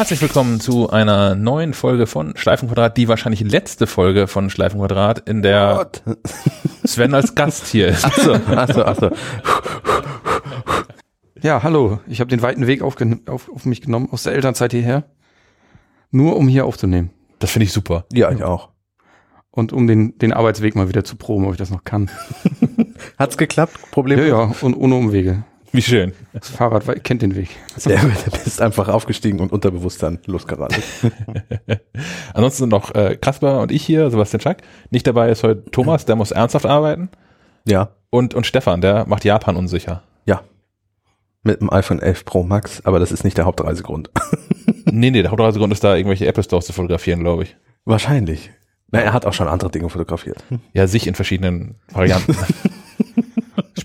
[0.00, 5.42] Herzlich willkommen zu einer neuen Folge von Schleifenquadrat, die wahrscheinlich letzte Folge von Schleifenquadrat, in
[5.42, 5.90] der
[6.86, 8.06] Sven als Gast hier ist.
[8.06, 9.10] Achso, achso, achso.
[11.42, 12.00] Ja, hallo.
[12.06, 15.04] Ich habe den weiten Weg auf, auf, auf mich genommen, aus der Elternzeit hierher.
[16.10, 17.10] Nur um hier aufzunehmen.
[17.38, 18.06] Das finde ich super.
[18.10, 18.70] Ja, ich auch.
[19.50, 22.10] Und um den, den Arbeitsweg mal wieder zu proben, ob ich das noch kann.
[23.18, 23.78] Hat's geklappt?
[23.90, 24.18] Problem?
[24.18, 25.44] Ja, ja, und ohne Umwege.
[25.72, 26.12] Wie schön.
[26.32, 27.50] Das Fahrrad kennt den Weg.
[27.84, 30.82] Der, der bist einfach aufgestiegen und unterbewusst dann losgeradelt.
[32.34, 34.62] Ansonsten noch äh, Kasper und ich hier, Sebastian Schack.
[34.90, 37.08] Nicht dabei ist heute Thomas, der muss ernsthaft arbeiten.
[37.66, 40.02] Ja, Und, und Stefan, der macht Japan unsicher.
[40.26, 40.42] ja.
[41.42, 44.10] Mit dem iPhone 11 Pro Max, aber das ist nicht der Hauptreisegrund.
[44.92, 47.56] Nee, nee, der Hauptreisegrund ist da, irgendwelche Apple Stores zu fotografieren, glaube ich.
[47.84, 48.50] Wahrscheinlich.
[48.90, 50.42] Na, er hat auch schon andere Dinge fotografiert.
[50.72, 52.34] Ja, sich in verschiedenen Varianten.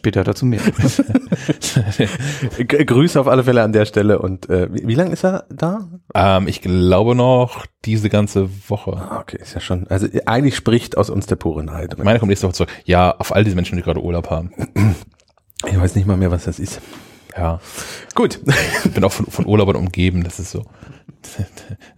[0.05, 0.59] Später dazu mehr.
[2.85, 5.87] Grüße auf alle Fälle an der Stelle und äh, wie, wie lange ist er da?
[6.13, 8.91] ähm, ich glaube noch diese ganze Woche.
[8.97, 9.87] Ah, okay, ist ja schon.
[9.87, 11.97] Also eigentlich spricht aus uns der pure Neid.
[12.03, 12.69] Meine kommt nächste Woche zurück.
[12.83, 14.51] Ja, auf all diese Menschen, die gerade Urlaub haben.
[15.67, 16.79] Ich weiß nicht mal mehr, was das ist.
[17.35, 17.59] Ja.
[18.13, 18.39] Gut.
[18.83, 20.61] Ich bin auch von, von Urlaubern umgeben, das ist so.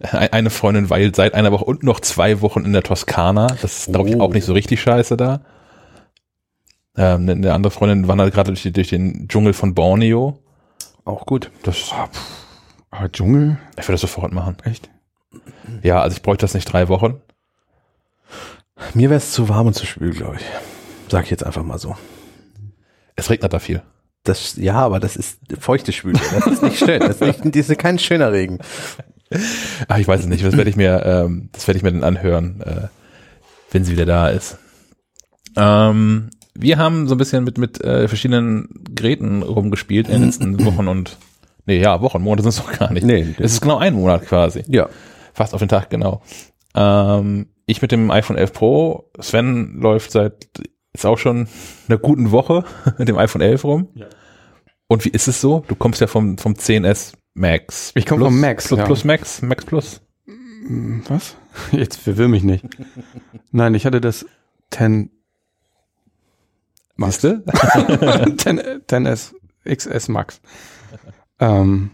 [0.00, 3.48] Eine Freundin weilt seit einer Woche und noch zwei Wochen in der Toskana.
[3.60, 4.20] Das ist, glaube ich, Oh.
[4.20, 5.42] auch nicht so richtig scheiße da.
[6.98, 10.38] Ähm, eine- andere Freundin wandert gerade durch, durch den Dschungel von Borneo.
[11.04, 11.50] Auch gut.
[11.62, 11.92] Das,
[12.90, 13.56] Aber Dschungel?
[13.72, 14.56] ich würde das sofort machen.
[14.64, 14.90] Echt?
[15.82, 17.20] Ja, also ich bräuchte das nicht drei Wochen.
[18.94, 20.42] Mir wäre es zu warm und zu schwül, glaube ich.
[21.10, 21.96] Sag ich jetzt einfach mal so.
[23.16, 23.82] Es regnet da viel.
[24.24, 26.18] Das, ja, aber das ist feuchte Schwüle.
[26.32, 27.00] Das ist nicht schön.
[27.00, 28.58] Das ist, nicht, das ist kein schöner Regen.
[29.88, 30.44] Ach, ich weiß es nicht.
[30.44, 32.88] Das werde ich mir, ähm, das werde ich mir dann anhören, äh,
[33.70, 34.58] wenn sie wieder da ist.
[35.56, 36.30] Ähm,
[36.60, 40.88] wir haben so ein bisschen mit mit äh, verschiedenen Geräten rumgespielt in den letzten Wochen
[40.88, 41.16] und
[41.66, 43.06] nee, ja, Wochen, Monate sind es doch gar nicht.
[43.06, 43.34] Nee.
[43.38, 44.64] Es ist genau ein Monat quasi.
[44.66, 44.88] Ja.
[45.34, 46.22] Fast auf den Tag genau.
[46.74, 50.48] Ähm, ich mit dem iPhone 11 Pro, Sven läuft seit
[50.92, 51.46] ist auch schon
[51.88, 52.64] einer guten Woche
[52.98, 53.88] mit dem iPhone 11 rum.
[53.94, 54.06] Ja.
[54.88, 55.64] Und wie ist es so?
[55.68, 57.92] Du kommst ja vom vom 10s Max.
[57.94, 58.84] Ich komm Plus- vom Max, Plus, ja.
[58.86, 60.00] plus Max, Max Plus.
[60.26, 61.36] Hm, Was?
[61.72, 62.64] Jetzt verwirr mich nicht.
[63.52, 64.26] Nein, ich hatte das
[64.70, 65.10] 10
[66.98, 67.20] Max.
[67.22, 67.42] Siehste?
[68.36, 69.32] 10, 10S
[69.64, 70.40] XS Max.
[71.40, 71.90] Ähm,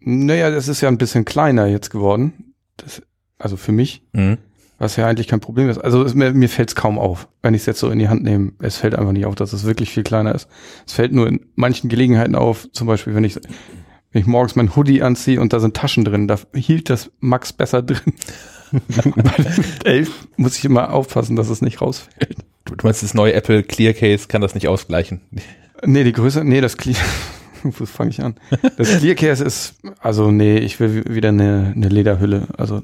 [0.00, 2.54] naja, das ist ja ein bisschen kleiner jetzt geworden.
[2.76, 3.02] Das,
[3.38, 4.38] also für mich, Mhm.
[4.78, 5.78] was ja eigentlich kein Problem ist.
[5.78, 8.08] Also es, mir, mir fällt es kaum auf, wenn ich es jetzt so in die
[8.08, 8.52] Hand nehme.
[8.60, 10.48] Es fällt einfach nicht auf, dass es wirklich viel kleiner ist.
[10.86, 13.36] Es fällt nur in manchen Gelegenheiten auf, zum Beispiel, wenn ich,
[14.12, 17.52] wenn ich morgens mein Hoodie anziehe und da sind Taschen drin, da hielt das Max
[17.52, 18.14] besser drin.
[18.70, 22.36] Weil mit 11 muss ich immer aufpassen, dass es nicht rausfällt.
[22.76, 25.20] Du, meinst, das neue Apple Clear Case kann das nicht ausgleichen.
[25.84, 26.96] Nee, die Größe, nee, das Clear,
[27.62, 28.34] wo fange ich an?
[28.76, 32.48] Das Clear Case ist, also nee, ich will wi- wieder eine, eine Lederhülle.
[32.56, 32.82] Also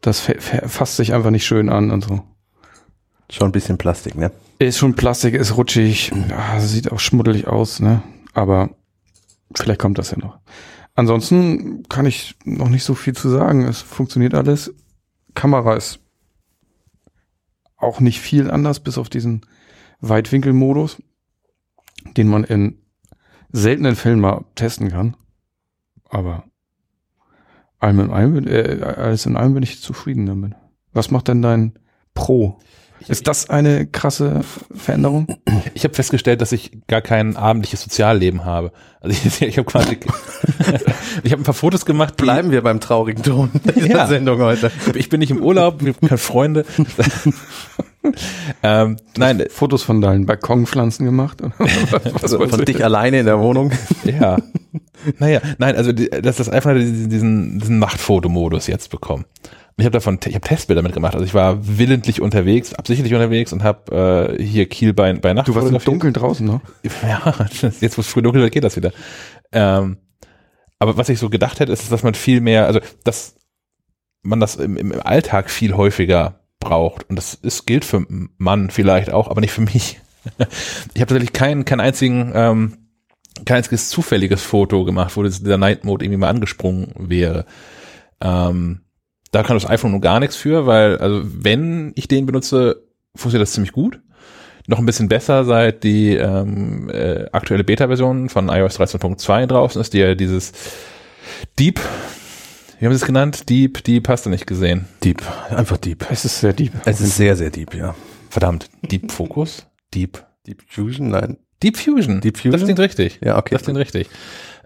[0.00, 2.22] das fa- fa- fasst sich einfach nicht schön an und so.
[3.30, 4.30] Schon ein bisschen Plastik, ne?
[4.58, 8.02] Ist schon Plastik, ist rutschig, ja, sieht auch schmuddelig aus, ne?
[8.34, 8.70] Aber
[9.54, 10.38] vielleicht kommt das ja noch.
[10.94, 13.64] Ansonsten kann ich noch nicht so viel zu sagen.
[13.64, 14.74] Es funktioniert alles.
[15.34, 16.00] Kamera ist
[17.78, 19.42] auch nicht viel anders, bis auf diesen
[20.00, 21.02] Weitwinkelmodus,
[22.16, 22.82] den man in
[23.50, 25.16] seltenen Fällen mal testen kann.
[26.10, 26.44] Aber
[27.78, 30.54] allem in allem, äh, alles in allem bin ich zufrieden damit.
[30.92, 31.78] Was macht denn dein
[32.14, 32.58] Pro?
[33.06, 34.40] Ist das eine krasse
[34.74, 35.28] Veränderung?
[35.74, 38.72] Ich habe festgestellt, dass ich gar kein abendliches Sozialleben habe.
[39.00, 39.98] Also ich, ich habe quasi,
[41.22, 42.16] ich habe ein paar Fotos gemacht.
[42.16, 44.06] Bleiben wir beim traurigen Ton dieser Ja.
[44.06, 44.70] Sendung heute.
[44.94, 46.64] Ich bin nicht im Urlaub, ich habe keine Freunde.
[48.62, 51.38] ähm, nein, Fotos von deinen Balkonpflanzen gemacht?
[51.58, 53.72] Was Von dich alleine in der Wohnung.
[54.04, 54.38] ja.
[55.18, 59.24] Naja, nein, also die- dass das einfach diesen, diesen, diesen Machtfotomodus jetzt bekommen.
[59.78, 61.14] Ich habe davon, ich habe Testbilder mitgemacht.
[61.14, 65.46] Also ich war willentlich unterwegs, absichtlich unterwegs und habe äh, hier Kiel bei, bei Nacht
[65.46, 65.86] Du warst im fotografiert.
[65.86, 66.60] Dunkeln draußen, ne?
[67.02, 67.46] Ja,
[67.80, 68.92] jetzt wo es früh dunkel wird, geht das wieder.
[69.52, 69.98] Ähm,
[70.80, 73.36] aber was ich so gedacht hätte, ist, dass man viel mehr, also dass
[74.22, 77.08] man das im, im Alltag viel häufiger braucht.
[77.08, 78.04] Und das ist, gilt für
[78.36, 80.00] Mann vielleicht auch, aber nicht für mich.
[80.94, 82.88] Ich habe tatsächlich keinen, keinen einzigen, ähm,
[83.46, 87.46] kein einziges zufälliges Foto gemacht, wo dieser Night Mode irgendwie mal angesprungen wäre.
[88.20, 88.80] Ähm,
[89.30, 92.82] da kann das iPhone nur gar nichts für, weil, also wenn ich den benutze,
[93.14, 94.00] funktioniert das ziemlich gut
[94.68, 99.94] noch ein bisschen besser, seit die ähm, äh, aktuelle Beta-Version von iOS 13.2 draußen ist,
[99.94, 100.52] die ja dieses
[101.58, 101.80] Deep,
[102.78, 103.48] wie haben sie es genannt?
[103.48, 104.86] Deep, Deep hast du nicht gesehen.
[105.02, 105.22] Deep.
[105.48, 106.06] Einfach deep.
[106.10, 106.72] Es ist sehr deep.
[106.84, 107.94] Es ist sehr, sehr deep, ja.
[108.28, 109.66] Verdammt, Deep Focus?
[109.94, 110.22] Deep.
[110.46, 111.08] Deep Fusion?
[111.08, 111.38] Nein.
[111.62, 112.20] Deep Fusion.
[112.20, 112.52] Deep Fusion?
[112.52, 113.20] Das klingt richtig.
[113.24, 113.54] Ja, okay.
[113.54, 114.08] Das klingt richtig.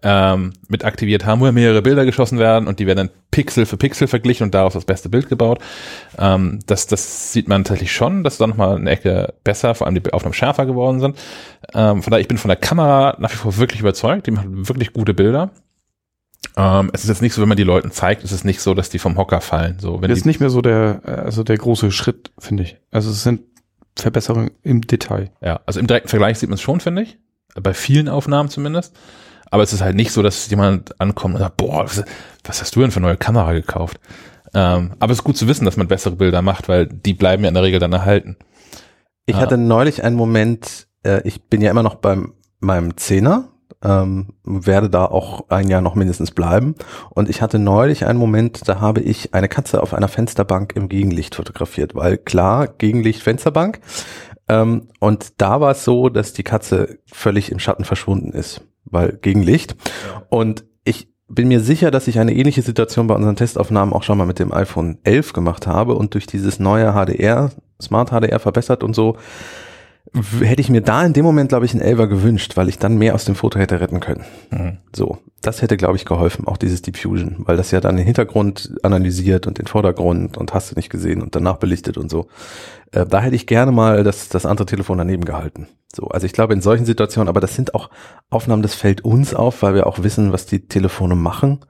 [0.03, 3.67] Ähm, mit aktiviert haben, wo ja mehrere Bilder geschossen werden und die werden dann Pixel
[3.67, 5.61] für Pixel verglichen und daraus das beste Bild gebaut.
[6.19, 10.01] Ähm, das, das sieht man tatsächlich schon, dass da nochmal eine Ecke besser, vor allem
[10.01, 11.17] die Aufnahmen schärfer geworden sind.
[11.75, 14.27] Ähm, von daher, ich bin von der Kamera nach wie vor wirklich überzeugt.
[14.27, 15.51] Die macht wirklich gute Bilder.
[16.57, 18.75] Ähm, es ist jetzt nicht so, wenn man die Leuten zeigt, es ist nicht so,
[18.75, 19.79] dass die vom Hocker fallen.
[19.79, 22.77] So, wenn Das ist nicht mehr so der, äh, also der große Schritt, finde ich.
[22.91, 23.43] Also es sind
[23.97, 25.31] Verbesserungen im Detail.
[25.41, 27.19] Ja, also im direkten Vergleich sieht man es schon, finde ich.
[27.55, 28.97] Bei vielen Aufnahmen zumindest.
[29.53, 32.03] Aber es ist halt nicht so, dass jemand ankommt und sagt, boah, was,
[32.43, 34.01] was hast du denn für eine neue Kamera gekauft?
[34.55, 37.43] Ähm, aber es ist gut zu wissen, dass man bessere Bilder macht, weil die bleiben
[37.43, 38.37] ja in der Regel dann erhalten.
[39.27, 39.41] Ich Ah.
[39.41, 43.49] hatte neulich einen Moment, äh, ich bin ja immer noch beim meinem Zehner,
[43.85, 46.75] ähm, werde da auch ein Jahr noch mindestens bleiben.
[47.11, 50.89] Und ich hatte neulich einen Moment, da habe ich eine Katze auf einer Fensterbank im
[50.89, 53.81] Gegenlicht fotografiert, weil klar, Gegenlicht, Fensterbank.
[54.49, 59.19] Ähm, und da war es so, dass die Katze völlig im Schatten verschwunden ist, weil
[59.21, 59.75] Gegenlicht.
[60.29, 64.19] Und ich bin mir sicher, dass ich eine ähnliche Situation bei unseren Testaufnahmen auch schon
[64.19, 67.51] mal mit dem iPhone 11 gemacht habe und durch dieses neue HDR,
[67.81, 69.17] Smart HDR verbessert und so,
[70.41, 72.99] hätte ich mir da in dem Moment, glaube ich, einen Elver gewünscht, weil ich dann
[72.99, 74.25] mehr aus dem Foto hätte retten können.
[74.51, 74.79] Mhm.
[74.95, 78.75] So, das hätte, glaube ich, geholfen, auch dieses Diffusion, weil das ja dann den Hintergrund
[78.83, 82.29] analysiert und den Vordergrund und hast du nicht gesehen und danach belichtet und so.
[82.93, 85.67] Äh, da hätte ich gerne mal das, das andere Telefon daneben gehalten.
[85.95, 87.91] So, also ich glaube in solchen Situationen, aber das sind auch
[88.31, 91.61] Aufnahmen, das fällt uns auf, weil wir auch wissen, was die Telefone machen.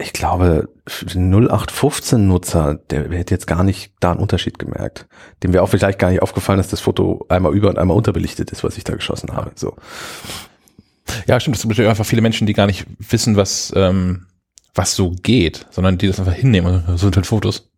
[0.00, 5.06] Ich glaube, für den 0815-Nutzer, der hätte jetzt gar nicht da einen Unterschied gemerkt.
[5.42, 8.50] Dem wäre auch vielleicht gar nicht aufgefallen, dass das Foto einmal über und einmal unterbelichtet
[8.50, 9.52] ist, was ich da geschossen habe.
[9.56, 9.76] So.
[11.26, 11.56] Ja, stimmt.
[11.56, 14.26] Es gibt natürlich einfach viele Menschen, die gar nicht wissen, was, ähm,
[14.74, 16.82] was so geht, sondern die das einfach hinnehmen.
[16.88, 17.70] So sind halt Fotos.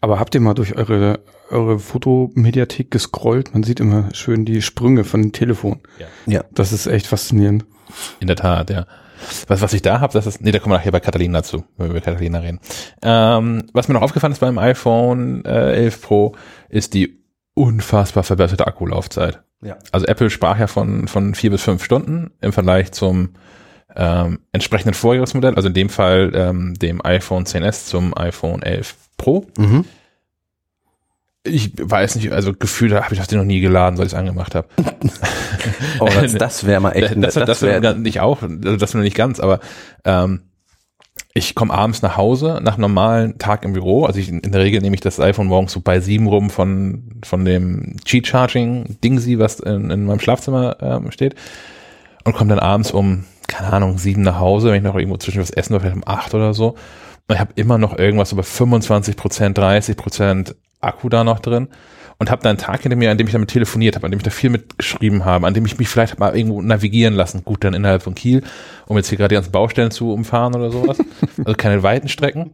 [0.00, 3.52] Aber habt ihr mal durch eure, eure Fotomediathek gescrollt?
[3.52, 5.80] Man sieht immer schön die Sprünge von dem Telefon.
[6.26, 6.44] Ja.
[6.52, 7.64] Das ist echt faszinierend.
[8.20, 8.86] In der Tat, ja.
[9.48, 11.64] Was, was ich da habe, das ist, nee, da kommen wir nachher bei Catalina zu,
[11.76, 12.60] wenn wir über Catalina reden.
[13.02, 16.34] Ähm, was mir noch aufgefallen ist beim iPhone äh, 11 Pro,
[16.68, 17.22] ist die
[17.54, 19.42] unfassbar verbesserte Akkulaufzeit.
[19.62, 19.78] Ja.
[19.92, 23.30] Also Apple sprach ja von, von vier bis fünf Stunden im Vergleich zum
[23.96, 29.46] ähm, entsprechenden Vorjahresmodell, also in dem Fall ähm, dem iPhone 10s zum iPhone 11 Pro.
[29.56, 29.84] Mhm.
[31.46, 34.54] Ich weiß nicht, also gefühlt habe ich das noch nie geladen, seit ich es angemacht
[34.54, 34.68] habe.
[36.00, 38.94] Oh, das, das wäre mal echt, das, das, das, wär- wär, nicht auch, also das
[38.94, 39.60] nur nicht ganz, aber
[40.04, 40.42] ähm,
[41.34, 44.04] ich komme abends nach Hause nach normalen Tag im Büro.
[44.04, 47.20] Also ich, in der Regel nehme ich das iPhone morgens so bei sieben rum von
[47.24, 51.34] von dem Cheat Charging Dingsi, was in, in meinem Schlafzimmer ähm, steht,
[52.24, 55.40] und komme dann abends um keine Ahnung sieben nach Hause, wenn ich noch irgendwo zwischen
[55.40, 56.70] was essen oder vielleicht um acht oder so.
[57.26, 61.68] Und ich habe immer noch irgendwas über 25 Prozent, 30 Prozent Akku da noch drin
[62.18, 64.18] und habe da einen Tag hinter mir, an dem ich damit telefoniert habe, an dem
[64.18, 67.64] ich da viel mitgeschrieben habe, an dem ich mich vielleicht mal irgendwo navigieren lassen, gut
[67.64, 68.42] dann innerhalb von Kiel,
[68.86, 70.98] um jetzt hier gerade die ganzen Baustellen zu umfahren oder sowas.
[71.38, 72.52] also keine weiten Strecken.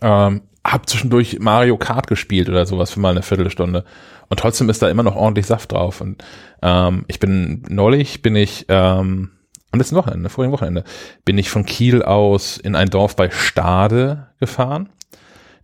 [0.00, 3.84] Ähm, hab zwischendurch Mario Kart gespielt oder sowas für mal eine Viertelstunde.
[4.28, 6.00] Und trotzdem ist da immer noch ordentlich Saft drauf.
[6.00, 6.24] Und
[6.62, 9.30] ähm, ich bin neulich bin ich ähm,
[9.70, 10.84] am letzten Wochenende, vorigen Wochenende,
[11.24, 14.88] bin ich von Kiel aus in ein Dorf bei Stade gefahren.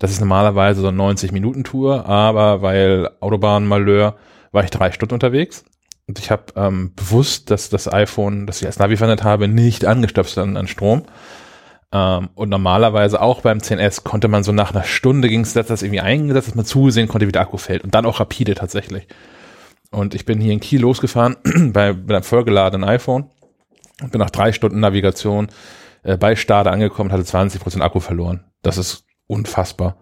[0.01, 4.17] Das ist normalerweise so eine 90-Minuten-Tour, aber weil Autobahnmalheur
[4.51, 5.65] war ich drei Stunden unterwegs.
[6.09, 9.85] Und ich habe ähm, bewusst, dass das iPhone, das ich als Navi verwendet habe, nicht
[9.85, 11.05] angestöpselt an, an Strom.
[11.93, 15.83] Ähm, und normalerweise auch beim 10S konnte man so nach einer Stunde ging es das
[15.83, 17.85] irgendwie eingesetzt, dass man zusehen konnte, wie der Akku fällt.
[17.85, 19.07] Und dann auch rapide tatsächlich.
[19.91, 21.37] Und ich bin hier in Kiel losgefahren
[21.73, 23.31] bei, mit einem vollgeladenen iPhone
[24.03, 25.49] und bin nach drei Stunden Navigation
[26.05, 28.45] äh, bei Stade angekommen hatte 20% Akku verloren.
[28.63, 29.97] Das ist unfassbar.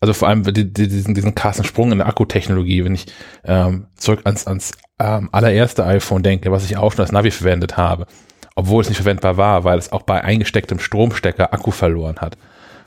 [0.00, 3.06] Also vor allem die, die, diesen, diesen krassen Sprung in der Akkutechnologie, wenn ich
[3.44, 7.76] ähm, zurück ans, ans ähm, allererste iPhone denke, was ich auch schon als Navi verwendet
[7.76, 8.06] habe,
[8.54, 12.36] obwohl es nicht verwendbar war, weil es auch bei eingestecktem Stromstecker Akku verloren hat.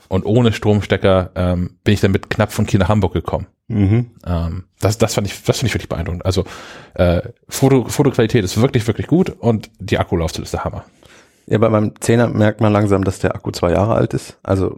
[0.08, 3.46] Und ohne Stromstecker ähm, bin ich dann mit knapp von Kiel nach Hamburg gekommen.
[3.68, 4.10] Mhm.
[4.26, 6.26] Ähm, das, das fand ich, das finde ich wirklich beeindruckend.
[6.26, 6.44] Also
[6.94, 10.84] äh, Foto, Fotoqualität ist wirklich, wirklich gut und die Akkulaufzeit ist der Hammer.
[11.50, 14.38] Ja, bei meinem Zehner merkt man langsam, dass der Akku zwei Jahre alt ist.
[14.44, 14.76] Also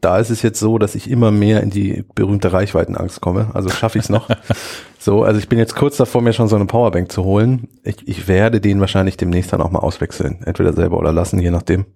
[0.00, 3.50] da ist es jetzt so, dass ich immer mehr in die berühmte Reichweitenangst komme.
[3.54, 4.28] Also schaffe ich es noch.
[4.98, 7.68] so, also ich bin jetzt kurz davor, mir schon so eine Powerbank zu holen.
[7.84, 10.42] Ich, ich werde den wahrscheinlich demnächst dann auch mal auswechseln.
[10.44, 11.86] Entweder selber oder lassen, je nachdem.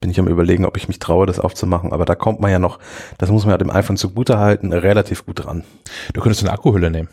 [0.00, 1.92] Bin ich am überlegen, ob ich mich traue, das aufzumachen.
[1.92, 2.78] Aber da kommt man ja noch,
[3.18, 5.64] das muss man ja dem iPhone zugute halten, relativ gut dran.
[6.14, 7.08] Du könntest eine Akkuhülle nehmen.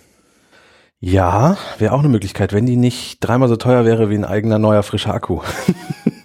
[1.02, 4.60] Ja, wäre auch eine Möglichkeit, wenn die nicht dreimal so teuer wäre wie ein eigener
[4.60, 5.42] neuer frischer Akku.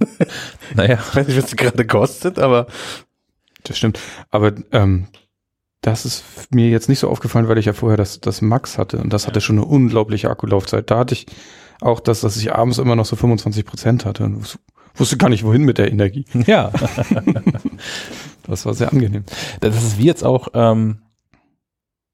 [0.76, 2.66] Naja, Ich weiß nicht, was die gerade kostet, aber
[3.62, 3.98] Das stimmt.
[4.30, 5.06] Aber ähm,
[5.80, 8.98] das ist mir jetzt nicht so aufgefallen, weil ich ja vorher das, das Max hatte
[8.98, 10.90] und das hatte schon eine unglaubliche Akkulaufzeit.
[10.90, 11.26] Da hatte ich
[11.80, 14.24] auch das, dass ich abends immer noch so 25 Prozent hatte.
[14.24, 14.58] Und
[14.96, 16.24] Wusste gar nicht, wohin mit der Energie.
[16.46, 16.70] Ja.
[18.46, 19.24] Das war sehr angenehm.
[19.60, 20.98] Das ist wie jetzt auch, ähm,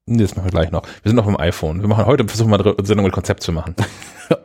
[0.07, 0.85] nee, das machen wir gleich noch.
[1.03, 1.81] Wir sind noch beim iPhone.
[1.81, 3.75] Wir machen heute, versuchen wir eine Sendung mit Konzept zu machen.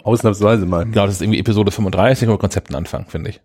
[0.04, 0.86] Ausnahmsweise mal.
[0.86, 3.42] Genau, das ist irgendwie Episode 35, wo wir Konzepten anfangen, finde ich.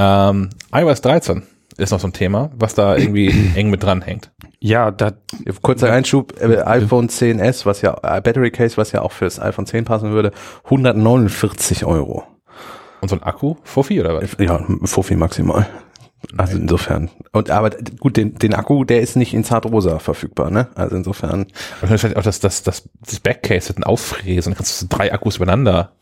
[0.00, 1.42] Ähm, iOS 13
[1.76, 4.30] ist noch so ein Thema, was da irgendwie eng mit dran hängt.
[4.60, 5.12] Ja, da,
[5.60, 9.66] Kurzer Einschub, äh, iPhone 10s, was ja, äh, Battery Case, was ja auch fürs iPhone
[9.66, 10.32] 10 passen würde,
[10.64, 12.24] 149 Euro.
[13.02, 14.36] Und so ein Akku, Fuffi oder was?
[14.38, 15.66] Ja, Fuffi maximal.
[16.36, 17.10] Also insofern.
[17.32, 20.68] Und aber gut, den, den Akku, der ist nicht in Zartrosa verfügbar, ne?
[20.74, 21.44] Also insofern.
[21.80, 24.86] Und dann vielleicht auch das, das, das, das Backcase mit einem Auffräsen, dann kannst du
[24.86, 25.92] drei Akkus übereinander.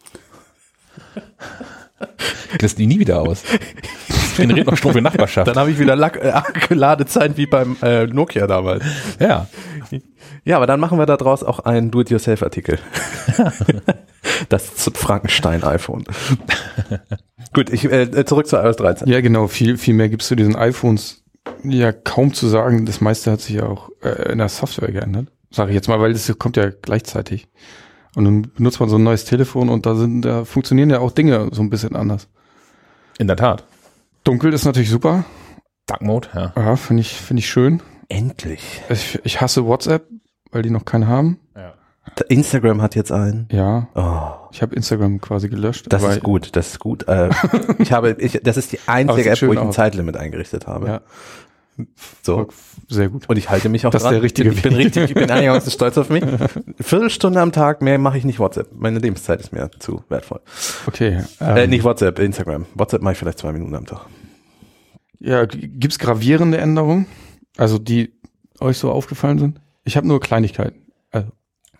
[2.59, 3.43] Das die nie wieder aus.
[4.09, 5.47] Das generiert noch Strom für Nachbarschaft.
[5.49, 6.33] Dann habe ich wieder Lack, äh,
[6.75, 8.85] Ladezeit wie beim äh, Nokia damals.
[9.21, 9.47] Ja.
[10.45, 12.79] Ja, aber dann machen wir daraus auch einen Do-it-yourself-Artikel.
[14.49, 16.05] das Frankenstein-iPhone.
[17.53, 19.09] Gut, ich äh, zurück zu iOS 13.
[19.09, 21.23] ja genau, viel, viel mehr gibt's zu diesen iPhones
[21.65, 22.87] ja kaum zu sagen.
[22.87, 25.29] Das meiste hat sich ja auch äh, in der Software geändert.
[25.51, 27.49] Sage ich jetzt mal, weil das kommt ja gleichzeitig.
[28.19, 31.13] Und dann benutzt man so ein neues Telefon und da sind, da funktionieren ja auch
[31.13, 32.27] Dinge so ein bisschen anders.
[33.17, 33.63] In der Tat.
[34.25, 35.25] Dunkel ist natürlich super.
[35.87, 36.53] Dark Mode, ja.
[36.57, 37.81] Ja, finde ich, finde ich schön.
[38.09, 38.83] Endlich.
[38.89, 40.09] Ich, ich hasse WhatsApp,
[40.51, 41.39] weil die noch keinen haben.
[41.55, 41.75] ja.
[42.29, 43.47] Instagram hat jetzt einen.
[43.53, 45.87] Ja, Oh, ich habe Instagram quasi gelöscht.
[45.89, 47.07] das ist gut, das ist gut.
[47.07, 47.31] Äh,
[47.79, 49.77] ich habe, ich, das ist die einzige App, wo ich ein aus.
[49.77, 50.87] Zeitlimit eingerichtet habe.
[50.89, 51.01] Ja,
[52.23, 52.49] So.
[52.89, 53.29] sehr gut.
[53.29, 54.15] Und ich halte mich auch Das ist dran.
[54.15, 54.87] der richtige ich bin Weg.
[54.87, 56.25] richtig, ich bin einigermaßen stolz auf mich.
[56.81, 58.69] Viertelstunde am Tag, mehr mache ich nicht WhatsApp.
[58.75, 60.41] Meine Lebenszeit ist mir zu wertvoll.
[60.87, 61.23] Okay.
[61.41, 62.67] äh, ähm, nicht WhatsApp, Instagram.
[62.75, 64.07] WhatsApp mache ich vielleicht zwei Minuten am Tag.
[65.21, 67.07] Ja, g- gibt's gravierende Änderungen?
[67.57, 68.13] Also die
[68.61, 69.61] euch so aufgefallen sind?
[69.85, 70.83] Ich habe nur Kleinigkeiten.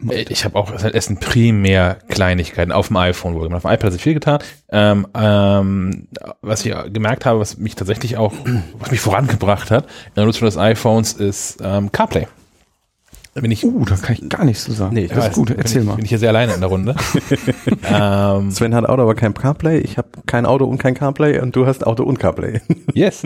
[0.01, 3.53] Also, Ich habe auch, es sind primär Kleinigkeiten auf dem iPhone wohl.
[3.53, 4.39] Auf dem iPad hat sich viel getan.
[4.71, 6.09] Ähm, ähm,
[6.41, 8.33] was ich gemerkt habe, was mich tatsächlich auch,
[8.79, 12.27] was mich vorangebracht hat in der Nutzung des iPhones, ist ähm, CarPlay.
[13.39, 14.95] Da bin ich, uh, da kann ich gar nichts zu sagen.
[14.95, 15.49] Nee, ich das weiß, ist gut.
[15.49, 15.95] bin Erzähl ich, mal.
[15.95, 16.97] Bin ich hier sehr alleine in der Runde.
[17.85, 19.79] ähm, Sven hat Auto, aber kein CarPlay.
[19.79, 22.61] Ich habe kein Auto und kein CarPlay und du hast Auto und CarPlay.
[22.95, 23.23] Yes.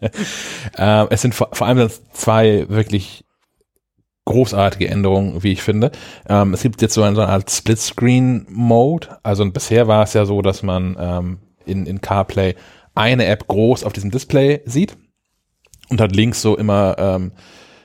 [0.76, 3.24] ähm, es sind vor, vor allem zwei wirklich
[4.24, 5.92] großartige Änderungen, wie ich finde.
[6.28, 9.18] Ähm, es gibt jetzt so eine, so eine Art Split-Screen-Mode.
[9.22, 12.54] Also bisher war es ja so, dass man ähm, in, in CarPlay
[12.94, 14.96] eine App groß auf diesem Display sieht
[15.90, 17.32] und hat links so immer ähm,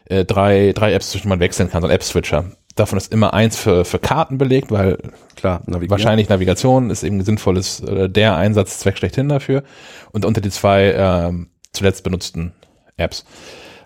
[0.06, 2.52] äh, drei, drei Apps, zwischen denen man wechseln kann, so ein App-Switcher.
[2.76, 4.98] Davon ist immer eins für, für Karten belegt, weil
[5.36, 5.92] Klar, navigieren.
[5.92, 9.64] Wahrscheinlich Navigation ist eben sinnvolles, äh, der Einsatzzweck schlechthin dafür.
[10.12, 12.54] Und unter die zwei ähm, zuletzt benutzten
[12.96, 13.26] Apps.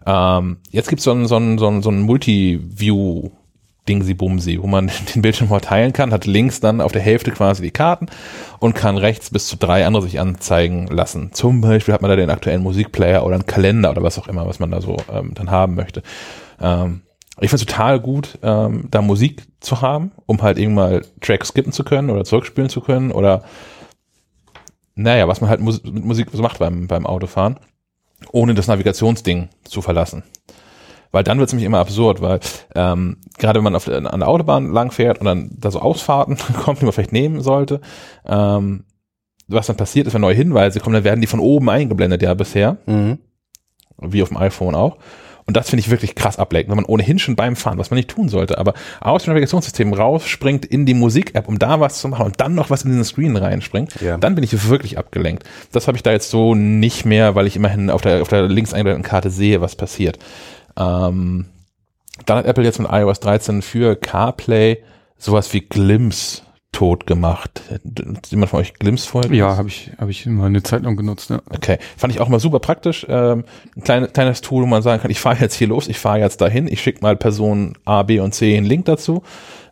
[0.06, 3.30] Ähm, jetzt gibt so es so ein, so ein, so ein Multi-View
[3.88, 7.62] Dingsi-Bumsi, wo man den Bildschirm mal teilen kann, hat links dann auf der Hälfte quasi
[7.62, 8.08] die Karten
[8.60, 11.32] und kann rechts bis zu drei andere sich anzeigen lassen.
[11.34, 14.48] Zum Beispiel hat man da den aktuellen Musikplayer oder einen Kalender oder was auch immer,
[14.48, 16.02] was man da so ähm, dann haben möchte.
[16.62, 17.02] Ähm,
[17.40, 21.50] ich finde es total gut, ähm, da Musik zu haben, um halt eben mal Tracks
[21.50, 23.44] skippen zu können oder zurückspielen zu können oder
[24.96, 27.60] naja, was man halt mit Musik so macht beim, beim Autofahren,
[28.32, 30.24] ohne das Navigationsding zu verlassen.
[31.12, 32.40] Weil dann wird es nämlich immer absurd, weil
[32.76, 35.80] ähm, gerade wenn man auf, der- an der Autobahn lang fährt und dann da so
[35.80, 37.82] Ausfahrten kommt, die man vielleicht nehmen sollte,
[38.26, 38.86] ähm,
[39.48, 42.34] was dann passiert ist, wenn neue Hinweise kommen, dann werden die von oben eingeblendet, ja
[42.34, 43.20] bisher, Mhm.
[43.98, 44.98] wie auf dem iPhone auch.
[45.46, 47.98] Und das finde ich wirklich krass ablenkend, wenn man ohnehin schon beim Fahren, was man
[47.98, 52.08] nicht tun sollte, aber aus dem Navigationssystem rausspringt in die Musik-App, um da was zu
[52.08, 54.18] machen und dann noch was in den Screen reinspringt, Ja.
[54.18, 55.44] dann bin ich wirklich abgelenkt.
[55.72, 58.44] Das habe ich da jetzt so nicht mehr, weil ich immerhin auf der, auf der
[58.44, 60.18] links eingeblendeten Karte sehe, was passiert.
[60.78, 61.46] Ähm,
[62.26, 64.78] dann hat Apple jetzt mit iOS 13 für CarPlay
[65.18, 66.42] sowas wie Glimpse
[66.74, 67.62] tot gemacht.
[67.72, 69.32] Hat jemand von euch Glimpse vorher?
[69.34, 71.30] Ja, habe ich, hab ich mal eine Zeit lang genutzt.
[71.30, 71.42] Ja.
[71.50, 73.06] Okay, fand ich auch mal super praktisch.
[73.08, 73.46] Ähm,
[73.78, 76.20] ein kleines, kleines Tool, wo man sagen kann, ich fahre jetzt hier los, ich fahre
[76.20, 79.24] jetzt dahin, ich schicke mal Personen A, B und C einen Link dazu.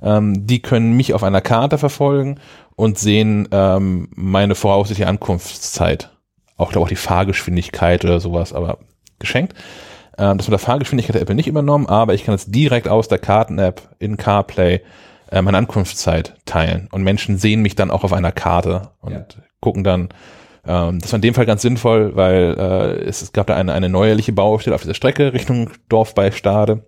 [0.01, 2.39] Ähm, die können mich auf einer Karte verfolgen
[2.75, 6.11] und sehen ähm, meine voraussichtliche Ankunftszeit.
[6.55, 8.77] Auch, glaube auch die Fahrgeschwindigkeit oder sowas, aber
[9.19, 9.55] geschenkt.
[10.17, 13.07] Ähm, das mit der Fahrgeschwindigkeit hat Apple nicht übernommen, aber ich kann jetzt direkt aus
[13.07, 14.81] der Karten-App in CarPlay
[15.31, 16.87] äh, meine Ankunftszeit teilen.
[16.91, 19.25] Und Menschen sehen mich dann auch auf einer Karte und Ja.
[19.61, 20.09] gucken dann,
[20.67, 23.73] ähm, das war in dem Fall ganz sinnvoll, weil äh, es, es gab da eine,
[23.73, 26.85] eine neuerliche Baustelle auf dieser Strecke Richtung Dorf bei Stade,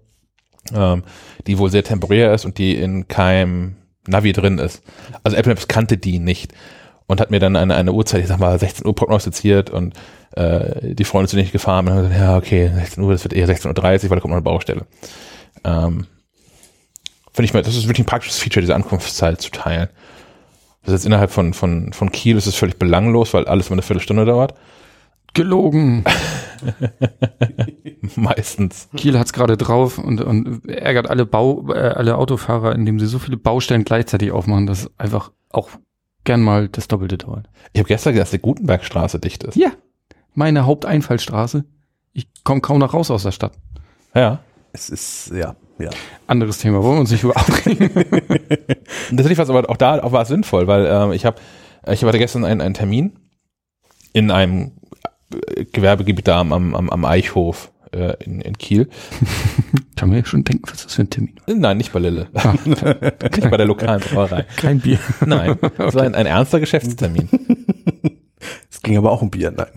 [0.75, 1.03] ähm,
[1.47, 3.75] die wohl sehr temporär ist und die in keinem
[4.07, 4.83] Navi drin ist.
[5.23, 6.53] Also Apple Maps kannte die nicht
[7.07, 9.93] und hat mir dann eine, eine Uhrzeit, ich sag mal 16 Uhr prognostiziert und
[10.35, 13.33] äh, die Freunde sind nicht gefahren und haben gesagt, ja okay, 16 Uhr, das wird
[13.33, 14.85] eher 16.30 Uhr, weil da kommt noch eine Baustelle.
[15.63, 16.07] Ähm,
[17.33, 19.89] Finde ich mal, das ist wirklich ein praktisches Feature, diese Ankunftszeit zu teilen.
[20.81, 23.75] Das ist jetzt innerhalb von, von, von Kiel ist es völlig belanglos, weil alles immer
[23.75, 24.53] eine Viertelstunde dauert.
[25.33, 26.03] Gelogen.
[28.15, 28.89] Meistens.
[28.95, 33.17] Kiel hat's gerade drauf und, und ärgert alle Bau, äh, alle Autofahrer, indem sie so
[33.17, 35.69] viele Baustellen gleichzeitig aufmachen, dass einfach auch
[36.23, 37.49] gern mal das Doppelte dauert.
[37.73, 39.55] Ich habe gestern gesagt, dass die Gutenbergstraße dicht ist.
[39.55, 39.71] Ja.
[40.35, 41.65] Meine Haupteinfallstraße.
[42.13, 43.53] Ich komme kaum noch raus aus der Stadt.
[44.13, 44.39] Ja.
[44.71, 45.89] Es ist, ja, ja.
[46.27, 47.89] Anderes Thema, wollen wir uns nicht über aufregen.
[49.09, 51.37] Tatsächlich war es aber auch da auch war es sinnvoll, weil ähm, ich habe
[51.91, 53.13] ich hatte gestern einen, einen Termin
[54.13, 54.71] in einem
[55.33, 58.89] äh, Gewerbegebiet da am, am, am Eichhof äh, in, in Kiel.
[59.95, 61.55] Kann mir ja schon denken, was das für ein Termin war.
[61.55, 62.27] Nein, nicht bei Lille.
[62.33, 64.45] Ah, nicht bei der lokalen Brauerei.
[64.57, 64.99] kein Bier.
[65.25, 67.29] Nein, es war ein, ein ernster Geschäftstermin.
[68.71, 69.67] Es ging aber auch um Bier, nein.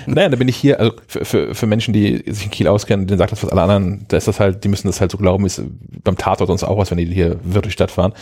[0.06, 3.06] Naja, da bin ich hier, also für, für, für Menschen, die sich in Kiel auskennen,
[3.06, 5.18] denen sagt das was alle anderen, da ist das halt, die müssen das halt so
[5.18, 5.62] glauben, ist
[6.04, 8.12] beim Tatort sonst auch was, wenn die hier wirklich Stadt fahren.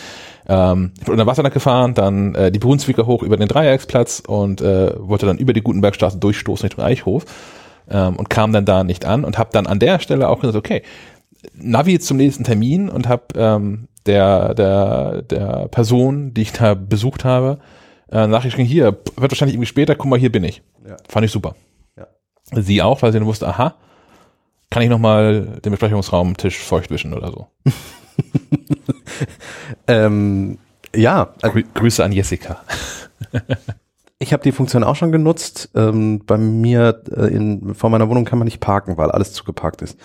[0.47, 4.61] Ähm, ich bin unter Wassernack gefahren, dann äh, die Brunswicker hoch über den Dreiecksplatz und
[4.61, 7.25] äh, wollte dann über die Gutenbergstraße durchstoßen Richtung Eichhof
[7.89, 10.57] ähm, und kam dann da nicht an und habe dann an der Stelle auch gesagt,
[10.57, 10.81] okay,
[11.53, 17.23] Navi zum nächsten Termin und habe ähm, der, der, der Person, die ich da besucht
[17.23, 17.59] habe,
[18.11, 18.85] äh, Nachricht geschrieben, hier,
[19.15, 20.61] wird wahrscheinlich irgendwie später, guck mal, hier bin ich.
[20.87, 20.97] Ja.
[21.07, 21.55] Fand ich super.
[21.97, 22.07] Ja.
[22.51, 23.75] Sie auch, weil sie dann wusste, aha,
[24.69, 27.47] kann ich nochmal den Besprechungsraumtisch feucht wischen oder so.
[29.87, 30.59] Ähm,
[30.95, 32.61] ja, also Grü Grüße an Jessica.
[34.19, 35.69] ich habe die Funktion auch schon genutzt.
[35.75, 39.81] Ähm, bei mir äh, in, vor meiner Wohnung kann man nicht parken, weil alles zugeparkt
[39.81, 39.97] ist.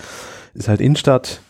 [0.54, 1.40] Ist halt Innenstadt.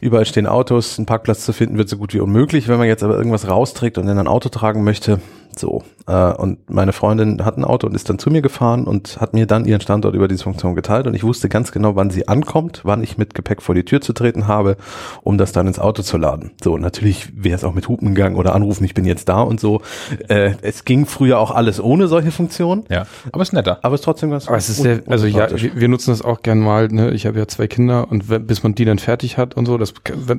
[0.00, 0.98] Überall stehen Autos.
[0.98, 2.68] Einen Parkplatz zu finden wird so gut wie unmöglich.
[2.68, 5.20] Wenn man jetzt aber irgendwas rausträgt und in ein Auto tragen möchte,
[5.56, 5.82] so.
[6.06, 9.34] Äh, und meine Freundin hat ein Auto und ist dann zu mir gefahren und hat
[9.34, 12.28] mir dann ihren Standort über diese Funktion geteilt und ich wusste ganz genau, wann sie
[12.28, 14.76] ankommt, wann ich mit Gepäck vor die Tür zu treten habe,
[15.22, 16.52] um das dann ins Auto zu laden.
[16.62, 19.60] So, natürlich wäre es auch mit Hupen gegangen oder anrufen, ich bin jetzt da und
[19.60, 19.82] so.
[20.28, 23.80] Äh, es ging früher auch alles ohne solche Funktionen, Ja, aber ist netter.
[23.82, 26.22] aber es ist trotzdem ganz Aber es ist sehr, also ja, wir, wir nutzen das
[26.22, 27.10] auch gern mal, ne?
[27.10, 29.78] Ich habe ja zwei Kinder und wenn, bis man die dann fertig hat und so,
[29.78, 29.89] das,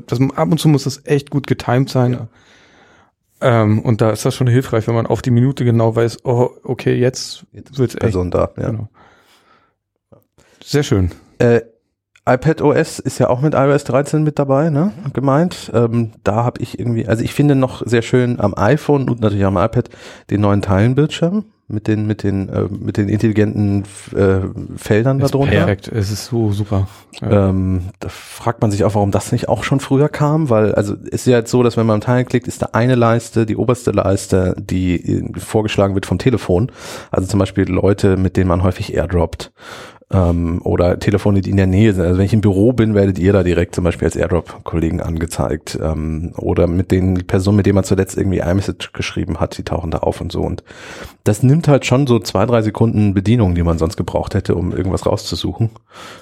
[0.07, 2.27] das ab und zu muss das echt gut getimed sein.
[3.41, 6.51] Ähm, und da ist das schon hilfreich, wenn man auf die Minute genau weiß, oh,
[6.63, 7.99] okay, jetzt, Jetzt echt.
[7.99, 8.69] Person da, ja.
[8.69, 8.89] Genau.
[10.63, 11.11] Sehr schön.
[11.39, 11.61] Äh,
[12.29, 14.93] iPad OS ist ja auch mit iOS 13 mit dabei, ne?
[15.13, 15.71] Gemeint.
[15.73, 19.45] Ähm, da habe ich irgendwie, also ich finde noch sehr schön am iPhone und natürlich
[19.45, 19.89] am iPad
[20.29, 23.83] den neuen Teilenbildschirm mit den mit den äh, mit den intelligenten
[24.15, 24.41] äh,
[24.75, 25.51] Feldern da Ist drunter.
[25.51, 25.87] perfekt.
[25.87, 26.87] Es ist so super.
[27.21, 27.49] Ja.
[27.49, 30.95] Ähm, da fragt man sich auch, warum das nicht auch schon früher kam, weil also
[31.05, 33.45] es ist ja jetzt so, dass wenn man am Teilen klickt, ist da eine Leiste,
[33.45, 36.71] die oberste Leiste, die äh, vorgeschlagen wird vom Telefon.
[37.11, 39.51] Also zum Beispiel Leute, mit denen man häufig airdroppt.
[40.13, 42.03] Ähm, oder Telefone, die in der Nähe sind.
[42.05, 45.77] Also wenn ich im Büro bin, werdet ihr da direkt zum Beispiel als Airdrop-Kollegen angezeigt.
[45.81, 49.91] Ähm, oder mit den Personen, mit denen man zuletzt irgendwie iMessage geschrieben hat, die tauchen
[49.91, 50.41] da auf und so.
[50.41, 50.63] Und
[51.23, 54.71] das nimmt halt schon so zwei, drei Sekunden Bedienung, die man sonst gebraucht hätte, um
[54.71, 55.69] irgendwas rauszusuchen.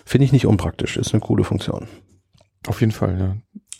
[0.05, 0.97] Finde ich nicht unpraktisch.
[0.97, 1.87] Ist eine coole Funktion.
[2.67, 3.35] Auf jeden Fall, ja.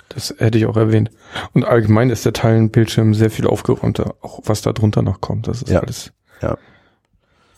[0.09, 1.11] Das hätte ich auch erwähnt.
[1.53, 5.47] Und allgemein ist der Teilenbildschirm sehr viel aufgeräumter, auch was da drunter noch kommt.
[5.47, 5.81] Das ist Ja.
[5.81, 6.57] alles, Ja.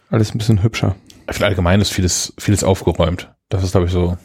[0.10, 0.96] alles ein bisschen hübscher.
[1.42, 3.34] Allgemein ist vieles, vieles aufgeräumt.
[3.50, 4.18] Das ist, glaube ich, so.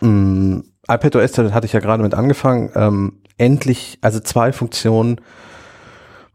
[0.00, 2.70] Mm, iPadOS, da hatte ich ja gerade mit angefangen.
[2.74, 5.20] Ähm, endlich, also zwei Funktionen,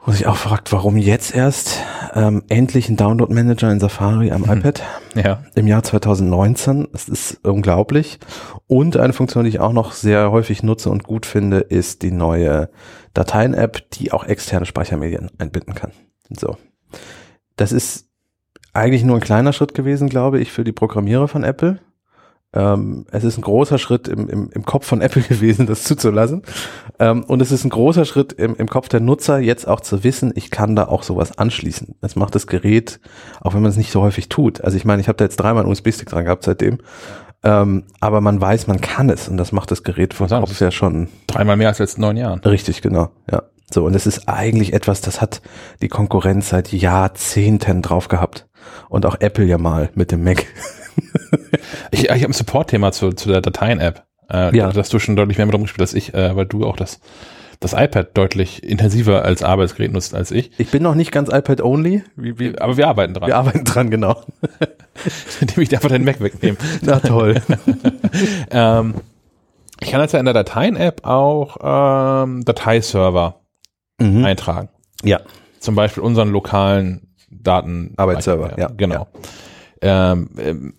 [0.03, 1.81] wo sich auch fragt, warum jetzt erst?
[2.13, 4.83] Ähm, endlich ein Download-Manager in Safari am iPad
[5.15, 5.43] Ja.
[5.55, 6.87] im Jahr 2019.
[6.91, 8.19] Das ist unglaublich.
[8.67, 12.11] Und eine Funktion, die ich auch noch sehr häufig nutze und gut finde, ist die
[12.11, 12.69] neue
[13.15, 15.91] Dateien-App, die auch externe Speichermedien einbinden kann.
[16.29, 16.57] So.
[17.55, 18.04] Das ist
[18.75, 21.79] eigentlich nur ein kleiner Schritt gewesen, glaube ich, für die Programmierer von Apple.
[22.53, 26.41] Ähm, es ist ein großer Schritt im, im, im Kopf von Apple gewesen, das zuzulassen.
[26.99, 30.03] Ähm, und es ist ein großer Schritt im, im Kopf der Nutzer, jetzt auch zu
[30.03, 31.95] wissen, ich kann da auch sowas anschließen.
[32.01, 32.99] Das macht das Gerät,
[33.41, 34.61] auch wenn man es nicht so häufig tut.
[34.61, 36.79] Also ich meine, ich habe da jetzt dreimal einen USB-Stick dran gehabt seitdem.
[37.43, 40.71] Ähm, aber man weiß, man kann es und das macht das Gerät sagen, Kopf ja
[40.71, 42.39] schon Dreimal mehr als letzten neun Jahren.
[42.39, 43.09] richtig, genau.
[43.31, 43.43] Ja.
[43.71, 45.41] So, und es ist eigentlich etwas, das hat
[45.81, 48.47] die Konkurrenz seit Jahrzehnten drauf gehabt.
[48.89, 50.45] Und auch Apple ja mal mit dem Mac.
[51.91, 54.03] Ich, ich habe ein Support-Thema zu, zu der Dateien-App.
[54.31, 54.71] Äh, Ja.
[54.71, 56.99] Dass du schon deutlich mehr mit rumgespielt als ich, äh, weil du auch das,
[57.59, 60.51] das iPad deutlich intensiver als Arbeitsgerät nutzt als ich.
[60.57, 62.03] Ich bin noch nicht ganz iPad-only.
[62.15, 64.21] Wie, wie, Aber wir arbeiten dran, wir arbeiten dran, genau.
[65.41, 66.57] indem ich dir einfach deinen Mac wegnehme.
[66.81, 67.41] Na toll.
[68.51, 68.95] ähm,
[69.81, 71.57] ich kann jetzt ja in der Dateien-App auch
[72.23, 73.41] ähm, Dateiserver
[73.99, 74.25] Mhm.
[74.25, 74.69] eintragen.
[75.03, 75.21] Ja.
[75.59, 77.04] Zum Beispiel unseren lokalen
[77.45, 77.93] Daten.
[77.97, 78.69] Arbeitsserver, ja.
[78.75, 79.07] Genau.
[79.81, 80.73] Ähm, ähm,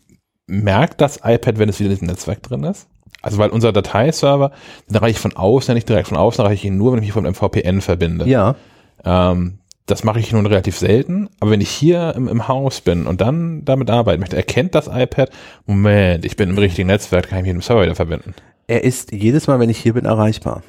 [0.46, 2.88] merkt das iPad, wenn es wieder in diesem Netzwerk drin ist?
[3.22, 4.52] Also weil unser Dateiserver,
[4.88, 6.98] den erreiche ich von außen, ja nicht direkt von außen, erreiche ich ihn nur, wenn
[7.00, 8.28] ich mich von einem VPN verbinde.
[8.28, 8.54] Ja.
[9.04, 13.06] Ähm, das mache ich nun relativ selten, aber wenn ich hier im, im Haus bin
[13.06, 15.30] und dann damit arbeiten möchte, erkennt das iPad,
[15.64, 18.34] Moment, ich bin im richtigen Netzwerk, kann ich mich mit dem Server wieder verbinden.
[18.66, 20.62] Er ist jedes Mal, wenn ich hier bin, erreichbar.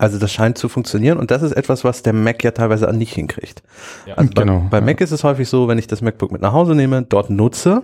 [0.00, 3.12] Also das scheint zu funktionieren und das ist etwas, was der Mac ja teilweise nicht
[3.12, 3.62] hinkriegt.
[4.06, 4.84] Ja, also bei, genau, bei ja.
[4.84, 7.82] Mac ist es häufig so, wenn ich das MacBook mit nach Hause nehme, dort nutze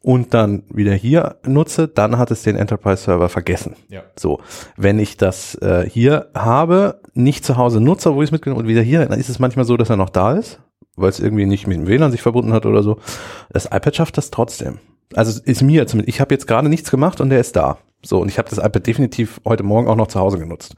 [0.00, 3.74] und dann wieder hier nutze, dann hat es den Enterprise Server vergessen.
[3.88, 4.02] Ja.
[4.16, 4.38] So,
[4.76, 8.68] wenn ich das äh, hier habe, nicht zu Hause nutze, wo ich es mitgenommen und
[8.68, 10.60] wieder hier, dann ist es manchmal so, dass er noch da ist,
[10.94, 12.98] weil es irgendwie nicht mit dem WLAN sich verbunden hat oder so.
[13.52, 14.78] Das iPad schafft das trotzdem.
[15.16, 17.78] Also ist mir zumindest, ich habe jetzt gerade nichts gemacht und der ist da.
[18.04, 20.76] So, und ich habe das iPad definitiv heute Morgen auch noch zu Hause genutzt.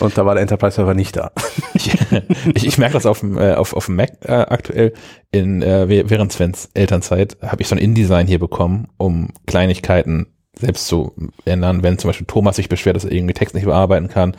[0.00, 1.32] Und da war der Enterprise Server nicht da.
[1.74, 4.92] ich, ich, merke das auf dem, äh, auf, auf dem Mac äh, aktuell.
[5.30, 10.26] In, äh, während Svens Elternzeit habe ich so ein InDesign hier bekommen, um Kleinigkeiten
[10.58, 11.12] selbst zu
[11.44, 11.82] ändern.
[11.82, 14.36] Wenn zum Beispiel Thomas sich beschwert, dass er irgendwie Text nicht bearbeiten kann,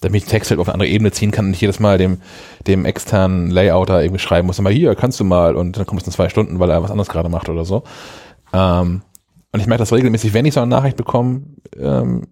[0.00, 1.98] damit ich den Text halt auf eine andere Ebene ziehen kann und nicht jedes Mal
[1.98, 2.18] dem,
[2.66, 6.06] dem externen Layouter irgendwie schreiben muss, mal hier, kannst du mal und dann kommt es
[6.06, 7.82] in zwei Stunden, weil er was anderes gerade macht oder so.
[8.52, 9.02] Ähm,
[9.52, 11.42] und ich merke das regelmäßig, wenn ich so eine Nachricht bekomme
[11.76, 12.26] ähm,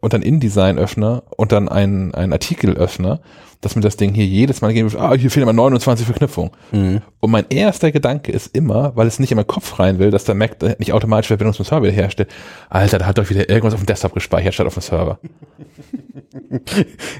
[0.00, 3.20] und dann InDesign öffne und dann einen, einen Artikel öffne,
[3.62, 6.50] dass mir das Ding hier jedes Mal geben, ah, hier fehlen immer 29 Verknüpfungen.
[6.72, 7.00] Mhm.
[7.20, 10.24] Und mein erster Gedanke ist immer, weil es nicht in meinen Kopf rein will, dass
[10.24, 12.28] der Mac nicht automatisch Verbindung zum Server herstellt.
[12.68, 15.18] Alter, da hat doch wieder irgendwas auf dem Desktop gespeichert statt auf dem Server.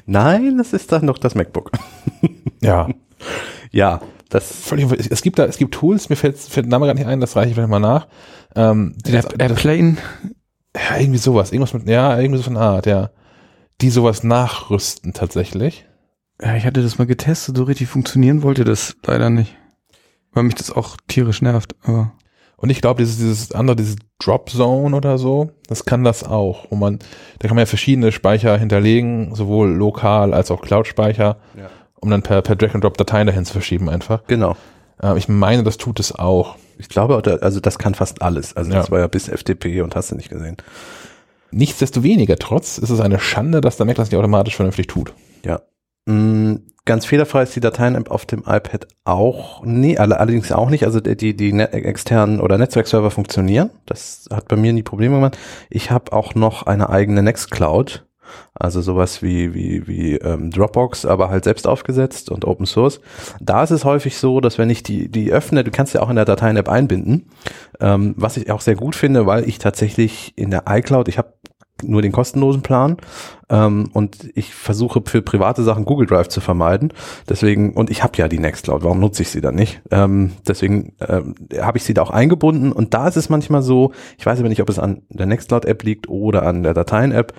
[0.07, 1.71] Nein, das ist dann noch das MacBook.
[2.61, 2.89] Ja.
[3.73, 6.99] Ja, das Völlig, es gibt da, es gibt Tools, mir fällt, fällt der Name gerade
[6.99, 8.07] nicht ein, das reiche ich vielleicht mal nach.
[8.55, 9.97] Ähm, die das, Air- Airplane,
[10.77, 13.11] ja, irgendwie sowas, irgendwas mit, ja, irgendwie so von Art, ja.
[13.81, 15.87] Die sowas nachrüsten tatsächlich.
[16.41, 19.57] ja, ich hatte das mal getestet, so richtig funktionieren wollte das leider nicht.
[20.33, 22.13] Weil mich das auch tierisch nervt, aber
[22.59, 26.67] Und ich glaube, dieses, dieses andere, dieses Drop Zone oder so, das kann das auch.
[26.71, 26.99] Wo man,
[27.39, 31.71] da kann man ja verschiedene Speicher hinterlegen, sowohl lokal als auch Cloud-Speicher, Ja.
[32.01, 34.25] um dann per, per Drag and Drop Dateien dahin zu verschieben einfach.
[34.27, 34.57] genau.
[35.03, 36.57] Ähm, ich meine, das tut es auch.
[36.79, 38.57] Ich glaube, also das kann fast alles.
[38.57, 38.93] Also das Ja.
[38.93, 40.57] war ja bis FTP und hast du nicht gesehen.
[41.51, 45.13] Nichtsdestoweniger, trotz ist es eine Schande, dass der Mac das nicht automatisch vernünftig tut.
[45.45, 45.61] Ja.
[46.07, 50.85] Mm, Ganz fehlerfrei ist die Dateien-App auf dem iPad auch, nee, alle, allerdings auch nicht.
[50.85, 53.71] Also die, die net externen oder Netzwerkserver funktionieren.
[53.87, 55.37] Das hat bei mir nie Probleme gemacht.
[55.69, 58.06] Ich habe auch noch eine eigene Nextcloud.
[58.55, 63.01] Also sowas wie, wie, wie ähm, Dropbox, aber halt selbst aufgesetzt und Open Source.
[63.41, 66.11] Da ist es häufig so, dass wenn ich die, die öffne, du kannst ja auch
[66.11, 67.29] in der Dateien-App einbinden,
[67.81, 71.35] ähm, was ich auch sehr gut finde, weil ich tatsächlich in der iCloud, ich habe
[71.83, 72.97] nur den kostenlosen Plan
[73.49, 76.93] ähm, und ich versuche für private Sachen Google Drive zu vermeiden.
[77.29, 79.83] Deswegen, und ich habe ja die Nextcloud, warum nutze ich sie dann nicht?
[79.91, 83.93] Ähm, deswegen ähm, habe ich sie da auch eingebunden und da ist es manchmal so,
[84.19, 87.35] ich weiß aber nicht, ob es an der Nextcloud-App liegt oder an der Dateien-App,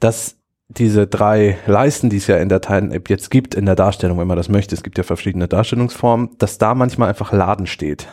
[0.00, 0.36] dass
[0.68, 4.28] diese drei Leisten, die es ja in der Dateien-App jetzt gibt, in der Darstellung, wenn
[4.28, 8.08] man das möchte, es gibt ja verschiedene Darstellungsformen, dass da manchmal einfach Laden steht.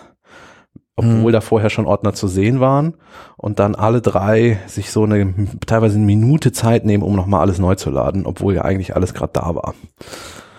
[0.96, 1.32] Obwohl Hm.
[1.32, 2.96] da vorher schon Ordner zu sehen waren
[3.38, 5.32] und dann alle drei sich so eine
[5.68, 9.14] teilweise eine Minute Zeit nehmen, um nochmal alles neu zu laden, obwohl ja eigentlich alles
[9.14, 9.76] gerade da war.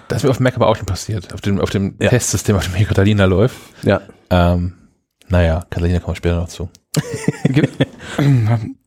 [0.06, 1.34] Das ist mir auf dem Mac aber auch schon passiert.
[1.34, 2.10] Auf dem, auf dem Ja.
[2.10, 3.56] Testsystem, auf dem hier Catalina läuft.
[3.82, 4.00] Ja.
[4.30, 4.74] Ähm,
[5.28, 6.68] naja, Catalina kommen wir später noch zu.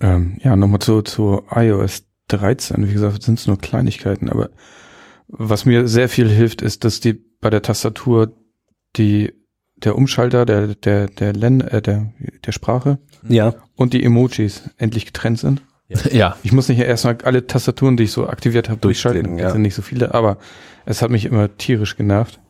[0.00, 2.88] Ähm, ja, nochmal zu, zu iOS 13.
[2.88, 4.50] Wie gesagt, sind es nur Kleinigkeiten, aber
[5.28, 8.32] was mir sehr viel hilft, ist, dass die bei der Tastatur
[8.96, 9.32] die
[9.76, 12.12] der Umschalter der der der Len, äh, der
[12.44, 13.54] der Sprache Ja.
[13.74, 15.62] und die Emojis endlich getrennt sind.
[16.10, 19.22] Ja, Ich muss nicht erstmal alle Tastaturen, die ich so aktiviert habe, durchschalten.
[19.22, 19.52] Durchklicken, Das ja.
[19.52, 20.38] sind nicht so viele, aber
[20.84, 22.40] es hat mich immer tierisch genervt.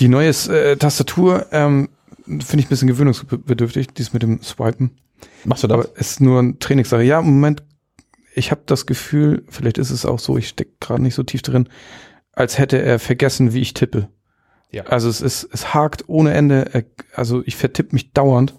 [0.00, 1.90] Die neue äh, Tastatur ähm,
[2.26, 4.98] finde ich ein bisschen gewöhnungsbedürftig, dies mit dem Swipen.
[5.44, 5.74] Machst du das?
[5.78, 7.02] Aber es ist nur ein Trainingssache.
[7.02, 7.62] Ja, im Moment,
[8.34, 11.42] ich habe das Gefühl, vielleicht ist es auch so, ich stecke gerade nicht so tief
[11.42, 11.68] drin,
[12.32, 14.08] als hätte er vergessen, wie ich tippe.
[14.70, 14.84] Ja.
[14.84, 18.54] Also es ist, es hakt ohne Ende, also ich vertippe mich dauernd.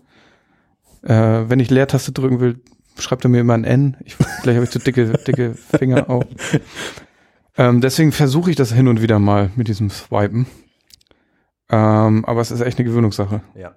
[1.04, 1.14] Äh,
[1.48, 2.60] wenn ich Leertaste drücken will,
[2.98, 3.98] schreibt er mir immer ein N.
[4.04, 6.26] Ich, vielleicht habe ich zu dicke, dicke Finger auch.
[7.58, 10.46] Ähm, deswegen versuche ich das hin und wieder mal mit diesem Swipen.
[11.70, 13.42] Ähm, aber es ist echt eine Gewöhnungssache.
[13.54, 13.76] Ja.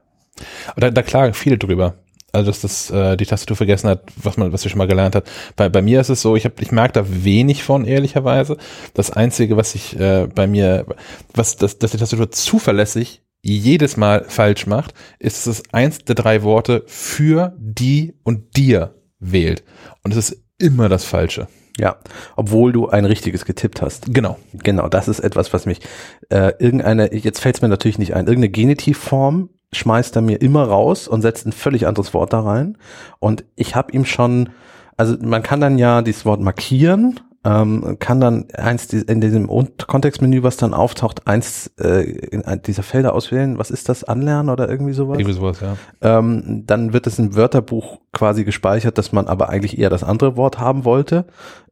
[0.77, 1.97] Da, da klagen viele drüber.
[2.33, 5.15] Also dass das äh, die Tastatur vergessen hat, was man, was sie schon mal gelernt
[5.15, 5.31] hat.
[5.55, 8.57] Bei, bei mir ist es so, ich habe, ich merke da wenig von, ehrlicherweise.
[8.95, 10.87] Das Einzige, was ich äh, bei mir,
[11.35, 16.15] was das, dass die Tastatur zuverlässig jedes Mal falsch macht, ist, dass es eins der
[16.15, 19.63] drei Worte für die und dir wählt.
[20.03, 21.49] Und es ist immer das Falsche.
[21.79, 21.97] Ja.
[22.37, 24.15] Obwohl du ein richtiges getippt hast.
[24.15, 24.39] Genau.
[24.53, 25.81] Genau, das ist etwas, was mich
[26.29, 30.65] äh, irgendeine, jetzt fällt es mir natürlich nicht ein, irgendeine Genitivform schmeißt er mir immer
[30.65, 32.77] raus und setzt ein völlig anderes Wort da rein.
[33.19, 34.51] Und ich habe ihm schon,
[34.97, 39.49] also man kann dann ja dieses Wort markieren ähm, kann dann eins in diesem
[39.89, 43.59] Kontextmenü, was dann auftaucht, eins äh, in ein- dieser Felder auswählen.
[43.59, 44.05] Was ist das?
[44.05, 45.19] Anlernen oder irgendwie sowas?
[45.19, 45.77] Irgendwie sowas, ja.
[46.03, 50.37] ähm, dann wird es im Wörterbuch quasi gespeichert, dass man aber eigentlich eher das andere
[50.37, 51.27] Wort haben wollte.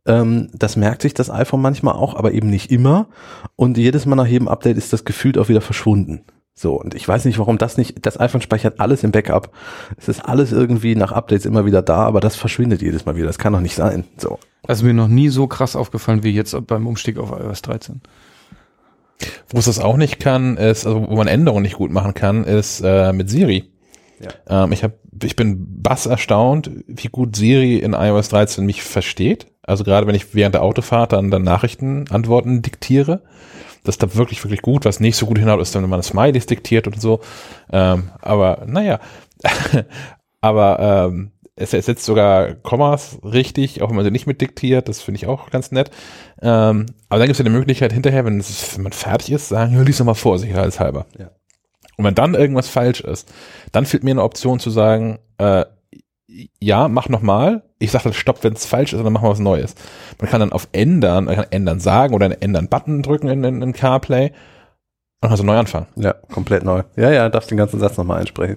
[0.06, 3.06] Ähm, das merkt sich das iPhone manchmal auch, aber eben nicht immer.
[3.54, 6.22] Und jedes Mal nach jedem Update ist das gefühlt auch wieder verschwunden.
[6.54, 9.50] So, und ich weiß nicht, warum das nicht, das iPhone speichert alles im Backup.
[9.96, 13.26] Es ist alles irgendwie nach Updates immer wieder da, aber das verschwindet jedes Mal wieder.
[13.26, 14.04] Das kann doch nicht sein.
[14.18, 14.38] So.
[14.66, 18.02] Also mir noch nie so krass aufgefallen wie jetzt beim Umstieg auf iOS 13.
[19.48, 22.44] Wo es das auch nicht kann, ist, also wo man Änderungen nicht gut machen kann,
[22.44, 23.70] ist äh, mit Siri.
[24.48, 29.46] Ähm, ich, hab, ich bin bass erstaunt, wie gut Siri in iOS 13 mich versteht.
[29.62, 33.22] Also gerade wenn ich während der Autofahrt dann, dann Nachrichtenantworten diktiere.
[33.84, 34.84] Das ist da wirklich, wirklich gut.
[34.84, 37.20] Was nicht so gut hinhaut, ist wenn man Smileys diktiert und so.
[37.72, 39.00] Ähm, aber naja.
[40.40, 44.88] aber ähm, es ersetzt sogar Kommas richtig, auch wenn man sie nicht mit diktiert.
[44.88, 45.90] Das finde ich auch ganz nett.
[46.40, 49.48] Ähm, aber dann gibt es ja die Möglichkeit hinterher, wenn, es, wenn man fertig ist,
[49.48, 51.06] sagen, ja, lies doch mal vor, sicherheitshalber.
[51.18, 51.30] Ja.
[51.96, 53.30] Und wenn dann irgendwas falsch ist,
[53.72, 55.66] dann fehlt mir eine Option zu sagen, äh,
[56.60, 57.62] ja, mach nochmal.
[57.78, 59.74] Ich sage dann Stopp, wenn es falsch ist, und dann machen wir was Neues.
[60.20, 63.62] Man kann dann auf Ändern, man kann Ändern sagen oder einen Ändern-Button drücken in, in,
[63.62, 64.32] in CarPlay
[65.22, 65.86] und dann kannst du neu anfangen.
[65.96, 66.82] Ja, komplett neu.
[66.96, 68.56] Ja, ja, darfst den ganzen Satz nochmal einsprechen.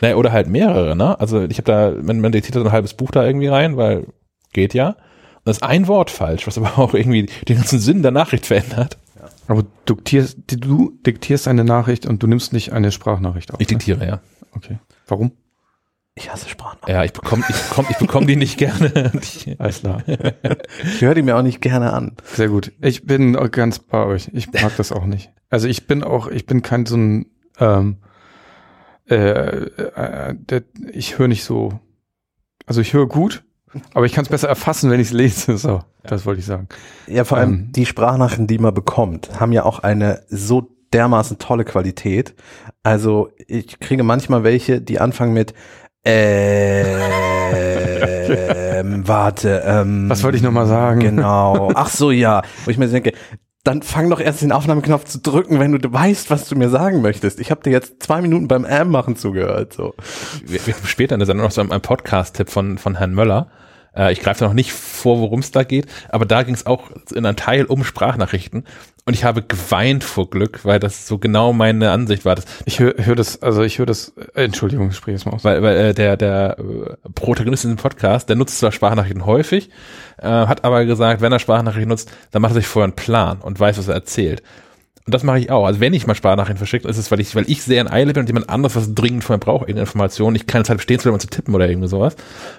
[0.00, 1.18] Naja, oder halt mehrere, ne?
[1.18, 3.76] Also ich habe da, man, man diktiert da so ein halbes Buch da irgendwie rein,
[3.76, 4.06] weil
[4.52, 4.90] geht ja.
[4.90, 8.46] Und das ist ein Wort falsch, was aber auch irgendwie den ganzen Sinn der Nachricht
[8.46, 8.96] verändert.
[9.48, 13.60] Aber du diktierst, du diktierst eine Nachricht und du nimmst nicht eine Sprachnachricht auf.
[13.60, 14.12] Ich diktiere, ja.
[14.12, 14.20] Ne?
[14.54, 14.78] Okay.
[15.08, 15.32] Warum?
[16.18, 16.78] Ich hasse Sprachen.
[16.88, 19.12] Ja, ich bekomme ich bekomm, ich bekomm die nicht gerne.
[19.20, 20.02] Ich- Alles klar.
[20.84, 22.16] Ich höre die mir auch nicht gerne an.
[22.24, 22.72] Sehr gut.
[22.82, 24.28] Ich bin ganz bei euch.
[24.32, 25.30] Ich mag das auch nicht.
[25.48, 27.26] Also ich bin auch, ich bin kein so ein,
[27.60, 27.98] ähm,
[29.08, 31.78] äh, äh, der, ich höre nicht so,
[32.66, 33.44] also ich höre gut,
[33.94, 35.56] aber ich kann es besser erfassen, wenn ich es lese.
[35.56, 36.68] So, das wollte ich sagen.
[37.06, 37.72] Ja, vor allem Ähm.
[37.72, 42.34] die Sprachnachrichten, die man bekommt, haben ja auch eine so dermaßen tolle Qualität.
[42.82, 45.54] Also ich kriege manchmal welche, die anfangen mit
[46.04, 47.08] ähm,
[49.08, 51.00] warte, ähm, Was wollte ich noch mal sagen?
[51.00, 51.70] Genau.
[51.74, 52.42] Ach so, ja.
[52.64, 53.12] Wo ich mir denke,
[53.64, 57.02] dann fang doch erst den Aufnahmeknopf zu drücken, wenn du weißt, was du mir sagen
[57.02, 57.40] möchtest.
[57.40, 59.74] Ich habe dir jetzt zwei Minuten beim M machen zugehört.
[59.74, 59.94] So.
[60.44, 63.50] wir, wir haben später in der Sendung noch so einen Podcast-Tipp von, von Herrn Möller.
[63.98, 66.64] Äh, ich greife da noch nicht vor, worum es da geht, aber da ging es
[66.64, 68.64] auch in einem Teil um Sprachnachrichten
[69.04, 72.34] und ich habe geweint vor Glück, weil das so genau meine Ansicht war.
[72.34, 75.32] Das, Ich höre hör das, also ich höre das, äh, Entschuldigung, ich spreche jetzt mal
[75.32, 75.44] aus.
[75.44, 79.70] weil, weil äh, der, der äh, Protagonist in dem Podcast, der nutzt zwar Sprachnachrichten häufig,
[80.18, 83.38] äh, hat aber gesagt, wenn er Sprachnachrichten nutzt, dann macht er sich vorher einen Plan
[83.40, 84.42] und weiß, was er erzählt.
[85.08, 85.64] Und das mache ich auch.
[85.64, 88.12] Also wenn ich mal Sprachnachrichten verschicke, ist es, weil ich, weil ich sehr in Eile
[88.12, 90.98] bin und jemand anderes was dringend von mir braucht, irgendeine Information, ich keine Zeit stehen
[90.98, 92.14] zu und zu tippen oder irgendwie sowas.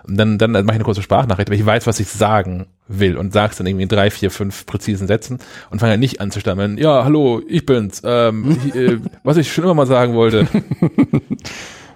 [0.08, 3.18] Und dann, dann mache ich eine kurze Sprachnachricht, aber ich weiß, was ich sagen will
[3.18, 5.38] und sag's dann irgendwie in drei, vier, fünf präzisen Sätzen
[5.70, 9.38] und fange dann nicht an zu stammeln, ja, hallo, ich bin's, ähm, ich, äh, was
[9.38, 10.48] ich schon immer mal sagen wollte.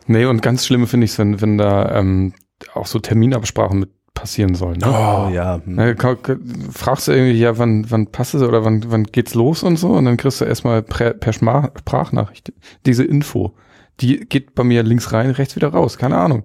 [0.05, 2.33] Nee, und ganz schlimm finde ich es, wenn, wenn da ähm,
[2.73, 4.77] auch so Terminabsprachen mit passieren sollen.
[4.77, 4.87] Ne?
[4.87, 5.59] Oh, ja.
[5.63, 5.75] hm.
[5.75, 5.95] Ne,
[6.71, 9.89] fragst du irgendwie, ja, wann, wann passt es oder wann, wann geht's los und so
[9.89, 12.53] und dann kriegst du erstmal per, per Schma- Sprachnachricht
[12.85, 13.53] diese Info.
[13.99, 16.43] Die geht bei mir links rein, rechts wieder raus, keine Ahnung.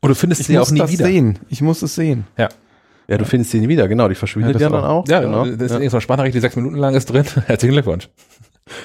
[0.00, 1.06] Und du findest Ich sie muss auch nie das wieder.
[1.06, 1.38] sehen.
[1.48, 2.26] Ich muss es sehen.
[2.36, 2.48] Ja.
[3.08, 4.08] Ja, du findest sie nie wieder, genau.
[4.08, 5.06] Die verschwindet Ja, ja, dann auch.
[5.08, 5.44] Ja, genau.
[5.44, 5.76] das ist ja.
[5.78, 7.24] eine Sprachnachricht, die sechs Minuten lang ist drin.
[7.46, 8.08] Herzlichen Glückwunsch.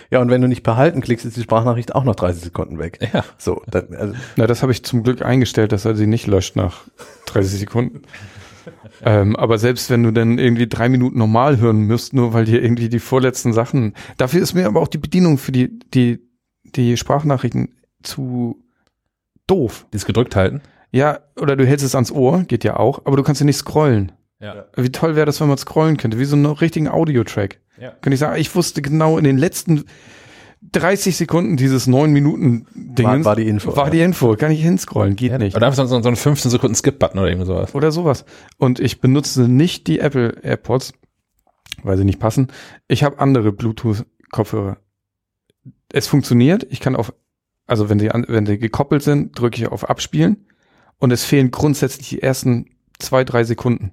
[0.09, 2.99] Ja, und wenn du nicht behalten klickst, ist die Sprachnachricht auch noch 30 Sekunden weg.
[3.13, 3.23] Ja.
[3.37, 6.55] So, dann, also, Na, das habe ich zum Glück eingestellt, dass er sie nicht löscht
[6.55, 6.81] nach
[7.27, 8.01] 30 Sekunden.
[9.03, 12.61] ähm, aber selbst wenn du dann irgendwie drei Minuten normal hören müsst, nur weil dir
[12.61, 16.19] irgendwie die vorletzten Sachen, dafür ist mir aber auch die Bedienung für die, die,
[16.63, 18.61] die Sprachnachrichten zu
[19.47, 19.85] doof.
[19.93, 20.61] Dieses gedrückt halten.
[20.91, 23.57] Ja, oder du hältst es ans Ohr, geht ja auch, aber du kannst ja nicht
[23.57, 24.11] scrollen.
[24.39, 24.65] Ja.
[24.75, 27.59] Wie toll wäre das, wenn man scrollen könnte, wie so einen richtigen Audiotrack.
[27.79, 27.91] Ja.
[27.91, 29.85] Könnte ich sagen, ich wusste genau in den letzten
[30.71, 33.91] 30 Sekunden dieses 9 Minuten Dingens War- war die Info, War ja.
[33.91, 35.55] die Info, kann ich hinscrollen, geht nicht.
[35.55, 37.75] Oder einfach so, so einen 15 Sekunden Skip-Button oder irgendwie sowas.
[37.75, 38.25] Oder sowas.
[38.57, 40.93] Und ich benutze nicht die Apple AirPods,
[41.83, 42.47] weil sie nicht passen.
[42.87, 44.77] Ich habe andere Bluetooth-Kopfhörer.
[45.93, 46.65] Es funktioniert.
[46.69, 47.13] Ich kann auf,
[47.67, 50.47] also wenn sie, an, wenn sie gekoppelt sind, drücke ich auf Abspielen.
[50.97, 52.65] Und es fehlen grundsätzlich die ersten
[52.99, 53.91] zwei, drei Sekunden.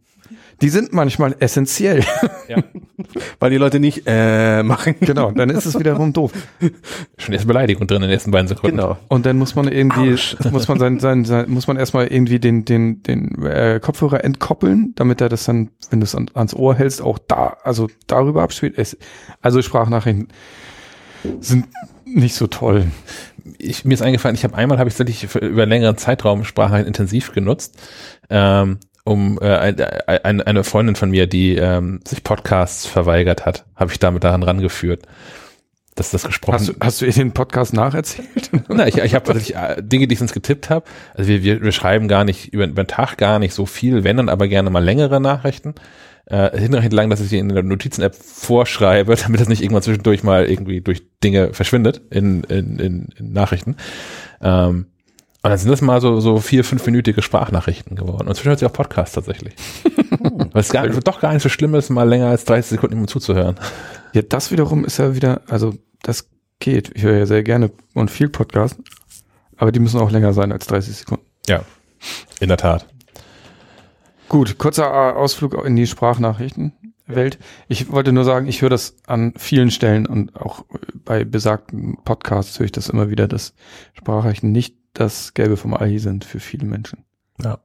[0.61, 2.05] Die sind manchmal essentiell.
[3.41, 4.95] weil die Leute nicht äh, machen.
[5.01, 6.33] genau, dann ist es wiederum doof.
[7.19, 8.77] Schon erste Beleidigung drin in den ersten beiden Sekunden.
[8.77, 8.99] Genau.
[9.09, 10.37] Und dann muss man irgendwie, Arsch.
[10.51, 14.93] muss man sein, sein, sein, muss man erstmal irgendwie den, den, den äh, Kopfhörer entkoppeln,
[14.97, 18.43] damit er das dann, wenn du es an, ans Ohr hältst, auch da, also darüber
[18.43, 18.75] abspielt.
[18.77, 18.97] Es,
[19.41, 20.29] also Sprachnachrichten
[21.41, 21.67] sind
[22.05, 22.87] nicht so toll.
[23.59, 27.33] Ich, mir ist eingefallen, ich habe einmal, habe ich tatsächlich über längeren Zeitraum Sprachnachrichten intensiv
[27.33, 27.79] genutzt.
[28.31, 29.47] Ähm, um äh,
[30.07, 34.43] ein, eine Freundin von mir, die ähm, sich Podcasts verweigert hat, habe ich damit daran
[34.43, 35.03] rangeführt,
[35.95, 36.55] dass das gesprochen.
[36.55, 38.51] Hast du, hast du ihr den Podcast nacherzählt?
[38.69, 40.87] Na, ich, ich habe tatsächlich äh, Dinge, die ich sonst getippt habe.
[41.15, 44.05] Also wir, wir, wir schreiben gar nicht über, über den Tag gar nicht so viel,
[44.05, 45.75] wenn dann aber gerne mal längere Nachrichten.
[46.27, 50.23] Äh, hinreichend lang, dass ich sie in der Notizen-App vorschreibe, damit das nicht irgendwann zwischendurch
[50.23, 53.77] mal irgendwie durch Dinge verschwindet in, in, in, in Nachrichten.
[54.41, 54.87] Ähm,
[55.45, 58.29] und dann sind das mal so, so vier, fünfminütige Sprachnachrichten geworden.
[58.29, 59.55] Und zwischendurch auch Podcasts tatsächlich.
[60.19, 63.07] Weil es gar, doch gar nicht so schlimm ist, mal länger als 30 Sekunden immer
[63.07, 63.57] zuzuhören.
[64.15, 66.31] Ja, das wiederum ist ja wieder, also das
[66.61, 66.93] geht.
[66.95, 68.79] Ich höre ja sehr gerne und viel Podcast,
[69.59, 71.27] aber die müssen auch länger sein als 30 Sekunden.
[71.47, 71.63] Ja,
[72.41, 72.87] in der Tat.
[74.31, 77.39] Gut, kurzer äh, Ausflug in die Sprachnachrichtenwelt.
[77.69, 80.65] Ich wollte nur sagen, ich höre das an vielen Stellen und auch
[81.05, 83.53] bei besagten Podcasts höre ich das immer wieder, dass
[83.93, 87.05] Sprachnachrichten nicht das Gelbe vom Ei sind für viele Menschen.
[87.43, 87.59] Ja.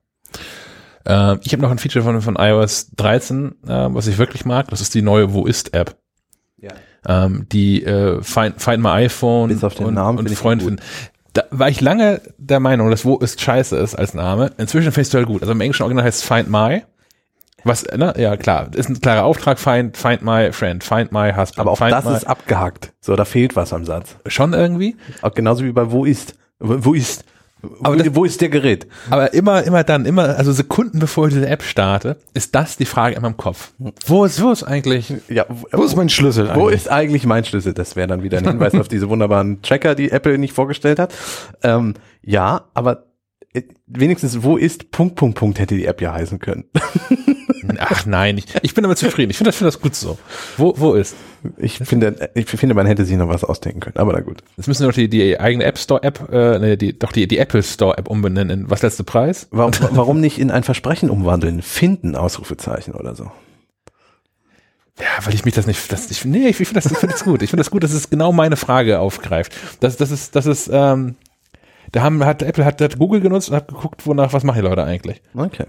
[1.06, 4.68] Äh, ich habe noch ein Feature von, von iOS 13, äh, was ich wirklich mag.
[4.70, 5.96] Das ist die neue Wo ist App.
[6.58, 6.72] Ja.
[7.08, 10.40] Ähm, die äh, Find, Find My iPhone Bis auf den und, Namen und finde ich
[10.40, 10.82] Freund finden.
[11.34, 14.52] Da war ich lange der Meinung, dass Wo ist scheiße ist als Name.
[14.58, 15.42] Inzwischen finde ich es total gut.
[15.42, 16.84] Also im englischen Original heißt es Find My.
[17.64, 18.14] Was, ne?
[18.18, 18.70] Ja, klar.
[18.74, 19.60] Ist ein klarer Auftrag.
[19.60, 20.84] Find, find my friend.
[20.84, 21.60] Find my husband.
[21.60, 22.94] Aber auch find das my, ist abgehackt.
[23.02, 24.16] So, da fehlt was am Satz.
[24.28, 24.96] schon irgendwie.
[25.22, 26.36] Auch genauso wie bei wo ist.
[26.60, 27.24] Wo wo ist?
[27.84, 28.88] Aber wo, das- wo ist der Gerät?
[29.10, 32.86] Aber immer, immer dann, immer, also Sekunden bevor ich diese App starte, ist das die
[32.86, 33.74] Frage in meinem Kopf.
[34.06, 35.14] Wo ist, wo ist eigentlich?
[35.28, 36.76] Ja, Wo ist mein Schlüssel Wo eigentlich?
[36.76, 37.74] ist eigentlich mein Schlüssel?
[37.74, 41.14] Das wäre dann wieder ein Hinweis auf diese wunderbaren Tracker, die Apple nicht vorgestellt hat.
[41.62, 43.08] Ähm, ja, aber
[43.54, 46.64] äh, wenigstens wo ist Punkt, Punkt, Punkt hätte die App ja heißen können.
[47.80, 49.32] Ach nein, ich, ich bin damit zufrieden.
[49.32, 50.18] Ich finde das, finde das gut so.
[50.58, 51.16] Wo, wo ist?
[51.58, 54.44] Ich finde, ich finde, man hätte sich noch was ausdenken können, aber na gut.
[54.58, 57.28] Jetzt müssen wir doch die, die eigene App Store App, äh, nee, die, doch die,
[57.28, 59.48] die Apple Store App umbenennen was letzte Preis?
[59.52, 61.62] Warum, warum nicht in ein Versprechen umwandeln?
[61.62, 63.32] Finden, Ausrufezeichen oder so.
[65.00, 67.24] Ja, weil ich mich das nicht, das, ich, nee, ich finde das, ich finde das
[67.24, 67.42] gut.
[67.42, 69.54] Ich finde das gut, dass es genau meine Frage aufgreift.
[69.80, 71.16] Das, das ist, das ist, ähm,
[71.92, 74.68] da haben, hat Apple hat, hat Google genutzt und hat geguckt, wonach, was machen die
[74.68, 75.22] Leute eigentlich?
[75.34, 75.66] Okay.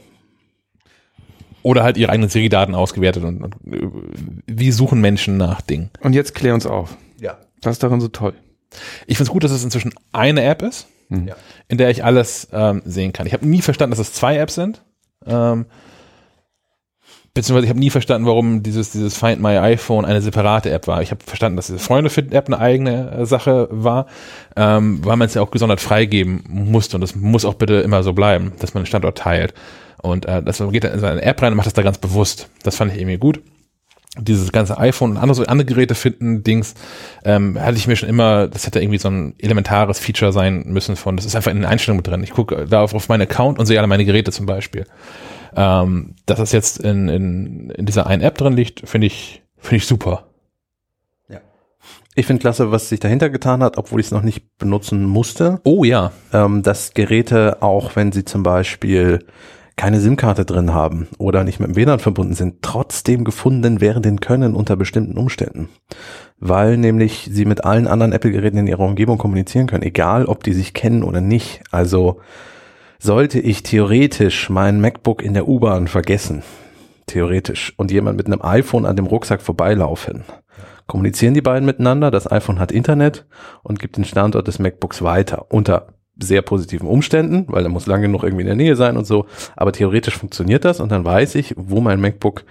[1.63, 3.87] Oder halt ihre eigenen Siri-Daten ausgewertet und, und äh,
[4.47, 5.91] wie suchen Menschen nach Dingen.
[6.01, 6.97] Und jetzt klär uns auf.
[7.21, 7.39] Ja.
[7.63, 8.33] Was ist daran so toll?
[9.07, 11.27] Ich finde es gut, dass es inzwischen eine App ist, Hm.
[11.29, 11.35] Ja.
[11.69, 13.27] in der ich alles ähm, sehen kann.
[13.27, 14.83] Ich habe nie verstanden, dass es zwei Apps sind.
[15.27, 15.67] Ähm,
[17.35, 21.03] beziehungsweise ich habe nie verstanden, warum dieses, dieses Find My iPhone eine separate App war.
[21.03, 24.07] Ich habe verstanden, dass diese Freunde finden App eine eigene äh, Sache war,
[24.57, 28.03] ähm, weil man es ja auch gesondert freigeben musste und das muss auch bitte immer
[28.03, 29.53] so bleiben, dass man den Standort teilt.
[30.03, 32.49] Und äh, das geht dann in seine App rein und macht das da ganz bewusst.
[32.63, 33.43] Das fand ich irgendwie gut.
[34.19, 36.75] Dieses ganze iPhone und andere, andere Geräte finden, Dings,
[37.25, 40.97] ähm, hatte ich mir schon immer, das hätte irgendwie so ein elementares Feature sein müssen
[40.97, 42.25] von, das ist einfach in den Einstellungen drin.
[42.25, 44.87] Ich gucke da auf, auf meinen Account und sehe alle meine Geräte zum Beispiel.
[45.55, 49.77] Ähm, dass das jetzt in, in, in dieser einen App drin liegt, finde ich, finde
[49.77, 50.25] ich super.
[52.17, 55.61] Ich finde klasse, was sich dahinter getan hat, obwohl ich es noch nicht benutzen musste.
[55.63, 56.13] Oh ja.
[56.33, 59.21] ähm, dass Geräte, auch wenn sie zum Beispiel
[59.81, 64.55] keine SIM-Karte drin haben oder nicht mit dem WLAN verbunden sind, trotzdem gefunden werden können
[64.55, 65.71] unter bestimmten Umständen.
[66.39, 70.53] Weil nämlich sie mit allen anderen Apple-Geräten in ihrer Umgebung kommunizieren können, egal ob die
[70.53, 71.63] sich kennen oder nicht.
[71.71, 72.21] Also
[72.99, 76.43] sollte ich theoretisch mein MacBook in der U-Bahn vergessen,
[77.07, 80.25] theoretisch, und jemand mit einem iPhone an dem Rucksack vorbeilaufen,
[80.89, 83.25] kommunizieren die beiden miteinander, das iPhone hat Internet
[83.63, 85.87] und gibt den Standort des MacBooks weiter unter
[86.23, 89.27] sehr positiven Umständen, weil er muss lange genug irgendwie in der Nähe sein und so,
[89.57, 92.45] aber theoretisch funktioniert das und dann weiß ich, wo mein MacBook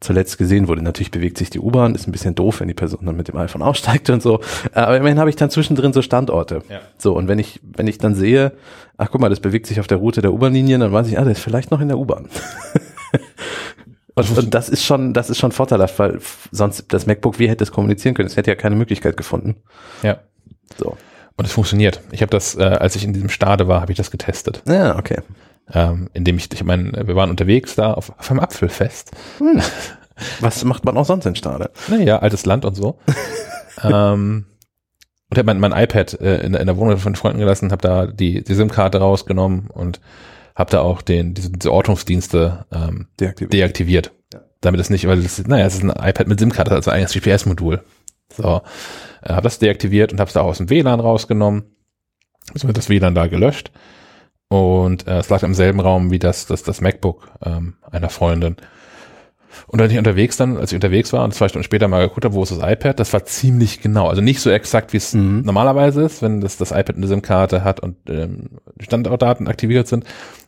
[0.00, 0.82] zuletzt gesehen wurde.
[0.82, 3.36] Natürlich bewegt sich die U-Bahn, ist ein bisschen doof, wenn die Person dann mit dem
[3.36, 4.40] iPhone aussteigt und so,
[4.72, 6.62] aber immerhin habe ich dann zwischendrin so Standorte.
[6.68, 6.80] Ja.
[6.98, 8.52] So, und wenn ich, wenn ich dann sehe,
[8.96, 11.22] ach guck mal, das bewegt sich auf der Route der U-Bahn-Linien, dann weiß ich, ah,
[11.22, 12.28] der ist vielleicht noch in der U-Bahn.
[14.16, 16.20] Und, und das ist schon, das ist schon vorteilhaft, weil
[16.52, 18.28] sonst das MacBook, wie hätte es kommunizieren können?
[18.28, 19.56] Es hätte ja keine Möglichkeit gefunden.
[20.02, 20.20] Ja.
[20.78, 20.96] So.
[21.36, 22.00] Und es funktioniert.
[22.12, 24.62] Ich habe das, äh, als ich in diesem Stade war, habe ich das getestet.
[24.68, 25.18] Ja, okay.
[25.72, 29.10] Ähm, indem ich, ich meine, wir waren unterwegs da auf, auf einem Apfelfest.
[30.40, 31.70] Was macht man auch sonst in Stade?
[31.88, 32.98] Naja, altes Land und so.
[33.82, 34.46] ähm,
[35.30, 37.82] und habe mein, mein iPad äh, in, der- in der Wohnung von Freunden gelassen, habe
[37.82, 40.00] da die, die SIM-Karte rausgenommen und
[40.54, 43.52] habe da auch den, diese, diese Ortungsdienste ähm, Deaktiviert.
[43.52, 44.12] deaktiviert.
[44.32, 44.40] Ja.
[44.60, 47.12] Damit es nicht, weil es, naja, es ist ein iPad mit SIM-Karte, also ein eigenes
[47.14, 47.82] GPS-Modul.
[48.36, 48.62] So,
[49.22, 51.76] äh, habe das deaktiviert und habe es da auch aus dem WLAN rausgenommen.
[52.54, 53.70] So wird das WLAN da gelöscht.
[54.48, 58.56] Und äh, es lag im selben Raum wie das, das, das MacBook ähm, einer Freundin.
[59.66, 62.24] Und als ich unterwegs dann, als ich unterwegs war und zwei Stunden später mal geguckt
[62.24, 64.08] habe, wo ist das iPad, das war ziemlich genau.
[64.08, 65.42] Also nicht so exakt, wie es Mhm.
[65.44, 70.04] normalerweise ist, wenn das, das iPad eine SIM-Karte hat und ähm, die Standortdaten aktiviert sind.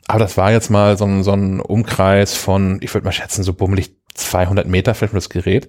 [0.08, 3.42] Aber das war jetzt mal so ein, so ein Umkreis von, ich würde mal schätzen,
[3.42, 5.68] so bummelig 200 Meter vielleicht für das Gerät,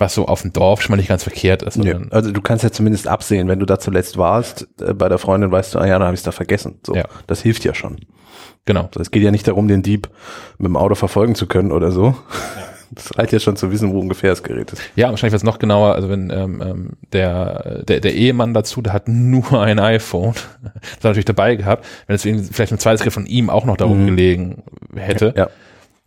[0.00, 1.74] was so auf dem Dorf schon mal nicht ganz verkehrt ist.
[1.74, 5.18] Sondern- Also du kannst ja zumindest absehen, wenn du da zuletzt warst, äh, bei der
[5.18, 6.78] Freundin weißt du, ah ja, dann habe ich es da vergessen.
[6.84, 7.04] So, Ja.
[7.26, 7.98] das hilft ja schon.
[8.64, 8.86] Genau.
[8.86, 10.08] Also es geht ja nicht darum, den Dieb
[10.58, 12.16] mit dem Auto verfolgen zu können oder so.
[12.92, 14.82] Das reicht ja schon zu wissen, wo ungefähr das Gerät ist.
[14.96, 18.82] Ja, wahrscheinlich wird es noch genauer, also wenn ähm, ähm, der, der, der Ehemann dazu,
[18.82, 20.32] der hat nur ein iPhone,
[20.64, 23.64] das hat er natürlich dabei gehabt, wenn es vielleicht ein zweites Gerät von ihm auch
[23.64, 23.92] noch da Mhm.
[23.92, 24.62] rumgelegen
[24.96, 25.50] hätte, Ja.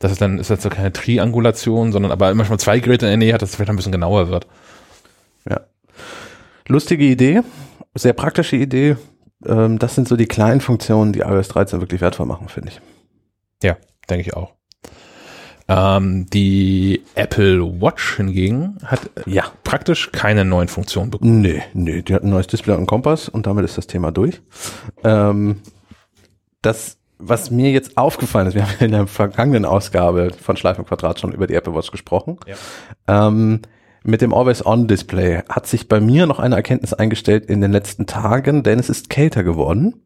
[0.04, 3.12] Das ist dann, ist das so keine Triangulation, sondern aber immer schon zwei Geräte in
[3.12, 4.48] der Nähe hat, dass es vielleicht ein bisschen genauer wird.
[5.50, 5.62] Ja.
[6.68, 7.42] Lustige Idee,
[7.96, 8.98] sehr praktische Idee.
[9.46, 12.82] Ähm, das sind so die kleinen Funktionen, die iOS 13 wirklich wertvoll machen, finde ich.
[13.64, 13.78] Ja,
[14.10, 14.54] denke ich auch.
[15.70, 19.46] Ähm, die Apple Watch hingegen hat äh, Ja.
[19.64, 21.40] praktisch keine neuen Funktionen bekommen.
[21.42, 24.12] Nee, nee, die hat ein neues Display und einen Kompass und damit ist das Thema
[24.12, 24.42] durch.
[25.06, 25.62] Ähm,
[26.62, 26.98] das,
[27.28, 31.20] was mir jetzt aufgefallen ist, wir haben in der vergangenen Ausgabe von Schleif und Quadrat
[31.20, 32.38] schon über die Apple Watch gesprochen.
[33.08, 33.62] Ähm,
[34.04, 38.64] mit dem Always-On-Display hat sich bei mir noch eine Erkenntnis eingestellt in den letzten Tagen,
[38.64, 40.04] denn es ist kälter geworden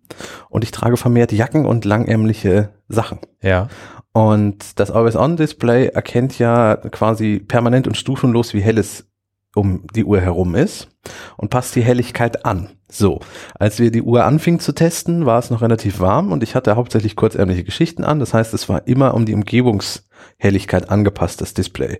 [0.49, 3.19] und ich trage vermehrt Jacken und langärmliche Sachen.
[3.41, 3.69] Ja.
[4.13, 9.07] Und das Always-On-Display erkennt ja quasi permanent und stufenlos, wie hell es
[9.57, 10.87] um die Uhr herum ist
[11.35, 12.69] und passt die Helligkeit an.
[12.89, 13.19] So,
[13.59, 16.77] als wir die Uhr anfingen zu testen, war es noch relativ warm und ich hatte
[16.77, 18.19] hauptsächlich kurzärmliche Geschichten an.
[18.19, 21.99] Das heißt, es war immer um die Umgebungshelligkeit angepasst, das Display.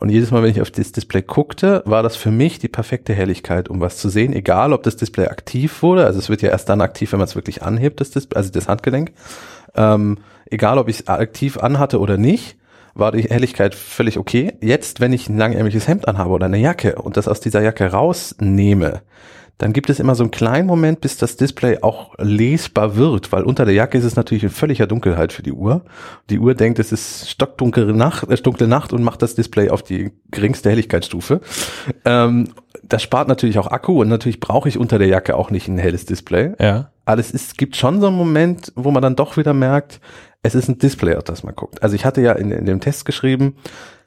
[0.00, 3.14] Und jedes Mal, wenn ich auf das Display guckte, war das für mich die perfekte
[3.14, 6.04] Helligkeit, um was zu sehen, egal ob das Display aktiv wurde.
[6.04, 8.50] Also es wird ja erst dann aktiv, wenn man es wirklich anhebt, das Display, also
[8.50, 9.12] das Handgelenk.
[9.76, 10.18] Ähm,
[10.50, 12.56] egal ob ich es aktiv anhatte oder nicht,
[12.94, 14.54] war die Helligkeit völlig okay.
[14.60, 17.90] Jetzt, wenn ich ein langärmliches Hemd anhabe oder eine Jacke und das aus dieser Jacke
[17.90, 19.02] rausnehme,
[19.58, 23.44] dann gibt es immer so einen kleinen Moment, bis das Display auch lesbar wird, weil
[23.44, 25.84] unter der Jacke ist es natürlich in völliger Dunkelheit für die Uhr.
[26.28, 29.82] Die Uhr denkt, es ist stockdunkle Nacht, äh, dunkle Nacht und macht das Display auf
[29.82, 31.40] die geringste Helligkeitsstufe.
[32.04, 32.48] Ähm,
[32.82, 35.78] das spart natürlich auch Akku und natürlich brauche ich unter der Jacke auch nicht ein
[35.78, 36.52] helles Display.
[36.60, 36.90] Ja.
[37.04, 40.00] Aber es ist, gibt schon so einen Moment, wo man dann doch wieder merkt,
[40.44, 41.82] es ist ein Display, auf das man guckt.
[41.82, 43.56] Also ich hatte ja in, in dem Test geschrieben,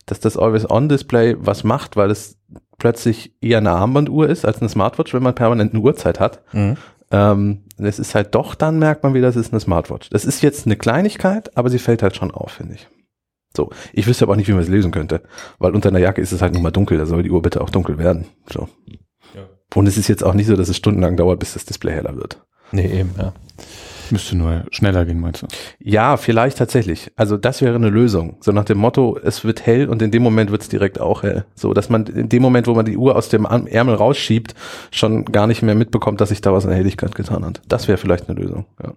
[0.06, 2.38] dass das Always-On-Display was macht, weil es
[2.78, 6.44] plötzlich eher eine Armbanduhr ist als eine Smartwatch, wenn man permanent eine Uhrzeit hat.
[6.54, 6.78] Mhm.
[7.10, 10.12] Ähm, es ist halt doch, dann merkt man wieder, es ist eine Smartwatch.
[10.12, 12.88] Das ist jetzt eine Kleinigkeit, aber sie fällt halt schon auf, finde ich.
[13.56, 15.24] So, ich wüsste aber auch nicht, wie man es lesen könnte,
[15.58, 17.62] weil unter einer Jacke ist es halt nun mal dunkel, da soll die Uhr bitte
[17.62, 18.28] auch dunkel werden.
[18.48, 18.70] So.
[19.34, 19.42] Ja.
[19.74, 22.16] Und es ist jetzt auch nicht so, dass es stundenlang dauert, bis das Display heller
[22.16, 22.46] wird.
[22.72, 23.34] Nee, eben, ja.
[24.12, 25.48] Müsste nur schneller gehen, meinst du?
[25.80, 27.12] Ja, vielleicht tatsächlich.
[27.16, 28.38] Also das wäre eine Lösung.
[28.42, 31.24] So nach dem Motto, es wird hell und in dem Moment wird es direkt auch
[31.24, 31.46] hell.
[31.56, 34.56] So, dass man in dem Moment, wo man die Uhr aus dem Ärmel rausschiebt,
[34.92, 37.62] schon gar nicht mehr mitbekommt, dass sich da was an Helligkeit getan hat.
[37.68, 38.66] Das wäre vielleicht eine Lösung.
[38.84, 38.94] Ja.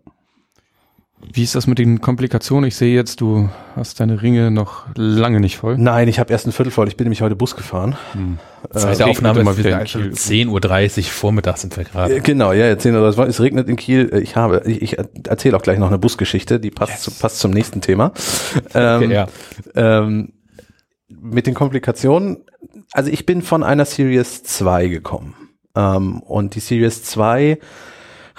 [1.33, 2.67] Wie ist das mit den Komplikationen?
[2.67, 5.77] Ich sehe jetzt, du hast deine Ringe noch lange nicht voll.
[5.79, 6.89] Nein, ich habe erst ein Viertel voll.
[6.89, 7.97] Ich bin nämlich heute Bus gefahren.
[8.13, 8.39] Hm.
[8.75, 10.13] Äh, der Aufnahme mal ist wieder wieder in Kiel.
[10.13, 12.17] 10.30 Uhr vormittags sind wir gerade.
[12.17, 13.17] Äh, Genau, ja, jetzt sehen wir das.
[13.19, 14.11] Es regnet in Kiel.
[14.23, 14.97] Ich habe, ich, ich
[15.29, 17.03] erzähle auch gleich noch eine Busgeschichte, die passt, Yes.
[17.03, 18.13] zu, passt zum nächsten Thema.
[18.75, 19.27] Ähm, Okay, ja.
[19.75, 20.33] ähm,
[21.09, 22.39] mit den Komplikationen,
[22.93, 25.35] also ich bin von einer Series 2 gekommen.
[25.77, 27.59] Ähm, und die Series 2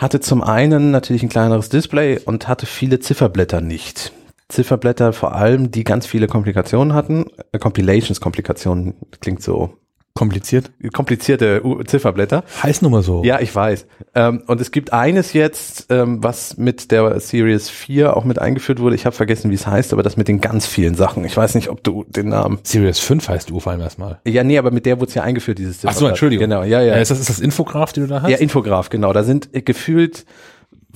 [0.02, 4.12] hatte zum einen natürlich ein kleineres Display und hatte viele Zifferblätter nicht.
[4.50, 7.26] Zifferblätter vor allem, die ganz viele Komplikationen hatten.
[7.52, 9.78] Äh, Compilations, Komplikationen, klingt so
[10.14, 10.72] Kompliziert?
[10.94, 12.44] komplizierte Zifferblätter.
[12.62, 13.24] Heißt nun mal so.
[13.24, 13.88] Ja, ich weiß.
[14.14, 18.80] Ähm, und es gibt eines jetzt, ähm, was mit der Series 4 auch mit eingeführt
[18.80, 18.96] wurde.
[18.96, 21.24] Ich habe vergessen, wie es heißt, aber das mit den ganz vielen Sachen.
[21.24, 22.60] Ich weiß nicht, ob du den Namen.
[22.64, 24.20] Series 5 heißt du vor allem erstmal.
[24.26, 26.10] Ja, nee, aber mit der wurde es ja eingeführt, dieses Ach so, Zifferblatt.
[26.12, 26.50] Entschuldigung.
[26.50, 26.96] Genau, ja, ja.
[26.96, 28.30] Äh, ist, das, ist das Infograph, die du da hast?
[28.30, 29.14] ja, Infograph, genau.
[29.14, 30.26] Da sind äh, gefühlt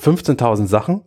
[0.02, 1.02] 15.000 Sachen.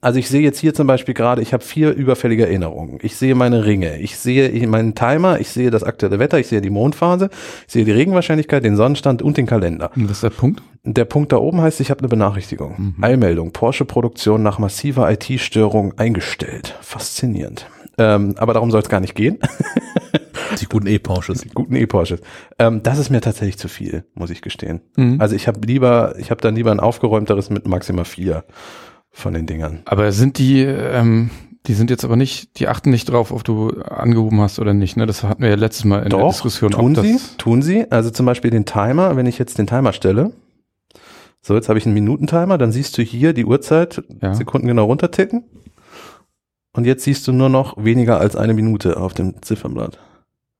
[0.00, 2.98] Also ich sehe jetzt hier zum Beispiel gerade, ich habe vier überfällige Erinnerungen.
[3.02, 6.62] Ich sehe meine Ringe, ich sehe meinen Timer, ich sehe das aktuelle Wetter, ich sehe
[6.62, 7.28] die Mondphase,
[7.66, 9.90] ich sehe die Regenwahrscheinlichkeit, den Sonnenstand und den Kalender.
[9.94, 10.62] Und das ist der Punkt?
[10.84, 12.94] Der Punkt da oben heißt, ich habe eine Benachrichtigung.
[13.00, 13.52] Eilmeldung.
[13.52, 16.76] Porsche-Produktion nach massiver IT-Störung eingestellt.
[16.80, 17.66] Faszinierend.
[17.96, 19.38] Ähm, aber darum soll es gar nicht gehen.
[20.60, 21.40] Die guten E-Porsches.
[21.40, 22.20] Die guten E-Porsches.
[22.58, 24.80] Ähm, das ist mir tatsächlich zu viel, muss ich gestehen.
[24.96, 25.20] Mhm.
[25.20, 28.44] Also ich habe lieber, ich habe dann lieber ein aufgeräumteres mit maximal vier
[29.14, 29.80] von den Dingern.
[29.86, 31.30] Aber sind die, ähm,
[31.66, 34.96] die sind jetzt aber nicht, die achten nicht drauf, ob du angehoben hast oder nicht,
[34.98, 35.06] ne?
[35.06, 36.70] Das hatten wir ja letztes Mal in der Diskussion.
[36.72, 37.90] tun sie, tun sie.
[37.90, 40.32] Also zum Beispiel den Timer, wenn ich jetzt den Timer stelle.
[41.40, 44.34] So, jetzt habe ich einen Minutentimer, dann siehst du hier die Uhrzeit, Ja.
[44.34, 45.44] Sekunden genau runterticken.
[46.76, 49.98] und jetzt siehst du nur noch weniger als eine Minute auf dem Ziffernblatt.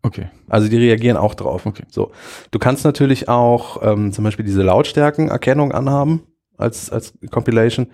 [0.02, 0.28] Okay.
[0.48, 1.64] Also die reagieren auch drauf.
[1.66, 1.84] Okay.
[1.90, 2.12] So,
[2.50, 6.22] du kannst natürlich auch ähm, zum Beispiel diese Lautstärkenerkennung anhaben
[6.56, 7.88] als als Compilation,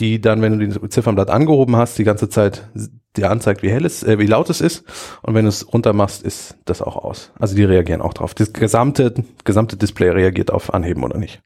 [0.00, 2.68] die dann, wenn du den Ziffernblatt angehoben hast, die ganze Zeit
[3.16, 4.84] dir anzeigt, wie hell es, äh, wie laut es ist.
[5.22, 7.32] Und wenn du es runter machst, ist das auch aus.
[7.38, 8.34] Also die reagieren auch drauf.
[8.34, 9.14] Das gesamte
[9.44, 11.42] gesamte Display reagiert auf Anheben oder nicht.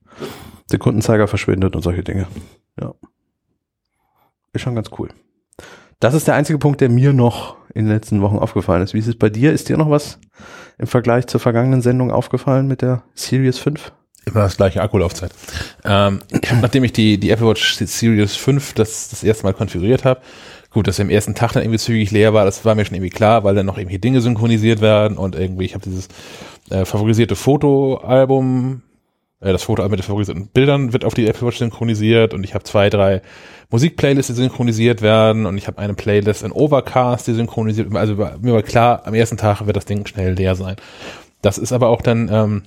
[0.66, 2.26] Sekundenzeiger verschwindet und solche Dinge.
[2.80, 2.94] Ja,
[4.52, 5.08] ist schon ganz cool.
[6.00, 8.94] Das ist der einzige Punkt, der mir noch in den letzten Wochen aufgefallen ist.
[8.94, 9.52] Wie ist es bei dir?
[9.52, 10.18] Ist dir noch was
[10.78, 13.92] im Vergleich zur vergangenen Sendung aufgefallen mit der Series 5?
[14.26, 15.32] Immer das gleiche Akkulaufzeit.
[15.84, 16.20] Ähm,
[16.60, 20.20] nachdem ich die, die Apple Watch Series 5 das, das erste Mal konfiguriert habe,
[20.70, 22.94] gut, dass er am ersten Tag dann irgendwie zügig leer war, das war mir schon
[22.94, 26.08] irgendwie klar, weil dann noch irgendwie Dinge synchronisiert werden und irgendwie, ich habe dieses
[26.70, 28.82] äh, favorisierte Fotoalbum,
[29.40, 32.54] äh, das Fotoalbum mit den favorisierten Bildern wird auf die Apple Watch synchronisiert und ich
[32.54, 33.22] habe zwei, drei
[33.70, 38.52] Musikplaylists, die synchronisiert werden und ich habe eine Playlist in Overcast, die synchronisiert, also mir
[38.52, 40.76] war klar, am ersten Tag wird das Ding schnell leer sein.
[41.42, 42.62] Das ist aber auch dann ähm,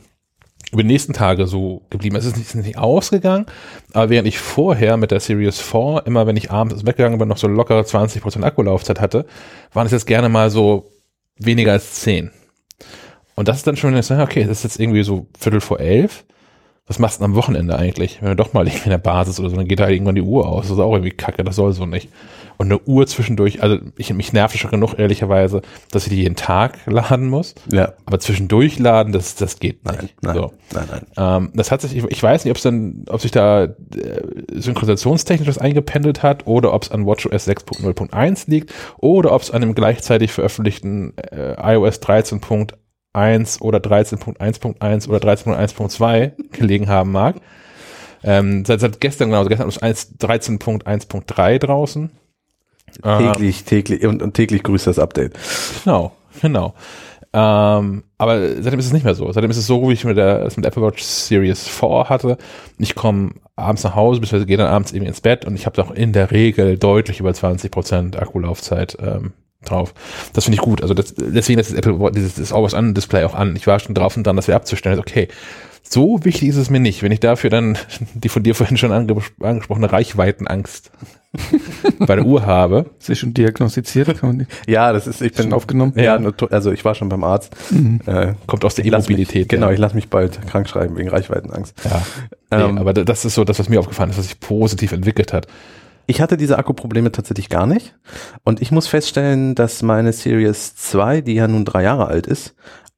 [0.72, 2.16] über die nächsten Tage so geblieben.
[2.16, 3.46] Es ist nicht, nicht ausgegangen,
[3.94, 7.38] aber während ich vorher mit der Series 4 immer, wenn ich abends weggegangen bin, noch
[7.38, 9.26] so lockere 20% Akkulaufzeit hatte,
[9.74, 10.92] waren es jetzt gerne mal so
[11.38, 12.32] weniger als 10.
[13.36, 16.26] Und das ist dann schon, okay, das ist jetzt irgendwie so Viertel vor elf.
[16.86, 18.22] Was machst du denn am Wochenende eigentlich?
[18.22, 20.48] Wenn du doch mal in der Basis oder so, dann geht da irgendwann die Uhr
[20.48, 20.64] aus.
[20.64, 22.10] Das ist auch irgendwie kacke, das soll so nicht.
[22.58, 26.36] Und eine Uhr zwischendurch, also ich, mich nervt schon genug, ehrlicherweise, dass ich die jeden
[26.36, 27.56] Tag laden muss.
[27.72, 27.94] Ja.
[28.06, 30.00] Aber zwischendurch laden, das, das geht nicht.
[30.00, 30.54] Nein, nein, So.
[30.74, 31.06] nein, nein.
[31.18, 33.70] Ähm, das hat sich, ich, ich weiß nicht, ob es dann, ob sich da äh,
[34.52, 39.62] synchronisationstechnisch was eingependelt hat oder ob es an WatchOS 6.0.1 liegt oder ob es an
[39.62, 47.36] dem gleichzeitig veröffentlichten äh, iOS 13.1 oder 13.1.1 oder 13.1.2 gelegen haben mag.
[48.24, 52.12] Ähm, seit, seit gestern, genau, also gestern ist 1 13.1.3 draußen.
[53.02, 55.34] Täglich, täglich und, und täglich grüßt das Update.
[55.84, 56.74] Genau, genau.
[57.36, 59.32] Ähm, aber seitdem ist es nicht mehr so.
[59.32, 62.38] Seitdem ist es so, wie ich mit der, mit Apple Watch Series 4 hatte.
[62.78, 65.76] Ich komme abends nach Hause, beziehungsweise gehe dann abends irgendwie ins Bett und ich habe
[65.76, 69.34] doch in der Regel deutlich über 20% Akkulaufzeit ähm,
[69.66, 69.96] drauf.
[70.34, 70.84] Das finde ich gut.
[70.84, 73.56] Also das, deswegen ist das Apple Watch, dieses das Always-On-Display auch an.
[73.56, 75.00] Ich war schon drauf und dran, das wir abzustellen.
[75.00, 75.28] Okay,
[75.84, 77.78] so wichtig ist es mir nicht, wenn ich dafür dann
[78.14, 80.92] die von dir vorhin schon ange angesprochene Reichweitenangst
[82.00, 82.92] bei der Uhr habe.
[83.00, 84.20] Ist das schon diagnostiziert?
[84.20, 85.94] Kann man nicht Ja, das ist, ich bin schon aufgenommen?
[85.96, 86.20] Ja,
[86.52, 87.56] also ich war schon beim Arzt.
[88.06, 89.50] Äh, Kommt aus der Immobilität.
[89.50, 89.74] Genau, ja.
[89.74, 91.76] ich lasse mich bald krank schreiben wegen Reichweitenangst.
[91.86, 92.02] Ja.
[92.52, 95.34] Nee, Ähm, aber das ist so das, was mir aufgefallen ist, was sich positiv entwickelt
[95.34, 95.48] hat.
[96.06, 97.96] Ich hatte diese Akkuprobleme tatsächlich gar nicht.
[98.44, 102.56] Und ich muss feststellen, dass meine Series 2, die ja nun drei Jahre alt ist,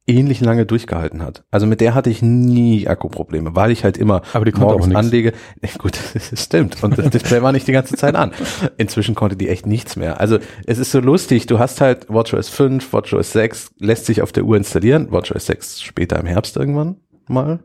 [0.07, 1.43] ähnlich lange durchgehalten hat.
[1.51, 5.33] Also mit der hatte ich nie Akkuprobleme, weil ich halt immer Aber die morgens anlege.
[5.77, 6.83] Gut, das stimmt.
[6.83, 8.31] Und das Display war nicht die ganze Zeit an.
[8.77, 10.19] Inzwischen konnte die echt nichts mehr.
[10.19, 14.31] Also es ist so lustig, du hast halt WatchOS 5, WatchOS 6, lässt sich auf
[14.31, 15.11] der Uhr installieren.
[15.11, 16.97] WatchOS 6 später im Herbst irgendwann
[17.27, 17.59] mal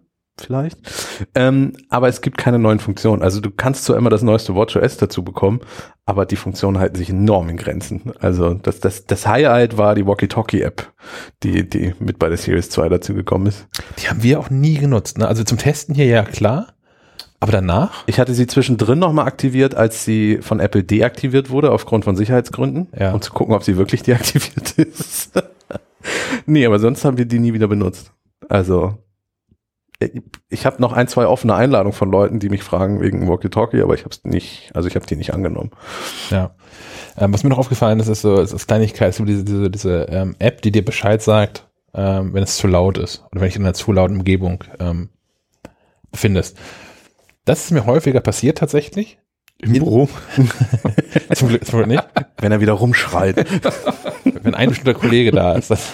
[0.45, 0.79] vielleicht.
[1.35, 3.23] Ähm, aber es gibt keine neuen Funktionen.
[3.23, 5.61] Also du kannst zwar immer das neueste WatchOS dazu bekommen,
[6.07, 8.13] aber die Funktionen halten sich enorm in Grenzen.
[8.21, 10.93] Also das, das, das Highlight war die Walkie-Talkie-App,
[11.43, 13.67] die, die mit bei der Series 2 dazu gekommen ist.
[13.99, 15.19] Die haben wir auch nie genutzt.
[15.19, 15.29] Ne?
[15.29, 16.69] Also zum Testen hier ja klar,
[17.43, 18.05] aber danach?
[18.07, 22.89] Ich hatte sie zwischendrin nochmal aktiviert, als sie von Apple deaktiviert wurde, aufgrund von Sicherheitsgründen,
[22.99, 23.13] Ja.
[23.13, 25.33] um zu gucken, ob sie wirklich deaktiviert ist.
[26.47, 28.13] nee, aber sonst haben wir die nie wieder benutzt.
[28.49, 28.99] Also
[30.49, 33.95] ich habe noch ein, zwei offene Einladungen von Leuten, die mich fragen wegen Walkie-Talkie, aber
[33.95, 35.71] ich habe es nicht, also ich habe die nicht angenommen.
[36.31, 36.55] Ja.
[37.19, 40.37] Ähm, was mir noch aufgefallen ist, ist so, ist, Kleinigkeit, so diese, diese, diese ähm,
[40.39, 43.63] App, die dir Bescheid sagt, ähm, wenn es zu laut ist oder wenn ich in
[43.63, 45.11] einer zu lauten Umgebung ähm,
[46.11, 46.57] befindest.
[47.45, 49.19] Das ist mir häufiger passiert tatsächlich.
[49.59, 50.09] Im In- Büro.
[51.35, 52.03] Zum Glück, zum Glück nicht.
[52.39, 53.37] Wenn er wieder rumschreit.
[54.25, 55.91] Wenn ein bestimmter Kollege da ist, das,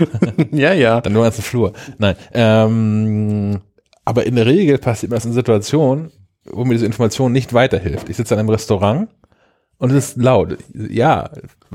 [0.52, 1.00] ja, ja.
[1.00, 1.72] dann nur ganz im Flur.
[1.98, 2.14] Nein.
[2.32, 3.60] Ähm,
[4.06, 6.10] aber in der Regel passiert mir das in Situationen,
[6.46, 8.08] wo mir diese Information nicht weiterhilft.
[8.08, 9.08] Ich sitze in einem Restaurant
[9.78, 10.56] und es ist laut.
[10.72, 11.28] Ja,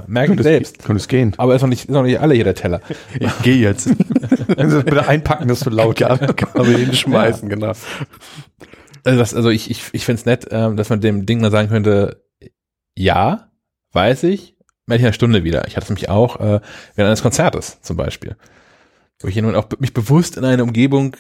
[0.08, 0.80] merke ich selbst.
[0.80, 1.34] Könnte es gehen.
[1.38, 2.82] Aber ist noch nicht, ist noch nicht alle hier der Teller.
[3.20, 3.90] Ich geh jetzt.
[4.58, 7.74] Also bitte einpacken, dass du laut Kabel hinschmeißen, genau.
[9.04, 11.52] Also, das, also ich, ich, ich finde es nett, ähm, dass man dem Ding mal
[11.52, 12.24] sagen könnte,
[12.96, 13.50] ja,
[13.94, 14.56] weiß ich,
[14.88, 15.68] melde ich in einer Stunde wieder.
[15.68, 16.60] Ich hatte es nämlich auch äh,
[16.96, 18.36] während eines Konzertes zum Beispiel.
[19.22, 21.16] Wo ich nun auch be- mich bewusst in eine Umgebung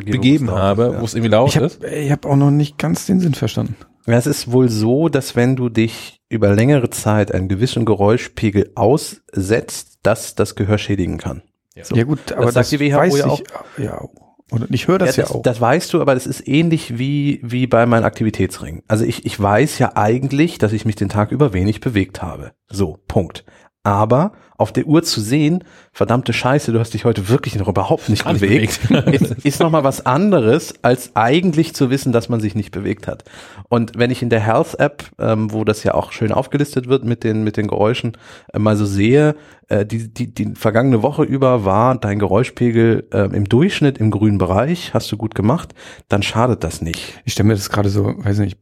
[0.00, 1.00] begeben habe, ja.
[1.00, 1.82] wo es irgendwie laut Ich habe ist.
[1.84, 3.76] ich hab auch noch nicht ganz den Sinn verstanden.
[4.06, 8.72] Ja, es ist wohl so, dass wenn du dich über längere Zeit einen gewissen Geräuschpegel
[8.74, 11.42] aussetzt, dass das Gehör schädigen kann.
[11.82, 11.96] So.
[11.96, 13.42] Ja gut, aber sagt die WHO weiß ja ich, auch.
[13.78, 14.08] Ja,
[14.50, 15.42] Und ich höre das ja, das, auch.
[15.42, 18.82] das weißt du, aber das ist ähnlich wie, wie bei meinen Aktivitätsringen.
[18.86, 22.52] Also ich, ich weiß ja eigentlich, dass ich mich den Tag über wenig bewegt habe.
[22.68, 23.44] So, Punkt.
[23.84, 25.62] Aber auf der Uhr zu sehen,
[25.92, 29.84] verdammte Scheiße, du hast dich heute wirklich noch überhaupt nicht nicht bewegt, ist, ist nochmal
[29.84, 33.24] was anderes, als eigentlich zu wissen, dass man sich nicht bewegt hat.
[33.68, 37.24] Und wenn ich in der Health-App, ähm, wo das ja auch schön aufgelistet wird mit
[37.24, 38.16] den, mit den Geräuschen,
[38.52, 39.34] äh, mal so sehe,
[39.68, 44.38] äh, die, die, die vergangene Woche über war dein Geräuschpegel äh, im Durchschnitt im grünen
[44.38, 45.74] Bereich, hast du gut gemacht,
[46.08, 47.20] dann schadet das nicht.
[47.24, 48.56] Ich stelle mir das gerade so, weiß nicht,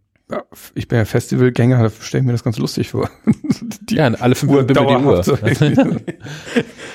[0.74, 3.09] ich bin ja Festivalgänger, da stelle ich mir das ganz lustig vor.
[3.89, 5.39] Die ja, alle fünf Uhr Minuten bimmelt die Uhr.
[5.41, 6.03] dauerhaft.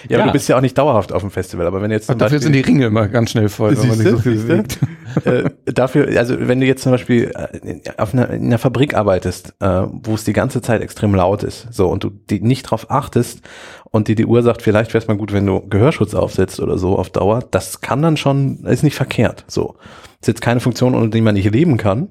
[0.10, 0.26] Ja, Ja.
[0.28, 2.40] du bist ja auch nicht dauerhaft auf dem Festival, aber wenn jetzt zum Und dafür
[2.40, 4.80] sind die Ringe immer ganz schnell voll, wenn man sich so viel bewegt.
[5.26, 9.56] äh, dafür, also wenn du jetzt zum Beispiel äh, auf einer, in einer Fabrik arbeitest,
[9.60, 12.90] äh, wo es die ganze Zeit extrem laut ist, so und du die nicht drauf
[12.90, 13.42] achtest
[13.92, 16.78] und dir die Uhr sagt, vielleicht wäre es mal gut, wenn du Gehörschutz aufsetzt oder
[16.78, 19.44] so auf Dauer, das kann dann schon, ist nicht verkehrt.
[19.48, 19.76] So,
[20.22, 22.10] ist jetzt keine Funktion, ohne die man nicht leben kann.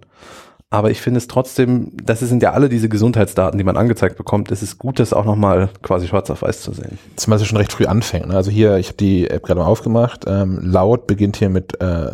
[0.69, 4.51] Aber ich finde es trotzdem, das sind ja alle diese Gesundheitsdaten, die man angezeigt bekommt.
[4.51, 6.99] Es ist gut, das auch nochmal quasi schwarz auf weiß zu sehen.
[7.15, 8.27] Zumal es schon recht früh anfängt.
[8.27, 8.35] Ne?
[8.35, 10.25] Also hier, ich habe die App gerade mal aufgemacht.
[10.27, 12.11] Ähm, laut beginnt hier mit äh,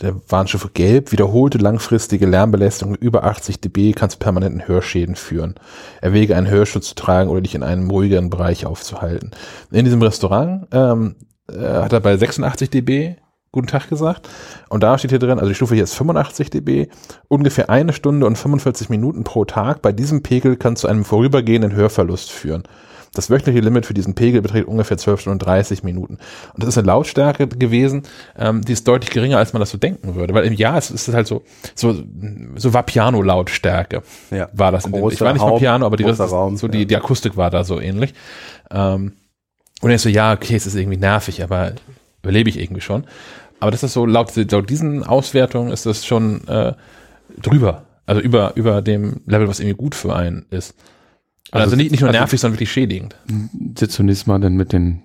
[0.00, 1.12] der Warnstufe Gelb.
[1.12, 5.54] Wiederholte langfristige Lärmbelästigung über 80 dB kann zu permanenten Hörschäden führen.
[6.00, 9.30] Erwäge einen Hörschutz zu tragen oder dich in einem ruhigeren Bereich aufzuhalten.
[9.70, 11.14] In diesem Restaurant ähm,
[11.48, 13.16] äh, hat er bei 86 dB
[13.58, 14.28] guten Tag gesagt.
[14.68, 16.88] Und da steht hier drin, also die Stufe hier ist 85 dB,
[17.28, 19.82] ungefähr eine Stunde und 45 Minuten pro Tag.
[19.82, 22.62] Bei diesem Pegel kann zu einem vorübergehenden Hörverlust führen.
[23.14, 26.18] Das wöchentliche Limit für diesen Pegel beträgt ungefähr 12 Stunden und 30 Minuten.
[26.54, 28.02] Und das ist eine Lautstärke gewesen,
[28.38, 30.34] ähm, die ist deutlich geringer, als man das so denken würde.
[30.34, 31.42] Weil im Jahr ist es halt so,
[31.74, 31.96] so,
[32.56, 34.02] so war Piano-Lautstärke.
[34.30, 34.48] Ja.
[34.52, 36.68] War das in dem, ich Großer war nicht Piano, aber die, großer das, Raum, so
[36.68, 36.84] die, ja.
[36.84, 38.14] die Akustik war da so ähnlich.
[38.70, 39.12] Ähm,
[39.80, 41.72] und ich so, ja, okay, es ist irgendwie nervig, aber
[42.22, 43.04] überlebe ich irgendwie schon.
[43.60, 46.74] Aber das ist so, laut, laut diesen Auswertungen ist das schon äh,
[47.42, 47.84] drüber.
[48.06, 50.74] Also über, über dem Level, was irgendwie gut für einen ist.
[51.50, 53.16] Also, Also- nicht, nicht nur also- nervig, sondern wirklich schädigend.
[53.76, 55.02] Sitzt zunächst mal dann mit den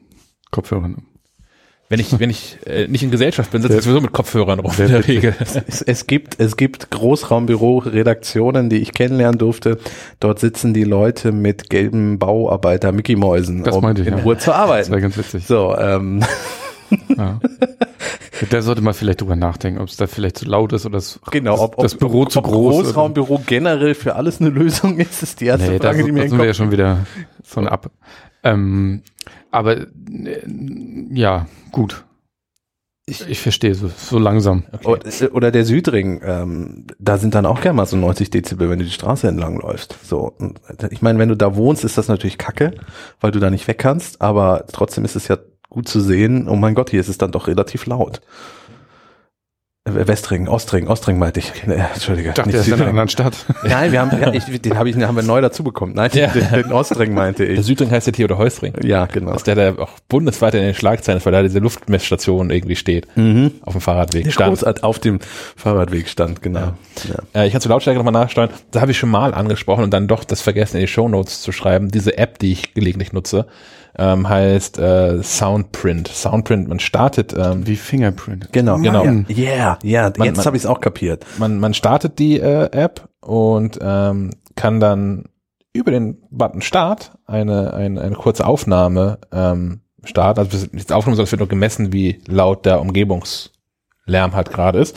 [0.51, 1.03] Kopfhörern.
[1.89, 4.71] Wenn ich, wenn ich äh, nicht in Gesellschaft bin, sitze ich sowieso mit Kopfhörern rum
[4.77, 5.07] in der.
[5.07, 5.35] Regel.
[5.67, 9.77] Es, es gibt, es gibt Großraumbüro-Redaktionen, die ich kennenlernen durfte.
[10.19, 14.23] Dort sitzen die Leute mit gelben Bauarbeiter-Mickey-Mäusen, Das um ich, in ja.
[14.23, 14.91] Ruhe zu Das arbeiten.
[14.91, 15.45] wäre ganz witzig.
[15.45, 16.23] So, ähm,
[17.15, 17.39] Ja.
[18.49, 21.19] Da sollte man vielleicht drüber nachdenken, ob es da vielleicht zu laut ist oder das,
[21.31, 22.83] genau, ob, ob das Büro ob, zu groß ist.
[22.87, 26.23] Großraumbüro generell für alles eine Lösung ist, ist die erste Nee, Frage, die mir da
[26.25, 27.05] in sind wir ja schon wieder
[27.43, 27.91] von ab.
[28.43, 29.03] Ähm,
[29.51, 29.87] aber äh,
[31.11, 32.05] ja, gut.
[33.05, 34.63] Ich, ich verstehe so, so langsam.
[34.71, 34.87] Okay.
[34.87, 38.79] Oder, oder der Südring, ähm, da sind dann auch gerne mal so 90 Dezibel, wenn
[38.79, 39.97] du die Straße entlang läufst.
[40.05, 42.73] So, und ich meine, wenn du da wohnst, ist das natürlich kacke,
[43.19, 45.37] weil du da nicht weg kannst, aber trotzdem ist es ja
[45.73, 48.21] gut zu sehen, oh mein Gott, hier ist es dann doch relativ laut.
[49.85, 51.51] Äh, Westring, Ostring, Ostring meinte ich.
[51.67, 52.29] Äh, Entschuldige.
[52.29, 53.35] Ich dachte, nicht ist in einer anderen Stadt.
[53.67, 55.91] Nein, wir haben, ja, ich, den, hab ich, den haben wir neu dazu bekommen.
[55.93, 56.27] Nein, Ja.
[56.27, 57.65] den, den Ostring meinte Der ich.
[57.65, 58.73] Südring heißt ja Theodor Heusring.
[58.81, 59.31] Ja, genau.
[59.31, 62.77] Das ist der, der auch bundesweit in den Schlagzeilen ist, weil da diese Luftmessstation irgendwie
[62.77, 63.07] steht.
[63.17, 63.51] Mhm.
[63.61, 64.23] Auf dem Fahrradweg.
[64.23, 64.51] Der Stand.
[64.51, 65.19] Großart auf dem
[65.57, 66.75] Fahrradweg stand, genau.
[67.33, 67.41] Ja.
[67.41, 68.51] Äh, ich kann zur Lautstärke nochmal nachsteuern.
[68.71, 71.51] Da habe ich schon mal angesprochen und dann doch das vergessen in die Shownotes zu
[71.51, 71.89] schreiben.
[71.91, 73.47] Diese App, die ich gelegentlich nutze,
[73.97, 76.07] ähm, heißt äh, Soundprint.
[76.07, 78.51] Soundprint, man startet, ähm, Wie Fingerprint.
[78.51, 78.77] Genau.
[78.77, 79.03] Genau.
[79.03, 81.25] Ja, yeah, ja, Man- jetzt habe ich es auch kapiert.
[81.37, 85.25] man, man startet die äh, App und ähm, kann dann
[85.73, 90.39] über den Button Start eine, eine, eine kurze Aufnahme ähm, starten.
[90.39, 94.95] Also nicht aufgenommen, sondern es wird nur gemessen, wie laut der Umgebungslärm halt gerade ist.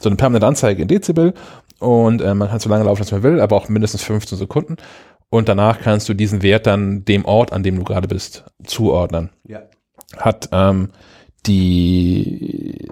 [0.00, 1.32] So eine permanente Anzeige in Dezibel
[1.78, 4.76] und äh, man kann so lange laufen, als man will, aber auch mindestens 15 Sekunden.
[5.30, 9.30] Und danach kannst du diesen Wert dann dem Ort, an dem du gerade bist, zuordnen
[9.46, 9.62] Ja.
[10.16, 10.90] hat ähm,
[11.46, 12.88] die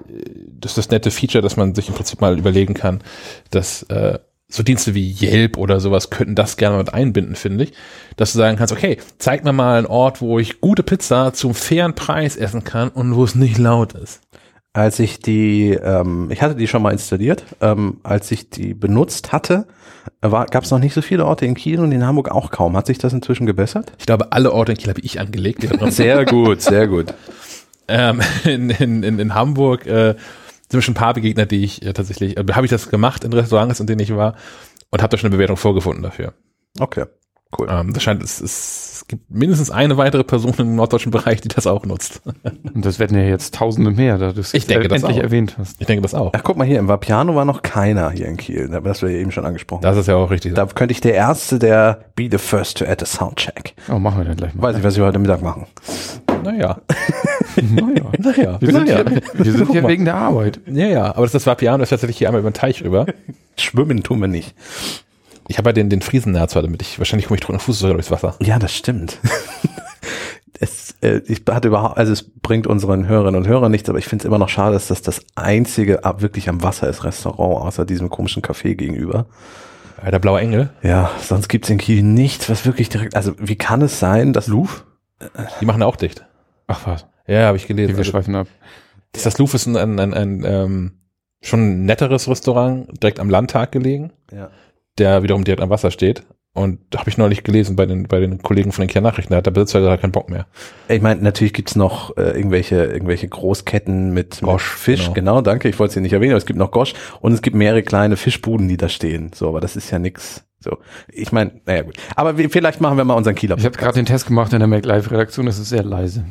[0.58, 3.02] das ist das nette Feature, dass man sich im Prinzip mal überlegen kann,
[3.50, 4.18] dass äh,
[4.48, 7.72] so Dienste wie Yelp oder sowas könnten das gerne mit einbinden, finde ich.
[8.16, 11.54] Dass du sagen kannst, okay, zeig mir mal einen Ort, wo ich gute Pizza zum
[11.54, 14.20] fairen Preis essen kann und wo es nicht laut ist.
[14.76, 19.32] Als ich die, ähm, ich hatte die schon mal installiert, ähm, als ich die benutzt
[19.32, 19.66] hatte,
[20.20, 22.76] gab es noch nicht so viele Orte in Kiel und in Hamburg auch kaum.
[22.76, 23.94] Hat sich das inzwischen gebessert?
[23.98, 25.66] Ich glaube, alle Orte in Kiel habe ich angelegt.
[25.88, 27.14] Sehr gut, sehr gut.
[27.88, 30.14] ähm, in, in, in, in Hamburg äh,
[30.68, 33.24] sind mir schon ein paar begegnet, die ich äh, tatsächlich, äh, habe ich das gemacht
[33.24, 34.34] in Restaurants, in denen ich war
[34.90, 36.34] und habe da schon eine Bewertung vorgefunden dafür.
[36.78, 37.06] Okay,
[37.58, 37.68] cool.
[37.70, 41.48] Ähm, das scheint, es, es, es gibt mindestens eine weitere Person im norddeutschen Bereich, die
[41.48, 42.20] das auch nutzt.
[42.74, 45.24] Und das werden ja jetzt Tausende mehr, da du es Ich denke, das endlich auch.
[45.24, 45.80] erwähnt hast.
[45.80, 46.32] Ich denke das auch.
[46.34, 49.10] Ach, guck mal hier, im Vapiano war noch keiner hier in Kiel, aber das wir
[49.10, 49.82] ja eben schon angesprochen.
[49.82, 50.54] Das ist ja auch richtig.
[50.54, 53.74] da könnte ich der Erste, der be the first to add a soundcheck.
[53.90, 54.62] Oh, machen wir dann gleich mal.
[54.62, 55.66] Weiß ich, was wir heute Mittag machen.
[56.42, 56.80] naja.
[57.56, 58.04] Naja.
[58.18, 59.04] Naja, Wir sind, naja.
[59.08, 60.60] hier, wir sind hier wegen der Arbeit.
[60.66, 63.06] Ja, ja, aber das, das Vapiano ist tatsächlich hier einmal über den Teich rüber.
[63.56, 64.54] Schwimmen tun wir nicht.
[65.48, 68.34] Ich habe ja den, den Friesennetz, damit ich, wahrscheinlich komme ich drunter Fuß durchs Wasser.
[68.40, 69.18] Ja, das stimmt.
[70.60, 74.06] es, äh, ich hatte überhaupt, also es bringt unseren Hörerinnen und Hörern nichts, aber ich
[74.06, 77.64] finde es immer noch schade, dass das das einzige ab wirklich am Wasser ist Restaurant
[77.66, 79.26] außer diesem komischen Café gegenüber.
[80.04, 83.80] Der blaue Engel, Ja, sonst gibt's in Kiel nichts, was wirklich direkt, also wie kann
[83.82, 84.84] es sein, dass Luf?
[85.60, 86.26] die machen auch dicht.
[86.66, 87.06] Ach was.
[87.26, 87.94] Ja, habe ich gelesen.
[87.94, 88.46] Wir Also, schweifen ab.
[89.12, 90.92] das, das Louvre ist ein, ein, ein, ein ähm,
[91.40, 94.50] schon ein netteres Restaurant, direkt am Landtag gelegen, ja.
[94.98, 96.24] Der wiederum direkt am Wasser steht.
[96.56, 99.38] Und da habe ich neulich gelesen bei den, bei den Kollegen von den Kiernachrichten, da
[99.38, 100.46] hat der Besitzer gerade keinen Bock mehr.
[100.88, 105.14] Ich meine, natürlich gibt's noch äh, irgendwelche, irgendwelche Großketten mit, Gosch, mit Fisch, genau.
[105.14, 105.40] genau.
[105.42, 107.56] danke, ich wollte es hier nicht erwähnen, aber es gibt noch Gosch und es gibt
[107.56, 109.32] mehrere kleine Fischbuden, die da stehen.
[109.34, 110.44] So, aber das ist ja nix.
[110.58, 110.78] So,
[111.12, 111.98] ich meine, naja gut.
[112.14, 113.58] Aber wir, vielleicht machen wir mal unseren Kieler.
[113.58, 116.24] Ich habe gerade den Test gemacht in der MacLive-Redaktion, es ist sehr leise.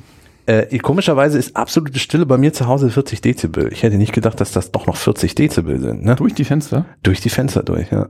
[0.47, 3.72] Äh, komischerweise ist absolute Stille bei mir zu Hause 40 Dezibel.
[3.72, 6.16] Ich hätte nicht gedacht, dass das doch noch 40 Dezibel sind, ne?
[6.16, 6.86] Durch die Fenster?
[7.03, 8.09] Durch die Fenster durch, ja.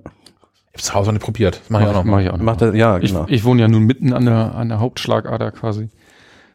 [0.76, 1.62] Ich habe zu Hause noch nicht probiert.
[1.62, 2.44] Das mache ich auch noch Mach ich auch noch.
[2.44, 3.26] Macht er, ja, Ich, genau.
[3.30, 5.90] ich wohne ja nun mitten an der, an der Hauptschlagader quasi.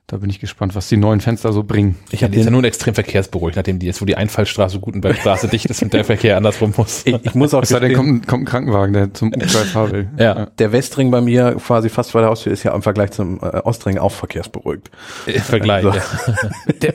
[0.06, 1.94] Da bin ich gespannt, was die neuen Fenster so bringen.
[2.10, 5.66] Ich habe jetzt ja nun extrem verkehrsberuhigt, nachdem die jetzt, wo die Einfallstraße Gutenbergstraße dicht
[5.66, 7.02] ist und der Verkehr andersrum muss.
[7.06, 9.46] ich, ich muss auch Es sei denn, kommt, ein- kommt ein Krankenwagen, der zum U2
[9.66, 10.08] fahren will.
[10.18, 10.46] Ja.
[10.46, 13.58] der Westring bei mir quasi fast vor der Haustür ist ja im Vergleich zum äh,
[13.62, 14.90] Ostring auch verkehrsberuhigt.
[15.26, 15.82] Im Vergleich.
[15.84, 15.90] So.
[15.92, 16.02] ja.
[16.82, 16.94] Der,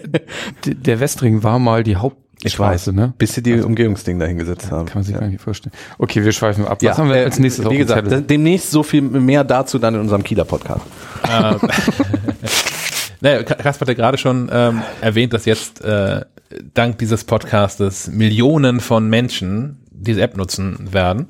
[0.76, 1.96] der, Westring war mal die
[2.44, 3.14] Hauptstraße, ne?
[3.18, 4.86] Bis sie die Umgehungsding da hingesetzt haben.
[4.86, 5.22] Kann man sich ja.
[5.22, 5.74] gar nicht vorstellen.
[5.98, 6.78] Okay, wir schweifen ab.
[6.80, 8.22] Was Ja, haben wir äh, als nächstes auf Wie gesagt, Zettel?
[8.24, 10.82] demnächst so viel mehr dazu dann in unserem Kieler Podcast.
[11.32, 11.60] Ähm,
[13.22, 16.22] naja, Ka- Kasper hatte gerade schon ähm, erwähnt, dass jetzt äh,
[16.74, 21.28] dank dieses Podcastes Millionen von Menschen diese App nutzen werden.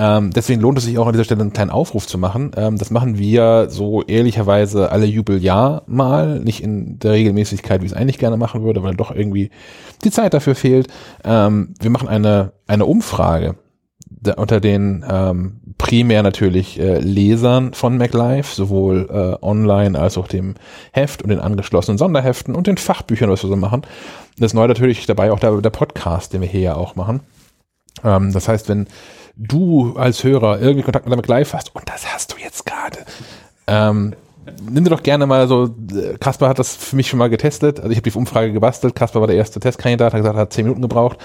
[0.00, 2.52] Ähm, deswegen lohnt es sich auch an dieser Stelle einen kleinen Aufruf zu machen.
[2.56, 7.92] Ähm, das machen wir so ehrlicherweise alle Jubeljahr mal, nicht in der Regelmäßigkeit, wie ich
[7.92, 9.50] es eigentlich gerne machen würde, weil doch irgendwie
[10.04, 10.86] die Zeit dafür fehlt.
[11.24, 13.56] Ähm, wir machen eine, eine Umfrage
[14.36, 20.54] unter den ähm, primär natürlich äh, Lesern von MacLife, sowohl äh, online als auch dem
[20.92, 23.82] Heft und den angeschlossenen Sonderheften und den Fachbüchern, was wir so machen.
[24.38, 27.20] Das ist neu natürlich dabei auch der, der Podcast, den wir hier ja auch machen.
[28.04, 28.86] Ähm, das heißt, wenn
[29.38, 32.98] du als Hörer irgendwie Kontakt mit der MacLife hast, und das hast du jetzt gerade,
[33.66, 34.14] ähm,
[34.68, 37.78] nimm dir doch gerne mal so, äh, Kasper hat das für mich schon mal getestet,
[37.78, 40.52] also ich habe die Umfrage gebastelt, Kasper war der erste Testkandidat, hat gesagt, er hat
[40.52, 41.18] zehn Minuten gebraucht.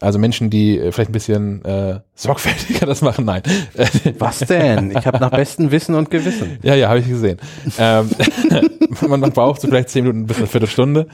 [0.00, 3.42] Also Menschen, die äh, vielleicht ein bisschen äh, sorgfältiger das machen, nein.
[4.18, 4.92] Was denn?
[4.96, 6.58] Ich habe nach bestem Wissen und Gewissen.
[6.62, 7.40] Ja, ja, habe ich gesehen.
[7.78, 8.08] ähm,
[9.08, 11.08] man, man braucht so vielleicht zehn Minuten bis eine Viertelstunde,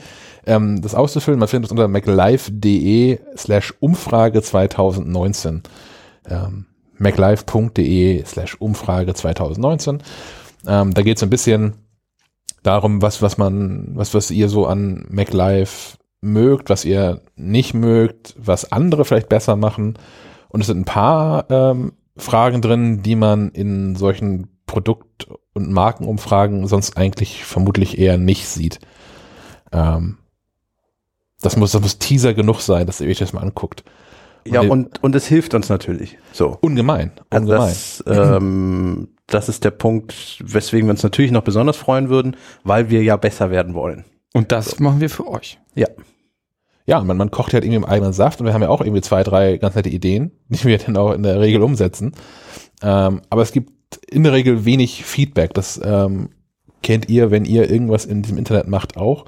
[0.45, 1.39] ähm, das auszufüllen.
[1.39, 5.63] Man findet es unter maclife.de slash Umfrage 2019.
[6.29, 6.65] Ähm,
[6.97, 10.01] maclife.de slash Umfrage 2019.
[10.67, 11.75] Ähm, da geht es ein bisschen
[12.63, 18.35] darum, was, was man, was, was ihr so an MacLife mögt, was ihr nicht mögt,
[18.37, 19.97] was andere vielleicht besser machen.
[20.49, 26.67] Und es sind ein paar ähm, Fragen drin, die man in solchen Produkt- und Markenumfragen
[26.67, 28.79] sonst eigentlich vermutlich eher nicht sieht.
[29.71, 30.17] Ähm,
[31.41, 33.83] das muss, das muss Teaser genug sein, dass ihr euch das mal anguckt.
[34.47, 36.17] Ja, und, und es hilft uns natürlich.
[36.31, 36.57] So.
[36.61, 37.11] Ungemein.
[37.29, 37.67] Also Ungemein.
[37.67, 42.89] das, ähm, das ist der Punkt, weswegen wir uns natürlich noch besonders freuen würden, weil
[42.89, 44.05] wir ja besser werden wollen.
[44.33, 45.57] Und das machen wir für euch.
[45.73, 45.87] Ja.
[46.85, 49.01] ja, man, man kocht halt irgendwie im eigenen Saft und wir haben ja auch irgendwie
[49.01, 52.11] zwei, drei ganz nette Ideen, die wir dann auch in der Regel umsetzen.
[52.83, 53.71] Ähm, aber es gibt
[54.07, 55.53] in der Regel wenig Feedback.
[55.53, 56.29] Das ähm,
[56.83, 59.25] kennt ihr, wenn ihr irgendwas in diesem Internet macht, auch.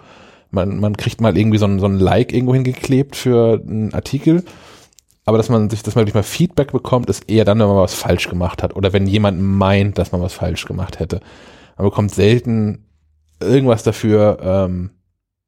[0.51, 4.43] Man, man kriegt mal irgendwie so ein, so ein Like irgendwo hingeklebt für einen Artikel.
[5.27, 7.75] Aber dass man sich, dass man wirklich mal Feedback bekommt, ist eher dann, wenn man
[7.75, 11.19] was falsch gemacht hat oder wenn jemand meint, dass man was falsch gemacht hätte.
[11.75, 12.85] Man bekommt selten
[13.41, 14.91] irgendwas dafür, ähm,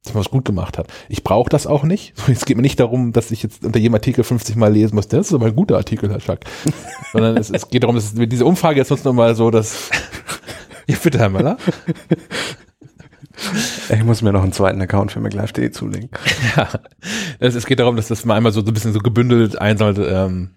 [0.04, 0.88] dass man was gut gemacht hat.
[1.08, 2.14] Ich brauche das auch nicht.
[2.28, 5.08] Es geht mir nicht darum, dass ich jetzt unter jedem Artikel 50 Mal lesen muss.
[5.08, 6.44] Das ist aber ein guter Artikel, Herr Schack.
[7.14, 9.90] Sondern es, es geht darum, dass diese Umfrage jetzt nutzen wir mal so, dass
[10.88, 11.58] ja, bitte, Herr Möller.
[13.90, 16.10] Ich muss mir noch einen zweiten Account für MacLife.de zulegen.
[16.56, 16.70] Ja,
[17.40, 20.04] es, es geht darum, dass das mal einmal so, so ein bisschen so gebündelt einsollte.
[20.06, 20.52] Ähm,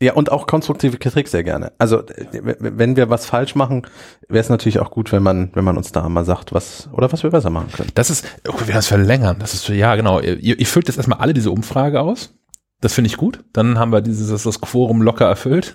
[0.00, 1.72] Ja, und auch konstruktive Kritik sehr gerne.
[1.78, 3.86] Also äh, wenn wir was falsch machen,
[4.28, 7.10] wäre es natürlich auch gut, wenn man, wenn man uns da mal sagt, was oder
[7.10, 7.90] was wir besser machen können.
[7.94, 9.38] das ist, oh, wir das verlängern.
[9.40, 10.20] Das ist ja, genau.
[10.20, 12.34] Ihr, ihr füllt jetzt erstmal alle diese Umfrage aus.
[12.80, 13.44] Das finde ich gut.
[13.52, 15.74] Dann haben wir dieses das Quorum locker erfüllt.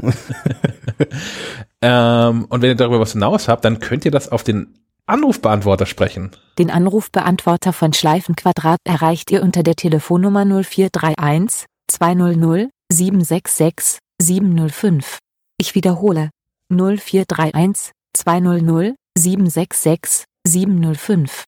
[1.82, 5.86] ähm, und wenn ihr darüber was hinaus habt, dann könnt ihr das auf den Anrufbeantworter
[5.86, 6.32] sprechen.
[6.58, 15.20] Den Anrufbeantworter von Schleifenquadrat erreicht ihr unter der Telefonnummer 0431 200 766 705.
[15.58, 16.30] Ich wiederhole
[16.72, 21.44] 0431 200 766 705.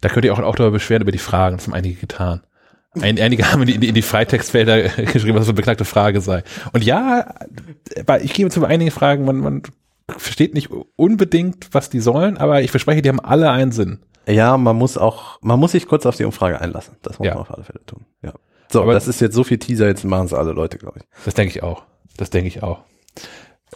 [0.00, 1.56] Da könnt ihr auch, auch darüber beschweren über die Fragen.
[1.56, 2.42] Das haben einige getan.
[2.98, 6.42] Ein, einige haben in die, in die Freitextfelder geschrieben, was eine beknackte Frage sei.
[6.72, 7.34] Und ja,
[8.22, 9.62] ich gebe zu einigen Fragen, man, man
[10.10, 14.00] versteht nicht unbedingt, was die sollen, aber ich verspreche, die haben alle einen Sinn.
[14.28, 16.96] Ja, man muss auch, man muss sich kurz auf die Umfrage einlassen.
[17.02, 17.34] Das muss Ja.
[17.34, 18.04] man auf alle Fälle tun.
[18.22, 18.32] Ja.
[18.70, 21.04] So, Aber- das ist jetzt so viel Teaser, jetzt machen es alle Leute, glaube ich.
[21.24, 21.84] Das denke ich auch.
[22.16, 22.80] Das denke ich auch.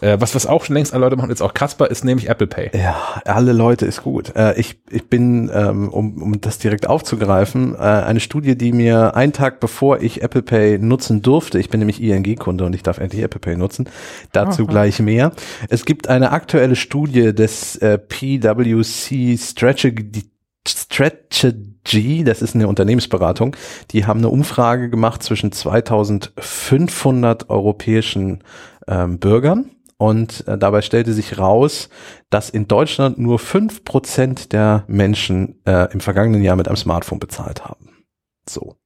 [0.01, 2.47] Äh, was, was auch schon längst alle Leute machen, jetzt auch Kasper, ist nämlich Apple
[2.47, 2.71] Pay.
[2.73, 4.35] Ja, alle Leute ist gut.
[4.35, 9.15] Äh, ich, ich bin, ähm, um, um das direkt aufzugreifen, äh, eine Studie, die mir
[9.15, 12.97] einen Tag bevor ich Apple Pay nutzen durfte, ich bin nämlich ING-Kunde und ich darf
[12.97, 13.87] endlich Apple Pay nutzen,
[14.31, 15.31] dazu gleich mehr.
[15.69, 20.31] Es gibt eine aktuelle Studie des äh, PwC Strategy,
[20.67, 23.55] Strategy, das ist eine Unternehmensberatung,
[23.91, 28.43] die haben eine Umfrage gemacht zwischen 2500 europäischen
[28.87, 29.71] ähm, Bürgern
[30.01, 31.87] und äh, dabei stellte sich raus,
[32.31, 37.19] dass in Deutschland nur fünf Prozent der Menschen äh, im vergangenen Jahr mit einem Smartphone
[37.19, 38.03] bezahlt haben.
[38.49, 38.77] So.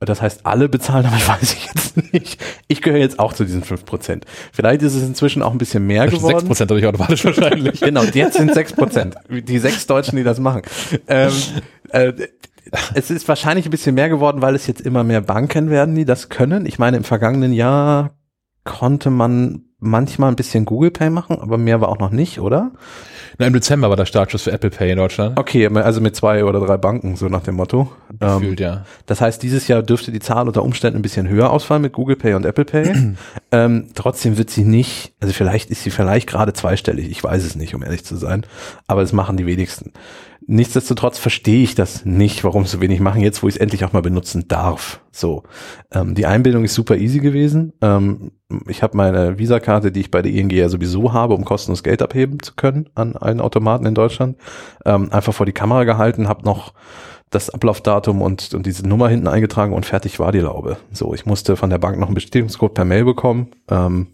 [0.00, 2.42] Das heißt, alle bezahlen, aber weiß ich jetzt nicht.
[2.68, 4.24] Ich gehöre jetzt auch zu diesen fünf Prozent.
[4.50, 6.46] Vielleicht ist es inzwischen auch ein bisschen mehr Sechs geworden.
[6.46, 7.78] Prozent dadurch automatisch wahrscheinlich.
[7.78, 9.14] Genau, jetzt sind sechs Prozent.
[9.28, 10.62] Die sechs Deutschen, die das machen.
[11.06, 11.32] Ähm,
[11.90, 12.14] äh,
[12.94, 16.06] es ist wahrscheinlich ein bisschen mehr geworden, weil es jetzt immer mehr Banken werden, die
[16.06, 16.64] das können.
[16.64, 18.16] Ich meine, im vergangenen Jahr
[18.64, 22.72] konnte man manchmal ein bisschen Google Pay machen, aber mehr war auch noch nicht, oder?
[23.38, 25.38] Na, Im Dezember war der Startschuss für Apple Pay in Deutschland.
[25.38, 27.92] Okay, also mit zwei oder drei Banken, so nach dem Motto.
[28.20, 28.84] Ähm, Gefühlt, ja.
[29.06, 32.16] das heißt, dieses Jahr dürfte die Zahl unter Umständen ein bisschen höher ausfallen mit Google
[32.16, 33.14] Pay und Apple Pay.
[33.52, 37.54] ähm, trotzdem wird sie nicht, also vielleicht ist sie vielleicht gerade zweistellig, ich weiß es
[37.54, 38.44] nicht, um ehrlich zu sein,
[38.88, 39.92] aber das machen die wenigsten.
[40.50, 43.92] Nichtsdestotrotz verstehe ich das nicht, warum so wenig machen, jetzt wo ich es endlich auch
[43.92, 45.02] mal benutzen darf.
[45.10, 45.42] So,
[45.92, 47.74] ähm, die Einbildung ist super easy gewesen.
[47.82, 48.32] Ähm,
[48.66, 52.00] ich habe meine Visakarte, die ich bei der ING ja sowieso habe, um kostenlos Geld
[52.00, 54.38] abheben zu können an allen Automaten in Deutschland,
[54.86, 56.72] ähm, einfach vor die Kamera gehalten, habe noch
[57.28, 60.78] das Ablaufdatum und, und diese Nummer hinten eingetragen und fertig war die Laube.
[60.92, 64.06] So, ich musste von der Bank noch einen Bestätigungscode per Mail bekommen ähm,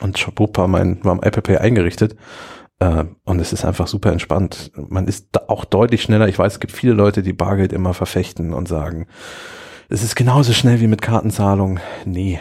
[0.00, 2.14] und schwupp war mein, war mein Apple Pay eingerichtet.
[2.78, 4.70] Äh, und es ist einfach super entspannt.
[4.74, 6.28] Man ist auch deutlich schneller.
[6.28, 9.06] Ich weiß, es gibt viele Leute, die Bargeld immer verfechten und sagen,
[9.88, 11.78] es ist genauso schnell wie mit Kartenzahlung.
[12.04, 12.40] Nee.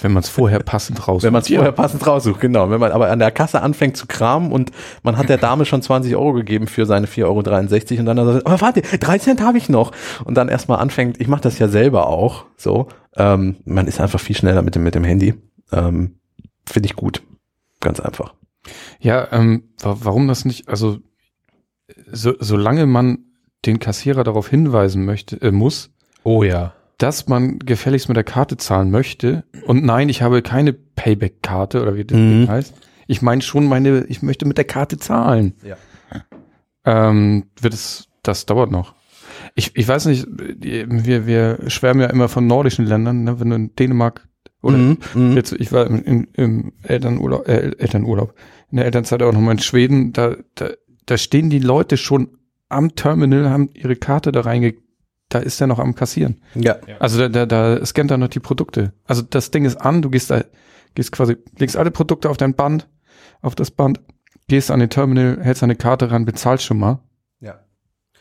[0.00, 1.24] Wenn man es vorher passend raus.
[1.24, 2.70] Wenn man es vorher passend raussucht, genau.
[2.70, 4.70] Wenn man aber an der Kasse anfängt zu kramen und
[5.02, 8.46] man hat der Dame schon 20 Euro gegeben für seine 4,63 Euro und dann sagt,
[8.46, 9.90] aber warte, 3 Cent habe ich noch.
[10.24, 12.86] Und dann erstmal anfängt, ich mache das ja selber auch, so.
[13.16, 15.34] Ähm, man ist einfach viel schneller mit dem, mit dem Handy.
[15.72, 16.20] Ähm,
[16.64, 17.22] Finde ich gut.
[17.80, 18.34] Ganz einfach.
[19.00, 20.68] Ja, ähm, wa warum das nicht?
[20.68, 20.98] Also
[22.10, 23.18] so, solange man
[23.66, 25.90] den Kassierer darauf hinweisen möchte, äh, muss,
[26.24, 26.72] Oh ja.
[26.98, 29.44] dass man gefälligst mit der Karte zahlen möchte.
[29.66, 32.48] Und nein, ich habe keine Payback-Karte oder wie das Mhm.
[32.48, 32.74] heißt.
[33.06, 35.54] Ich meine schon meine, ich möchte mit der Karte zahlen.
[35.64, 35.76] Ja.
[36.84, 38.94] Ähm, wird es, das dauert noch.
[39.54, 43.40] Ich, ich weiß nicht, wir, wir schwärmen ja immer von nordischen Ländern, ne?
[43.40, 44.26] wenn du in Dänemark
[44.62, 45.36] oder Mhm, mhm.
[45.36, 48.34] Jetzt, ich war im, im, im Elternurlaub, äh, Elternurlaub,
[48.70, 50.70] in der Elternzeit auch nochmal in Schweden, da, da,
[51.06, 52.28] da stehen die Leute schon
[52.68, 54.74] am Terminal, haben ihre Karte da reinge,
[55.30, 56.40] da ist er noch am Kassieren.
[56.54, 56.76] ja.
[57.00, 58.92] Also da, da, da scannt er noch die Produkte.
[59.06, 60.42] Also das Ding ist an, du gehst da,
[60.94, 62.88] gehst quasi, legst alle Produkte auf dein Band,
[63.40, 64.00] auf das Band,
[64.48, 67.00] gehst an den Terminal, hältst deine Karte ran, bezahlst schon mal
[67.40, 67.58] Ja.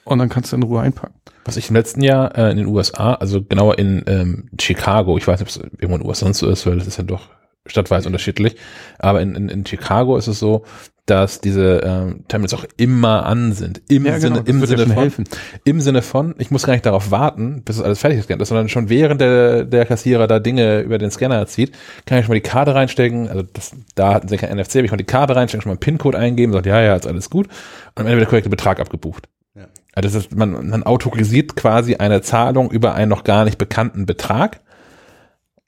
[0.05, 1.15] und dann kannst du in Ruhe einpacken.
[1.45, 5.27] Was ich im letzten Jahr äh, in den USA, also genauer in ähm, Chicago, ich
[5.27, 7.03] weiß nicht, ob es irgendwo in den USA sonst so ist, weil das ist ja
[7.05, 7.29] doch
[7.67, 8.55] stadtweise unterschiedlich,
[8.99, 10.63] aber in, in, in Chicago ist es so,
[11.07, 13.81] dass diese ähm, Terminals auch immer an sind.
[13.87, 15.23] Im Ja, genau, Sinne, das im Sinne von, helfen.
[15.63, 18.49] im Sinne von, ich muss gar nicht darauf warten, bis es alles fertig gescannt ist,
[18.49, 21.71] sondern schon während der, der Kassierer da Dinge über den Scanner zieht,
[22.05, 24.83] kann ich schon mal die Karte reinstecken, also das, da hatten sie kein NFC, aber
[24.83, 27.29] ich kann die Karte reinstecken, schon mal einen PIN-Code eingeben, sagt, ja, ja, ist alles
[27.29, 29.29] gut, und am Ende wird der korrekte Betrag abgebucht.
[29.55, 29.67] Ja.
[29.95, 34.05] Also das ist, man, man autorisiert quasi eine Zahlung über einen noch gar nicht bekannten
[34.05, 34.59] Betrag.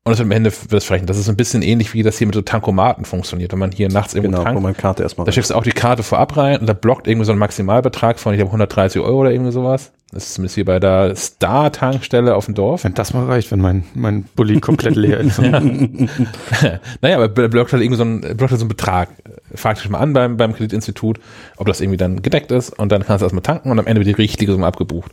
[0.09, 2.33] Und das wird am Ende wird das ist ein bisschen ähnlich, wie das hier mit
[2.33, 4.63] so Tankomaten funktioniert, wenn man hier nachts irgendwo Genau, wo tankt.
[4.63, 7.27] man Karte erstmal Da schickst du auch die Karte vorab rein und da blockt irgendwie
[7.27, 9.91] so ein Maximalbetrag von, ich glaube, 130 Euro oder irgendwie sowas.
[10.11, 12.85] Das ist zumindest hier bei der Star-Tankstelle auf dem Dorf.
[12.85, 15.39] Wenn das mal reicht, wenn mein, mein Bulli komplett leer ist.
[17.01, 19.09] naja, aber er blockt halt irgendwie so einen, blockt halt so einen Betrag.
[19.53, 21.19] Frag dich mal an beim, beim Kreditinstitut,
[21.57, 24.03] ob das irgendwie dann gedeckt ist und dann kannst du erstmal tanken und am Ende
[24.03, 25.11] wird die richtige Summe abgebucht.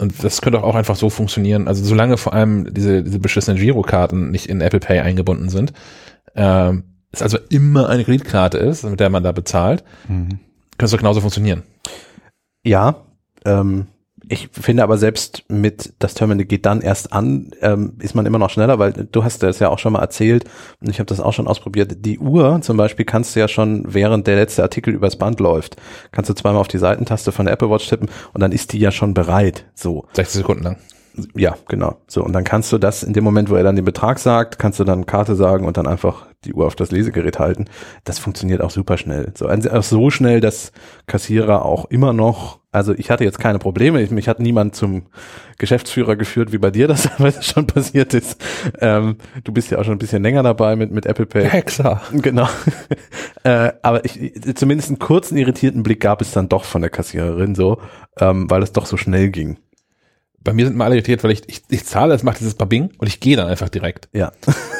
[0.00, 1.68] Und das könnte auch einfach so funktionieren.
[1.68, 5.72] Also solange vor allem diese, diese beschissenen Girokarten nicht in Apple Pay eingebunden sind,
[6.34, 10.28] ähm, es also immer eine Kreditkarte ist, mit der man da bezahlt, Mhm.
[10.78, 11.64] könnte es doch genauso funktionieren.
[12.64, 12.96] Ja,
[13.44, 13.86] ähm,
[14.32, 18.38] Ich finde aber selbst mit das Terminal geht dann erst an, ähm, ist man immer
[18.38, 20.44] noch schneller, weil du hast das ja auch schon mal erzählt
[20.80, 21.96] und ich habe das auch schon ausprobiert.
[22.06, 25.78] Die Uhr zum Beispiel kannst du ja schon, während der letzte Artikel übers Band läuft,
[26.12, 28.78] kannst du zweimal auf die Seitentaste von der Apple Watch tippen und dann ist die
[28.78, 29.64] ja schon bereit.
[29.74, 30.06] So.
[30.12, 30.76] 60 Sekunden lang.
[31.34, 31.96] Ja, genau.
[32.06, 34.60] So, und dann kannst du das in dem Moment, wo er dann den Betrag sagt,
[34.60, 37.66] kannst du dann Karte sagen und dann einfach die Uhr auf das Lesegerät halten.
[38.04, 39.32] Das funktioniert auch super schnell.
[39.36, 40.72] So, also auch so schnell, dass
[41.06, 45.06] Kassierer auch immer noch, also ich hatte jetzt keine Probleme, ich, mich hat niemand zum
[45.58, 47.08] Geschäftsführer geführt, wie bei dir das
[47.42, 48.42] schon passiert ist.
[48.80, 51.44] Ähm, du bist ja auch schon ein bisschen länger dabei mit, mit Apple Pay.
[51.44, 52.02] Ja, klar.
[52.12, 52.48] Genau.
[53.44, 57.54] äh, aber ich, zumindest einen kurzen irritierten Blick gab es dann doch von der Kassiererin
[57.54, 57.82] so,
[58.18, 59.58] ähm, weil es doch so schnell ging.
[60.42, 62.92] Bei mir sind immer alle irritiert, weil ich, ich, ich zahle, es macht dieses Babing
[62.96, 64.08] und ich gehe dann einfach direkt.
[64.14, 64.32] Ja.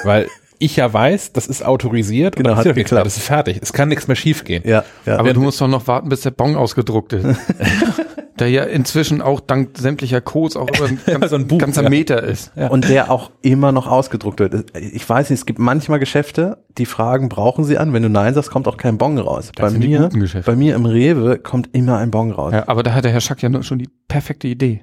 [0.05, 0.27] Weil
[0.61, 3.07] ich ja weiß, das ist autorisiert Genau, und hat ja geklappt.
[3.07, 3.59] das ist fertig.
[3.61, 4.63] Es kann nichts mehr schief gehen.
[4.65, 5.19] Ja, ja.
[5.19, 7.27] Aber du musst doch noch warten, bis der Bon ausgedruckt ist.
[8.39, 11.83] der ja inzwischen auch dank sämtlicher Codes auch über ein ganz, So ein Buch, ganzer
[11.83, 11.91] ja.
[11.91, 12.53] Meter ist.
[12.71, 14.67] Und der auch immer noch ausgedruckt wird.
[14.77, 17.93] Ich weiß nicht, es gibt manchmal Geschäfte, die fragen, brauchen sie an?
[17.93, 19.53] Wenn du Nein sagst, kommt auch kein Bon raus.
[19.55, 20.09] Das bei mir,
[20.45, 22.53] bei mir im Rewe kommt immer ein Bon raus.
[22.53, 24.83] Ja, aber da hat der Herr Schack ja nur schon die perfekte Idee.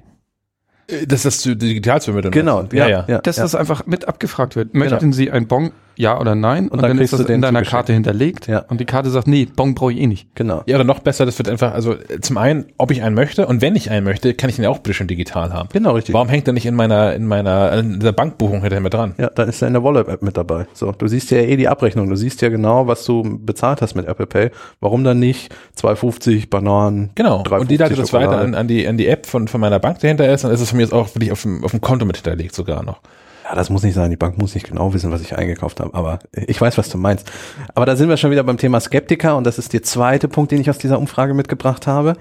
[0.88, 2.32] Äh, Das ist das digital zu übermitteln.
[2.32, 3.18] Genau, ja, ja.
[3.20, 3.44] Dass ja.
[3.44, 4.74] das einfach mit abgefragt wird.
[4.74, 5.12] Möchten Genau.
[5.12, 6.68] Sie ein Bon, ja oder nein?
[6.68, 7.62] Und, dann dann, ist kriegst du das den in deiner.
[7.62, 8.46] Karte hinterlegt.
[8.46, 8.60] Ja.
[8.68, 10.34] Und die Karte sagt, nee, Bon brauche ich eh nicht.
[10.34, 10.62] Genau.
[10.66, 13.46] Ja, oder noch besser, das wird einfach, also äh, zum einen, ob ich einen möchte
[13.46, 15.68] und wenn ich einen möchte, kann ich ihn ja auch bitte schon digital haben.
[15.72, 16.14] Genau, richtig.
[16.14, 19.14] Warum hängt er nicht in meiner, in meiner, in der Bankbuchung hinterher mit dran?
[19.18, 20.66] Ja, dann ist er in der Wallet-App mit dabei.
[20.72, 22.08] So, du siehst ja eh die Abrechnung.
[22.08, 24.50] Du siehst ja genau, was du bezahlt hast mit Apple Pay.
[24.80, 27.10] Warum dann nicht 2,50 Bananen?
[27.14, 27.42] Genau.
[27.42, 29.78] 3,50 Und die leitet das weiter an, an die, an die App von, von meiner
[29.78, 31.72] Bank, die dahinter ist, dann ist es von mir jetzt auch wirklich auf dem, auf
[31.72, 33.00] dem Konto mit hinterlegt sogar noch.
[33.48, 34.10] Ja, das muss nicht sein.
[34.10, 35.94] Die Bank muss nicht genau wissen, was ich eingekauft habe.
[35.94, 37.30] Aber ich weiß, was du meinst.
[37.74, 39.36] Aber da sind wir schon wieder beim Thema Skeptiker.
[39.36, 42.16] Und das ist der zweite Punkt, den ich aus dieser Umfrage mitgebracht habe.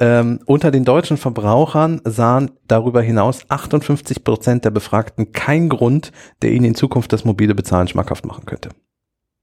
[0.00, 6.10] Ähm, unter den deutschen Verbrauchern sahen darüber hinaus 58 Prozent der Befragten keinen Grund,
[6.42, 8.70] der ihnen in Zukunft das mobile Bezahlen schmackhaft machen könnte.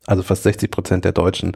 [0.08, 1.56] Also fast 60 Prozent der Deutschen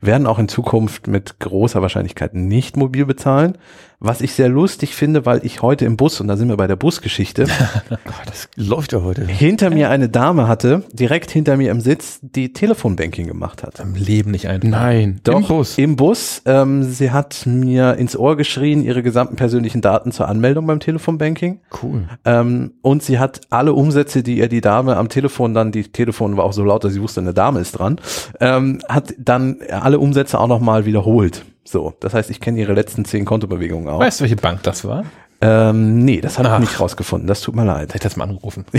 [0.00, 3.58] werden auch in Zukunft mit großer Wahrscheinlichkeit nicht mobil bezahlen.
[4.02, 6.66] Was ich sehr lustig finde, weil ich heute im Bus, und da sind wir bei
[6.66, 7.44] der Busgeschichte,
[8.26, 9.26] das läuft ja heute.
[9.26, 13.78] hinter mir eine Dame hatte, direkt hinter mir im Sitz, die Telefonbanking gemacht hat.
[13.78, 14.66] Im Leben nicht einfach.
[14.66, 15.76] Nein, Doch, im Bus.
[15.76, 16.40] Im Bus.
[16.46, 21.60] Ähm, sie hat mir ins Ohr geschrien, ihre gesamten persönlichen Daten zur Anmeldung beim Telefonbanking.
[21.82, 22.08] Cool.
[22.24, 26.38] Ähm, und sie hat alle Umsätze, die ihr die Dame am Telefon dann, die Telefon
[26.38, 28.00] war auch so laut, dass sie wusste, eine Dame ist dran,
[28.40, 31.44] ähm, hat dann alle Umsätze auch nochmal wiederholt.
[31.64, 34.00] So, das heißt, ich kenne ihre letzten zehn Kontobewegungen auch.
[34.00, 35.04] Weißt du, welche Bank das war?
[35.40, 37.26] Ähm, nee, das habe ich nicht rausgefunden.
[37.26, 37.88] Das tut mir leid.
[37.88, 38.64] Hätte ich das mal angerufen.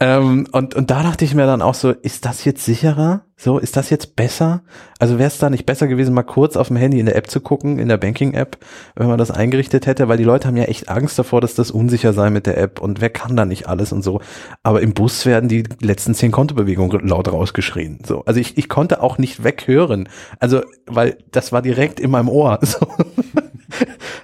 [0.00, 3.24] Ähm, und, und da dachte ich mir dann auch so, ist das jetzt sicherer?
[3.40, 4.62] So, ist das jetzt besser?
[4.98, 7.30] Also wäre es da nicht besser gewesen, mal kurz auf dem Handy in der App
[7.30, 8.58] zu gucken, in der Banking-App,
[8.96, 11.70] wenn man das eingerichtet hätte, weil die Leute haben ja echt Angst davor, dass das
[11.70, 14.20] unsicher sei mit der App und wer kann da nicht alles und so.
[14.64, 18.00] Aber im Bus werden die letzten zehn Kontobewegungen laut rausgeschrien.
[18.04, 20.08] So, also ich, ich konnte auch nicht weghören.
[20.40, 22.58] Also, weil das war direkt in meinem Ohr.
[22.68, 22.86] So.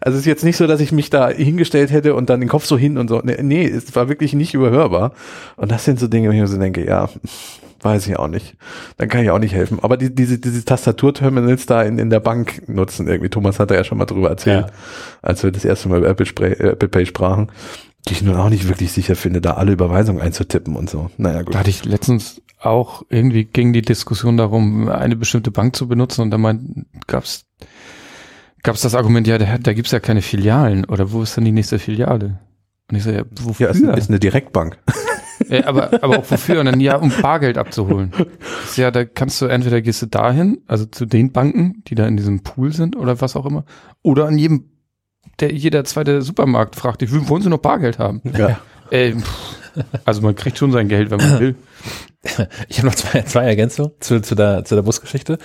[0.01, 2.49] Also es ist jetzt nicht so, dass ich mich da hingestellt hätte und dann den
[2.49, 3.21] Kopf so hin und so.
[3.25, 5.13] Nee, nee, es war wirklich nicht überhörbar.
[5.57, 7.09] Und das sind so Dinge, wo ich mir so denke, ja,
[7.85, 8.57] weiß ich auch nicht.
[8.97, 9.79] Dann kann ich auch nicht helfen.
[9.83, 13.29] Aber die, diese, diese Tastaturterminals da in, in der Bank nutzen irgendwie.
[13.31, 14.73] Thomas hat da ja schon mal drüber erzählt, Ja.
[15.23, 17.51] als wir das erste Mal über Apple, Spray, äh, Apple Pay sprachen,
[18.09, 21.11] die ich nun auch nicht wirklich sicher finde, da alle Überweisungen einzutippen und so.
[21.17, 21.55] Naja, gut.
[21.55, 26.23] Da hatte ich letztens auch irgendwie ging die Diskussion darum, eine bestimmte Bank zu benutzen
[26.23, 27.45] und da mein, gab's
[28.63, 31.53] gab's das Argument, ja, da, da gibt's ja keine Filialen oder wo ist dann die
[31.53, 32.39] nächste Filiale?
[32.91, 33.67] Und ich so, ja, wofür?
[33.67, 34.79] Ja, ist, ist eine Direktbank.
[35.49, 36.61] Ja, aber, aber auch wofür?
[36.61, 38.13] Und dann, ja, um Bargeld abzuholen.
[38.77, 42.17] Ja, da kannst du entweder gehst du dahin, also zu den Banken, die da in
[42.17, 43.65] diesem Pool sind oder was auch immer,
[44.03, 44.71] oder an jedem,
[45.41, 48.23] der, jeder zweite Supermarkt fragt dich, wollen sie noch Bargeld haben?
[48.37, 48.59] Ja.
[48.91, 49.15] Äh,
[50.05, 51.57] also man kriegt schon sein Geld, wenn man will.
[52.69, 55.39] Ich habe noch zwei, zwei Ergänzungen zu, zu, der, zu der Busgeschichte.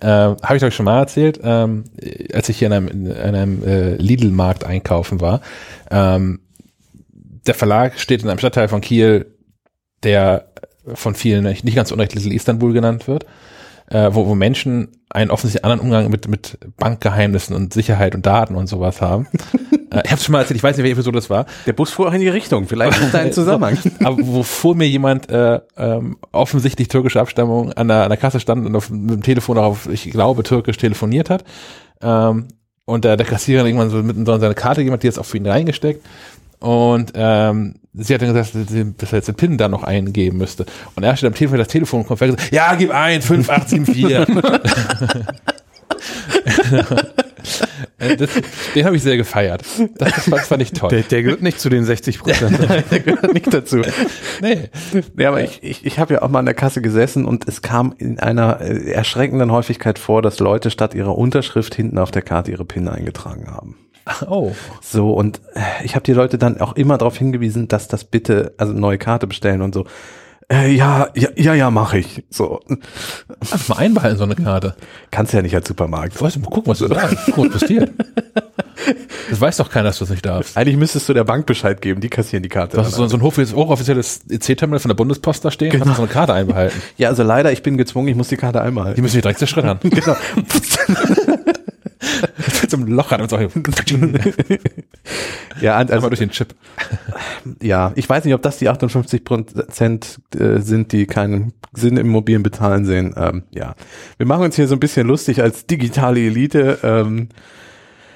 [0.00, 1.84] Ähm, habe ich euch schon mal erzählt, ähm,
[2.32, 5.40] als ich hier in einem, in einem äh, Lidl-Markt einkaufen war.
[5.90, 6.40] Ähm,
[7.46, 9.34] der Verlag steht in einem Stadtteil von Kiel,
[10.02, 10.50] der
[10.94, 13.26] von vielen nicht nicht ganz unrecht Little Istanbul genannt wird,
[13.90, 18.54] äh, wo, wo Menschen einen offensichtlich anderen Umgang mit, mit Bankgeheimnissen und Sicherheit und Daten
[18.54, 19.26] und sowas haben.
[19.90, 21.46] äh, ich habe schon mal erzählt, ich weiß nicht, welche Episode das war.
[21.66, 22.68] Der Bus fuhr auch in die Richtung.
[22.68, 23.76] Vielleicht ist da ein Zusammenhang.
[24.04, 28.64] Aber wovor mir jemand äh, ähm, offensichtlich türkische Abstammung an der, an der Kasse stand
[28.64, 31.44] und auf mit dem Telefon auch auf, ich glaube, türkisch telefoniert hat.
[32.00, 32.48] Ähm,
[32.84, 35.24] und der, der Kassierer irgendwann so mitten so in seine Karte jemand, die jetzt auch
[35.24, 36.04] für ihn reingesteckt.
[36.60, 39.82] Und ähm, sie hat dann gesagt, dass sie dass er jetzt den PIN da noch
[39.82, 40.66] eingeben müsste.
[40.94, 44.26] Und er steht am Telefon, das Telefon kommt weg und sagt, ja, gib ein, 5874.
[47.98, 48.30] Äh, Das,
[48.74, 49.62] den habe ich sehr gefeiert.
[49.98, 50.88] Das, das, fand- ich toll.
[50.90, 52.58] Der, der gehört nicht zu den 60 Prozent.
[52.90, 53.82] Der gehört nicht dazu.
[54.40, 54.68] nee.
[55.18, 57.60] Ja, aber ich, ich, ich habe ja auch mal an der Kasse gesessen und es
[57.62, 62.22] kam in einer äh, erschreckenden Häufigkeit vor, dass Leute statt ihrer Unterschrift hinten auf der
[62.22, 63.76] Karte ihre PIN eingetragen haben.
[64.28, 64.52] Oh.
[64.80, 68.54] So, und äh, ich habe die Leute dann auch immer darauf hingewiesen, dass das bitte,
[68.58, 69.84] also neue Karte bestellen und so.
[70.52, 72.24] Äh, ja, ja, ja, ja, mache ich.
[72.28, 72.58] So,
[73.52, 74.74] Ach, mal einbehalten, so eine Karte.
[75.12, 76.20] kannst ja nicht als Supermarkt.
[76.20, 77.18] Weißt du, guck, was du sagst.
[77.36, 77.92] Was passiert.
[79.28, 80.56] Das weiß doch keiner, dass du das nicht darfst.
[80.56, 82.78] Eigentlich müsstest du der Bank Bescheid geben, die kassieren die Karte.
[82.78, 86.02] Du hast so, so ein hochoffizielles- EC-Terminal von der Bundespost da stehen, kannst du so
[86.02, 86.82] eine Karte einbehalten.
[86.96, 89.38] Ja, also leider, ich bin gezwungen, ich muss die Karte einmal Die müssen wir direkt
[89.38, 89.78] zerschreddern.
[89.88, 90.16] Genau.
[92.70, 93.36] So einem Loch hat und so
[95.60, 96.54] ja, und einmal also, durch den Chip.
[97.60, 100.20] ja, ich weiß nicht, ob das die 58 Prozent
[100.60, 103.14] sind, die keinen Sinn im mobilen Bezahlen sehen.
[103.16, 103.74] Ähm, ja,
[104.16, 106.78] wir machen uns hier so ein bisschen lustig als digitale Elite.
[106.82, 107.28] Ähm,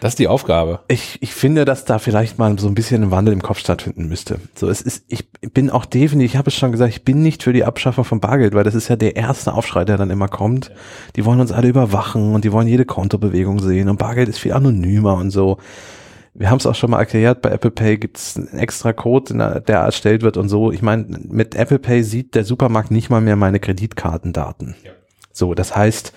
[0.05, 0.81] Das ist die Aufgabe.
[0.89, 4.07] ich, ich finde, dass da vielleicht mal so ein bisschen ein Wandel im Kopf stattfinden
[4.07, 4.39] müsste.
[4.55, 7.43] So, es ist, ich bin auch definitiv, ich habe es schon gesagt, ich bin nicht
[7.43, 10.29] für die Abschaffung von Bargeld, weil das ist ja der erste Aufschrei, der dann immer
[10.29, 10.71] kommt.
[11.17, 14.53] Die wollen uns alle überwachen und die wollen jede Kontobewegung sehen und Bargeld ist viel
[14.53, 15.57] anonymer und so.
[16.35, 19.33] Wir haben es auch schon mal erklärt, bei Apple Pay gibt es einen extra Code,
[19.33, 20.71] der der erstellt wird und so.
[20.71, 24.75] Ich meine, mit Apple Pay sieht der Supermarkt nicht mal mehr meine Kreditkartendaten.
[25.33, 26.13] So, das heißt,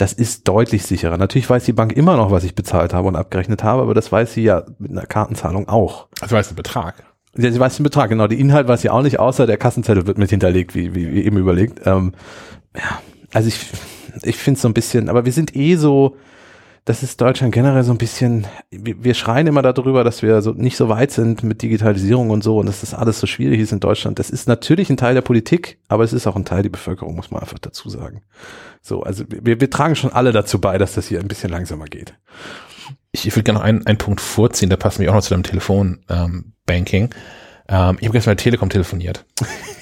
[0.00, 1.18] das ist deutlich sicherer.
[1.18, 4.10] Natürlich weiß die Bank immer noch, was ich bezahlt habe und abgerechnet habe, aber das
[4.10, 6.08] weiß sie ja mit einer Kartenzahlung auch.
[6.20, 7.04] War jetzt ein Betrag.
[7.36, 8.26] Ja, sie weiß den Betrag, genau.
[8.26, 11.24] Die Inhalt weiß sie auch nicht, außer der Kassenzettel wird mit hinterlegt, wie, wie, wie
[11.24, 11.86] eben überlegt.
[11.86, 12.12] Ähm,
[12.74, 13.00] ja,
[13.32, 13.70] also ich,
[14.22, 16.16] ich finde es so ein bisschen, aber wir sind eh so,
[16.90, 20.76] das ist Deutschland generell so ein bisschen, wir, schreien immer darüber, dass wir so nicht
[20.76, 23.78] so weit sind mit Digitalisierung und so und dass das alles so schwierig ist in
[23.78, 24.18] Deutschland.
[24.18, 27.14] Das ist natürlich ein Teil der Politik, aber es ist auch ein Teil der Bevölkerung,
[27.14, 28.22] muss man einfach dazu sagen.
[28.82, 31.84] So, also wir, wir tragen schon alle dazu bei, dass das hier ein bisschen langsamer
[31.84, 32.14] geht.
[33.12, 35.30] Ich, ich würde gerne noch einen, einen Punkt vorziehen, der passt mir auch noch zu
[35.30, 37.10] deinem Telefon-Banking.
[37.68, 39.24] Ähm, ich habe gestern mit Telekom telefoniert.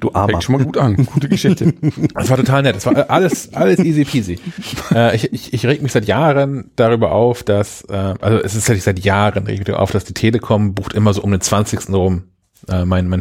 [0.00, 0.28] Du Armer.
[0.28, 0.96] Fängt schon mal gut an.
[1.06, 1.74] Gute Geschichte.
[2.14, 2.76] Das war total nett.
[2.76, 4.38] Das war alles, alles easy peasy.
[4.94, 8.62] äh, ich, ich, ich reg mich seit Jahren darüber auf, dass, äh, also es ist
[8.62, 11.40] tatsächlich seit Jahren reg ich mich auf, dass die Telekom bucht immer so um den
[11.40, 11.90] 20.
[11.90, 12.24] rum
[12.68, 13.20] äh, mein, mein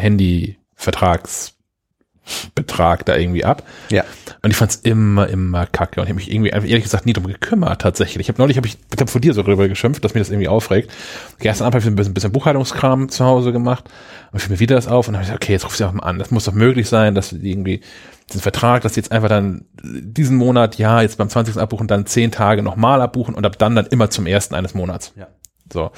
[2.30, 3.63] Handy-Vertragsbetrag da irgendwie ab.
[3.89, 4.03] Ja.
[4.41, 5.99] Und ich fand's immer, immer kacke.
[5.99, 8.21] Und ich habe mich irgendwie, einfach ehrlich gesagt, nie drum gekümmert, tatsächlich.
[8.21, 10.30] Ich habe neulich, hab ich, ich glaube, vor dir so drüber geschimpft, dass mir das
[10.30, 10.91] irgendwie aufregt.
[11.39, 13.89] Gestern Abend habe ich ein bisschen, bisschen Buchhaltungskram zu Hause gemacht.
[14.32, 15.86] Und fiel mir wieder das auf und dann habe ich gesagt, okay, jetzt ruf sie
[15.86, 16.19] auch mal an.
[16.19, 17.82] Das muss doch möglich sein, dass die irgendwie
[18.30, 21.57] diesen Vertrag, dass die jetzt einfach dann diesen Monat, ja, jetzt beim 20.
[21.57, 25.13] abbuchen, dann zehn Tage nochmal abbuchen und ab dann dann immer zum ersten eines Monats.
[25.15, 25.27] Ja.
[25.73, 25.86] So.
[25.86, 25.93] Und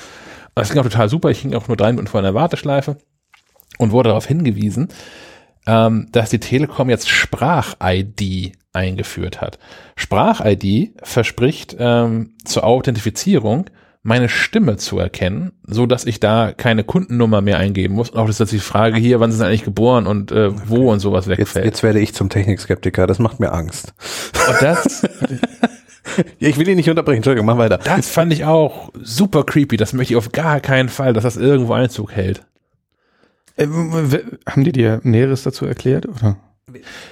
[0.56, 1.30] das ging auch total super.
[1.30, 2.98] Ich ging auch nur drei Minuten vor einer Warteschleife
[3.78, 4.90] und wurde darauf hingewiesen,
[5.68, 9.60] ähm, dass die Telekom jetzt Sprach-ID eingeführt hat.
[9.96, 13.70] Sprach-ID verspricht ähm, zur Authentifizierung
[14.04, 18.10] meine Stimme zu erkennen, so dass ich da keine Kundennummer mehr eingeben muss.
[18.10, 21.00] Und auch dass die Frage hier, wann sind sie eigentlich geboren und äh, wo und
[21.00, 21.66] sowas Jetzt, wegfällt.
[21.66, 23.94] jetzt werde ich zum Technikskeptiker, das macht mir Angst.
[24.50, 25.04] Und das,
[26.40, 27.78] Ja, ich will ihn nicht unterbrechen, Entschuldigung, mach weiter.
[27.78, 29.78] das fand ich auch super creepy.
[29.78, 32.44] Das möchte ich auf gar keinen Fall, dass das irgendwo Einzug hält.
[33.58, 33.68] Äh,
[34.48, 36.08] haben die dir Näheres dazu erklärt?
[36.08, 36.38] Oder?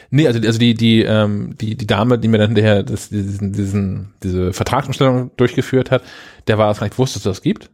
[0.09, 3.51] Nee, also, also die, die, ähm, die, die Dame, die mir dann hinterher das, diesen,
[3.51, 6.03] diesen, diese Vertragsumstellung durchgeführt hat,
[6.47, 7.69] der war es gar nicht wusste, dass es das gibt.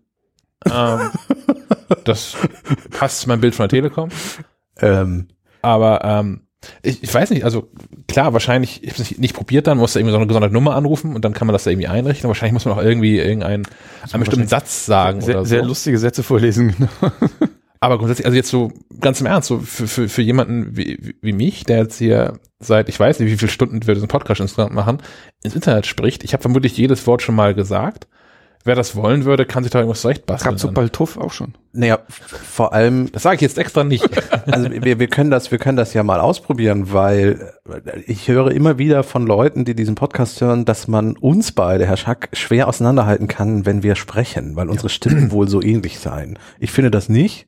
[0.65, 1.11] ähm,
[2.05, 2.35] das
[2.91, 4.09] passt zu meinem Bild von der Telekom.
[4.79, 5.27] Ähm,
[5.61, 6.41] Aber ähm,
[6.81, 7.69] ich, ich weiß nicht, also
[8.07, 10.53] klar, wahrscheinlich, ich habe es nicht, nicht probiert dann, muss da irgendwie so eine gesonderte
[10.53, 12.27] Nummer anrufen und dann kann man das da irgendwie einrichten.
[12.27, 13.67] Wahrscheinlich muss man auch irgendwie irgendeinen
[14.11, 15.49] einen bestimmten Satz sagen Sehr, oder so.
[15.49, 16.75] sehr lustige Sätze vorlesen.
[16.77, 17.11] genau.
[17.85, 21.33] Aber grundsätzlich, also jetzt so ganz im Ernst, so für, für, für jemanden wie, wie-
[21.33, 24.73] mich, der jetzt hier seit, ich weiß nicht, wie viele Stunden wir diesen Podcast insgesamt
[24.73, 25.03] machen,
[25.43, 28.07] ins Internet spricht, ich habe vermutlich jedes Wort schon mal gesagt.
[28.67, 30.53] Wer das wollen würde, kann sich da irgendwas zurechtbasteln.
[30.53, 31.53] Gab so bald Tuff auch schon.
[31.71, 34.09] naja, vor allem, Das sage ich jetzt extra nicht.
[34.47, 37.53] also wir, wir können das, wir können das ja mal ausprobieren, weil
[38.07, 41.95] ich höre immer wieder von Leuten, die diesen Podcast hören, dass man uns beide, Herr
[41.95, 46.39] Schack, schwer auseinanderhalten kann, wenn wir sprechen, weil unsere Stimmen wohl so ähnlich seien.
[46.59, 47.45] Ich finde das nicht.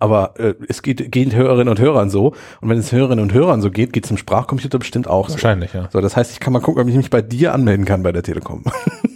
[0.00, 2.34] Aber äh, es geht, geht Hörerinnen und Hörern so.
[2.60, 5.34] Und wenn es Hörerinnen und Hörern so geht, geht es im Sprachcomputer bestimmt auch so.
[5.34, 5.88] Wahrscheinlich, ja.
[5.92, 8.10] So, das heißt, ich kann mal gucken, ob ich mich bei dir anmelden kann bei
[8.10, 8.64] der Telekom.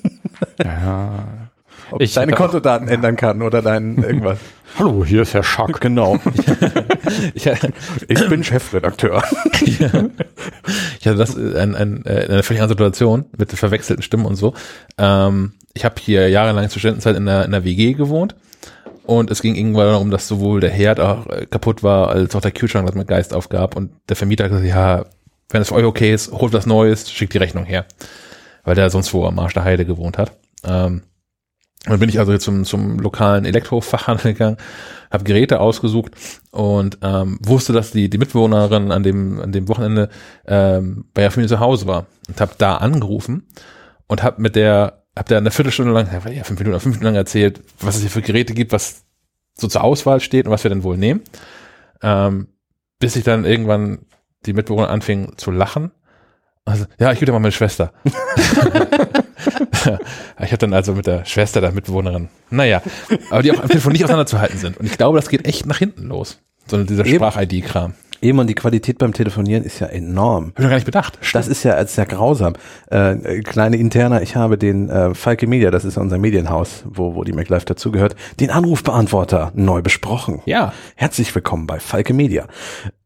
[0.62, 1.48] Ja.
[1.90, 4.38] Ob Ich deine hatte auch- Kontodaten ändern kann oder dein irgendwas.
[4.78, 5.80] Hallo, hier ist Herr Schack.
[5.80, 6.18] genau.
[7.34, 7.46] Ich,
[8.08, 9.22] Ich bin Chefredakteur.
[9.60, 9.80] ich
[11.06, 14.36] hatte das äh, ein, ein, äh, in einer völlig anderen Situation mit verwechselten Stimmen und
[14.36, 14.54] so.
[14.98, 18.34] Ähm, ich habe hier jahrelang zur Studentenzeit in einer, in einer WG gewohnt
[19.04, 22.40] und es ging irgendwann darum, dass sowohl der Herd auch äh, kaputt war, als auch
[22.40, 25.04] der Kühlschrank das mit Geist aufgab und der Vermieter hat gesagt, ja,
[25.50, 27.84] wenn es für euch okay ist, holt was Neues, schickt die Rechnung her.
[28.64, 30.32] Weil der sonst wo am Arsch der Heide gewohnt hat.
[30.64, 31.02] Ähm,
[31.84, 34.56] dann bin ich also zum, zum lokalen Elektrofachhandel gegangen,
[35.10, 36.12] habe Geräte ausgesucht
[36.52, 40.08] und ähm, wusste, dass die, die Mitbewohnerin an dem, an dem Wochenende
[40.46, 43.48] ähm, bei der Familie zu Hause war und habe da angerufen
[44.06, 47.14] und habe mit der, habe der eine Viertelstunde lang, ja, fünf Minuten, fünf Minuten lang
[47.16, 49.04] erzählt, was es hier für Geräte gibt, was
[49.54, 51.22] so zur Auswahl steht und was wir denn wohl nehmen.
[52.00, 52.46] Ähm,
[53.00, 54.06] bis ich dann irgendwann
[54.46, 55.90] die Mitbewohner anfing zu lachen.
[56.64, 57.92] Also, ja, ich gebe dir mal meine Schwester.
[58.04, 58.12] ich
[60.52, 62.80] habe dann also mit der Schwester der Mitbewohnerin, naja,
[63.30, 64.76] aber die auch am Telefon nicht auseinanderzuhalten sind.
[64.76, 66.38] Und ich glaube, das geht echt nach hinten los.
[66.68, 67.04] So dieser.
[67.04, 67.94] Sprach-ID-Kram.
[68.22, 70.52] Eben und die Qualität beim Telefonieren ist ja enorm.
[70.54, 71.18] Hab ich gar nicht bedacht.
[71.32, 72.52] Das ist ja, ist ja grausam.
[72.88, 77.24] Äh, kleine Interner, ich habe den äh, Falke Media, das ist unser Medienhaus, wo, wo
[77.24, 80.40] die MacLife dazugehört, den Anrufbeantworter neu besprochen.
[80.44, 80.72] Ja.
[80.94, 82.46] Herzlich willkommen bei Falke Media.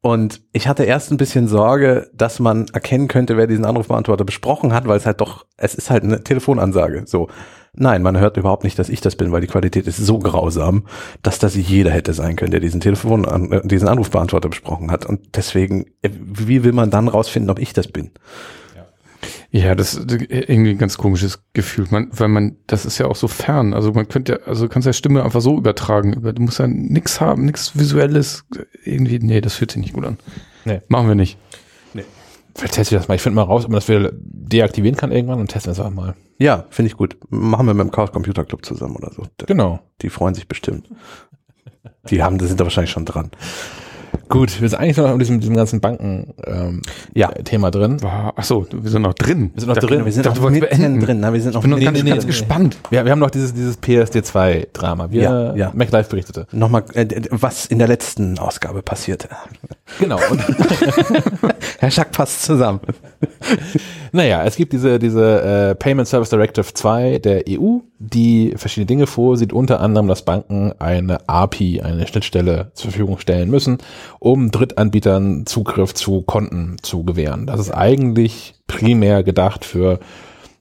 [0.02, 4.74] Und ich hatte erst ein bisschen Sorge, dass man erkennen könnte, wer diesen Anrufbeantworter besprochen
[4.74, 7.04] hat, weil es halt doch, es ist halt eine Telefonansage.
[7.06, 7.28] So.
[7.76, 10.86] Nein, man hört überhaupt nicht, dass ich das bin, weil die Qualität ist so grausam,
[11.22, 15.06] dass das jeder hätte sein können, der diesen Telefon, äh, diesen Anrufbeantworter besprochen hat.
[15.06, 18.10] Und deswegen, äh, wie will man dann rausfinden, ob ich das bin?
[19.50, 23.16] Ja, das ist irgendwie ein ganz komisches Gefühl, man, weil man, das ist ja auch
[23.16, 23.72] so fern.
[23.72, 26.12] Also man könnte ja, also du kannst ja Stimme einfach so übertragen.
[26.12, 28.44] Über, du musst ja nix haben, nix Visuelles.
[28.84, 30.18] Irgendwie, nee, das fühlt sich nicht gut an.
[30.64, 30.80] Nee.
[30.88, 31.38] Machen wir nicht.
[32.56, 33.14] Vielleicht teste ich das mal.
[33.14, 35.90] Ich finde mal raus, ob man das wieder deaktivieren kann irgendwann und testen es auch
[35.90, 36.14] mal.
[36.38, 37.16] Ja, finde ich gut.
[37.28, 39.24] Machen wir mit dem Chaos Computer Club zusammen oder so.
[39.46, 39.80] Genau.
[40.02, 40.88] Die freuen sich bestimmt.
[42.08, 43.30] Die haben, die sind da wahrscheinlich schon dran.
[44.28, 46.80] Gut, wir sind eigentlich noch in diesem, diesem ganzen Banken-Thema
[47.14, 47.30] Ja.
[47.30, 47.98] äh, Thema drin.
[48.02, 49.50] Ach so, wir sind noch drin.
[49.54, 50.04] Wir sind noch Da- drin.
[50.04, 51.20] Wir sind noch mitten drin.
[51.20, 52.26] Na, wir sind noch Ich bin noch ganz, nee, ganz nee.
[52.28, 52.76] gespannt.
[52.90, 55.70] Wir, wir haben noch dieses, dieses PSD2-Drama, wie Ja, ja.
[55.74, 56.46] MacLife berichtete.
[56.52, 59.28] Nochmal, äh, was in der letzten Ausgabe passierte.
[60.00, 60.18] Genau.
[61.78, 62.80] Herr Schack passt zusammen.
[64.12, 69.06] naja, es gibt diese, diese äh, Payment Service Directive 2 der EU, die verschiedene Dinge
[69.06, 73.78] vorsieht, unter anderem, dass Banken eine API, eine Schnittstelle zur Verfügung stellen müssen,
[74.18, 77.46] um Drittanbietern Zugriff zu Konten zu gewähren.
[77.46, 80.00] Das ist eigentlich primär gedacht für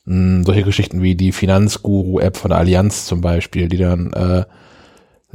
[0.06, 4.46] mh, solche Geschichten wie die Finanzguru-App von der Allianz zum Beispiel, die dann äh,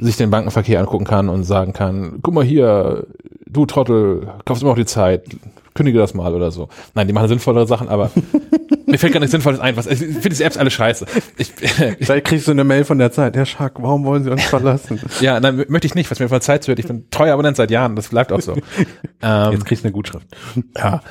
[0.01, 3.06] sich den Bankenverkehr angucken kann und sagen kann, guck mal hier,
[3.47, 5.24] du Trottel, kaufst immer noch die Zeit,
[5.74, 6.68] kündige das mal oder so.
[6.94, 8.10] Nein, die machen sinnvollere Sachen, aber
[8.86, 9.77] mir fällt gar nichts Sinnvolles ein.
[9.77, 11.06] Was, ich finde diese Apps alle scheiße.
[11.36, 11.52] Ich,
[12.01, 15.01] Vielleicht kriegst du eine Mail von der Herr Schack, warum wollen Sie uns verlassen?
[15.20, 16.78] ja, nein, mö- möchte ich nicht, was mir von Zeit zuhört.
[16.78, 18.56] Ich bin treuer Abonnent seit Jahren, das bleibt auch so.
[19.22, 20.27] ähm, Jetzt kriegst du eine Gutschrift.
[20.77, 21.02] Ja.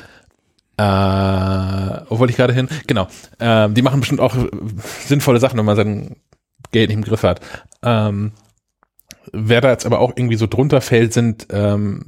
[0.77, 2.69] Äh, wo wollte ich gerade hin?
[2.87, 3.07] Genau.
[3.39, 4.33] Ähm, die machen bestimmt auch
[5.05, 6.15] sinnvolle Sachen, wenn man sein
[6.71, 7.41] Geld nicht im Griff hat.
[7.83, 8.31] Ähm,
[9.33, 12.05] wer da jetzt aber auch irgendwie so drunter fällt, sind ähm,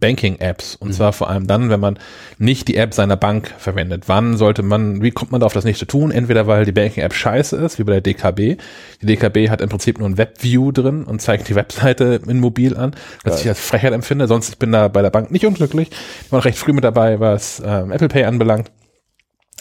[0.00, 0.76] Banking-Apps.
[0.76, 1.98] Und zwar vor allem dann, wenn man
[2.38, 4.04] nicht die App seiner Bank verwendet.
[4.06, 6.10] Wann sollte man, wie kommt man darauf, das nicht zu tun?
[6.10, 8.60] Entweder weil die Banking-App scheiße ist, wie bei der DKB.
[9.02, 12.76] Die DKB hat im Prinzip nur ein Webview drin und zeigt die Webseite in mobil
[12.76, 12.94] an,
[13.24, 14.26] was ich als Frechheit empfinde.
[14.26, 15.90] Sonst ich bin da bei der Bank nicht unglücklich.
[16.24, 18.70] Ich war recht früh mit dabei, was ähm, Apple Pay anbelangt.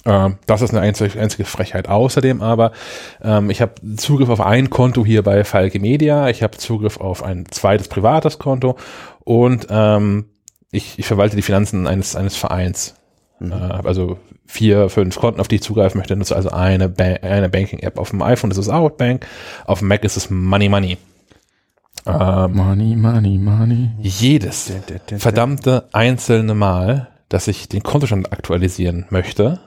[0.08, 1.90] Ähm, das ist eine einzige, einzige Frechheit.
[1.90, 2.72] Außerdem aber,
[3.22, 7.24] ähm, ich habe Zugriff auf ein Konto hier bei Falke Media, ich habe Zugriff auf
[7.24, 8.78] ein zweites privates Konto
[9.26, 10.26] und ähm,
[10.72, 12.96] ich, ich verwalte die Finanzen eines, eines Vereins.
[13.42, 17.04] Äh, hab also vier, fünf Konten, auf die ich zugreifen möchte, nutze also eine, ba
[17.22, 18.00] eine Banking-App.
[18.00, 19.28] Auf dem iPhone ist es Outbank,
[19.66, 20.98] auf dem Mac ist es Money Money.
[22.06, 23.90] Ähm, Money, money, money.
[24.00, 24.72] jedes
[25.18, 29.60] verdammte einzelne Mal, dass ich den Kontostand aktualisieren möchte,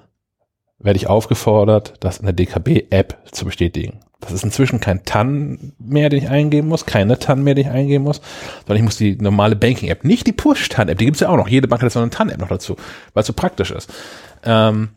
[0.81, 4.01] werde ich aufgefordert, das in der DKB-App zu bestätigen.
[4.21, 7.73] Das ist inzwischen kein TAN mehr, den ich eingeben muss, keine TAN mehr, den ich
[7.73, 8.21] eingeben muss,
[8.61, 11.49] sondern ich muss die normale Banking-App, nicht die Push-TAN-App, die gibt's ja auch noch.
[11.49, 12.77] Jede Bank hat jetzt noch eine TAN-App noch dazu,
[13.15, 13.91] weil es so praktisch ist.
[14.45, 14.91] Ähm,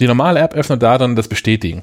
[0.00, 1.82] die normale App öffnet da dann das Bestätigen.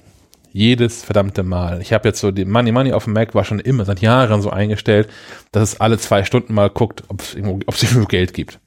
[0.51, 1.81] Jedes verdammte Mal.
[1.81, 4.41] Ich habe jetzt so die Money Money auf dem Mac war schon immer seit Jahren
[4.41, 5.09] so eingestellt,
[5.51, 8.59] dass es alle zwei Stunden mal guckt, ob es irgendwo, irgendwo Geld gibt.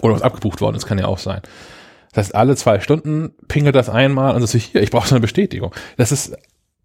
[0.00, 1.42] Oder was abgebucht worden ist, kann ja auch sein.
[2.16, 5.20] Das heißt, alle zwei Stunden pingelt das einmal und so hier, ich brauche so eine
[5.20, 5.74] Bestätigung.
[5.98, 6.34] Das ist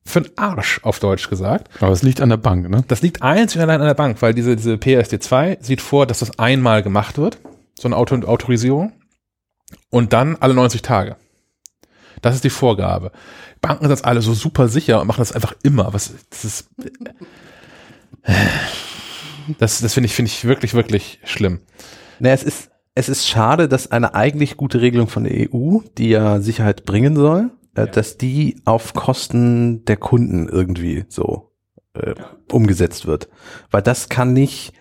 [0.03, 1.69] für den Arsch, auf Deutsch gesagt.
[1.79, 2.83] Aber es liegt an der Bank, ne?
[2.89, 6.19] Das liegt einzig und allein an der Bank, weil diese, diese PSD2 sieht vor, dass
[6.19, 7.37] das einmal gemacht wird,
[7.79, 8.91] so eine Auto Autorisierung,
[9.89, 11.15] und dann alle 90 Tage.
[12.21, 13.13] Das ist die Vorgabe.
[13.61, 15.93] Banken sind das alle so super sicher und machen das einfach immer.
[15.93, 16.69] Was, das ist,
[19.59, 21.61] das, das finde ich, finde ich wirklich, wirklich schlimm.
[22.19, 26.09] Na, es ist, es ist schade, dass eine eigentlich gute Regelung von der EU, die
[26.09, 31.51] ja Sicherheit bringen soll, äh, dass die auf Kosten der Kunden irgendwie so
[31.93, 32.15] äh,
[32.51, 33.29] umgesetzt wird.
[33.69, 34.73] Weil das kann nicht,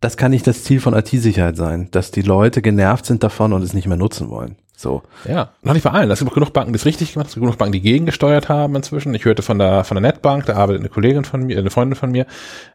[0.00, 3.62] das kann nicht das Ziel von IT-Sicherheit sein, dass die Leute genervt sind davon und
[3.62, 4.56] es nicht mehr nutzen wollen.
[4.76, 5.02] So.
[5.28, 6.10] Ja, noch nicht bei allen.
[6.10, 7.28] Es gibt genug Banken, die es richtig gemacht haben.
[7.30, 9.14] Es gibt genug Banken, die gegengesteuert haben inzwischen.
[9.14, 11.94] Ich hörte von der von der Netbank, da arbeitet eine Kollegin von mir, eine Freundin
[11.96, 12.26] von mir,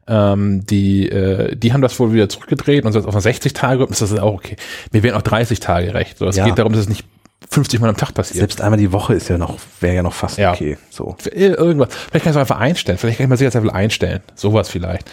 [0.07, 3.83] ähm, die äh, die haben das wohl wieder zurückgedreht und so auf eine 60 Tage
[3.83, 4.55] ist das ist auch okay.
[4.93, 6.17] Mir wären auch 30 Tage recht.
[6.17, 6.45] So, es Ja.
[6.45, 7.05] geht darum, dass es nicht
[7.51, 8.37] 50 Mal am Tag passiert.
[8.39, 10.53] Selbst einmal die Woche ist ja noch, wäre ja noch fast Ja.
[10.53, 10.77] okay.
[10.89, 11.15] So.
[11.31, 11.89] Irgendwas.
[11.93, 12.97] Vielleicht kann ich es einfach einstellen.
[12.97, 14.21] Vielleicht kann ich mal Sicherheitslevel einstellen.
[14.35, 15.09] Sowas vielleicht.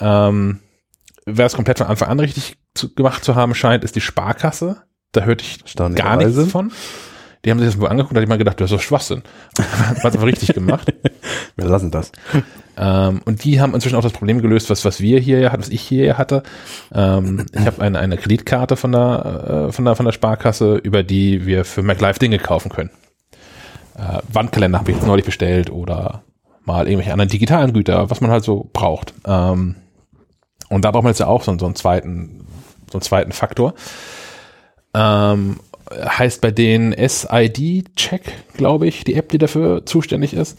[0.00, 0.60] Ähm,
[1.26, 4.82] wer es komplett von Anfang an richtig zu, gemacht zu haben scheint, ist die Sparkasse.
[5.14, 6.72] Da hörte ich gar nichts von.
[7.44, 9.22] Die haben sich das wohl angeguckt, da hatte ich mal gedacht, das ist doch Schwachsinn.
[10.02, 10.92] Hat aber richtig gemacht.
[11.56, 12.10] Wir lassen das.
[12.76, 15.68] Ähm, und die haben inzwischen auch das Problem gelöst, was, was wir hier hatten, was
[15.68, 16.42] ich hier hatte.
[16.92, 21.04] Ähm, ich habe eine, eine Kreditkarte von der, äh, von, der, von der Sparkasse, über
[21.04, 22.90] die wir für MacLife Dinge kaufen können.
[23.96, 26.24] Äh, Wandkalender habe ich jetzt neulich bestellt oder
[26.64, 29.14] mal irgendwelche anderen digitalen Güter, was man halt so braucht.
[29.24, 29.76] Ähm,
[30.68, 32.46] und da braucht man jetzt ja auch so, so einen zweiten,
[32.90, 33.74] so einen zweiten Faktor.
[34.94, 35.60] Ähm,
[35.90, 40.58] heißt bei denen SID-Check, glaube ich, die App, die dafür zuständig ist.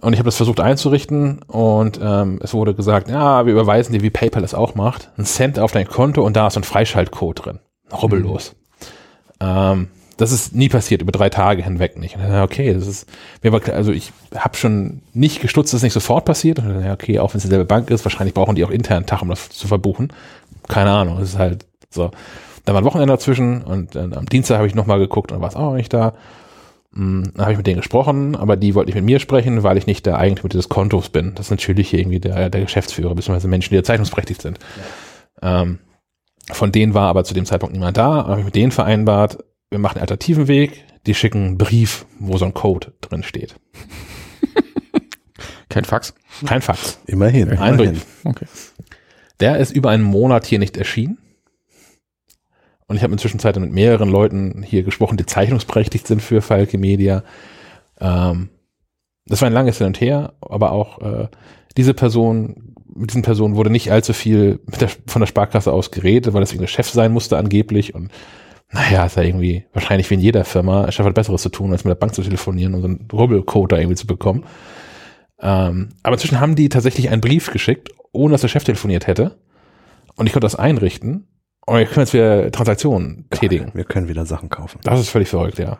[0.00, 4.02] Und ich habe das versucht einzurichten und ähm, es wurde gesagt, ja, wir überweisen dir,
[4.02, 7.44] wie PayPal es auch macht, einen Cent auf dein Konto und da ist ein Freischaltcode
[7.44, 7.58] drin.
[7.92, 8.54] Rubbellos.
[9.40, 12.16] Ähm, das ist nie passiert, über drei Tage hinweg nicht.
[12.16, 13.08] Und dann, okay, das ist,
[13.42, 16.58] mir war klar, also ich habe schon nicht gestutzt, dass es nicht sofort passiert.
[16.58, 19.06] Und dann, okay, auch wenn es dieselbe Bank ist, wahrscheinlich brauchen die auch intern einen
[19.06, 20.12] Tag, um das zu verbuchen.
[20.68, 22.10] Keine Ahnung, es ist halt so.
[22.70, 25.48] Da war ein Wochenende dazwischen und dann am Dienstag habe ich nochmal geguckt und war
[25.48, 26.14] es auch noch nicht da.
[26.92, 29.76] Mm, Dann habe ich mit denen gesprochen, aber die wollten nicht mit mir sprechen, weil
[29.76, 31.34] ich nicht der Eigentümer des Kontos bin.
[31.34, 34.60] Das ist natürlich irgendwie der, der Geschäftsführer, beziehungsweise Menschen, die ja zeichnungsberechtigt sind.
[35.42, 35.80] Ähm,
[36.52, 38.28] von denen war aber zu dem Zeitpunkt niemand da.
[38.28, 39.38] Habe ich mit denen vereinbart,
[39.70, 40.84] wir machen einen alternativen Weg.
[41.08, 43.56] Die schicken einen Brief, wo so ein Code drin steht.
[45.68, 46.14] Kein Fax.
[46.46, 47.00] Kein Fax.
[47.06, 47.48] Immerhin.
[47.48, 47.94] Ein immerhin.
[47.94, 48.06] Brief.
[48.22, 48.46] Okay.
[49.40, 51.18] Der ist über einen Monat hier nicht erschienen.
[52.90, 56.76] Und ich habe inzwischen Zeit mit mehreren Leuten hier gesprochen, die zeichnungsberechtigt sind für Falke
[56.76, 57.22] Media.
[58.00, 58.48] Ähm,
[59.26, 61.28] das war ein langes Hin und Her, aber auch äh,
[61.76, 66.34] diese Person, mit diesen Personen wurde nicht allzu viel der, von der Sparkasse aus geredet,
[66.34, 67.94] weil das irgendein Chef sein musste angeblich.
[67.94, 68.10] Und
[68.72, 71.84] naja, ist ja irgendwie wahrscheinlich wie in jeder Firma, Chef hat Besseres zu tun, als
[71.84, 74.42] mit der Bank zu telefonieren und so einen Rubbelcode da irgendwie zu bekommen.
[75.40, 79.38] Ähm, aber inzwischen haben die tatsächlich einen Brief geschickt, ohne dass der Chef telefoniert hätte.
[80.16, 81.28] Und ich konnte das einrichten.
[81.66, 83.70] Und wir können jetzt wieder Transaktionen tätigen.
[83.74, 84.78] Wir können wieder Sachen kaufen.
[84.82, 85.78] Das ist völlig verrückt, ja.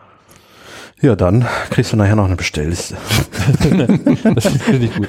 [1.01, 2.97] Ja, dann kriegst du nachher noch eine Bestellliste.
[4.35, 5.09] Das finde ich gut.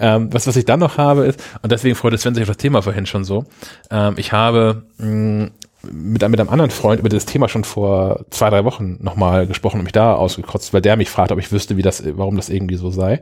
[0.00, 2.56] Ähm, was, was ich dann noch habe ist, und deswegen freute Sven sich auf das
[2.56, 3.44] Thema vorhin schon so,
[3.90, 5.50] ähm, ich habe mh,
[5.82, 9.46] mit, einem- mit einem anderen Freund über das Thema schon vor zwei, drei Wochen nochmal
[9.46, 12.36] gesprochen und mich da ausgekotzt, weil der mich fragt, ob ich wüsste, wie das, warum
[12.36, 13.20] das irgendwie so sei.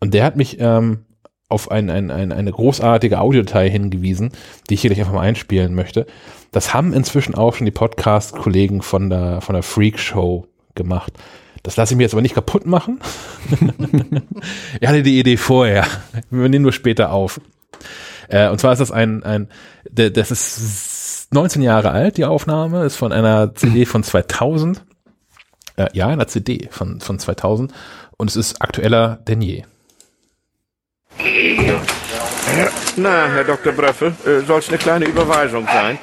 [0.00, 1.04] Und der hat mich ähm,
[1.48, 4.32] auf ein, ein, ein, eine großartige Audiodatei hingewiesen,
[4.68, 6.06] die ich hier gleich einfach mal einspielen möchte.
[6.52, 11.12] Das haben inzwischen auch schon die Podcast-Kollegen von der, von der Freak Show gemacht.
[11.62, 13.00] Das lasse ich mir jetzt aber nicht kaputt machen.
[14.80, 15.86] ich hatte die Idee vorher.
[16.30, 17.40] Wir nehmen nur später auf.
[18.28, 19.48] Äh, und zwar ist das ein, ein,
[19.90, 24.84] das ist 19 Jahre alt, die Aufnahme, ist von einer CD von 2000.
[25.76, 27.72] Äh, ja, einer CD von, von 2000.
[28.16, 29.64] Und es ist aktueller denn je.
[32.96, 33.72] Na, Herr Dr.
[33.72, 35.98] Bröffel, äh, soll's eine kleine Überweisung sein?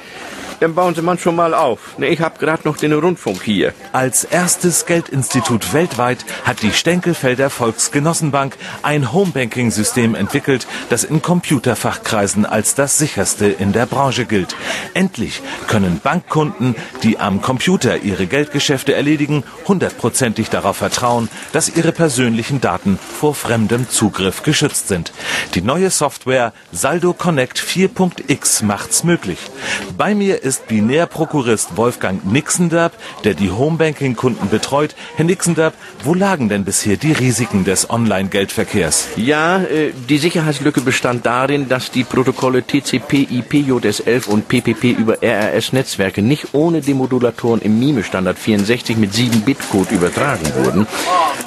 [0.62, 1.98] Dann bauen Sie man schon mal auf.
[1.98, 3.74] Ne, ich hab gerade noch den Rundfunk hier.
[3.90, 12.76] Als erstes Geldinstitut weltweit hat die Stenkelfelder Volksgenossenbank ein Homebanking-System entwickelt, das in Computerfachkreisen als
[12.76, 14.54] das sicherste in der Branche gilt.
[14.94, 22.60] Endlich können Bankkunden, die am Computer ihre Geldgeschäfte erledigen, hundertprozentig darauf vertrauen, dass ihre persönlichen
[22.60, 25.12] Daten vor fremdem Zugriff geschützt sind.
[25.56, 29.38] Die neue Software Saldo Connect 4.x macht's möglich.
[29.98, 32.92] Bei mir ist Binärprokurist Wolfgang Nixenderb,
[33.24, 34.94] der die Homebanking-Kunden betreut.
[35.16, 35.74] Herr Nixenderb,
[36.04, 39.08] wo lagen denn bisher die Risiken des Online-Geldverkehrs?
[39.16, 45.22] Ja, äh, die Sicherheitslücke bestand darin, dass die Protokolle TCP, IP, JS11 und PPP über
[45.22, 50.86] RRS-Netzwerke nicht ohne Demodulatoren im MIME-Standard 64 mit 7-Bit-Code übertragen wurden.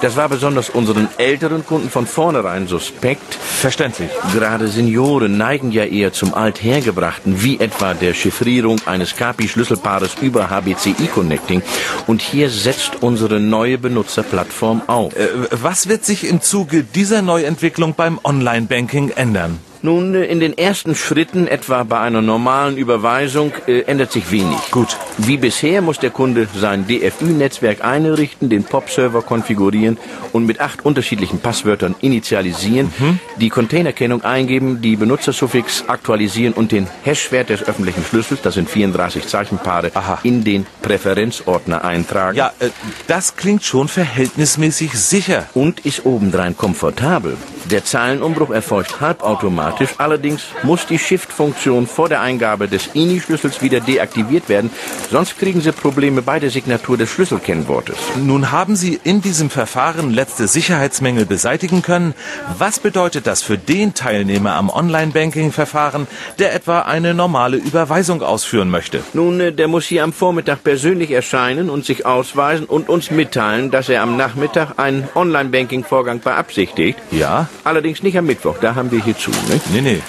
[0.02, 3.34] Das war besonders unseren älteren Kunden von vornherein suspekt.
[3.36, 4.10] Verständlich.
[4.34, 11.62] Gerade Senioren neigen ja eher zum Althergebrachten, wie etwa der Chiffrierung eines KPI-Schlüsselpaares über HBCI-Connecting.
[12.08, 15.16] Und hier setzt unsere neue Benutzerplattform auf.
[15.16, 19.60] Äh, was wird sich im Zuge dieser Neuentwicklung beim Online-Banking ändern?
[19.86, 24.72] Nun, äh, in den ersten Schritten, etwa bei einer normalen Überweisung, äh, ändert sich wenig.
[24.72, 24.98] Gut.
[25.20, 30.00] Wie bisher muss der Kunde sein DFÜ-Netzwerk einrichten, den POP-Server konfigurieren
[30.34, 32.92] und mit acht unterschiedlichen Passwörtern initialisieren,
[33.40, 39.28] die Containerkennung eingeben, die Benutzersuffix aktualisieren und den Hashwert des öffentlichen Schlüssels, das sind 34
[39.28, 40.18] Zeichenpaare, Aha.
[40.24, 42.36] in den Präferenzordner eintragen.
[42.36, 42.70] Ja, äh,
[43.06, 45.46] das klingt schon verhältnismäßig sicher.
[45.54, 47.38] und ist obendrein komfortabel.
[47.72, 54.50] Der Zeilenumbruch erfolgt halbautomatisch, allerdings muss die Shift-Funktion vor der Eingabe des INI-Schlüssels wieder deaktiviert
[54.50, 54.70] werden,
[55.12, 57.98] sonst kriegen Sie Probleme bei der Signatur des Schlüsselkennwortes.
[58.18, 62.14] Nun haben Sie in diesem Verfahren letzte Sicherheitsmängel beseitigen können.
[62.58, 66.08] Was bedeutet das für den Teilnehmer am Online-Banking-Verfahren,
[66.40, 69.02] der etwa eine normale Überweisung ausführen möchte?
[69.14, 73.72] Nun, äh, der muss hier am Vormittag persönlich erscheinen und sich ausweisen und uns mitteilen,
[73.72, 77.00] dass er am Nachmittag einen Online-Banking-Vorgang beabsichtigt.
[77.12, 77.50] Ja?
[77.64, 79.65] Allerdings nicht am Mittwoch, da haben wir hier zu, nicht?
[79.72, 80.02] Nee, nee.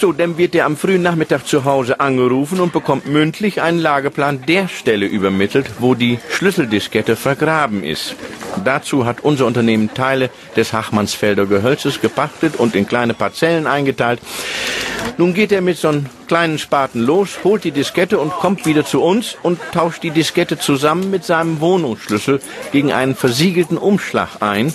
[0.00, 4.46] So, dann wird er am frühen Nachmittag zu Hause angerufen und bekommt mündlich einen Lageplan
[4.46, 8.14] der Stelle übermittelt, wo die Schlüsseldiskette vergraben ist.
[8.64, 14.20] Dazu hat unser Unternehmen Teile des Hachmannsfelder Gehölzes gepachtet und in kleine Parzellen eingeteilt.
[15.18, 18.86] Nun geht er mit so einem kleinen Spaten los, holt die Diskette und kommt wieder
[18.86, 22.40] zu uns und tauscht die Diskette zusammen mit seinem Wohnungsschlüssel
[22.72, 24.72] gegen einen versiegelten Umschlag ein,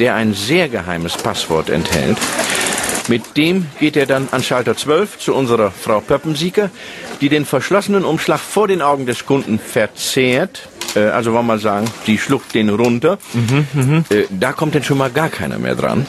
[0.00, 2.18] der ein sehr geheimes Passwort enthält.
[3.08, 6.70] Mit dem geht er dann an Schalter 12 zu unserer Frau Pöppensieker,
[7.20, 10.68] die den verschlossenen Umschlag vor den Augen des Kunden verzehrt.
[10.96, 13.18] Äh, also wollen wir mal sagen, die schluckt den runter.
[14.10, 16.06] Äh, da kommt dann schon mal gar keiner mehr dran.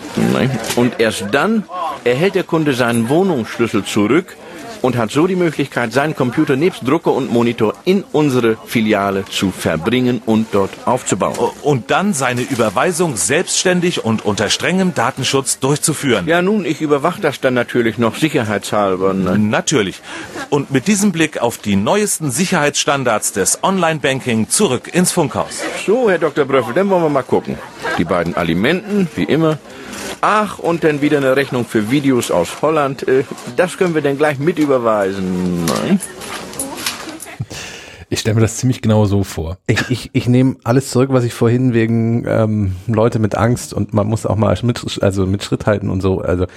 [0.75, 1.63] Und erst dann
[2.05, 4.37] erhält der Kunde seinen Wohnungsschlüssel zurück
[4.81, 9.51] und hat so die Möglichkeit, seinen Computer nebst Drucker und Monitor in unsere Filiale zu
[9.51, 11.35] verbringen und dort aufzubauen.
[11.61, 16.27] Und dann seine Überweisung selbstständig und unter strengem Datenschutz durchzuführen.
[16.27, 19.13] Ja, nun, ich überwache das dann natürlich noch sicherheitshalber.
[19.13, 19.37] Ne?
[19.37, 20.01] Natürlich.
[20.49, 25.61] Und mit diesem Blick auf die neuesten Sicherheitsstandards des Online-Banking zurück ins Funkhaus.
[25.85, 26.45] So, Herr Dr.
[26.45, 27.57] Bröffel, dann wollen wir mal gucken.
[27.97, 29.57] Die beiden Alimenten, wie immer.
[30.27, 33.07] Ach, und dann wieder eine Rechnung für Videos aus Holland.
[33.07, 33.25] Äh,
[33.57, 35.65] Das können wir dann gleich mit überweisen.
[35.65, 35.99] Nein?
[38.09, 39.59] Ich stelle mir das ziemlich genau so vor.
[39.67, 43.93] Ich, ich, ich nehme alles zurück, was ich vorhin wegen ähm, Leute mit Angst und
[43.93, 46.21] man muss auch mal mit, also mit Schritt halten und so.
[46.21, 46.47] Also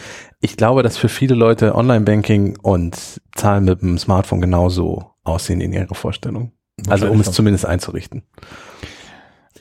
[0.41, 5.75] ich glaube, dass für viele Leute Online-Banking und Zahlen mit dem Smartphone genauso aussehen in
[5.75, 6.53] ihrer Vorstellung.
[6.89, 8.23] Also um es zumindest einzurichten.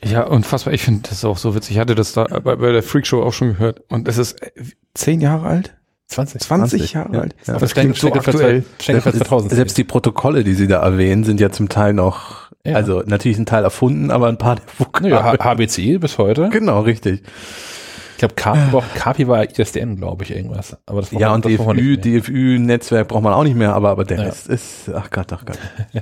[0.04, 0.74] Ja, unfassbar.
[0.74, 1.76] Ich finde das auch so witzig.
[1.76, 3.82] Ich hatte das da bei, bei der Freakshow auch schon gehört.
[3.90, 4.52] Und es ist äh,
[4.94, 5.74] zehn Jahre alt?
[6.08, 6.42] 20.
[6.42, 7.20] 20 Jahre ja.
[7.22, 7.36] alt?
[7.46, 7.56] Ja.
[7.56, 8.64] Aber es klingt so aktuell.
[8.80, 9.52] 2000.
[9.52, 12.76] Selbst die Protokolle, die sie da erwähnen, sind ja zum Teil noch, Ja.
[12.76, 15.14] also natürlich ein Teil erfunden, aber ein paar der Vokabeln.
[15.14, 16.48] Naja, H- HBCI bis heute.
[16.50, 17.24] Genau, richtig.
[18.14, 20.78] Ich glaube, Kapi, war- Kapi war ISDN, glaube ich, irgendwas.
[20.86, 21.98] Aber das braucht Ja, man- und das braucht man DFÜ.
[21.98, 24.24] DFÜ-Netzwerk braucht man auch nicht mehr, aber, aber der Ja.
[24.24, 25.60] Rest ist, ach Gott, ach Gott.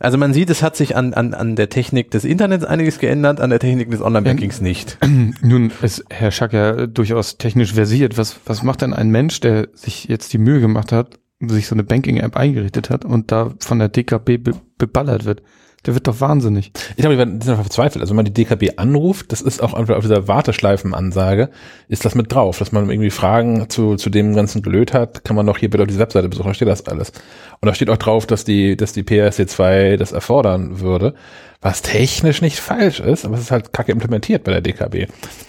[0.00, 3.40] Also man sieht, es hat sich an, an, an der Technik des Internets einiges geändert,
[3.40, 4.98] an der Technik des Online-Bankings nicht.
[5.42, 8.16] Nun ist Herr Schack ja durchaus technisch versiert.
[8.16, 11.74] Was, was macht denn ein Mensch, der sich jetzt die Mühe gemacht hat, sich so
[11.74, 15.42] eine Banking-App eingerichtet hat und da von der DKB be beballert wird?
[15.86, 16.72] Der wird doch wahnsinnig.
[16.90, 18.02] Ich glaube, die werden- sind verzweifelt.
[18.02, 21.50] Also wenn man die DKB anruft, das ist auch einfach auf dieser Warteschleifenansage,
[21.88, 25.36] ist das mit drauf, dass man irgendwie Fragen zu, zu dem ganzen Gelöt hat, kann
[25.36, 27.12] man doch hier bitte auf die Webseite besuchen, da steht das alles.
[27.60, 31.14] Und da steht auch drauf, dass die, dass die PRC2 das erfordern würde,
[31.60, 35.06] was technisch nicht falsch ist, aber es ist halt kacke implementiert bei der DKB.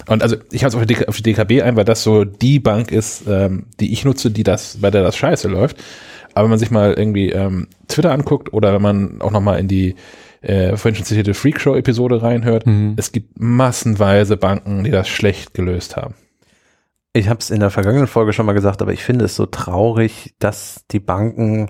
[0.08, 3.24] Und also ich habe es auf die DKB ein, weil das so die Bank ist,
[3.28, 5.78] ähm, die ich nutze, die das, bei der das scheiße läuft.
[6.34, 9.60] Aber wenn man sich mal irgendwie ähm, Twitter anguckt oder wenn man auch noch mal
[9.60, 9.96] in die
[10.42, 12.66] äh, vorhin schon zitierte Freakshow-Episode reinhört,
[12.98, 16.16] es gibt massenweise Banken, die das schlecht gelöst haben.
[17.14, 19.46] Ich habe es in der vergangenen Folge schon mal gesagt, aber ich finde es so
[19.46, 21.68] traurig, dass die Banken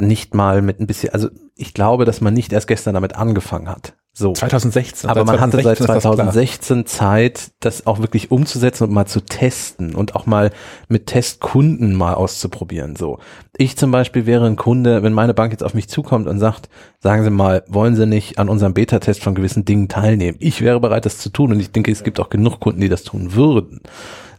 [0.00, 1.28] nicht mal mit ein bisschen, also
[1.60, 3.94] ich glaube, dass man nicht erst gestern damit angefangen hat.
[4.12, 4.32] So.
[4.32, 5.08] 2016.
[5.08, 6.14] Aber man hatte seit 2016 ist das klar.
[6.14, 10.50] 2016 Zeit, das auch wirklich umzusetzen und mal zu testen und auch mal
[10.88, 12.96] mit Testkunden mal auszuprobieren.
[12.96, 13.18] So,
[13.56, 16.68] ich zum Beispiel wäre ein Kunde, wenn meine Bank jetzt auf mich zukommt und sagt,
[16.98, 20.38] sagen Sie mal, wollen Sie nicht an unserem Beta-Test von gewissen Dingen teilnehmen?
[20.40, 22.88] Ich wäre bereit, das zu tun und ich denke, es gibt auch genug Kunden, die
[22.88, 23.80] das tun würden.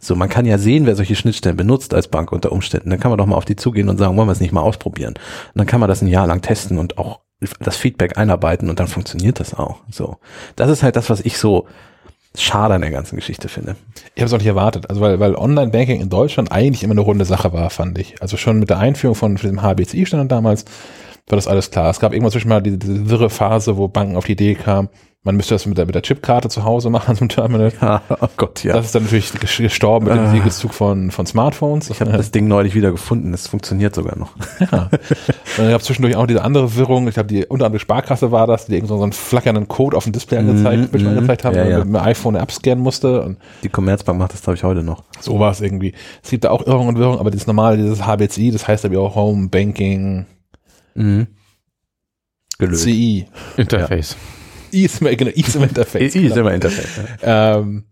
[0.04, 2.90] So, man kann ja sehen, wer solche Schnittstellen benutzt als Bank unter Umständen.
[2.90, 4.60] Dann kann man doch mal auf die zugehen und sagen, wollen wir es nicht mal
[4.60, 5.14] ausprobieren?
[5.14, 7.20] Und dann kann man das ein Jahr lang testen und auch
[7.60, 9.78] das Feedback einarbeiten und dann funktioniert das auch.
[9.90, 10.16] So,
[10.56, 11.66] das ist halt das, was ich so
[12.36, 13.76] schade an der ganzen Geschichte finde.
[14.14, 17.02] Ich habe es auch nicht erwartet, also weil, weil Online-Banking in Deutschland eigentlich immer eine
[17.02, 18.20] runde Sache war, fand ich.
[18.20, 20.64] Also schon mit der Einführung von diesem HBCI-Standard damals
[21.28, 21.90] war das alles klar.
[21.90, 24.88] Es gab irgendwann zwischen mal diese wirre Phase, wo Banken auf die Idee kamen,
[25.24, 27.72] Man müsste das mit der, mit der Chipkarte zu Hause machen, so ein Terminal.
[27.80, 28.72] Ja, oh Gott, ja.
[28.74, 30.30] Das ist dann natürlich ges- gestorben mit dem Ah.
[30.32, 31.90] Siegeszug von, von Smartphones.
[31.90, 33.32] ich habe das Ding neulich wieder gefunden.
[33.32, 34.32] Es funktioniert sogar noch.
[34.72, 34.88] Ja.
[34.90, 37.06] Und dann gab zwischendurch auch diese andere Wirrung.
[37.06, 40.04] Ich glaube, die unter anderem Sparkasse war das, die irgend so einen flackernden Code auf
[40.04, 41.18] dem Display angezeigt, Mhm, Bildschirm mhm.
[41.18, 41.78] angezeigt haben, Ja, ja.
[41.78, 43.22] mit dem iPhone abscannen musste.
[43.22, 45.04] Und Die Commerzbank macht das, glaube ich, heute noch.
[45.20, 45.94] so war es irgendwie.
[46.24, 48.98] Es gibt da auch Irrungen und Wirrungen, aber dieses normale, dieses HBCI, das heißt aber
[48.98, 50.26] auch Home Banking
[50.94, 51.28] Mhm.
[52.58, 52.82] Gelöst.
[52.82, 53.26] CI.
[53.56, 54.16] Interface.
[54.16, 54.41] I
[55.00, 56.14] immer, genau, im Interface.
[56.14, 57.00] Ist immer Interface.
[57.22, 57.58] Ja.
[57.58, 57.84] ähm,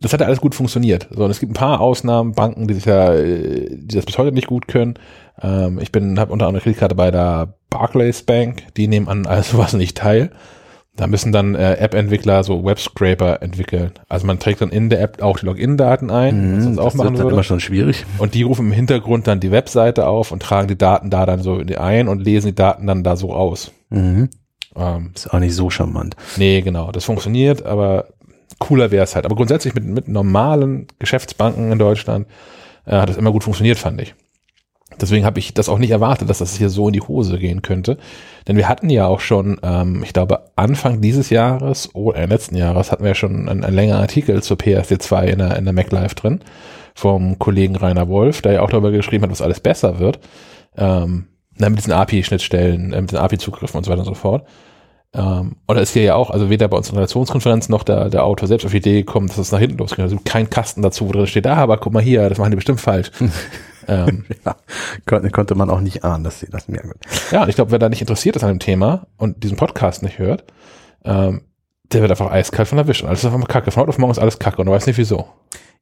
[0.00, 1.08] das hat ja alles gut funktioniert.
[1.10, 4.16] So, und es gibt ein paar Ausnahmen, Banken, die sich ja, äh, die das bis
[4.18, 4.94] heute nicht gut können.
[5.42, 9.26] Ähm, ich bin, habe unter anderem eine Kreditkarte bei der Barclays Bank, die nehmen an
[9.26, 10.30] all sowas nicht teil.
[10.96, 13.92] Da müssen dann äh, App-Entwickler so Webscraper entwickeln.
[14.08, 16.84] Also man trägt dann in der App auch die Login-Daten ein, was Mhm, sonst auch
[16.86, 17.34] das machen wird dann würde.
[17.36, 18.04] immer schon schwierig.
[18.18, 21.42] Und die rufen im Hintergrund dann die Webseite auf und tragen die Daten da dann
[21.42, 23.70] so ein und lesen die Daten dann da so aus.
[23.90, 24.30] Mhm.
[24.76, 26.16] Ähm, Ist auch nicht so charmant.
[26.36, 28.08] Nee, genau, das funktioniert, aber
[28.58, 29.24] cooler wäre es halt.
[29.24, 32.26] Aber grundsätzlich mit, mit normalen Geschäftsbanken in Deutschland
[32.86, 34.14] äh, hat es immer gut funktioniert, fand ich.
[35.00, 37.62] Deswegen habe ich das auch nicht erwartet, dass das hier so in die Hose gehen
[37.62, 37.96] könnte.
[38.48, 42.90] Denn wir hatten ja auch schon, ähm, ich glaube, Anfang dieses Jahres oder letzten Jahres
[42.90, 46.14] hatten wir ja schon einen, einen längeren Artikel zur PSD2 in der, in der MacLive
[46.14, 46.40] drin
[46.94, 50.18] vom Kollegen Rainer Wolf, der ja auch darüber geschrieben hat, was alles besser wird.
[50.76, 51.26] Ähm,
[51.60, 54.46] na, mit diesen API-Schnittstellen, äh, mit den API-Zugriffen und so weiter und so fort.
[55.12, 57.82] Ähm, und da ist hier ja auch, also weder bei uns in der Redaktionskonferenz noch
[57.82, 60.00] der, der Autor selbst auf die Idee gekommen, dass es nach hinten losgeht.
[60.00, 62.56] Also kein Kasten dazu, wo drin steht, ah, aber guck mal hier, das machen die
[62.56, 63.10] bestimmt falsch.
[63.88, 64.56] ähm, Ja,
[65.06, 66.92] konnte, konnte man auch nicht ahnen, dass sie das merken.
[67.32, 70.02] ja, und ich glaube, wer da nicht interessiert ist an dem Thema und diesen Podcast
[70.02, 70.44] nicht hört,
[71.04, 71.42] ähm,
[71.92, 73.02] der wird einfach eiskalt von erwischt.
[73.02, 73.72] Und alles ist einfach mal kacke.
[73.72, 75.26] Von heute auf morgen ist alles kacke und du weißt nicht wieso.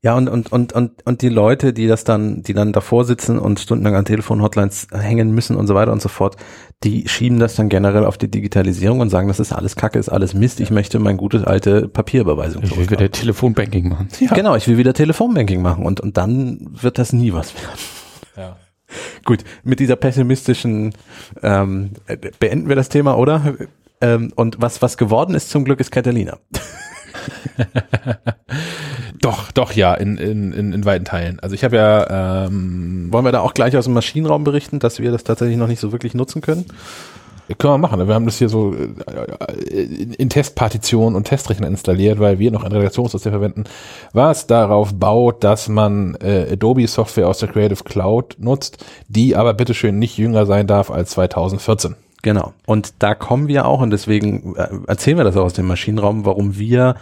[0.01, 3.37] Ja, und, und, und, und, und die Leute, die das dann, die dann davor sitzen
[3.37, 6.37] und stundenlang an Telefon-Hotlines hängen müssen und so weiter und so fort,
[6.85, 10.09] die schieben das dann generell auf die Digitalisierung und sagen, das ist alles Kacke, ist
[10.09, 14.09] alles Mist, ich möchte mein gutes alte Papierüberweisung Ich will wieder Telefonbanking machen.
[14.21, 14.33] Ja.
[14.35, 17.81] Genau, ich will wieder Telefonbanking machen und, und dann wird das nie was werden.
[18.37, 18.57] Ja.
[19.25, 20.95] Gut, mit dieser pessimistischen
[21.43, 23.55] ähm, äh, beenden wir das Thema, oder?
[24.01, 26.39] Ähm, und was, was geworden ist zum Glück ist Catalina.
[29.21, 31.41] Doch, doch, ja, in, in, in, in weiten Teilen.
[31.41, 35.01] Also ich habe ja, ähm, Wollen wir da auch gleich aus dem Maschinenraum berichten, dass
[35.01, 36.67] wir das tatsächlich noch nicht so wirklich nutzen können?
[37.57, 38.07] können wir machen.
[38.07, 42.73] Wir haben das hier so äh, in, Testpartitionen und Testrechner installiert, weil wir noch ein
[42.73, 43.65] Redaktionssystem verwenden,
[44.13, 49.55] was darauf baut, dass man äh, Adobe Software aus der Creative Cloud nutzt, die aber
[49.55, 51.97] bitteschön nicht jünger sein darf als 2014.
[52.23, 52.53] Genau.
[52.67, 56.25] Und da kommen wir auch, und deswegen äh, erzählen wir das auch aus dem Maschinenraum,
[56.25, 56.97] warum wir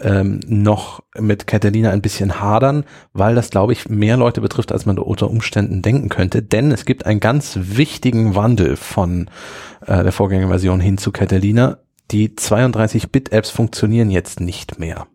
[0.00, 4.86] ähm, noch mit Catalina ein bisschen hadern, weil das, glaube ich, mehr Leute betrifft, als
[4.86, 6.42] man unter Umständen denken könnte.
[6.42, 9.28] Denn es gibt einen ganz wichtigen Wandel von
[9.86, 11.78] äh, der Vorgängerversion hin zu Catalina.
[12.12, 15.08] Die 32-Bit-Apps funktionieren jetzt nicht mehr.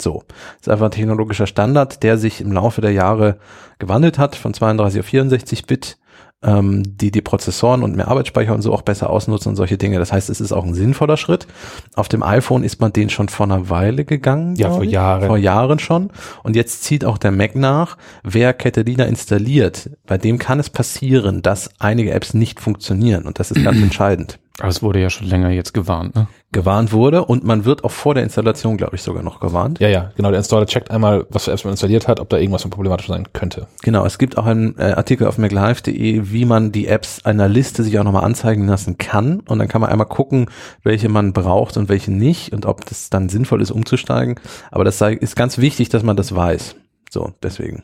[0.00, 3.38] So, das ist einfach ein technologischer Standard, der sich im Laufe der Jahre
[3.78, 5.98] gewandelt hat, von 32 auf 64 Bit
[6.44, 9.98] ähm, die die Prozessoren und mehr Arbeitsspeicher und so auch besser ausnutzen und solche Dinge.
[9.98, 11.46] Das heißt, es ist auch ein sinnvoller Schritt.
[11.94, 14.56] Auf dem iPhone ist man den schon vor einer Weile gegangen.
[14.56, 14.92] Ja, vor ich.
[14.92, 15.26] Jahren.
[15.26, 16.10] Vor Jahren schon.
[16.42, 17.96] Und jetzt zieht auch der Mac nach.
[18.22, 23.24] Wer Catalina installiert, bei dem kann es passieren, dass einige Apps nicht funktionieren.
[23.24, 24.38] Und das ist ganz entscheidend.
[24.60, 26.28] Aber es wurde ja schon länger jetzt gewarnt, ne?
[26.52, 29.80] Gewarnt wurde und man wird auch vor der Installation, glaube ich, sogar noch gewarnt.
[29.80, 30.30] Ja, ja, genau.
[30.30, 33.26] Der Installer checkt einmal, was für Apps man installiert hat, ob da irgendwas problematisch sein
[33.32, 33.66] könnte.
[33.82, 37.82] Genau, es gibt auch einen äh, Artikel auf maclive.de, wie man die Apps einer Liste
[37.82, 39.40] sich auch nochmal anzeigen lassen kann.
[39.40, 40.46] Und dann kann man einmal gucken,
[40.84, 44.36] welche man braucht und welche nicht und ob das dann sinnvoll ist, umzusteigen.
[44.70, 46.76] Aber das sei, ist ganz wichtig, dass man das weiß.
[47.10, 47.82] So, deswegen.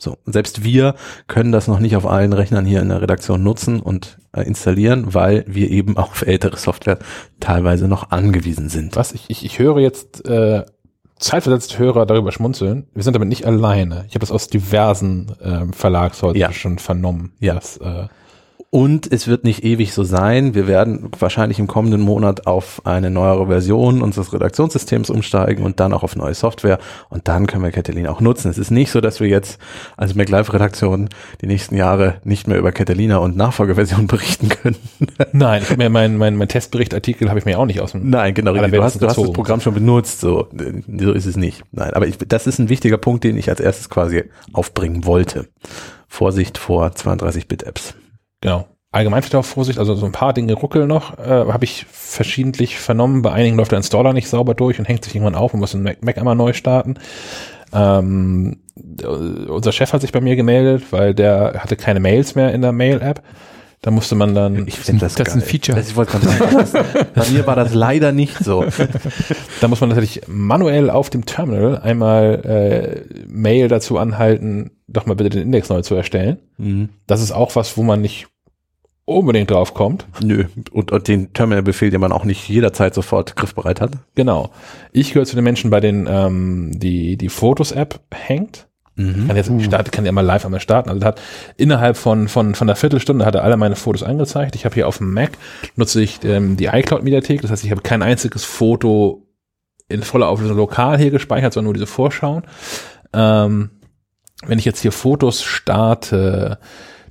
[0.00, 0.96] So, und selbst wir
[1.28, 5.14] können das noch nicht auf allen Rechnern hier in der Redaktion nutzen und äh, installieren,
[5.14, 6.98] weil wir eben auf ältere Software
[7.40, 8.96] teilweise noch angewiesen sind.
[8.96, 9.12] Was?
[9.12, 10.64] Ich, ich, ich höre jetzt äh,
[11.18, 12.88] zeitversetzt Hörer darüber schmunzeln.
[12.92, 14.04] Wir sind damit nicht alleine.
[14.08, 16.52] Ich habe das aus diversen ähm, Verlagshäusern Ja.
[16.52, 17.32] schon vernommen.
[17.38, 17.54] Ja.
[17.54, 18.08] Dass, äh,
[18.74, 20.56] Und es wird nicht ewig so sein.
[20.56, 25.92] Wir werden wahrscheinlich im kommenden Monat auf eine neuere Version unseres Redaktionssystems umsteigen und dann
[25.92, 26.80] auch auf neue Software.
[27.08, 28.50] Und dann können wir Catalina auch nutzen.
[28.50, 29.60] Es ist nicht so, dass wir jetzt
[29.96, 31.08] als MacLive-Redaktion
[31.40, 34.74] die nächsten Jahre nicht mehr über Catalina und Nachfolgeversion berichten können.
[35.30, 38.34] nein, ich mir mein, mein, mein Testberichtartikel habe ich mir auch nicht aus dem Nein,
[38.34, 38.54] genau.
[38.54, 39.32] Du hast, du hast das.
[39.32, 40.18] Programm schon benutzt.
[40.18, 40.48] So,
[40.98, 41.62] so ist es nicht.
[41.70, 45.46] Nein, aber ich, das ist ein wichtiger Punkt, den ich als erstes quasi aufbringen wollte.
[46.08, 47.94] Vorsicht vor 32-Bit-Apps.
[48.44, 48.68] Genau.
[48.92, 52.78] Allgemein vielleicht auch Vorsicht, also so ein paar Dinge ruckeln noch, äh, habe ich verschiedentlich
[52.78, 53.22] vernommen.
[53.22, 55.72] Bei einigen läuft der Installer nicht sauber durch und hängt sich irgendwann auf und muss
[55.72, 56.94] den Mac, Mac einmal neu starten.
[57.72, 58.58] Ähm,
[59.02, 62.62] äh, unser Chef hat sich bei mir gemeldet, weil der hatte keine Mails mehr in
[62.62, 63.22] der Mail-App.
[63.82, 65.48] Da musste man dann, Ich finde das, Das ist ein geil.
[65.48, 65.76] Feature.
[65.76, 68.64] Das, ich wollte gerade sagen, das, bei mir war das leider nicht so.
[69.60, 75.16] da muss man natürlich manuell auf dem Terminal einmal äh, Mail dazu anhalten, doch mal
[75.16, 76.38] bitte den Index neu zu erstellen.
[76.58, 76.90] Mhm.
[77.06, 78.28] Das ist auch was, wo man nicht
[79.04, 80.06] unbedingt drauf kommt.
[80.22, 80.44] Nö.
[80.72, 83.92] Und, und den Terminal-Befehl, den man auch nicht jederzeit sofort griffbereit hat.
[84.14, 84.50] Genau.
[84.92, 88.66] Ich gehöre zu den Menschen, bei denen ähm, die, die Fotos-App hängt.
[89.26, 90.88] Kann jetzt startet, kann ja mal live einmal starten.
[90.88, 91.20] Also hat
[91.56, 94.54] innerhalb von, von, von einer Viertelstunde hat er alle meine Fotos angezeigt.
[94.54, 95.32] Ich habe hier auf dem Mac
[95.74, 97.42] nutze ich ähm, die iCloud-Mediathek.
[97.42, 99.26] Das heißt, ich habe kein einziges Foto
[99.88, 102.44] in voller Auflösung lokal hier gespeichert, sondern nur diese Vorschauen.
[103.12, 103.70] Ähm,
[104.46, 106.58] wenn ich jetzt hier Fotos starte,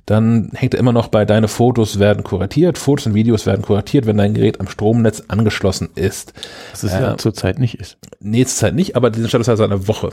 [0.06, 2.78] dann hängt er immer noch bei deine Fotos werden kuratiert.
[2.78, 6.32] Fotos und Videos werden kuratiert, wenn dein Gerät am Stromnetz angeschlossen ist.
[6.72, 7.96] Was es ja Äh, zurzeit nicht ist.
[8.20, 10.10] Nächste Zeit nicht, aber diesen Status hat er eine Woche.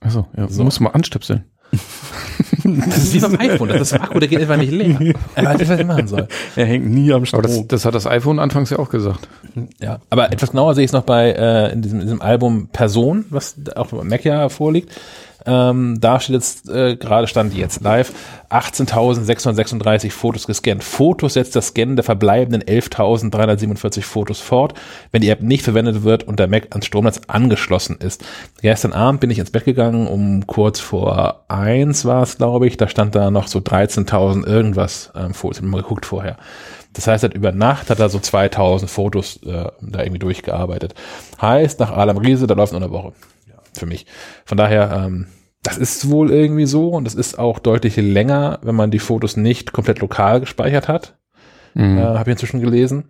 [0.00, 0.64] Achso, ja, So.
[0.68, 1.44] du mal anstöpseln.
[2.64, 4.98] Das ist wie beim iPhone, das ist der Akku, der geht einfach nicht leer.
[5.34, 6.28] Er weiß nicht, was er machen soll.
[6.56, 7.42] Er hängt nie am Aber Strom.
[7.42, 9.28] das, das hat das iPhone anfangs ja auch gesagt.
[9.82, 12.68] Ja, aber etwas genauer sehe ich es noch bei äh, in, diesem, in diesem Album
[12.72, 14.98] Person, was auch Mac ja vorliegt.
[15.46, 18.12] Ähm, da steht jetzt äh, gerade stand jetzt live
[18.50, 20.82] 18.636 Fotos gescannt.
[20.82, 24.74] Fotos setzt das Scannen der verbleibenden 11.347 Fotos fort,
[25.12, 28.24] wenn die App nicht verwendet wird und der Mac ans Stromnetz angeschlossen ist.
[28.62, 32.76] Gestern Abend bin ich ins Bett gegangen, um kurz vor eins war es, glaube ich.
[32.76, 35.58] Da stand da noch so 13.000 irgendwas ähm, Fotos.
[35.58, 36.36] Ich habe mal geguckt vorher.
[36.94, 40.94] Das heißt, hat über Nacht hat er so 2000 Fotos äh, da irgendwie durchgearbeitet.
[41.40, 43.12] Heißt, nach Alam Riese, da läuft noch eine Woche.
[43.76, 44.06] Für mich.
[44.44, 45.26] Von daher, ähm,
[45.64, 49.36] das ist wohl irgendwie so und es ist auch deutlich länger, wenn man die Fotos
[49.36, 51.16] nicht komplett lokal gespeichert hat.
[51.72, 51.98] Mhm.
[51.98, 53.04] Äh, Habe ich inzwischen gelesen.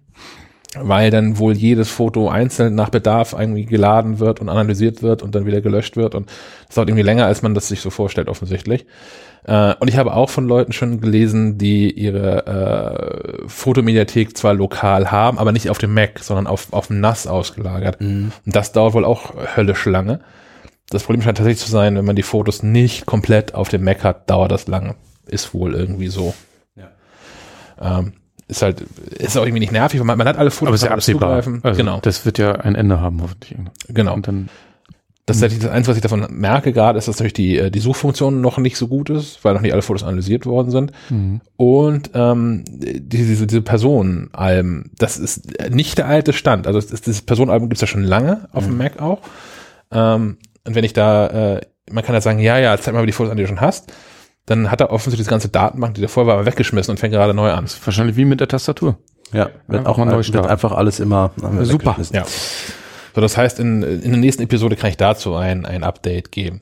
[0.76, 5.34] Weil dann wohl jedes Foto einzeln nach Bedarf irgendwie geladen wird und analysiert wird und
[5.34, 6.16] dann wieder gelöscht wird.
[6.16, 6.30] Und
[6.66, 8.84] das dauert irgendwie länger, als man das sich so vorstellt, offensichtlich.
[9.44, 15.12] Äh, und ich habe auch von Leuten schon gelesen, die ihre äh, Fotomediathek zwar lokal
[15.12, 18.00] haben, aber nicht auf dem Mac, sondern auf, auf dem NAS ausgelagert.
[18.44, 20.20] Und das dauert wohl auch höllisch lange.
[20.90, 24.04] Das Problem scheint tatsächlich zu sein, wenn man die Fotos nicht komplett auf dem Mac
[24.04, 24.94] hat, dauert das lange.
[25.26, 26.34] Ist wohl irgendwie so.
[27.80, 28.12] Ähm,
[28.46, 28.82] ist halt,
[29.18, 31.42] ist auch irgendwie nicht nervig, weil man, man hat alle Fotos, Aber ist ja absehbar.
[31.42, 31.60] zugreifen.
[31.64, 33.56] Also, genau, Das wird ja ein Ende haben, hoffentlich.
[33.88, 34.14] genau.
[34.14, 34.48] Und dann,
[35.26, 37.70] Das ist tatsächlich das Einzige, was ich davon merke gerade, ist, dass natürlich die, äh,
[37.70, 40.92] die Suchfunktion noch nicht so gut ist, weil noch nicht alle Fotos analysiert worden sind.
[41.08, 41.40] Mhm.
[41.56, 46.66] Und ähm, die- diese, diese Personenalben, das ist nicht der alte Stand.
[46.66, 49.20] Also das, dieses Personenalbum gibt's ja schon lange auf dem Mac auch.
[49.90, 51.26] Ähm, und wenn ich da,
[51.56, 51.60] äh,
[51.90, 53.60] man kann ja sagen, ja, ja, zeig mal, wie die Fotos an, die du schon
[53.60, 53.92] hast,
[54.46, 57.50] dann hat er offensichtlich diese ganze Datenbank, die davor war, weggeschmissen und fängt gerade neu
[57.50, 57.66] an.
[57.84, 58.98] wahrscheinlich wie mit der Tastatur.
[59.32, 60.48] Ja, wird auch mal neu wird starten.
[60.48, 61.96] einfach alles immer äh, Super.
[62.12, 62.24] Ja.
[63.14, 66.60] So, das heißt, in, in der nächsten Episode kann ich dazu ein, ein Update geben.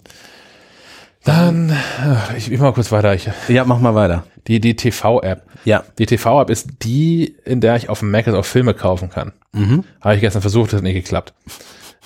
[1.24, 3.14] Dann, äh, ich, ich mach mal kurz weiter.
[3.14, 4.24] Ich, Ja, mach mal weiter.
[4.48, 5.42] die, die TV-App.
[5.64, 5.84] Ja.
[5.98, 9.32] Die TV-App ist die, in der ich auf dem Mac auch Filme kaufen kann.
[9.52, 9.84] Mhm.
[10.00, 11.32] Habe ich gestern versucht, das hat nicht geklappt.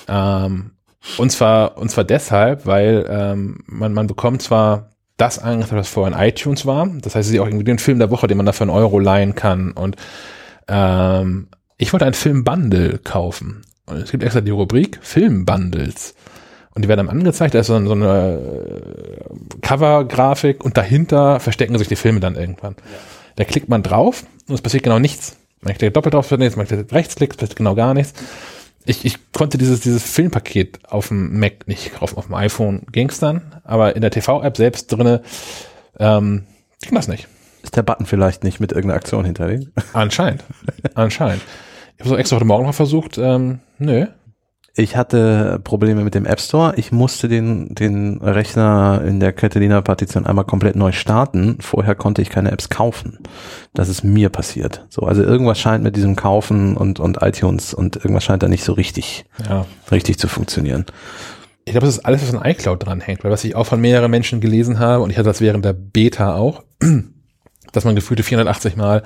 [0.08, 0.72] Ähm,
[1.18, 6.16] und zwar, und zwar deshalb, weil ähm, man, man bekommt zwar das angezeigt, was vorher
[6.16, 6.88] in iTunes war.
[7.00, 8.70] Das heißt, es ist auch irgendwie den Film der Woche, den man da für einen
[8.70, 9.72] Euro leihen kann.
[9.72, 9.96] Und
[10.68, 13.62] ähm, ich wollte einen Film-Bundle kaufen.
[13.86, 16.14] Und es gibt extra die Rubrik Film-Bundles.
[16.74, 21.78] Und die werden dann angezeigt, da ist so, so eine äh, Cover-Grafik und dahinter verstecken
[21.78, 22.76] sich die Filme dann irgendwann.
[23.36, 25.36] Da klickt man drauf und es passiert genau nichts.
[25.62, 28.12] Man klickt doppelt drauf, man klickt rechtsklickt, passiert genau gar nichts.
[28.86, 32.16] Ich, ich konnte dieses, dieses Filmpaket auf dem Mac nicht kaufen.
[32.16, 35.22] Auf dem iPhone ging's dann, aber in der TV-App selbst drinne
[35.98, 36.46] ähm,
[36.82, 37.26] ging das nicht.
[37.62, 39.68] Ist der Button vielleicht nicht mit irgendeiner Aktion hinterlegt?
[39.92, 40.44] Anscheinend.
[40.94, 41.42] Anscheinend.
[41.96, 44.06] Ich habe so extra heute Morgen noch versucht, ähm, nö.
[44.78, 46.74] Ich hatte Probleme mit dem App Store.
[46.76, 51.56] Ich musste den, den Rechner in der Catalina-Partition einmal komplett neu starten.
[51.60, 53.20] Vorher konnte ich keine Apps kaufen.
[53.72, 54.84] Das ist mir passiert.
[54.90, 58.64] So, also irgendwas scheint mit diesem Kaufen und, und iTunes und irgendwas scheint da nicht
[58.64, 59.64] so richtig, Ja.
[59.90, 60.84] richtig zu funktionieren.
[61.64, 64.10] Ich glaube, das ist alles, was an iCloud dranhängt, weil was ich auch von mehreren
[64.10, 66.62] Menschen gelesen habe, und ich hatte das während der Beta auch,
[67.72, 69.04] dass man gefühlte 480 Mal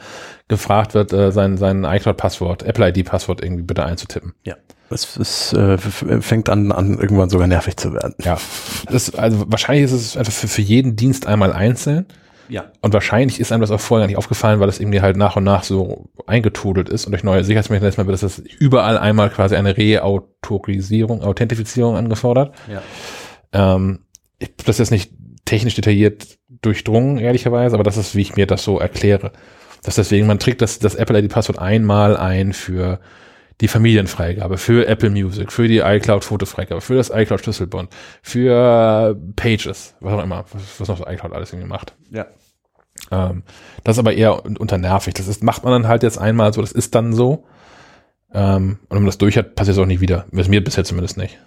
[0.49, 4.35] gefragt wird, äh, sein, sein iCloud-Passwort, Apple-ID-Passwort irgendwie bitte einzutippen.
[4.43, 4.57] Ja.
[4.91, 8.15] Das ist, äh, fängt an, an irgendwann sogar nervig zu werden.
[8.25, 8.39] Ja.
[8.91, 12.07] Das, also wahrscheinlich ist es einfach für, für jeden Dienst einmal einzeln.
[12.49, 12.73] Ja.
[12.81, 15.37] Und wahrscheinlich ist einem das auch vorher gar nicht aufgefallen, weil das irgendwie halt nach
[15.37, 19.77] und nach so eingetudelt ist und durch neue Sicherheitsmechanismen wird das überall einmal quasi eine
[19.77, 22.53] Reautorisierung, Authentifizierung angefordert.
[22.69, 22.83] Ja.
[23.53, 24.01] Ähm,
[24.41, 25.13] ich habe das jetzt nicht
[25.45, 29.31] technisch detailliert durchdrungen, ehrlicherweise, aber das ist, wie ich mir das so erkläre.
[29.85, 32.99] Dass deswegen, man trägt das, das Apple ID-Passwort einmal ein für
[33.61, 37.91] die Familienfreigabe, für Apple Music, für die iCloud-Fotofreigabe, für das iCloud-Schlüsselbund,
[38.23, 40.45] für Pages, was auch immer,
[40.79, 41.95] was, noch so iCloud alles irgendwie macht.
[42.11, 42.27] Ja.
[43.11, 43.43] Ähm,
[43.85, 45.15] das ist aber eher un- unternervig.
[45.15, 47.45] Das ist, macht man dann halt jetzt einmal so, das ist dann so.
[48.33, 50.27] Ähm, und wenn man das durch hat, passiert es auch nicht wieder.
[50.33, 51.39] Ist mir bisher zumindest nicht.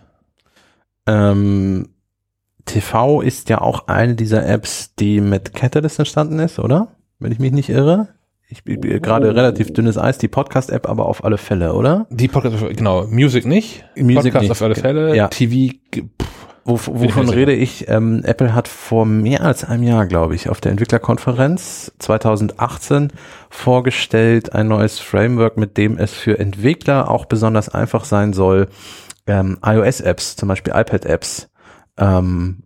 [1.08, 1.90] Ähm,
[2.66, 6.96] TV ist ja auch eine dieser Apps, die mit Catalyst entstanden ist, oder?
[7.20, 8.10] Wenn ich mich nicht irre.
[8.50, 12.06] Ich bin bin gerade relativ dünnes Eis, die Podcast-App aber auf alle Fälle, oder?
[12.10, 13.84] Die Podcast, genau, Music nicht.
[13.96, 14.52] Music Podcast nicht.
[14.52, 15.16] auf alle Fälle.
[15.16, 15.28] Ja.
[15.30, 16.04] TV, pff,
[16.66, 17.38] Wo, ich wovon sicher.
[17.38, 17.88] rede ich?
[17.90, 23.12] Ähm, Apple hat vor mehr als einem Jahr, glaube ich, auf der Entwicklerkonferenz 2018
[23.50, 28.68] vorgestellt ein neues Framework, mit dem es für Entwickler auch besonders einfach sein soll,
[29.26, 31.50] ähm, iOS-Apps, zum Beispiel iPad-Apps,
[31.98, 32.64] ähm,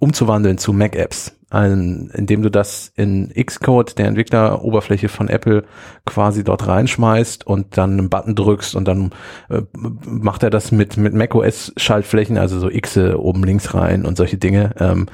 [0.00, 5.64] umzuwandeln zu Mac-Apps, ein, indem du das in Xcode, der Entwickleroberfläche von Apple,
[6.04, 9.12] quasi dort reinschmeißt und dann einen Button drückst und dann
[9.48, 9.62] äh,
[10.04, 14.74] macht er das mit, mit macOS-Schaltflächen, also so Xe oben links rein und solche Dinge
[14.78, 15.06] ähm,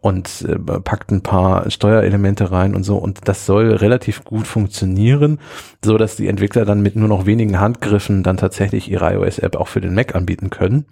[0.00, 5.38] und äh, packt ein paar Steuerelemente rein und so und das soll relativ gut funktionieren,
[5.84, 9.68] so dass die Entwickler dann mit nur noch wenigen Handgriffen dann tatsächlich ihre iOS-App auch
[9.68, 10.86] für den Mac anbieten können.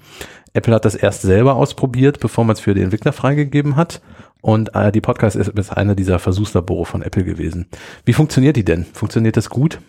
[0.55, 4.01] Apple hat das erst selber ausprobiert, bevor man es für die Entwickler freigegeben hat.
[4.45, 7.65] Und äh, die Podcast ist, ist einer dieser Versuchslabore von Apple gewesen.
[8.05, 8.85] Wie funktioniert die denn?
[8.85, 9.81] Funktioniert das gut?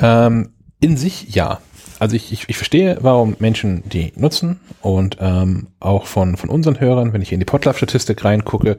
[0.00, 0.48] Ähm,
[0.80, 1.60] in sich ja.
[2.00, 6.80] Also ich, ich, ich verstehe, warum Menschen die nutzen und ähm, auch von, von unseren
[6.80, 8.78] Hörern, wenn ich in die Podlove-Statistik reingucke,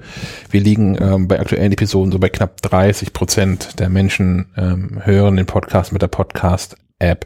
[0.51, 5.37] wir liegen ähm, bei aktuellen Episoden so bei knapp 30 Prozent der Menschen ähm, hören
[5.37, 7.25] den Podcast mit der Podcast-App.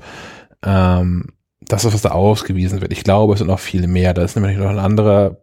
[0.63, 1.29] Ähm,
[1.61, 2.93] das ist, was da ausgewiesen wird.
[2.93, 4.13] Ich glaube, es sind noch viele mehr.
[4.13, 5.37] Da ist nämlich noch ein anderer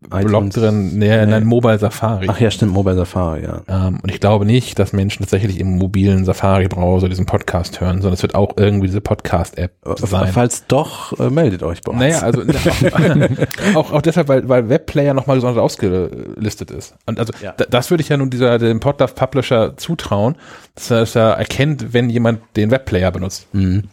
[0.00, 1.26] Blog drin, nee, Nee.
[1.26, 2.26] nein, Mobile Safari.
[2.30, 3.62] Ach ja, stimmt, Mobile Safari, ja.
[3.68, 8.12] Ähm, und ich glaube nicht, dass Menschen tatsächlich im mobilen Safari-Browser diesen Podcast hören, sondern
[8.14, 10.32] es wird auch irgendwie diese Podcast-App sein.
[10.32, 12.00] Falls doch, äh, meldet euch bei uns.
[12.00, 12.42] Naja, also
[13.74, 16.94] auch, auch deshalb, weil, weil Webplayer nochmal gesondert ausgelistet ist.
[17.06, 17.52] Und also Ja.
[17.56, 20.36] da, das würde ich ja nun dieser dem Podlove Publisher zutrauen,
[20.74, 23.48] dass er, er erkennt, wenn jemand den Webplayer benutzt.
[23.52, 23.84] Mhm.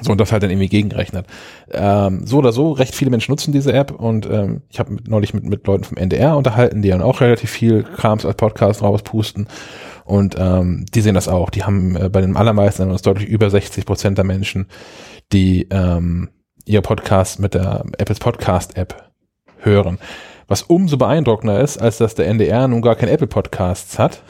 [0.00, 1.26] So und das halt dann irgendwie gegenrechnet.
[1.70, 5.34] Ähm, so oder so, recht viele Menschen nutzen diese App und ähm, ich habe neulich
[5.34, 9.48] mit, mit Leuten vom NDR unterhalten, die dann auch relativ viel Krams als Podcast rauspusten.
[10.04, 11.50] Und ähm, die sehen das auch.
[11.50, 14.66] Die haben äh, bei den allermeisten das deutlich über 60 Prozent der Menschen,
[15.32, 16.30] die ähm,
[16.64, 19.10] ihr Podcast mit der Apples Podcast App
[19.58, 19.98] hören.
[20.48, 24.22] Was umso beeindruckender ist, als dass der NDR nun gar kein Apple Podcasts hat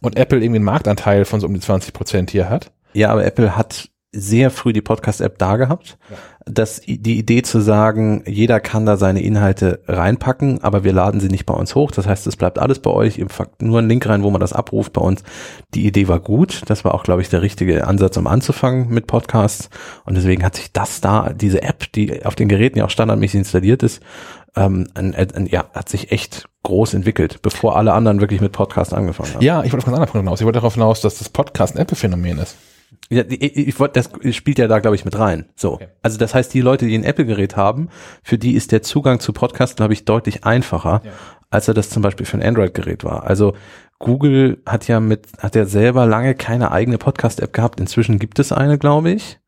[0.00, 2.72] und Apple irgendwie einen Marktanteil von so um die 20 Prozent hier hat.
[2.94, 5.96] Ja, aber Apple hat sehr früh die Podcast-App da gehabt.
[6.44, 11.28] Das, die Idee zu sagen, jeder kann da seine Inhalte reinpacken, aber wir laden sie
[11.28, 11.90] nicht bei uns hoch.
[11.92, 13.18] Das heißt, es bleibt alles bei euch.
[13.18, 15.22] Ihr packt nur einen Link rein, wo man das abruft bei uns.
[15.72, 16.62] Die Idee war gut.
[16.66, 19.70] Das war auch, glaube ich, der richtige Ansatz, um anzufangen mit Podcasts.
[20.04, 23.38] Und deswegen hat sich das da, diese App, die auf den Geräten ja auch standardmäßig
[23.38, 24.02] installiert ist,
[24.54, 28.92] ähm, ein, ein, ja, hat sich echt groß entwickelt, bevor alle anderen wirklich mit Podcasts
[28.92, 29.42] angefangen haben.
[29.42, 30.40] Ja, ich wollte auf einen anderen Punkt hinaus.
[30.40, 32.56] Ich wollte darauf hinaus, dass das Podcast ein Apple-Phänomen ist.
[33.20, 35.46] Ich, ich das spielt ja da, glaube ich, mit rein.
[35.54, 35.74] So.
[35.74, 35.88] Okay.
[36.02, 37.88] Also das heißt, die Leute, die ein Apple-Gerät haben,
[38.22, 41.10] für die ist der Zugang zu Podcast, glaube ich, deutlich einfacher, Ja.
[41.50, 43.24] als er das zum Beispiel für ein Android-Gerät war.
[43.24, 43.54] Also
[43.98, 47.78] Google hat ja mit, hat ja selber lange keine eigene Podcast-App gehabt.
[47.80, 49.38] Inzwischen gibt es eine, glaube ich.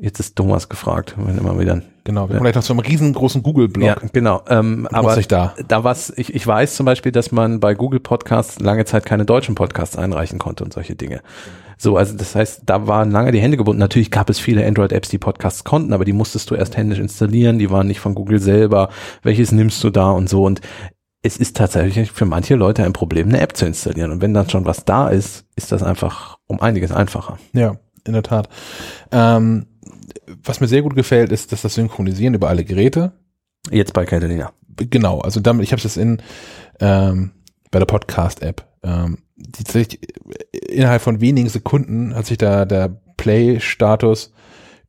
[0.00, 1.82] Jetzt ist Thomas gefragt, wenn immer wieder.
[2.04, 3.86] Genau, wir kommen gleich noch zu einem riesengroßen Google-Blog.
[3.86, 4.42] Ja, genau.
[4.48, 5.54] Ähm, aber da.
[5.68, 9.24] da was, ich, ich weiß zum Beispiel, dass man bei Google Podcasts lange Zeit keine
[9.24, 11.20] deutschen Podcasts einreichen konnte und solche Dinge.
[11.78, 13.78] So, also das heißt, da waren lange die Hände gebunden.
[13.78, 17.58] Natürlich gab es viele Android-Apps, die Podcasts konnten, aber die musstest du erst händisch installieren,
[17.58, 18.88] die waren nicht von Google selber.
[19.22, 20.44] Welches nimmst du da und so?
[20.44, 20.60] Und
[21.22, 24.10] es ist tatsächlich für manche Leute ein Problem, eine App zu installieren.
[24.10, 27.38] Und wenn dann schon was da ist, ist das einfach um einiges einfacher.
[27.52, 28.48] Ja, in der Tat.
[29.12, 29.66] Ähm,
[30.44, 33.12] was mir sehr gut gefällt, ist, dass das Synchronisieren über alle Geräte.
[33.70, 34.52] Jetzt bei Catalina.
[34.76, 36.20] Genau, also damit, ich habe es in
[36.80, 37.30] ähm,
[37.70, 38.66] bei der Podcast-App.
[38.82, 40.00] Ähm, die, tatsächlich,
[40.68, 44.32] innerhalb von wenigen Sekunden hat sich da der Play-Status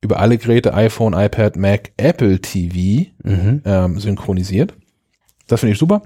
[0.02, 3.61] über alle Geräte, iPhone, iPad, Mac, Apple TV Mhm.
[3.65, 4.74] ähm, synchronisiert.
[5.54, 6.02] Das finde ich super.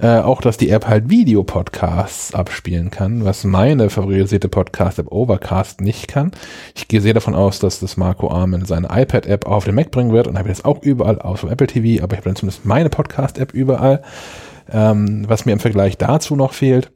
[0.00, 6.06] Äh, auch, dass die App halt Videopodcasts abspielen kann, was meine favorisierte Podcast-App Overcast nicht
[6.06, 6.30] kann.
[6.76, 10.12] Ich gehe sehr davon aus, dass das Marco Armen seine iPad-App auf den Mac bringen
[10.12, 12.64] wird und habe jetzt auch überall aus dem Apple TV, aber ich habe dann zumindest
[12.64, 14.02] meine Podcast-App überall.
[14.70, 16.92] Ähm, was mir im Vergleich dazu noch fehlt,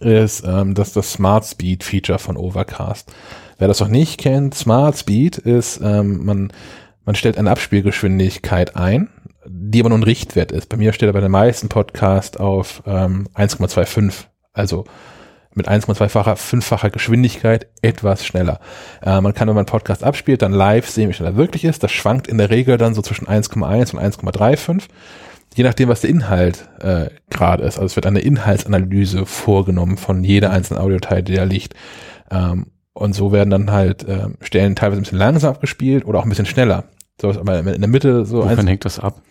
[0.00, 3.12] ist ähm, dass das Smart Speed Feature von Overcast.
[3.58, 6.52] Wer das noch nicht kennt, Smart Speed ist, ähm, man,
[7.04, 9.08] man stellt eine Abspielgeschwindigkeit ein,
[9.46, 10.68] die aber nur ein Richtwert ist.
[10.68, 14.84] Bei mir steht er bei den meisten Podcasts auf ähm, 1,25, also
[15.54, 18.60] mit 1,2-facher, fünffacher Geschwindigkeit etwas schneller.
[19.02, 21.64] Äh, man kann, wenn man einen Podcast abspielt, dann live sehen, wie schnell er wirklich
[21.64, 21.82] ist.
[21.82, 24.84] Das schwankt in der Regel dann so zwischen 1,1 und 1,35.
[25.54, 27.76] je nachdem, was der Inhalt äh, gerade ist.
[27.76, 31.74] Also es wird eine Inhaltsanalyse vorgenommen von jeder einzelnen Audiodatei, die da liegt.
[32.30, 36.24] Ähm, und so werden dann halt äh, Stellen teilweise ein bisschen langsam abgespielt oder auch
[36.24, 36.84] ein bisschen schneller.
[37.22, 39.22] So aber in der Mitte so Wovon hängt das ab?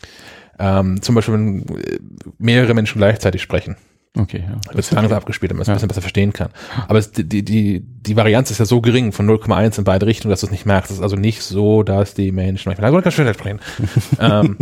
[0.60, 2.00] ähm, zum Beispiel, wenn äh,
[2.38, 3.76] mehrere Menschen gleichzeitig sprechen.
[4.18, 4.56] Okay, ja.
[4.74, 5.74] wird es langsam abgespielt, damit man es Ja.
[5.74, 6.50] ein bisschen besser verstehen kann.
[6.90, 10.06] Aber es, die, die, die, die Varianz ist ja so gering von 0,1 in beide
[10.06, 10.92] Richtungen, dass du es nicht merkst.
[10.92, 13.62] Es ist also nicht so, dass die Menschen manchmal sagen, oh, ganz schön sprechen.
[14.20, 14.58] ähm,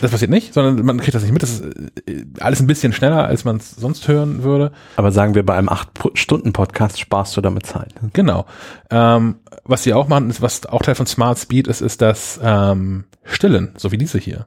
[0.00, 1.42] das passiert nicht, sondern man kriegt das nicht mit.
[1.42, 1.62] Das ist
[2.08, 4.72] äh, alles ein bisschen schneller, als man es sonst hören würde.
[4.96, 8.02] Aber sagen wir, bei einem 8-Stunden-Podcast sparst du damit Zeit.
[8.02, 8.08] ne?
[8.14, 8.46] Genau.
[8.90, 12.40] Ähm, was sie auch machen, ist, was auch Teil von Smart Speed ist, ist, dass
[12.42, 14.46] ähm, Stillen, so wie diese hier,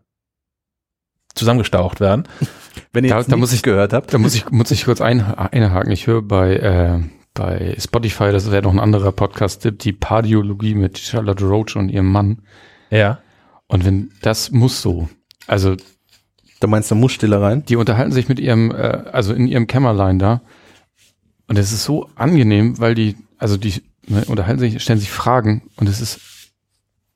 [1.35, 2.27] zusammengestaucht werden.
[2.93, 5.21] Wenn ihr Da- da muss ich- gehört habt, Da muss ich, muss ich kurz ein,
[5.21, 5.91] einhaken.
[5.91, 6.99] Ich höre bei, äh,
[7.33, 12.11] bei Spotify, das wäre noch ein anderer Podcast-Tipp, die Pardiologie mit Charlotte Roach und ihrem
[12.11, 12.41] Mann.
[12.89, 13.19] Ja.
[13.67, 15.09] Und wenn das muss so.
[15.47, 15.75] Also
[16.59, 17.63] du meinst, da muss Stille rein?
[17.65, 18.75] die unterhalten sich mit ihrem, äh,
[19.11, 20.41] also in ihrem Kämmerlein da.
[21.47, 25.63] Und es ist so angenehm, weil die, also die ne, unterhalten sich, stellen sich Fragen
[25.75, 26.19] und es ist,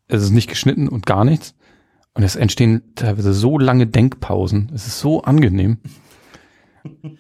[0.07, 1.55] es ist nicht geschnitten und gar nichts.
[2.13, 4.71] Und es entstehen teilweise so lange Denkpausen.
[4.73, 5.77] Es ist so angenehm.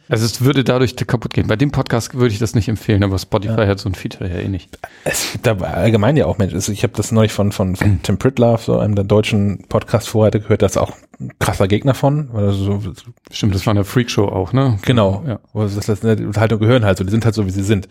[0.09, 1.47] Also es würde dadurch kaputt gehen.
[1.47, 4.37] Bei dem Podcast würde ich das nicht empfehlen, aber Spotify hat so ein Feature ja
[4.37, 4.79] eh nicht.
[5.03, 6.55] Es gibt da allgemein ja auch Menschen.
[6.55, 10.39] Also ich habe das neulich von, von, von Tim Pritlove, so einem der deutschen Podcast-Vorreiter,
[10.39, 12.29] gehört, das ist auch ein krasser Gegner von.
[12.33, 12.81] Er so,
[13.31, 14.79] Stimmt, das war eine Freakshow auch, ne?
[14.81, 15.23] genau.
[15.27, 15.39] Ja.
[15.53, 17.87] Das, das, die Unterhaltung gehören halt so, die sind halt so, wie sie sind.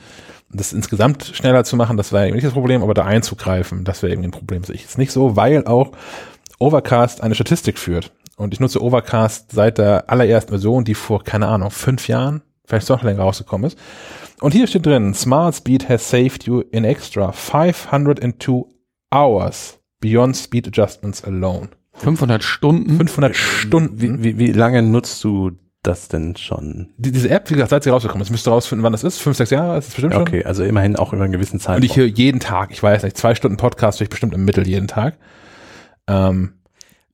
[0.51, 4.03] Das insgesamt schneller zu machen, das wäre irgendwie nicht das Problem, aber da einzugreifen, das
[4.03, 4.65] wäre irgendwie ein Problem.
[4.65, 5.93] Sehe ich jetzt nicht so, weil auch
[6.59, 8.13] Overcast eine Statistik führt.
[8.37, 12.89] Und ich nutze Overcast seit der allerersten Version, die vor, keine Ahnung, fünf Jahren, vielleicht
[12.89, 13.79] noch länger rausgekommen ist.
[14.41, 18.65] Und hier steht drin, Smart Speed has saved you in extra 502
[19.13, 21.71] hours beyond speed adjustments alone.
[21.95, 22.97] 500 Stunden.
[22.97, 24.01] 500 Stunden.
[24.01, 25.53] Wie, wie, wie lange nutzt du
[25.83, 26.91] das denn schon?
[26.97, 29.19] Die, diese App, wie gesagt, seit sie rausgekommen ist, müsst ihr rausfinden, wann das ist.
[29.19, 30.23] Fünf, sechs Jahre ist es bestimmt schon.
[30.23, 31.77] Okay, also immerhin auch über einen gewissen Zeitraum.
[31.77, 34.45] Und ich höre jeden Tag, ich weiß nicht, zwei Stunden Podcast höre ich bestimmt im
[34.45, 35.19] Mittel jeden Tag.
[36.09, 36.55] Ähm,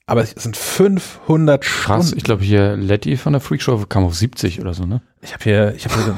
[0.07, 2.19] aber es sind 500 Krass, Stunden.
[2.19, 5.01] ich glaube hier Letty von der Freakshow kam auf 70 oder so, ne?
[5.23, 6.17] Ich habe hier, ich habe hier,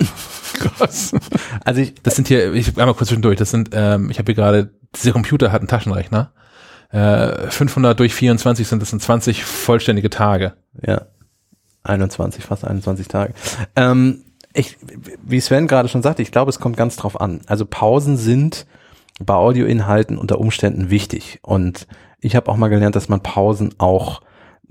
[0.54, 1.12] Krass.
[1.64, 4.34] also ich, das sind hier, ich einmal kurz zwischendurch, das sind, ähm, ich habe hier
[4.34, 6.32] gerade, dieser Computer hat einen Taschenrechner.
[6.90, 10.54] Äh, 500 durch 24 sind, das sind 20 vollständige Tage.
[10.84, 11.06] Ja.
[11.84, 13.34] 21, fast 21 Tage.
[13.76, 14.78] Ähm, ich,
[15.22, 17.42] wie Sven gerade schon sagte, ich glaube, es kommt ganz drauf an.
[17.46, 18.66] Also Pausen sind
[19.20, 21.38] bei Audioinhalten unter Umständen wichtig.
[21.42, 21.86] Und
[22.20, 24.20] ich habe auch mal gelernt, dass man Pausen auch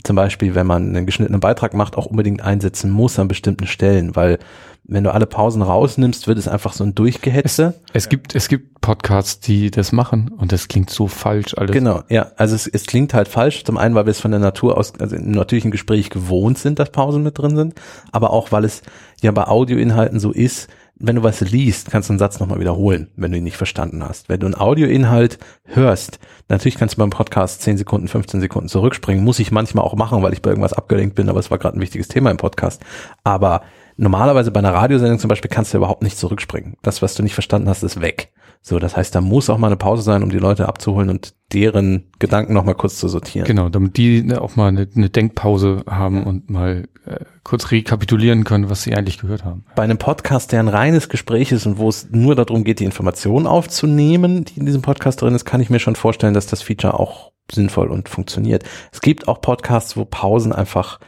[0.03, 4.15] zum Beispiel, wenn man einen geschnittenen Beitrag macht, auch unbedingt einsetzen muss an bestimmten Stellen,
[4.15, 4.39] weil
[4.87, 7.73] wenn du alle Pausen rausnimmst, wird es einfach so ein Durchgehetze.
[7.93, 11.71] Es gibt, es gibt Podcasts, die das machen und das klingt so falsch alles.
[11.71, 12.31] Genau, ja.
[12.37, 13.63] Also es, es klingt halt falsch.
[13.63, 16.77] Zum einen, weil wir es von der Natur aus, also im natürlichen Gespräch gewohnt sind,
[16.77, 17.73] dass Pausen mit drin sind,
[18.11, 18.83] aber auch, weil es
[19.21, 23.09] ja bei Audioinhalten so ist, wenn du was liest, kannst du einen Satz nochmal wiederholen,
[23.15, 24.29] wenn du ihn nicht verstanden hast.
[24.29, 29.23] Wenn du einen Audioinhalt hörst, natürlich kannst du beim Podcast 10 Sekunden, 15 Sekunden zurückspringen.
[29.23, 31.77] Muss ich manchmal auch machen, weil ich bei irgendwas abgelenkt bin, aber es war gerade
[31.77, 32.81] ein wichtiges Thema im Podcast.
[33.23, 33.61] Aber
[33.97, 36.77] normalerweise bei einer Radiosendung zum Beispiel kannst du überhaupt nicht zurückspringen.
[36.81, 38.31] Das, was du nicht verstanden hast, ist weg.
[38.67, 41.35] So, das heißt, da muss auch mal eine Pause sein, um die Leute abzuholen und
[41.53, 43.45] deren Gedanken noch mal kurz zu sortieren.
[43.45, 48.43] Genau, damit die ne, auch mal eine, eine Denkpause haben und mal äh, kurz rekapitulieren
[48.43, 49.65] können, was sie eigentlich gehört haben.
[49.75, 52.85] Bei einem Podcast, der ein reines Gespräch ist und wo es nur darum geht, die
[52.85, 56.63] Informationen aufzunehmen, die in diesem Podcast drin ist, kann ich mir schon vorstellen, dass das
[56.63, 58.63] Feature auch sinnvoll und funktioniert.
[58.91, 60.99] Es gibt auch Podcasts, wo Pausen einfach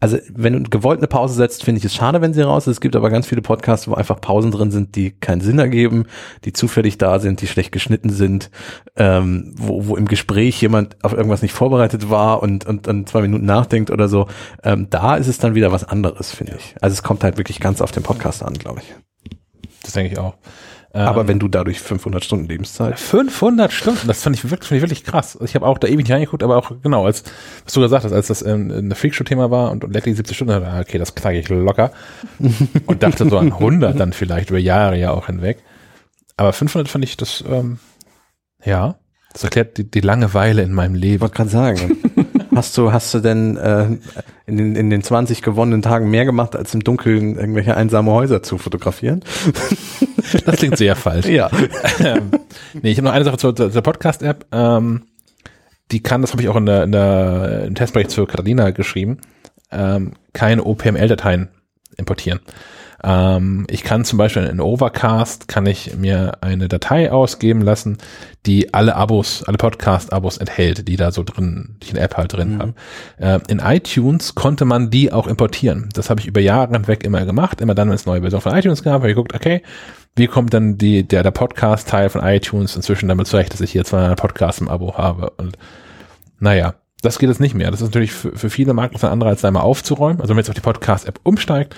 [0.00, 2.76] also wenn du gewollt eine Pause setzt, finde ich es schade, wenn sie raus ist.
[2.76, 6.04] Es gibt aber ganz viele Podcasts, wo einfach Pausen drin sind, die keinen Sinn ergeben,
[6.44, 8.50] die zufällig da sind, die schlecht geschnitten sind,
[8.96, 13.22] ähm, wo, wo im Gespräch jemand auf irgendwas nicht vorbereitet war und, und dann zwei
[13.22, 14.28] Minuten nachdenkt oder so.
[14.62, 16.74] Ähm, da ist es dann wieder was anderes, finde ich.
[16.80, 18.94] Also es kommt halt wirklich ganz auf den Podcast an, glaube ich.
[19.82, 20.34] Das denke ich auch.
[21.06, 24.76] Aber Ähm, wenn du dadurch 500 Stunden Lebenszeit 500 Stunden, das fand ich wirklich, fand
[24.76, 25.34] ich wirklich krass.
[25.36, 27.24] Also Ich habe auch da ewig nicht reingeguckt, aber auch genau, als
[27.64, 30.60] was du gesagt hast, als das ähm, ein Freakshow-Thema war und, und Letty 70 Stunden,
[30.60, 31.92] ich, ah, okay, das knacke ich locker.
[32.86, 35.58] und dachte so an 100 dann vielleicht über Jahre ja auch hinweg.
[36.36, 37.78] Aber 500 fand ich das, ähm,
[38.64, 38.96] ja,
[39.32, 41.20] das erklärt die, die Langeweile in meinem Ich Leben.
[41.20, 41.98] wollte gerade sagen.
[42.58, 43.86] Hast du, hast du denn äh,
[44.46, 48.42] in, den, in den 20 gewonnenen Tagen mehr gemacht, als im Dunkeln irgendwelche einsame Häuser
[48.42, 49.22] zu fotografieren?
[50.44, 51.26] Das klingt sehr falsch.
[51.26, 51.48] Ja.
[52.00, 52.32] ähm,
[52.74, 54.44] nee, ich habe noch eine Sache zur, zur Podcast-App.
[54.52, 55.04] Ähm,
[55.90, 59.18] die kann, das habe ich auch in der, in der, im Testbericht zu Catalina geschrieben,
[59.70, 61.48] ähm, keine OPML-Dateien
[61.96, 62.40] importieren.
[63.04, 67.98] Ähm, ich kann zum Beispiel in Overcast kann ich mir eine Datei ausgeben lassen,
[68.46, 72.16] die alle Abos, alle Podcast-Abos enthält, die da so drin, die ich in der App
[72.16, 72.58] halt drin Mhm.
[72.60, 72.74] habe.
[73.18, 75.88] Äh, in iTunes konnte man die auch importieren.
[75.94, 77.60] Das habe ich über Jahre hinweg immer gemacht.
[77.60, 79.62] Immer dann, wenn es neue Version von iTunes gab, habe ich geguckt, okay,
[80.16, 83.84] wie kommt dann die, der, der Podcast-Teil von iTunes inzwischen damit zurecht, dass ich hier
[83.84, 85.56] 200 Podcasts im Abo habe und
[86.40, 87.70] naja, das geht jetzt nicht mehr.
[87.70, 90.20] Das ist natürlich für, für viele Marken ein anderer, als da mal aufzuräumen.
[90.20, 91.76] Also wenn man jetzt auf die Podcast-App umsteigt,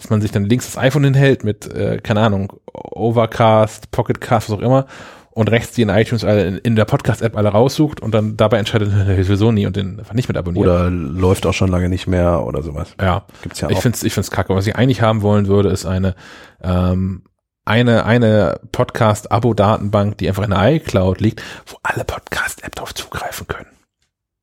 [0.00, 4.56] dass man sich dann links das iPhone hinhält mit, äh, keine Ahnung, Overcast, Pocketcast, was
[4.58, 4.86] auch immer,
[5.32, 8.58] und rechts die in iTunes alle in, in der Podcast-App alle raussucht und dann dabei
[8.58, 10.66] entscheidet, ich sowieso nie und den einfach nicht mit abonnieren.
[10.66, 12.94] Oder läuft auch schon lange nicht mehr oder sowas.
[13.00, 13.82] ja, Gibt's ja ich auch.
[13.82, 14.54] finde es ich find's kacke.
[14.54, 16.14] Was ich eigentlich haben wollen würde, ist eine,
[16.62, 17.24] ähm,
[17.66, 23.68] eine, eine Podcast-Abo-Datenbank, die einfach in der iCloud liegt, wo alle Podcast-App drauf zugreifen können.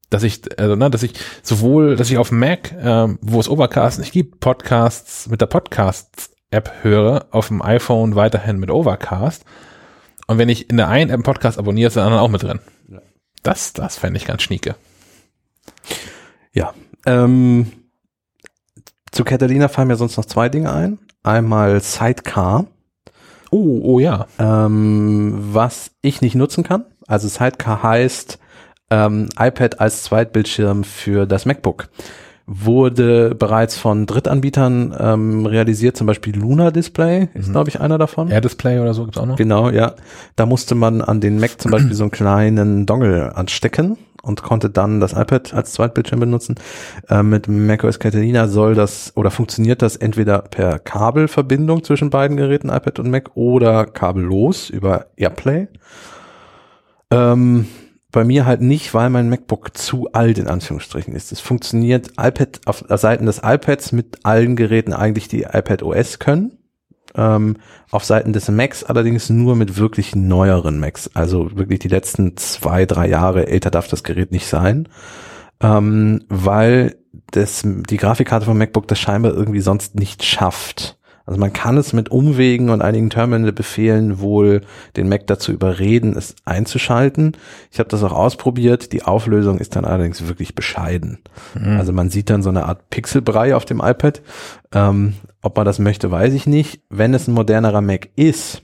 [0.09, 1.13] Dass ich, also, ne, dass ich
[1.43, 6.71] sowohl, dass ich auf Mac, ähm, wo es Overcast nicht gibt, Podcasts mit der Podcast-App
[6.81, 9.43] höre, auf dem iPhone weiterhin mit Overcast.
[10.27, 12.43] Und wenn ich in der einen App einen Podcast abonniere, ist der andere auch mit
[12.43, 12.59] drin.
[13.43, 14.75] Das, das fände ich ganz schnieke.
[16.53, 16.73] Ja.
[17.05, 17.71] Ähm,
[19.11, 20.99] zu Catalina fallen mir sonst noch zwei Dinge ein.
[21.23, 22.67] Einmal Sidecar,
[23.51, 24.27] Oh, oh ja.
[24.39, 26.85] ähm, was ich nicht nutzen kann.
[27.07, 28.39] Also Sidecar heißt
[28.89, 31.89] ähm, iPad als Zweitbildschirm für das MacBook.
[32.49, 37.51] Wurde bereits von Drittanbietern ähm, realisiert, zum Beispiel Luna Display ist, Mhm.
[37.51, 38.29] glaube ich, einer davon.
[38.31, 39.35] AirDisplay oder so gibt's auch noch.
[39.35, 39.95] Genau, ja.
[40.37, 44.69] Da musste man an den Mac zum Beispiel so einen kleinen Dongle anstecken und konnte
[44.69, 46.55] dann das iPad als Zweitbildschirm benutzen.
[47.09, 52.69] Äh, mit macOS Catalina soll das oder funktioniert das entweder per Kabelverbindung zwischen beiden Geräten,
[52.69, 55.67] iPad und Mac, oder kabellos über AirPlay.
[57.11, 57.67] Ähm,
[58.11, 61.31] bei mir halt nicht, weil mein MacBook zu alt in Anführungsstrichen ist.
[61.31, 66.57] Es funktioniert iPad auf Seiten des iPads mit allen Geräten eigentlich, die iPad OS können.
[67.15, 67.57] Ähm,
[67.91, 71.09] auf Seiten des Macs allerdings nur mit wirklich neueren Macs.
[71.15, 74.87] Also wirklich die letzten zwei, drei Jahre älter darf das Gerät nicht sein.
[75.59, 76.95] Ähm, weil
[77.31, 80.97] das, die Grafikkarte vom MacBook das scheinbar irgendwie sonst nicht schafft.
[81.27, 84.61] Also man kann es mit Umwegen und einigen Terminal-Befehlen wohl
[84.95, 87.35] den Mac dazu überreden, es einzuschalten.
[87.69, 88.93] Ich habe das auch ausprobiert.
[88.93, 91.19] Die Auflösung ist dann allerdings wirklich bescheiden.
[91.77, 94.21] Also man sieht dann so eine Art Pixelbrei auf dem iPad.
[94.73, 96.81] Ähm, ob man das möchte, weiß ich nicht.
[96.89, 98.63] Wenn es ein modernerer Mac ist,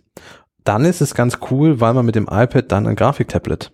[0.63, 3.73] dann ist es ganz cool, weil man mit dem iPad dann ein Grafiktablet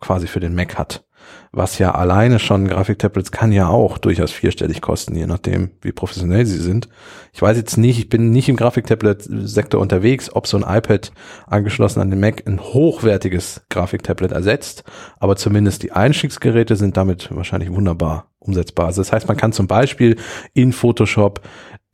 [0.00, 1.04] quasi für den Mac hat.
[1.50, 6.44] Was ja alleine schon Grafiktablets kann ja auch durchaus vierstellig kosten, je nachdem, wie professionell
[6.44, 6.88] sie sind.
[7.32, 11.10] Ich weiß jetzt nicht, ich bin nicht im Grafiktablet-Sektor unterwegs, ob so ein iPad
[11.46, 14.84] angeschlossen an den Mac ein hochwertiges Grafiktablet ersetzt,
[15.18, 18.86] aber zumindest die Einstiegsgeräte sind damit wahrscheinlich wunderbar umsetzbar.
[18.86, 20.16] Also das heißt, man kann zum Beispiel
[20.52, 21.40] in Photoshop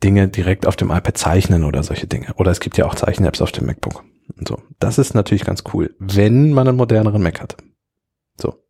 [0.03, 2.33] Dinge direkt auf dem iPad zeichnen oder solche Dinge.
[2.35, 4.03] Oder es gibt ja auch Zeichen-Apps auf dem MacBook.
[4.37, 4.61] Und so.
[4.79, 7.57] Das ist natürlich ganz cool, wenn man einen moderneren Mac hat.
[8.39, 8.64] So.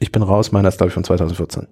[0.00, 1.68] Ich bin raus, meiner ist glaube ich von 2014.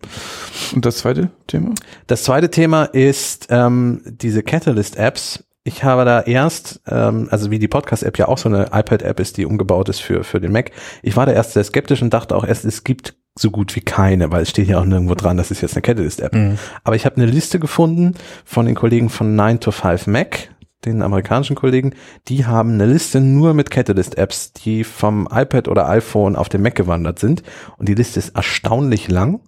[0.74, 1.74] Und das zweite Thema?
[2.06, 5.44] Das zweite Thema ist ähm, diese Catalyst-Apps.
[5.64, 9.38] Ich habe da erst, ähm, also wie die Podcast-App ja auch so eine iPad-App ist,
[9.38, 10.72] die umgebaut ist für, für den Mac.
[11.02, 13.80] Ich war da erst sehr skeptisch und dachte auch erst, es gibt so gut wie
[13.80, 16.34] keine, weil es steht ja auch nirgendwo dran, das ist jetzt eine Catalyst-App.
[16.34, 16.58] Mhm.
[16.84, 18.14] Aber ich habe eine Liste gefunden
[18.44, 20.50] von den Kollegen von 9 to 5 Mac,
[20.84, 21.94] den amerikanischen Kollegen,
[22.28, 26.74] die haben eine Liste nur mit Catalyst-Apps, die vom iPad oder iPhone auf den Mac
[26.76, 27.42] gewandert sind.
[27.78, 29.40] Und die Liste ist erstaunlich lang.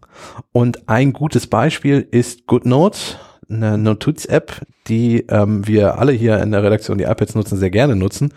[0.53, 3.17] Und ein gutes Beispiel ist GoodNotes,
[3.49, 7.97] eine Notiz-App, die ähm, wir alle hier in der Redaktion, die iPads nutzen, sehr gerne
[7.97, 8.33] nutzen.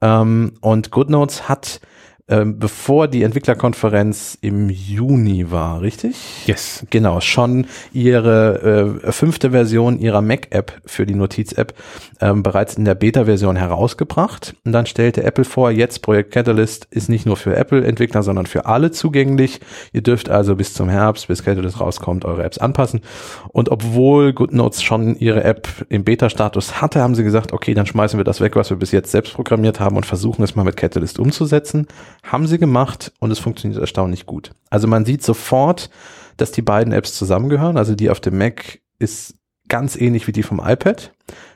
[0.00, 1.80] Ähm, und GoodNotes hat
[2.28, 6.16] ähm, bevor die Entwicklerkonferenz im Juni war, richtig?
[6.46, 6.84] Yes.
[6.90, 11.74] Genau, schon ihre äh, fünfte Version ihrer Mac-App für die Notiz-App
[12.20, 14.54] ähm, bereits in der Beta-Version herausgebracht.
[14.64, 18.66] Und dann stellte Apple vor, jetzt Projekt Catalyst ist nicht nur für Apple-Entwickler, sondern für
[18.66, 19.60] alle zugänglich.
[19.92, 23.00] Ihr dürft also bis zum Herbst, bis Catalyst rauskommt, eure Apps anpassen.
[23.48, 28.18] Und obwohl GoodNotes schon ihre App im Beta-Status hatte, haben sie gesagt, okay, dann schmeißen
[28.18, 30.76] wir das weg, was wir bis jetzt selbst programmiert haben und versuchen es mal mit
[30.76, 31.86] Catalyst umzusetzen.
[32.22, 34.52] Haben sie gemacht und es funktioniert erstaunlich gut.
[34.70, 35.90] Also man sieht sofort,
[36.36, 37.76] dass die beiden Apps zusammengehören.
[37.76, 39.34] Also die auf dem Mac ist
[39.68, 41.12] ganz ähnlich wie die vom iPad,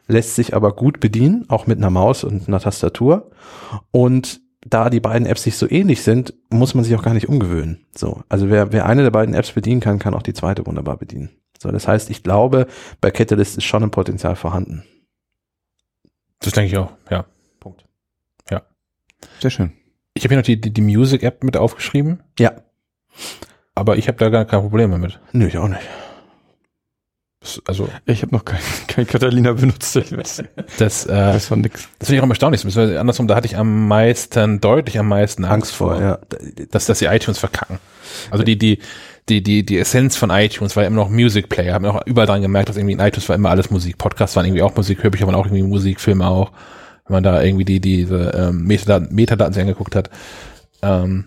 [0.06, 3.30] lässt sich aber gut bedienen, auch mit einer Maus und einer Tastatur.
[3.90, 7.28] Und da die beiden Apps sich so ähnlich sind, muss man sich auch gar nicht
[7.28, 7.86] umgewöhnen.
[7.96, 10.96] So, also wer, wer eine der beiden Apps bedienen kann, kann auch die zweite wunderbar
[10.96, 11.30] bedienen.
[11.60, 12.66] So, das heißt, ich glaube,
[13.00, 14.84] bei Catalyst ist schon ein Potenzial vorhanden.
[16.40, 17.24] Das denke ich auch, ja.
[17.60, 17.84] Punkt.
[19.40, 19.72] Sehr schön.
[20.14, 22.52] Ich habe hier noch die, die, die Music-App mit aufgeschrieben, Ja.
[23.74, 25.18] aber ich habe da gar kein Problem damit.
[25.32, 25.80] Nö, ich auch nicht.
[27.66, 29.96] Also Ich habe noch kein, kein Catalina benutzt.
[29.96, 30.44] Ich weiß,
[30.78, 31.88] das, äh, weiß von nix.
[31.98, 32.62] das finde ich auch erstaunlich.
[32.62, 36.18] Beziehungsweise Andersrum, da hatte ich am meisten, deutlich am meisten Angst, Angst vor, ja.
[36.70, 37.78] dass, dass die iTunes verkacken.
[38.30, 38.78] Also die, die,
[39.28, 41.74] die, die, die Essenz von iTunes war ja immer noch Music Player.
[41.74, 43.98] Haben auch überall dran gemerkt, dass irgendwie in iTunes war immer alles Musik.
[43.98, 46.52] Podcasts waren irgendwie auch Musik, Hörbücher waren auch irgendwie Musik, Filme auch.
[47.12, 50.08] Wenn man da irgendwie die, diese ähm, Metadaten, Metadaten sich angeguckt hat.
[50.80, 51.26] Ähm,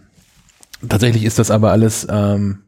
[0.89, 2.63] tatsächlich ist das aber alles, ähm,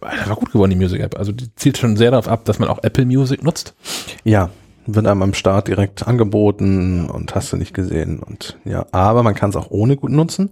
[0.00, 1.18] das war gut geworden, die Music App.
[1.18, 3.74] Also die zielt schon sehr darauf ab, dass man auch Apple Music nutzt.
[4.22, 4.50] Ja,
[4.86, 9.34] wird einem am Start direkt angeboten und hast du nicht gesehen und ja, aber man
[9.34, 10.50] kann es auch ohne gut nutzen.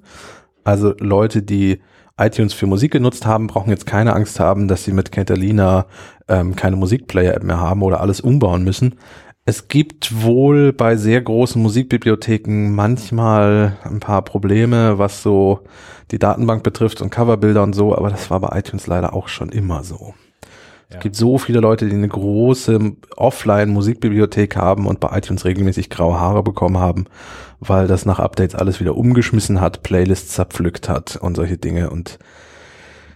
[0.65, 1.81] Also Leute, die
[2.19, 5.87] iTunes für Musik genutzt haben, brauchen jetzt keine Angst haben, dass sie mit Catalina
[6.27, 8.97] ähm, keine Musikplayer-App mehr haben oder alles umbauen müssen.
[9.51, 15.65] Es gibt wohl bei sehr großen Musikbibliotheken manchmal ein paar Probleme, was so
[16.13, 19.49] die Datenbank betrifft und Coverbilder und so, aber das war bei iTunes leider auch schon
[19.49, 20.15] immer so.
[20.89, 20.99] Ja.
[20.99, 26.21] Es gibt so viele Leute, die eine große Offline-Musikbibliothek haben und bei iTunes regelmäßig graue
[26.21, 27.07] Haare bekommen haben,
[27.59, 31.91] weil das nach Updates alles wieder umgeschmissen hat, Playlists zerpflückt hat und solche Dinge.
[31.91, 32.21] Und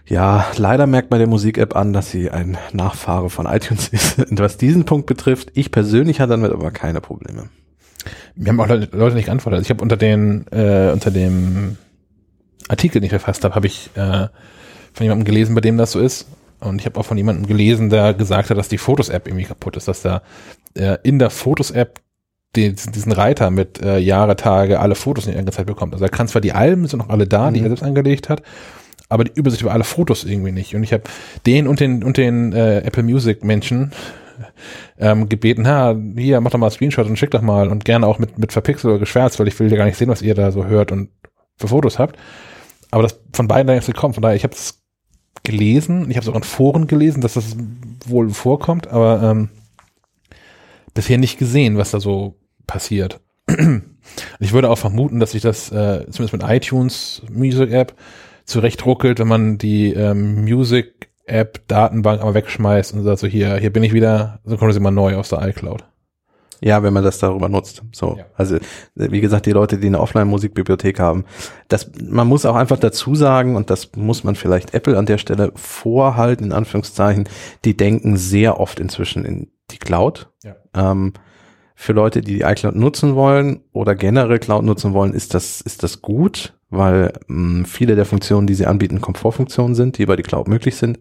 [0.07, 4.19] ja, leider merkt man der Musik-App an, dass sie ein Nachfahre von iTunes ist.
[4.19, 7.49] Und was diesen Punkt betrifft, ich persönlich hatte damit aber keine Probleme.
[8.35, 9.57] Mir haben auch Leute nicht geantwortet.
[9.57, 11.77] Also ich habe unter den, äh, unter dem
[12.67, 14.27] Artikel, den ich verfasst habe, habe ich äh,
[14.93, 16.27] von jemandem gelesen, bei dem das so ist.
[16.59, 19.75] Und ich habe auch von jemandem gelesen, der gesagt hat, dass die Fotos-App irgendwie kaputt
[19.75, 20.21] ist, dass da
[20.75, 21.99] äh, in der Fotos-App
[22.55, 25.93] die, diesen Reiter mit äh, Jahre, Tage, alle Fotos nicht angezeigt bekommt.
[25.93, 27.65] Also er kann zwar die Alben sind noch alle da, die Mhm.
[27.65, 28.43] er selbst angelegt hat,
[29.09, 30.75] aber die Übersicht über alle Fotos irgendwie nicht.
[30.75, 31.03] Und ich habe
[31.45, 33.91] den und den und den äh, Apple Music Menschen
[34.97, 38.07] ähm, gebeten, ha, hier, mach doch mal einen Screenshot und schick doch mal und gerne
[38.07, 40.35] auch mit, mit verpixelt oder geschwärzt, weil ich will ja gar nicht sehen, was ihr
[40.35, 41.09] da so hört und
[41.57, 42.17] für Fotos habt.
[42.91, 44.13] Aber das von beiden da jetzt gekommen.
[44.13, 44.81] Von daher, ich habe es
[45.43, 47.55] gelesen, ich habe es auch in Foren gelesen, dass das
[48.05, 49.49] wohl vorkommt, aber ähm,
[50.93, 52.35] bisher nicht gesehen, was da so
[52.67, 53.19] passiert.
[54.39, 57.95] Ich würde auch vermuten, dass sich das äh, zumindest mit iTunes Music App
[58.45, 63.57] zurecht ruckelt, wenn man die ähm, Music App Datenbank einmal wegschmeißt und sagt so hier,
[63.57, 65.83] hier bin ich wieder, so kommt es immer neu aus der iCloud.
[66.61, 67.83] Ja, wenn man das darüber nutzt.
[67.91, 68.15] So.
[68.17, 68.25] Ja.
[68.35, 68.57] Also,
[68.95, 71.25] wie gesagt, die Leute, die eine Offline-Musikbibliothek haben,
[71.67, 75.17] das, man muss auch einfach dazu sagen, und das muss man vielleicht Apple an der
[75.17, 77.27] Stelle vorhalten, in Anführungszeichen,
[77.65, 80.29] die denken sehr oft inzwischen in die Cloud.
[80.43, 80.55] Ja.
[80.73, 81.13] Ähm,
[81.75, 85.83] für Leute, die die iCloud nutzen wollen oder generell Cloud nutzen wollen, ist das, ist
[85.83, 90.23] das gut, weil mh, viele der Funktionen, die sie anbieten, Komfortfunktionen sind, die über die
[90.23, 90.99] Cloud möglich sind.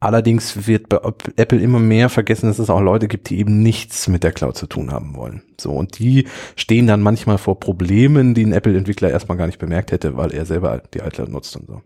[0.00, 0.98] Allerdings wird bei
[1.36, 4.56] Apple immer mehr vergessen, dass es auch Leute gibt, die eben nichts mit der Cloud
[4.56, 5.42] zu tun haben wollen.
[5.58, 9.92] So, und die stehen dann manchmal vor Problemen, die ein Apple-Entwickler erstmal gar nicht bemerkt
[9.92, 11.82] hätte, weil er selber die iCloud nutzt und so.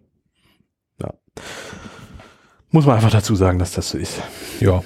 [1.00, 1.14] Ja.
[2.70, 4.20] Muss man einfach dazu sagen, dass das so ist.
[4.58, 4.82] Ja.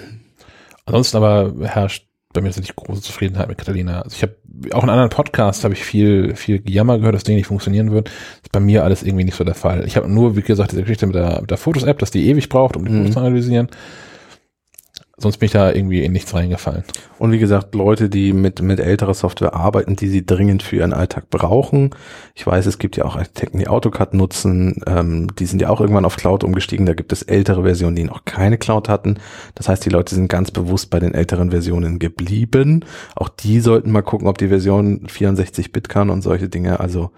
[0.84, 4.02] Ansonsten aber herrscht bei mir tatsächlich große Zufriedenheit mit Catalina.
[4.02, 4.36] Also ich habe
[4.72, 8.06] auch in anderen Podcasts habe ich viel viel Gejammer gehört, dass Dinge nicht funktionieren wird.
[8.08, 8.14] Das
[8.44, 9.84] ist bei mir alles irgendwie nicht so der Fall.
[9.86, 12.48] Ich habe nur, wie gesagt, diese Geschichte mit der, mit der Fotos-App, dass die ewig
[12.48, 12.98] braucht, um die Mhm.
[12.98, 13.68] Fotos zu analysieren.
[15.22, 16.82] Sonst bin ich da irgendwie in nichts reingefallen.
[17.20, 20.92] Und wie gesagt, Leute, die mit, mit älterer Software arbeiten, die sie dringend für ihren
[20.92, 21.90] Alltag brauchen.
[22.34, 24.82] Ich weiß, es gibt ja auch Architekten, die AutoCAD nutzen.
[24.84, 26.86] Ähm, die sind ja auch irgendwann auf Cloud umgestiegen.
[26.86, 29.18] Da gibt es ältere Versionen, die noch keine Cloud hatten.
[29.54, 32.84] Das heißt, die Leute sind ganz bewusst bei den älteren Versionen geblieben.
[33.14, 36.80] Auch die sollten mal gucken, ob die Version 64-Bit kann und solche Dinge.
[36.80, 37.12] Also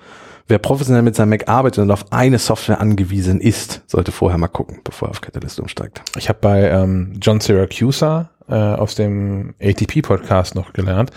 [0.49, 4.49] wer professionell mit seinem Mac arbeitet und auf eine Software angewiesen ist, sollte vorher mal
[4.49, 6.03] gucken, bevor er auf Catalyst umsteigt.
[6.17, 11.11] Ich habe bei ähm, John Syracusa äh, aus dem ATP-Podcast noch gelernt,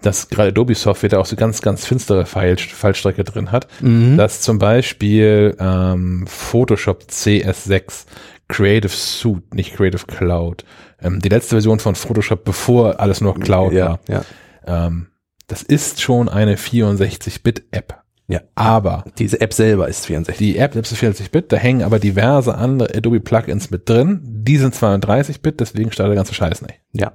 [0.00, 3.66] dass gerade Adobe Software da auch so ganz, ganz finstere Fall Fallstrecke drin hat.
[4.16, 8.06] Dass zum Beispiel ähm, Photoshop CS6
[8.48, 10.64] Creative Suite, nicht Creative Cloud,
[11.00, 14.22] ähm, die letzte Version von Photoshop, bevor alles nur Cloud ja, war, ja.
[14.66, 15.08] ähm,
[15.46, 17.99] das ist schon eine 64-Bit-App.
[18.30, 18.40] Ja.
[18.54, 20.38] Aber Diese App selber ist 64.
[20.38, 24.20] die App selbst ist 40-Bit, da hängen aber diverse andere Adobe Plugins mit drin.
[24.22, 26.80] Die sind 32-Bit, deswegen startet der ganze Scheiß nicht.
[26.92, 27.12] Ja.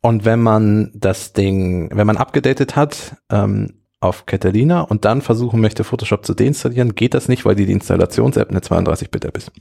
[0.00, 5.60] Und wenn man das Ding, wenn man abgedatet hat ähm, auf Catalina und dann versuchen
[5.60, 9.52] möchte, Photoshop zu deinstallieren, geht das nicht, weil die Installations-App eine 32-Bit-App ist.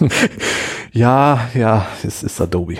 [0.92, 2.76] ja, ja, es ist Adobe.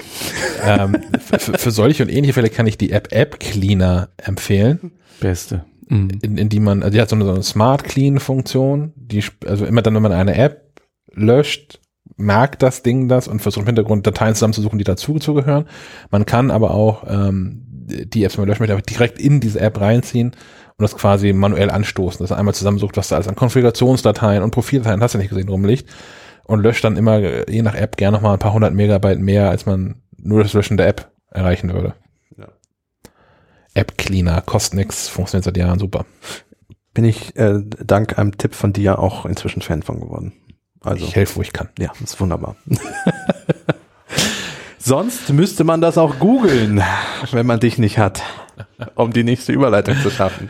[0.64, 5.64] ähm, für, für solche und ähnliche Fälle kann ich die App App Cleaner empfehlen, Beste.
[5.90, 6.08] Mhm.
[6.22, 9.22] in, in die man, also die hat so eine, so eine Smart Clean Funktion, die,
[9.46, 10.80] also immer dann, wenn man eine App
[11.12, 11.80] löscht,
[12.16, 15.66] merkt das Ding das und versucht im Hintergrund Dateien zusammenzusuchen, die dazu zugehören.
[16.10, 19.80] Man kann aber auch ähm, die Apps, die man löschen möchte, direkt in diese App
[19.80, 24.42] reinziehen und das quasi manuell anstoßen, dass er einmal zusammensucht, was da alles an Konfigurationsdateien
[24.42, 25.88] und Profildateien, hast du nicht gesehen, rumliegt.
[26.44, 29.20] und löscht dann immer, äh, je nach App, gerne noch mal ein paar hundert Megabyte
[29.20, 31.94] mehr, als man nur das Löschen der App erreichen würde.
[32.36, 32.48] Ja.
[33.74, 36.06] App Cleaner, kostet nix, funktioniert seit Jahren super.
[36.92, 40.32] Bin ich äh, dank einem Tipp von dir auch inzwischen Fan von geworden.
[40.80, 41.68] Also, Ich helfe, wo ich kann.
[41.78, 42.56] ja, ist wunderbar.
[44.78, 46.82] Sonst müsste man das auch googeln,
[47.32, 48.22] wenn man dich nicht hat,
[48.94, 50.48] um die nächste Überleitung zu schaffen.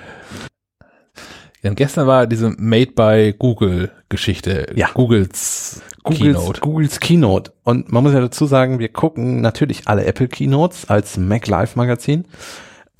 [1.62, 4.72] Und gestern war diese Made by Google Geschichte.
[4.74, 4.88] Ja.
[4.94, 6.60] Googles, Googles Keynote.
[6.60, 7.52] Googles Keynote.
[7.64, 11.76] Und man muss ja dazu sagen, wir gucken natürlich alle Apple Keynotes als Mac Live
[11.76, 12.24] Magazin.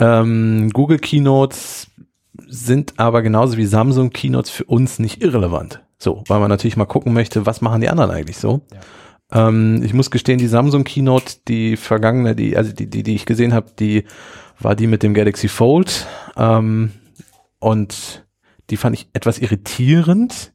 [0.01, 1.89] Ähm, Google Keynotes
[2.49, 5.83] sind aber genauso wie Samsung Keynotes für uns nicht irrelevant.
[5.99, 8.63] So, weil man natürlich mal gucken möchte, was machen die anderen eigentlich so.
[9.31, 13.27] Ähm, ich muss gestehen, die Samsung Keynote, die vergangene, die, also die, die, die ich
[13.27, 14.05] gesehen habe, die
[14.59, 16.07] war die mit dem Galaxy Fold.
[16.37, 16.93] Ähm,
[17.59, 18.25] und
[18.71, 20.53] die fand ich etwas irritierend,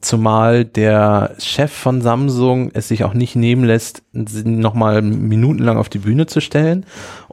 [0.00, 5.98] zumal der Chef von Samsung es sich auch nicht nehmen lässt, nochmal minutenlang auf die
[5.98, 6.86] Bühne zu stellen.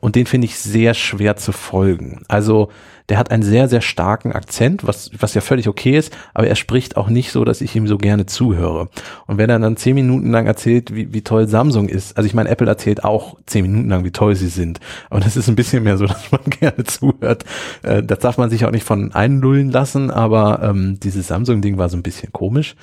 [0.04, 2.24] Und den finde ich sehr schwer zu folgen.
[2.28, 2.68] Also
[3.08, 6.56] der hat einen sehr, sehr starken Akzent, was, was ja völlig okay ist, aber er
[6.56, 8.90] spricht auch nicht so, dass ich ihm so gerne zuhöre.
[9.28, 12.34] Und wenn er dann zehn Minuten lang erzählt, wie, wie toll Samsung ist, also ich
[12.34, 15.56] meine, Apple erzählt auch zehn Minuten lang, wie toll sie sind, aber das ist ein
[15.56, 17.46] bisschen mehr so, dass man gerne zuhört.
[17.82, 21.88] Äh, das darf man sich auch nicht von einlullen lassen, aber ähm, dieses Samsung-Ding war
[21.88, 22.76] so ein bisschen komisch.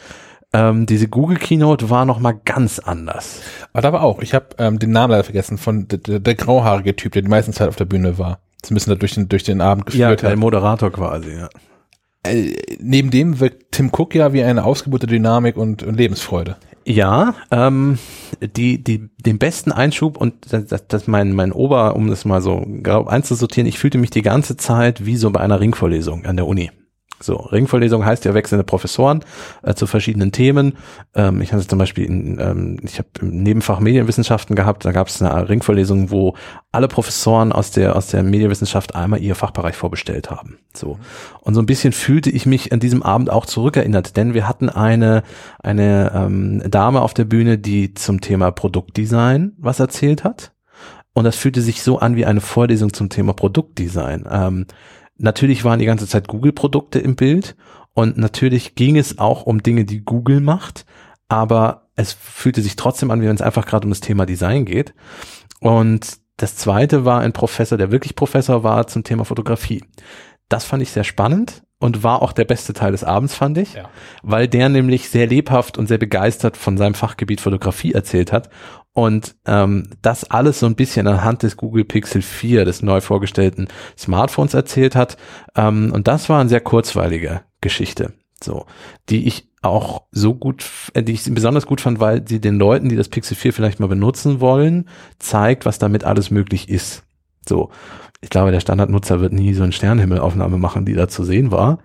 [0.52, 3.40] Ähm, diese Google Keynote war noch mal ganz anders.
[3.72, 6.34] Aber da war auch, ich habe ähm, den Namen leider vergessen, von der, der, der
[6.34, 8.40] grauhaarige Typ, der die meiste Zeit auf der Bühne war.
[8.62, 10.38] Zumindest da durch den, durch den Abend geführt der hat.
[10.38, 11.48] Moderator quasi, ja.
[12.24, 16.56] Äh, neben dem wirkt Tim Cook ja wie eine Ausgeburt der Dynamik und, und Lebensfreude.
[16.84, 17.98] Ja, ähm,
[18.56, 22.42] die, die, den besten Einschub und das, das, das mein, mein Ober, um das mal
[22.42, 26.36] so grob einzusortieren, ich fühlte mich die ganze Zeit wie so bei einer Ringvorlesung an
[26.36, 26.70] der Uni.
[27.22, 29.24] So, Ringvorlesung heißt ja wechselnde Professoren
[29.62, 30.78] äh, zu verschiedenen Themen.
[31.14, 35.08] Ähm, ich hatte zum Beispiel, in, ähm, ich habe im Nebenfach Medienwissenschaften gehabt, da gab
[35.08, 36.34] es eine Ringvorlesung, wo
[36.72, 40.58] alle Professoren aus der aus der Medienwissenschaft einmal ihr Fachbereich vorbestellt haben.
[40.74, 40.98] So
[41.40, 44.70] und so ein bisschen fühlte ich mich an diesem Abend auch zurückerinnert, denn wir hatten
[44.70, 45.22] eine
[45.58, 50.52] eine ähm, Dame auf der Bühne, die zum Thema Produktdesign was erzählt hat.
[51.12, 54.26] Und das fühlte sich so an wie eine Vorlesung zum Thema Produktdesign.
[54.30, 54.66] Ähm,
[55.20, 57.56] natürlich waren die ganze Zeit Google-Produkte im Bild
[57.94, 60.86] und natürlich ging es auch um Dinge, die Google macht,
[61.28, 64.64] aber es fühlte sich trotzdem an, wie wenn es einfach gerade um das Thema Design
[64.64, 64.94] geht.
[65.60, 69.84] Und das zweite war ein Professor, der wirklich Professor war zum Thema Fotografie.
[70.50, 73.72] Das fand ich sehr spannend und war auch der beste Teil des Abends, fand ich,
[73.74, 73.88] Ja.
[74.22, 78.50] weil der nämlich sehr lebhaft und sehr begeistert von seinem Fachgebiet Fotografie erzählt hat
[78.92, 83.68] und ähm, das alles so ein bisschen anhand des Google Pixel 4, des neu vorgestellten
[83.96, 85.16] Smartphones erzählt hat.
[85.56, 88.12] Ähm, und das war eine sehr kurzweilige Geschichte,
[88.42, 88.66] so,
[89.08, 90.64] die ich auch so gut,
[90.94, 93.78] äh, die ich besonders gut fand, weil sie den Leuten, die das Pixel 4 vielleicht
[93.80, 97.04] mal benutzen wollen, zeigt, was damit alles möglich ist.
[97.48, 97.70] So,
[98.20, 101.78] ich glaube, der Standardnutzer wird nie so eine Sternhimmelaufnahme machen, die da zu sehen war.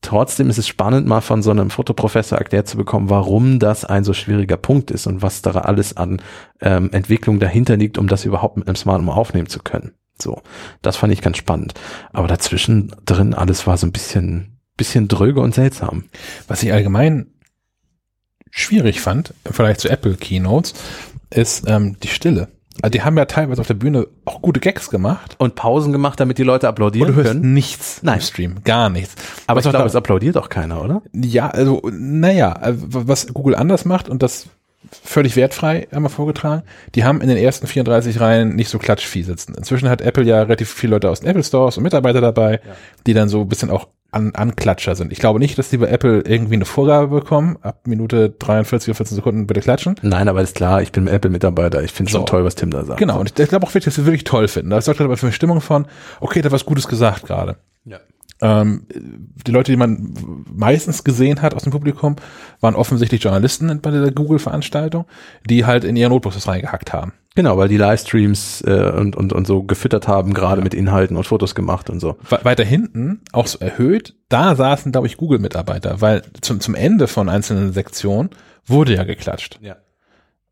[0.00, 4.04] Trotzdem ist es spannend, mal von so einem Fotoprofessor erklärt zu bekommen, warum das ein
[4.04, 6.22] so schwieriger Punkt ist und was da alles an
[6.60, 9.92] ähm, Entwicklung dahinter liegt, um das überhaupt mit einem Smartphone aufnehmen zu können.
[10.20, 10.42] So,
[10.82, 11.74] das fand ich ganz spannend.
[12.12, 16.04] Aber dazwischen drin alles war so ein bisschen, bisschen dröge und seltsam.
[16.46, 17.26] Was ich allgemein
[18.50, 20.74] schwierig fand, Vergleich zu Apple Keynotes,
[21.30, 22.48] ist ähm, die Stille.
[22.82, 25.34] Also die haben ja teilweise auf der Bühne auch gute Gags gemacht.
[25.38, 27.52] Und Pausen gemacht, damit die Leute Und applaudieren du hörst können.
[27.52, 28.16] nichts Nein.
[28.16, 28.54] im Stream.
[28.64, 29.14] Gar nichts.
[29.46, 31.02] Aber Was ich glaube, da- es applaudiert auch keiner, oder?
[31.12, 34.46] Ja, also, naja, äh, was Google anders macht und das
[35.02, 36.62] völlig wertfrei einmal vorgetragen,
[36.94, 39.54] die haben in den ersten 34 Reihen nicht so klatschvieh sitzen.
[39.54, 42.60] Inzwischen hat Apple ja relativ viele Leute aus den Apple Stores und Mitarbeiter dabei,
[43.06, 45.12] die dann so ein bisschen auch an, Anklatscher sind.
[45.12, 48.96] Ich glaube nicht, dass die bei Apple irgendwie eine Vorgabe bekommen, ab Minute 43 oder
[48.96, 49.96] 14 Sekunden bitte klatschen.
[50.02, 51.82] Nein, aber ist klar, ich bin Apple-Mitarbeiter.
[51.82, 52.26] Ich finde schon So.
[52.26, 52.98] toll, was Tim da sagt.
[52.98, 54.70] Genau, und ich, ich glaube auch wirklich, dass wir wirklich toll finden.
[54.70, 55.86] Das sorgt halt aber für eine Stimmung von,
[56.20, 57.56] okay, da hat was Gutes gesagt gerade.
[57.84, 57.98] Ja.
[58.40, 60.14] Ähm, die Leute, die man
[60.52, 62.16] meistens gesehen hat aus dem Publikum,
[62.60, 65.06] waren offensichtlich Journalisten bei der Google-Veranstaltung,
[65.48, 67.12] die halt in ihre Notebooks reingehackt haben.
[67.34, 71.24] Genau, weil die Livestreams äh, und, und, und so gefüttert haben, gerade mit Inhalten und
[71.26, 72.16] Fotos gemacht und so.
[72.28, 77.06] We- Weiter hinten, auch so erhöht, da saßen, glaube ich, Google-Mitarbeiter, weil zum, zum Ende
[77.06, 78.30] von einzelnen Sektionen
[78.66, 79.58] wurde ja geklatscht.
[79.62, 79.76] Ja.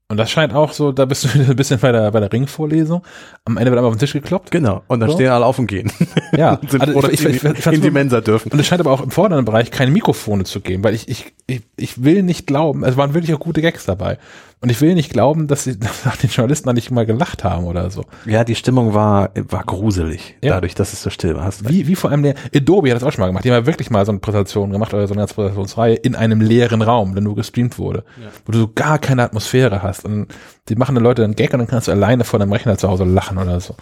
[0.09, 2.33] Und das scheint auch so, da bist du wieder ein bisschen bei der, bei der
[2.33, 3.03] Ringvorlesung.
[3.45, 4.53] Am Ende wird einfach auf den Tisch gekloppt.
[4.53, 4.83] Genau.
[4.87, 5.17] Und dann So.
[5.17, 5.91] stehen alle auf und gehen.
[6.37, 8.53] Ja, Und sind also froh, ich- ich- ich- in die Mensa dürfen.
[8.53, 11.33] Und es scheint aber auch im vorderen Bereich keine Mikrofone zu geben, weil ich, ich,
[11.49, 14.19] ich, ich will nicht glauben, es waren wirklich auch gute Gags dabei.
[14.63, 17.65] Und ich will nicht glauben, dass sie nach den Journalisten da nicht mal gelacht haben
[17.67, 18.05] oder so.
[18.25, 20.55] Ja, die Stimmung war, war gruselig, Ja.
[20.55, 21.51] dadurch, dass es so still war.
[21.69, 23.45] Wie, wie vor allem der Adobe hat das auch schon mal gemacht.
[23.45, 26.15] Die haben ja wirklich mal so eine Präsentation gemacht oder so eine ganze Präsentationsreihe in
[26.17, 28.05] einem leeren Raum, der nur gestreamt wurde,
[28.47, 30.05] wo du so gar keine Atmosphäre hast.
[30.07, 30.29] Und
[30.71, 32.89] die machen dann Leute einen Gag und dann kannst du alleine vor deinem Rechner zu
[32.89, 33.75] Hause lachen oder so.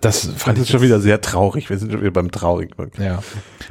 [0.00, 1.68] Das fand Das ich schon wieder sehr traurig.
[1.68, 2.92] Wir sind schon wieder beim Traurigen.
[2.98, 3.22] Ja.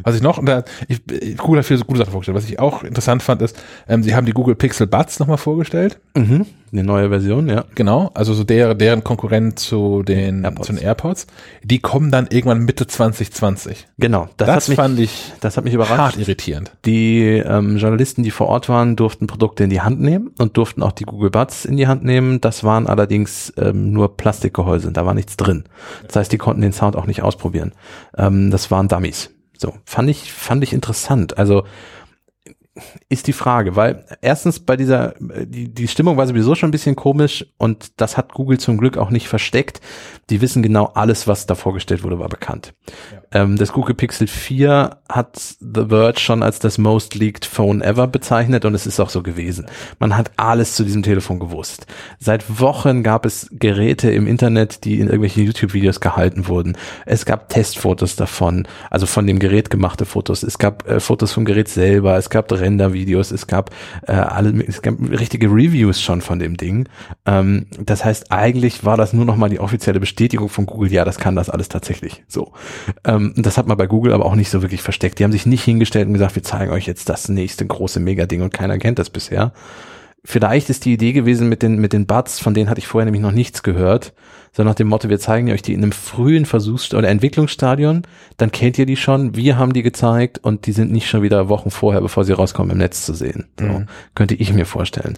[0.04, 1.02] Was ich noch, und da, ich,
[1.38, 2.36] Google hat viele so gute Sachen vorgestellt.
[2.36, 6.00] Was ich auch interessant fand, ist, ähm, sie haben die Google Pixel Buds nochmal vorgestellt.
[6.16, 6.46] Mhm.
[6.72, 7.66] Eine neue Version, ja.
[7.76, 8.12] Genau.
[8.14, 10.68] Also so der, deren Konkurrent zu den, AirPods.
[10.68, 11.28] zu den AirPods.
[11.64, 13.88] Die kommen dann irgendwann Mitte 2020.
[13.98, 14.30] Genau.
[14.38, 16.18] Das, Das, hat mich, fand ich das hat mich hart überrascht.
[16.18, 16.72] irritierend.
[16.86, 20.84] Die ähm, Journalisten, die vor Ort waren, durften Produkte in die Hand nehmen und durften
[20.84, 22.42] auch die Google Buds in die Hand nehmen.
[22.42, 25.64] Das waren allerdings ähm, nur Plastikgehäuse, da war nichts drin.
[26.08, 27.74] Das heißt, die konnten den Sound auch nicht ausprobieren.
[28.18, 29.32] Ähm, das waren Dummies.
[29.58, 31.38] So, fand ich, fand ich interessant.
[31.38, 31.66] Also
[33.10, 36.72] ist die Frage, weil erstens bei dieser, äh, die, die Stimmung war sowieso schon ein
[36.72, 39.82] bisschen komisch und das hat Google zum Glück auch nicht versteckt.
[40.30, 42.74] Die wissen genau alles, was da vorgestellt wurde, war bekannt.
[43.32, 48.08] Ähm, das Google Pixel 4 hat The Verge schon als das most leaked Phone ever
[48.08, 49.66] bezeichnet und es ist auch so gewesen.
[50.00, 51.88] Man hat alles zu diesem Telefon gewusst.
[52.20, 56.78] Seit Wochen gab es Geräte im Internet, die in irgendwelchen YouTube-Videos gehalten wurden.
[57.06, 60.44] Es gab Testfotos davon, also von dem Gerät gemachte Fotos.
[60.44, 63.72] Es gab äh, Fotos vom Gerät selber, es gab Render-Videos, es gab
[64.08, 66.88] äh, alle, es gab richtige Reviews schon von dem Ding.
[67.26, 71.04] Ähm, das heißt, eigentlich war das nur noch mal die offizielle Bestätigung von Google, ja,
[71.04, 72.24] das kann das alles tatsächlich.
[72.28, 72.54] So.
[73.06, 75.20] Ähm, das hat man bei Google aber auch nicht so wirklich versteckt.
[75.20, 78.42] Die haben sich nicht hingestellt und gesagt, wir zeigen euch jetzt das nächste große Mega-Ding
[78.42, 79.52] und keiner kennt das bisher.
[80.24, 83.06] Vielleicht ist die Idee gewesen mit den, mit den Buds, von denen hatte ich vorher
[83.06, 84.14] nämlich noch nichts gehört,
[84.52, 88.04] so nach dem Motto, wir zeigen euch die in einem frühen Versuchs- oder Entwicklungsstadion,
[88.38, 91.50] dann kennt ihr die schon, wir haben die gezeigt und die sind nicht schon wieder
[91.50, 93.46] Wochen vorher, bevor sie rauskommen, im Netz zu sehen.
[93.60, 93.86] So, Mhm.
[94.16, 95.18] Könnte ich mir vorstellen.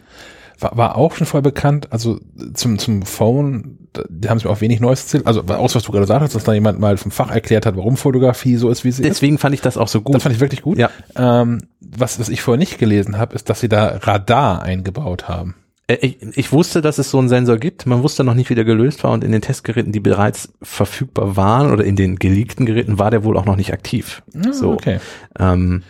[0.60, 2.20] War, war auch schon vorher bekannt, also
[2.54, 5.26] zum, zum Phone, da- die haben mir auch wenig Neues erzählt.
[5.26, 7.98] Also aus was du gerade sagtest, dass da jemand mal vom Fach erklärt hat, warum
[7.98, 9.08] Fotografie so ist, wie sie ist.
[9.10, 10.14] Deswegen fand ich das auch so gut.
[10.16, 10.78] Das fand ich wirklich gut.
[10.78, 10.92] Ja.
[11.16, 15.56] Ähm, was, was ich vorher nicht gelesen habe, ist, dass sie da Radar eingebaut haben.
[15.92, 17.86] Äh, Ich, ich wusste, dass es so einen Sensor gibt.
[17.86, 19.12] Man wusste noch nicht, wie der gelöst war.
[19.12, 23.24] Und in den Testgeräten, die bereits verfügbar waren oder in den geleakten Geräten, war der
[23.24, 24.24] wohl auch noch nicht aktiv.
[24.52, 24.72] so.
[24.72, 25.00] Okay.
[25.40, 25.84] Ähm,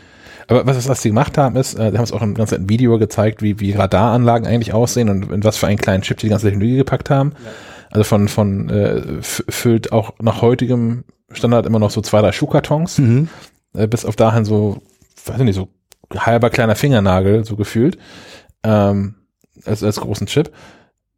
[0.48, 2.98] Aber was, was sie gemacht haben, ist, äh, die haben es auch im ganzen Video
[2.98, 6.30] gezeigt, wie, wie Radaranlagen eigentlich aussehen und in was für einen kleinen Chip die die
[6.30, 7.34] ganze Technologie gepackt haben.
[7.92, 12.98] Also von, von äh, füllt auch nach heutigem Standard immer noch so zwei, drei Schuhkartons,
[13.00, 13.30] mhm.
[13.74, 14.82] äh, bis auf dahin so,
[15.26, 15.70] weiß ich nicht, so
[16.14, 17.98] halber kleiner Fingernagel, so gefühlt,
[18.64, 19.16] ähm,
[19.66, 20.52] als, als großen Chip.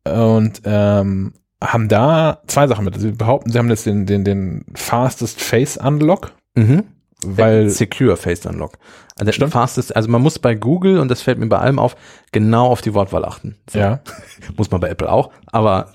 [0.06, 1.34] Und ähm,
[1.64, 3.00] haben da zwei Sachen mit.
[3.00, 6.84] Sie behaupten, sie haben jetzt den, den, den fastest Face Unlock, Mhm.
[7.26, 8.74] weil Secure Face Unlock.
[9.16, 9.54] Also der Stimmt.
[9.54, 11.96] fastest, also man muss bei Google, und das fällt mir bei allem auf,
[12.32, 13.56] genau auf die Wortwahl achten.
[13.70, 13.80] So.
[13.80, 14.02] ja,
[14.58, 15.90] Muss man bei Apple auch, aber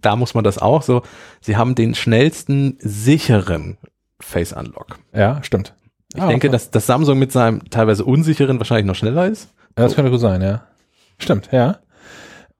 [0.00, 1.02] da muss man das auch so.
[1.40, 3.78] Sie haben den schnellsten, sicheren
[4.20, 4.98] Face Unlock.
[5.12, 5.74] ja, stimmt.
[6.14, 9.48] Ich denke, dass, dass Samsung mit seinem teilweise unsicheren wahrscheinlich noch schneller ist.
[9.78, 10.62] Ja, das könnte gut sein, ja.
[11.22, 11.78] Stimmt, ja.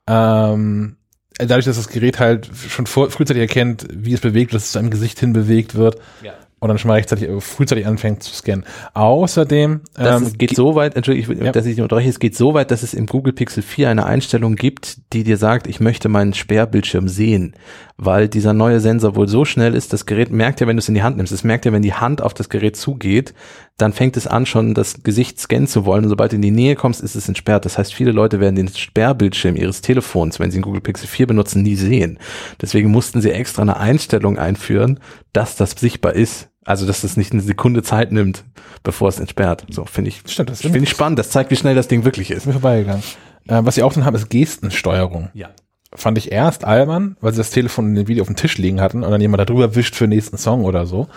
[0.08, 0.96] Ähm,
[1.38, 4.78] dadurch, dass das Gerät halt schon vor, frühzeitig erkennt, wie es bewegt, dass es zu
[4.78, 6.32] einem Gesicht hin bewegt wird Ja.
[6.58, 8.64] und dann schon mal rechtzeitig, äh, frühzeitig anfängt zu scannen.
[8.94, 11.52] Außerdem, Das ähm, geht so weit, Entschuldigung, ich, Ja.
[11.52, 14.06] dass ich dich unterbreche, es geht so weit, dass es im Google Pixel 4 eine
[14.06, 17.54] Einstellung gibt, die dir sagt, ich möchte meinen Sperrbildschirm sehen,
[17.96, 20.88] weil dieser neue Sensor wohl so schnell ist, das Gerät merkt ja, wenn du es
[20.88, 23.34] in die Hand nimmst, es merkt ja, wenn die Hand auf das Gerät zugeht,
[23.82, 26.52] dann fängt es an, schon das Gesicht scannen zu wollen und sobald du in die
[26.52, 27.64] Nähe kommst, ist es entsperrt.
[27.64, 31.26] Das heißt, viele Leute werden den Sperrbildschirm ihres Telefons, wenn sie den Google Pixel 4
[31.26, 32.18] benutzen, nie sehen.
[32.60, 35.00] Deswegen mussten sie extra eine Einstellung einführen,
[35.32, 36.48] dass das sichtbar ist.
[36.64, 38.44] Also, dass es nicht eine Sekunde Zeit nimmt,
[38.84, 39.66] bevor es entsperrt.
[39.68, 41.18] So, finde ich, Stimmt, das finde ich spannend.
[41.18, 42.46] Das zeigt, wie schnell das Ding wirklich ist.
[42.46, 43.02] mir vorbeigegangen.
[43.48, 45.30] Äh, was sie auch dann haben, ist Gestensteuerung.
[45.34, 45.50] Ja.
[45.92, 48.80] Fand ich erst albern, weil sie das Telefon in dem Video auf dem Tisch liegen
[48.80, 51.08] hatten und dann jemand da drüber wischt für den nächsten Song oder so.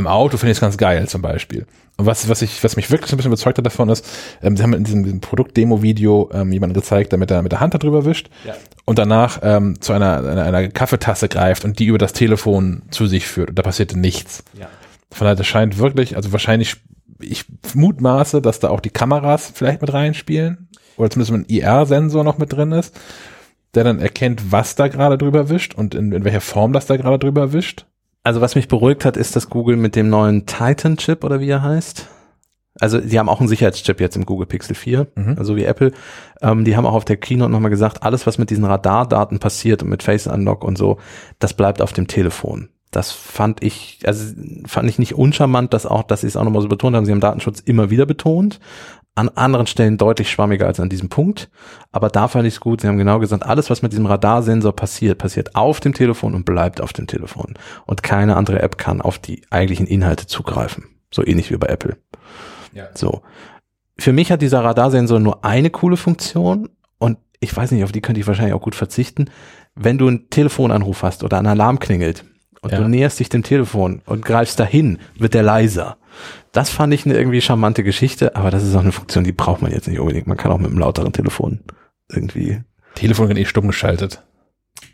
[0.00, 1.66] Im Auto finde ich es ganz geil zum Beispiel.
[1.98, 4.08] Und was, was ich, was mich wirklich so ein bisschen überzeugt hat davon ist,
[4.42, 7.60] ähm, sie haben in diesem, diesem Produkt-Demo-Video ähm, jemanden gezeigt, der mit der, mit der
[7.60, 8.54] Hand da drüber wischt Ja.
[8.86, 13.06] und danach ähm, zu einer, einer, einer Kaffeetasse greift und die über das Telefon zu
[13.06, 13.50] sich führt.
[13.50, 14.42] Und da passierte nichts.
[14.58, 14.68] Ja.
[15.12, 16.76] Von daher, das scheint wirklich, also wahrscheinlich,
[17.20, 17.44] ich
[17.74, 20.68] mutmaße, dass da auch die Kameras vielleicht mit reinspielen.
[20.96, 22.98] Oder zumindest ein IR-Sensor noch mit drin ist,
[23.74, 26.96] der dann erkennt, was da gerade drüber wischt und in, in welcher Form das da
[26.96, 27.84] gerade drüber wischt.
[28.22, 31.62] Also, was mich beruhigt hat, ist, dass Google mit dem neuen Titan-Chip oder wie er
[31.62, 32.06] heißt,
[32.78, 35.34] also die haben auch einen Sicherheitschip jetzt im Google Pixel 4, Mhm.
[35.38, 35.92] also wie Apple.
[36.40, 39.82] Ähm, die haben auch auf der Keynote nochmal gesagt, alles, was mit diesen Radardaten passiert
[39.82, 40.98] und mit Face Unlock und so,
[41.38, 42.68] das bleibt auf dem Telefon.
[42.90, 44.34] Das fand ich, also
[44.66, 47.04] fand ich nicht uncharmant, dass auch, dass sie es auch nochmal so betont haben.
[47.06, 48.60] Sie haben Datenschutz immer wieder betont,
[49.14, 51.50] an anderen Stellen deutlich schwammiger als an diesem Punkt.
[51.92, 52.80] Aber da fand ich es gut.
[52.80, 56.44] Sie haben genau gesagt, alles, was mit diesem Radarsensor passiert, passiert auf dem Telefon und
[56.44, 57.54] bleibt auf dem Telefon.
[57.86, 60.84] Und keine andere App kann auf die eigentlichen Inhalte zugreifen.
[61.12, 61.96] So ähnlich wie bei Apple.
[62.72, 62.88] Ja.
[62.94, 63.22] So.
[63.98, 68.00] Für mich hat dieser Radarsensor nur eine coole Funktion und ich weiß nicht, auf die
[68.00, 69.28] könnte ich wahrscheinlich auch gut verzichten.
[69.74, 72.24] Wenn du einen Telefonanruf hast oder ein Alarm klingelt
[72.62, 72.78] und Ja.
[72.78, 75.96] du näherst dich dem Telefon und greifst dahin, wird der leiser.
[76.52, 79.62] Das fand ich eine irgendwie charmante Geschichte, aber das ist auch eine Funktion, die braucht
[79.62, 80.26] man jetzt nicht unbedingt.
[80.26, 81.60] Man kann auch mit einem lauteren Telefon
[82.08, 82.62] irgendwie.
[82.94, 84.24] Telefon wird eh stumm geschaltet.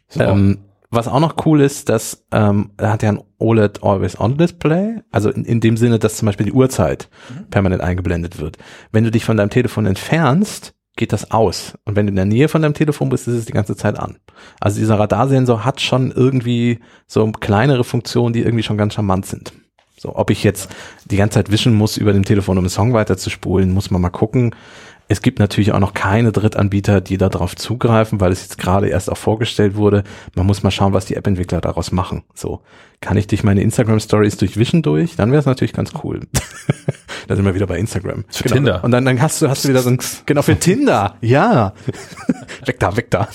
[0.08, 0.20] So.
[0.22, 0.58] Ähm,
[0.90, 5.00] was auch noch cool ist, dass ähm, er hat ja ein OLED Always On Display,
[5.10, 7.08] also in, in dem Sinne, dass zum Beispiel die Uhrzeit
[7.50, 8.58] permanent eingeblendet wird.
[8.92, 11.74] Wenn du dich von deinem Telefon entfernst, geht das aus.
[11.84, 13.98] Und wenn du in der Nähe von deinem Telefon bist, ist es die ganze Zeit
[13.98, 14.18] an.
[14.60, 19.52] Also dieser Radarsensor hat schon irgendwie so kleinere Funktionen, die irgendwie schon ganz charmant sind.
[19.98, 20.68] So, ob ich jetzt
[21.06, 24.10] die ganze Zeit wischen muss über dem Telefon, um einen Song weiterzuspulen, muss man mal
[24.10, 24.54] gucken.
[25.08, 29.10] Es gibt natürlich auch noch keine Drittanbieter, die darauf zugreifen, weil es jetzt gerade erst
[29.10, 30.02] auch vorgestellt wurde.
[30.34, 32.24] Man muss mal schauen, was die App-Entwickler daraus machen.
[32.34, 32.60] So,
[33.00, 35.16] kann ich durch meine Instagram-Stories durchwischen durch?
[35.16, 36.20] Dann wäre es natürlich ganz cool.
[37.28, 38.24] da sind wir wieder bei Instagram.
[38.28, 38.82] Für Tinder.
[38.84, 41.16] Und dann, dann hast du, hast du wieder so ein, genau, für Tinder.
[41.20, 41.74] Ja.
[42.64, 43.28] weg da, weg da.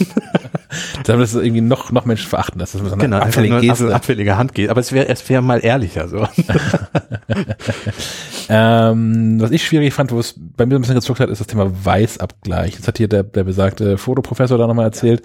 [1.06, 3.86] Damit das irgendwie noch, noch Menschen verachten, dass das mit so einer Genau, nur Geste.
[3.86, 4.70] eine abfällige Hand geht.
[4.70, 6.26] Aber es wäre, es wäre mal ehrlicher, so.
[8.54, 11.40] Ähm, was ich schwierig fand, wo es bei mir so ein bisschen gezuckt hat, ist
[11.40, 12.76] das Thema Weißabgleich.
[12.76, 15.24] Jetzt hat hier der, der besagte Fotoprofessor da nochmal erzählt,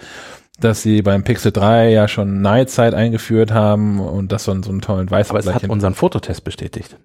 [0.61, 4.63] dass sie beim Pixel 3 ja schon Night Sight eingeführt haben und das so einen,
[4.63, 5.55] so einen tollen Aber es Weißabgleich.
[5.63, 6.97] hat unseren Fototest bestätigt.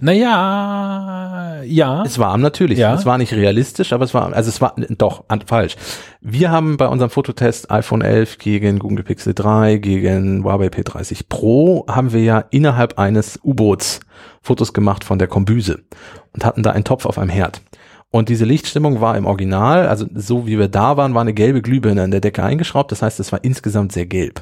[0.00, 2.02] naja, ja.
[2.04, 2.94] Es war natürlich, Ja.
[2.94, 5.76] es war nicht realistisch, aber es war, also es war, doch, an, falsch.
[6.20, 11.84] Wir haben bei unserem Fototest iPhone 11 gegen Google Pixel 3, gegen Huawei P30 Pro,
[11.88, 14.00] haben wir ja innerhalb eines U-Boots
[14.42, 15.80] Fotos gemacht von der Kombüse
[16.32, 17.60] und hatten da einen Topf auf einem Herd.
[18.14, 21.62] Und diese Lichtstimmung war im Original, also so wie wir da waren, war eine gelbe
[21.62, 22.92] Glühbirne an der Decke eingeschraubt.
[22.92, 24.40] Das heißt, es war insgesamt sehr gelb.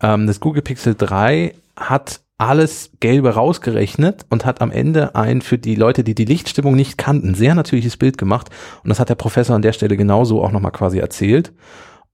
[0.00, 5.58] Ähm, das Google Pixel 3 hat alles Gelbe rausgerechnet und hat am Ende ein für
[5.58, 8.50] die Leute, die die Lichtstimmung nicht kannten, sehr natürliches Bild gemacht.
[8.84, 11.52] Und das hat der Professor an der Stelle genauso auch nochmal quasi erzählt.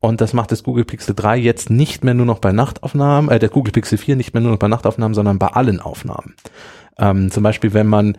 [0.01, 3.39] Und das macht das Google Pixel 3 jetzt nicht mehr nur noch bei Nachtaufnahmen, äh,
[3.39, 6.35] der Google Pixel 4 nicht mehr nur noch bei Nachtaufnahmen, sondern bei allen Aufnahmen.
[6.98, 8.16] Ähm, zum Beispiel, wenn man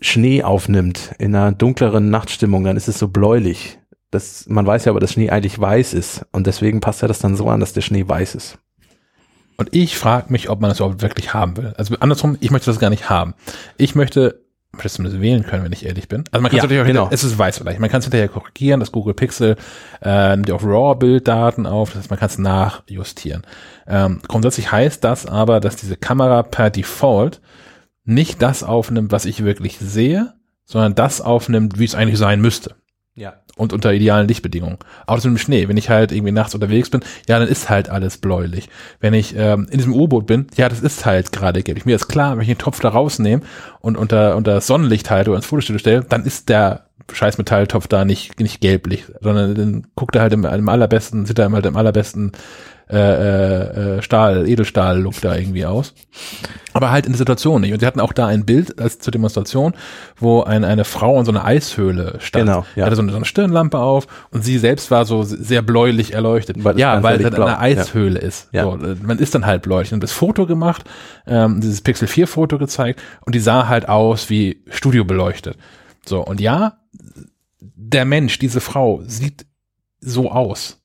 [0.00, 3.78] Schnee aufnimmt in einer dunkleren Nachtstimmung, dann ist es so bläulich.
[4.10, 6.26] Das, man weiß ja aber, dass Schnee eigentlich weiß ist.
[6.32, 8.58] Und deswegen passt er das dann so an, dass der Schnee weiß ist.
[9.56, 11.72] Und ich frage mich, ob man das überhaupt wirklich haben will.
[11.78, 13.34] Also andersrum, ich möchte das gar nicht haben.
[13.78, 14.42] Ich möchte
[14.84, 16.24] es zumindest wählen können, wenn ich ehrlich bin.
[16.30, 17.08] Also man kann Ja, es natürlich auch genau.
[17.10, 17.80] es ist weiß vielleicht.
[17.80, 19.56] Man kann es hinterher korrigieren, das Google Pixel
[20.02, 23.42] äh, nimmt ja auch RAW-Bilddaten auf, das heißt, man kann es nachjustieren.
[23.86, 27.40] Ähm, grundsätzlich heißt das aber, dass diese Kamera per Default
[28.06, 30.32] nicht das aufnimmt, was ich wirklich sehe,
[30.64, 32.74] sondern das aufnimmt, wie es eigentlich sein müsste
[33.14, 33.34] Ja.
[33.56, 34.78] und unter idealen Lichtbedingungen.
[35.06, 35.68] Auch das mit dem Schnee.
[35.68, 38.68] Wenn ich halt irgendwie nachts unterwegs bin, ja, dann ist halt alles bläulich.
[39.00, 41.84] Wenn ich ähm, in diesem U-Boot bin, ja, das ist halt gerade gelb.
[41.86, 43.42] Mir ist klar, wenn ich den Topf da rausnehme
[43.80, 48.04] und unter, unter Sonnenlicht halte oder ins Fotostudio stelle, dann ist der scheiß Metalltopf da
[48.04, 51.76] nicht, nicht gelblich, sondern dann guckt er halt im, im allerbesten, sieht er halt im
[51.76, 52.32] allerbesten
[52.88, 55.92] äh, äh, äh, Stahl, Edelstahl-Look da irgendwie aus.
[56.72, 57.72] Aber halt in der Situation nicht.
[57.72, 59.74] Und sie hatten auch da ein Bild als zur Demonstration,
[60.16, 62.46] wo ein, eine Frau in so einer Eishöhle stand.
[62.46, 62.86] Genau, ja.
[62.86, 66.62] Hatte so eine, so eine Stirnlampe auf und sie selbst war so sehr bläulich erleuchtet.
[66.62, 68.50] Weil ja, weil es eine Eishöhle ist.
[68.52, 68.62] Ja.
[68.62, 69.92] So, man ist dann halt bläulich.
[69.92, 70.84] Und das Foto gemacht,
[71.26, 75.56] ähm, dieses Pixel 4 Foto gezeigt und die sah halt aus wie studiobeleuchtet.
[76.04, 76.78] So, und ja,
[77.58, 79.44] der Mensch, diese Frau, sieht
[80.00, 80.80] so aus.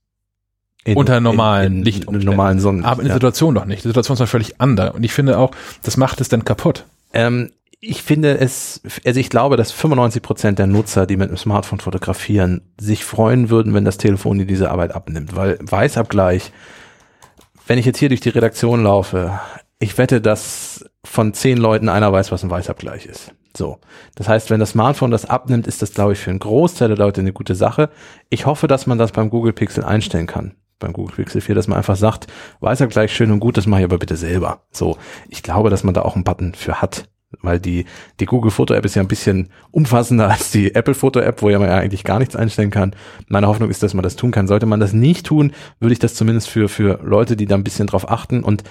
[0.83, 2.25] In, Unter normalen in, in, Lichtumständen.
[2.25, 2.85] normalen Sonnen.
[2.85, 3.15] Aber in der ja.
[3.15, 3.83] Situation doch nicht.
[3.83, 4.93] Die Situation ist noch völlig andere.
[4.93, 5.51] Und ich finde auch,
[5.83, 6.85] das macht es dann kaputt.
[7.13, 11.37] Ähm, ich finde es, also ich glaube, dass 95 Prozent der Nutzer, die mit dem
[11.37, 16.51] Smartphone fotografieren, sich freuen würden, wenn das Telefon dir diese Arbeit abnimmt, weil Weißabgleich,
[17.65, 19.39] wenn ich jetzt hier durch die Redaktion laufe,
[19.79, 23.33] ich wette, dass von zehn Leuten einer weiß, was ein Weißabgleich ist.
[23.57, 23.79] So.
[24.15, 26.97] Das heißt, wenn das Smartphone das abnimmt, ist das, glaube ich, für einen Großteil der
[26.97, 27.89] Leute eine gute Sache.
[28.29, 30.53] Ich hoffe, dass man das beim Google Pixel einstellen kann.
[30.81, 32.27] Beim Google Pixel 4, dass man einfach sagt,
[32.59, 34.63] Weißabgleich schön und gut, das mache ich aber bitte selber.
[34.71, 34.97] So.
[35.29, 37.07] Ich glaube, dass man da auch einen Button für hat.
[37.41, 37.85] Weil die,
[38.19, 41.49] die Google Foto App ist ja ein bisschen umfassender als die Apple Foto App, wo
[41.49, 42.93] ja man ja eigentlich gar nichts einstellen kann.
[43.27, 44.47] Meine Hoffnung ist, dass man das tun kann.
[44.47, 47.63] Sollte man das nicht tun, würde ich das zumindest für, für Leute, die da ein
[47.63, 48.43] bisschen drauf achten.
[48.43, 48.63] Und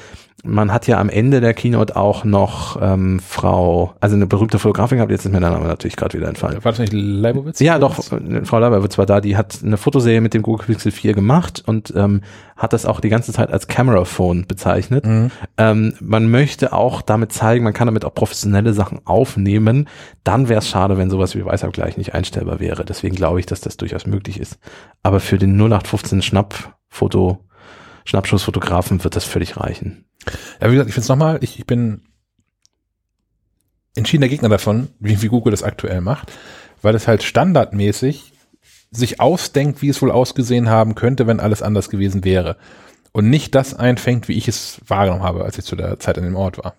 [0.45, 4.99] man hat ja am Ende der Keynote auch noch ähm, Frau, also eine berühmte Fotografin
[4.99, 6.63] gehabt, jetzt ist mir der Name natürlich gerade wieder entfallen.
[6.65, 7.61] War das nicht Leibowitz?
[7.61, 8.03] Ja, doch,
[8.45, 11.93] Frau Leiber war da, die hat eine Fotoserie mit dem Google Pixel 4 gemacht und
[11.97, 12.23] ähm,
[12.61, 15.07] hat das auch die ganze Zeit als Camera Phone bezeichnet.
[15.07, 15.31] Mhm.
[15.57, 19.89] Ähm, man möchte auch damit zeigen, man kann damit auch professionell professionelle Sachen aufnehmen,
[20.25, 22.85] dann wäre es schade, wenn sowas wie Weißabgleich nicht einstellbar wäre.
[22.85, 24.59] Deswegen glaube ich, dass das durchaus möglich ist.
[25.03, 27.45] Aber für den 0815 Schnappfoto,
[28.05, 30.05] Schnappschussfotografen wird das völlig reichen.
[30.61, 32.03] Ja, wie gesagt, ich finde es nochmal, ich, ich bin
[33.95, 36.33] entschiedener Gegner davon, wie, wie Google das aktuell macht,
[36.83, 38.33] weil es halt standardmäßig
[38.91, 42.57] sich ausdenkt, wie es wohl ausgesehen haben könnte, wenn alles anders gewesen wäre.
[43.13, 46.25] Und nicht das einfängt, wie ich es wahrgenommen habe, als ich zu der Zeit an
[46.25, 46.75] dem Ort war.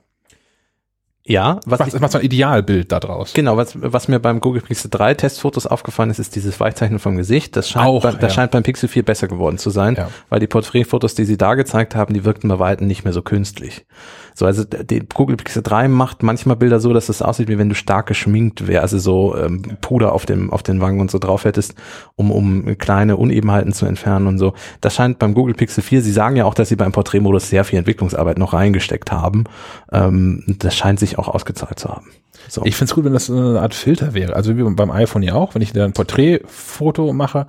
[1.24, 3.34] Ja, was Was, es macht so ein Idealbild daraus.
[3.34, 7.16] Genau, was, was mir beim Google Pixel 3 Testfotos aufgefallen ist, ist dieses Weichzeichnen vom
[7.16, 7.56] Gesicht.
[7.56, 8.30] Das scheint, Auch, bei, das ja.
[8.30, 10.10] scheint beim Pixel 4 besser geworden zu sein, Ja.
[10.30, 13.22] weil die Porträtfotos, die sie da gezeigt haben, die wirkten bei Weitem nicht mehr so
[13.22, 13.86] künstlich.
[14.34, 17.70] So, also die Google Pixel 3 macht manchmal Bilder so, dass es aussieht, wie wenn
[17.70, 21.20] du stark geschminkt wärst, also so ähm, Puder auf dem auf den Wangen und so
[21.20, 21.76] drauf hättest,
[22.16, 24.54] um um kleine Unebenheiten zu entfernen und so.
[24.80, 27.64] Das scheint beim Google Pixel 4, sie sagen ja auch, dass sie beim Porträtmodus sehr
[27.66, 29.44] viel Entwicklungsarbeit noch reingesteckt haben.
[29.92, 32.08] Ähm, das scheint sich auch ausgezahlt zu haben.
[32.48, 32.64] So.
[32.66, 34.36] Ich finde es gut, wenn das eine Art Filter wäre.
[34.36, 37.48] Also wie beim iPhone ja auch, wenn ich da ein Porträtfoto mache,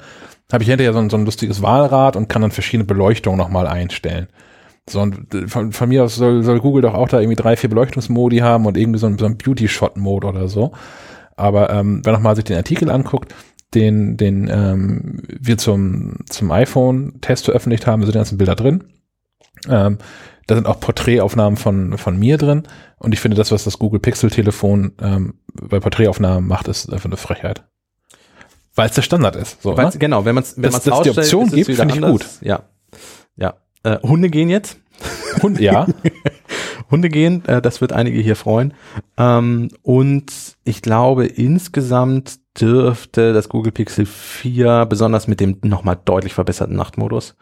[0.53, 3.67] habe ich hinterher so ein, so ein lustiges Wahlrad und kann dann verschiedene Beleuchtungen nochmal
[3.67, 4.29] einstellen.
[4.89, 7.57] So, und äh, von, von mir aus soll, soll Google doch auch da irgendwie drei,
[7.57, 10.73] vier Beleuchtungsmodi haben und irgendwie so ein, so ein Beauty-Shot-Mode oder so.
[11.37, 13.35] Aber ähm, wenn man mal sich den Artikel anguckt,
[13.75, 18.85] den, den ähm, wir zum, zum iPhone-Test veröffentlicht haben, sind die ganzen Bilder drin.
[19.69, 19.99] Ähm,
[20.47, 22.65] da sind auch Porträtaufnahmen von, von mir drin.
[22.99, 27.17] Und ich finde, das, was das Google Pixel-Telefon ähm, bei Porträtaufnahmen macht, ist einfach eine
[27.17, 27.65] Frechheit.
[28.75, 29.63] Weil es der Standard ist.
[29.63, 29.99] So, Weil's- ne?
[30.01, 32.39] Genau, wenn man es wenn Dass- man's dass die Option gibt, finde ich anders.
[32.43, 32.63] Ja,
[33.37, 33.55] ja.
[33.83, 34.79] Äh, Hunde gehen jetzt.
[35.43, 35.87] Und ja,
[36.91, 38.75] Hunde gehen, äh, das wird einige hier freuen.
[39.17, 40.33] Ähm, und
[40.65, 47.35] ich glaube, insgesamt dürfte das Google Pixel 4, besonders mit dem nochmal deutlich verbesserten Nachtmodus,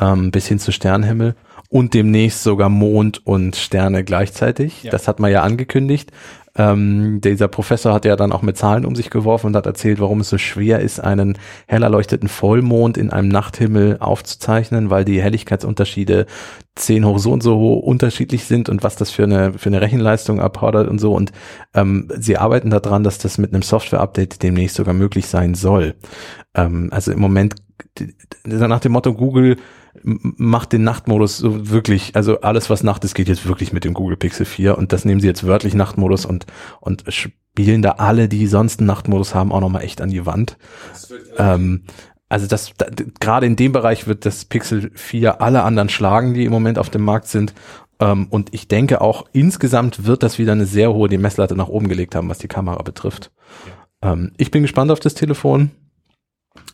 [0.00, 1.36] ähm, bis hin zu Sternenhimmel
[1.72, 4.82] und demnächst sogar Mond und Sterne gleichzeitig.
[4.82, 4.90] Ja.
[4.90, 6.12] Das hat man ja angekündigt.
[6.54, 9.98] Ähm, dieser Professor hat ja dann auch mit Zahlen um sich geworfen und hat erzählt,
[9.98, 15.22] warum es so schwer ist, einen hell erleuchteten Vollmond in einem Nachthimmel aufzuzeichnen, weil die
[15.22, 16.26] Helligkeitsunterschiede
[16.74, 19.80] 10 hoch so und so hoch unterschiedlich sind und was das für eine, für eine
[19.80, 21.14] Rechenleistung erfordert und so.
[21.14, 21.32] Und
[21.72, 25.94] ähm, sie arbeiten daran, dass das mit einem Software-Update demnächst sogar möglich sein soll.
[26.54, 27.54] Ähm, also im Moment
[28.44, 29.56] nach dem Motto Google
[30.02, 33.94] macht den Nachtmodus so wirklich, also alles was Nacht ist, geht jetzt wirklich mit dem
[33.94, 36.46] Google Pixel 4 und das nehmen sie jetzt wörtlich Nachtmodus und,
[36.80, 40.56] und spielen da alle, die sonst einen Nachtmodus haben, auch nochmal echt an die Wand.
[41.36, 41.84] Ähm,
[42.30, 42.86] also das, da,
[43.20, 46.88] gerade in dem Bereich wird das Pixel 4 alle anderen schlagen, die im Moment auf
[46.88, 47.52] dem Markt sind.
[48.00, 51.68] Ähm, und ich denke auch insgesamt wird das wieder eine sehr hohe die Messlatte nach
[51.68, 53.30] oben gelegt haben, was die Kamera betrifft.
[54.00, 55.70] Ähm, ich bin gespannt auf das Telefon.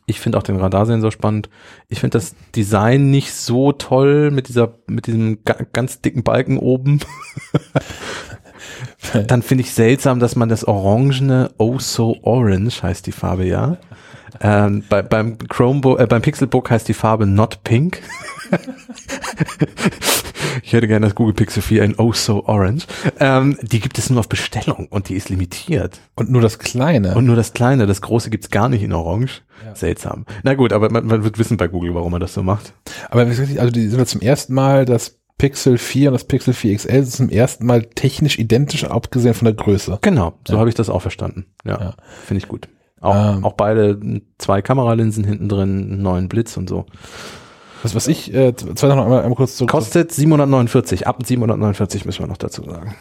[0.07, 1.51] Ich finde auch den Radarsensor spannend.
[1.89, 6.59] Ich finde das Design nicht so toll mit dieser, mit diesem ga ganz dicken Balken
[6.59, 7.01] oben.
[9.27, 13.77] Dann finde ich seltsam, dass man das orangene Oh So Orange heißt die Farbe, ja.
[14.41, 18.01] Ähm, bei, beim Chromebook, äh, beim Pixelbook heißt die Farbe Not Pink.
[20.63, 22.87] ich hätte gerne das Google Pixel 4 in Oh So Orange.
[23.21, 26.01] Ähm, die gibt es nur auf Bestellung und die ist limitiert.
[26.15, 27.15] und nur das Kleine.
[27.15, 29.43] Und nur das kleine, das große gibt's gar nicht in Orange.
[29.75, 30.25] Seltsam.
[30.45, 32.73] Na gut, aber man, man wird wissen bei Google, warum man das so macht.
[33.11, 36.77] Aber also die sind jetzt zum ersten Mal das Pixel 4 und das Pixel 4
[36.77, 39.99] XL sind zum ersten Mal technisch identisch, abgesehen von der Größe.
[40.03, 40.59] Genau, so Ja.
[40.61, 41.47] habe ich das auch verstanden.
[41.65, 41.95] Ja, Ja.
[42.25, 42.69] finde ich gut.
[43.01, 43.45] Auch, Ähm.
[43.45, 44.01] auch beide
[44.39, 46.87] zwei Kameralinsen hinten drin, einen neuen Blitz und so.
[47.83, 49.71] Was, was ich, äh, zwei noch einmal, einmal kurz zurück.
[49.71, 52.97] Kostet 749, ab 749 müssen wir noch dazu sagen.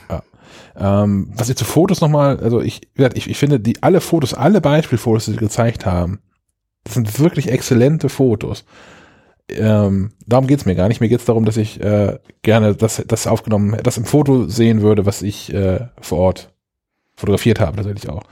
[0.79, 4.61] Ähm, was ich zu Fotos nochmal, also ich, ich, ich finde, die alle Fotos, alle
[4.61, 6.19] Beispielfotos, die sie gezeigt haben,
[6.83, 8.65] das sind wirklich exzellente Fotos.
[9.49, 11.01] Ähm, darum geht's mir gar nicht.
[11.01, 15.05] Mir geht's darum, dass ich äh, gerne das, das aufgenommen, das im Foto sehen würde,
[15.05, 16.53] was ich äh, vor Ort
[17.15, 18.23] fotografiert habe, tatsächlich auch.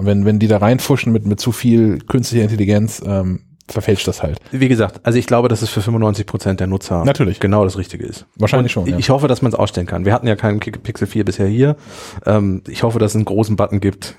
[0.00, 4.22] Und wenn, wenn die da reinfuschen mit, mit zu viel künstlicher Intelligenz, ähm, verfälscht das
[4.22, 4.38] halt.
[4.50, 7.38] Wie gesagt, also ich glaube, dass es für 95 Prozent der Nutzer Natürlich.
[7.38, 8.26] genau das Richtige ist.
[8.36, 8.92] Wahrscheinlich Und schon.
[8.94, 8.98] Ja.
[8.98, 10.06] Ich hoffe, dass man es ausstellen kann.
[10.06, 11.76] Wir hatten ja keinen Pixel 4 bisher hier.
[12.24, 14.16] Ähm, ich hoffe, dass es einen großen Button gibt.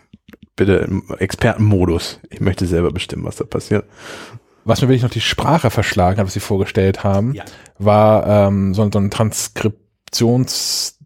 [0.55, 2.19] Bitte im Expertenmodus.
[2.29, 3.85] Ich möchte selber bestimmen, was da passiert.
[4.65, 7.43] Was mir wirklich noch die Sprache verschlagen hat, was sie vorgestellt haben, Ja.
[7.79, 10.99] war ähm, so, so ein Transkriptions,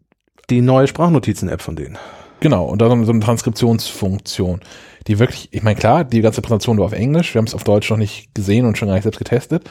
[0.50, 1.96] Die neue Sprachnotizen-App von denen.
[2.40, 4.60] Genau, und da so, eine Transkriptionsfunktion,
[5.06, 7.64] die wirklich, ich meine klar, die ganze Präsentation war auf Englisch, wir haben es auf
[7.64, 9.68] Deutsch noch nicht gesehen und schon gar nicht selbst getestet,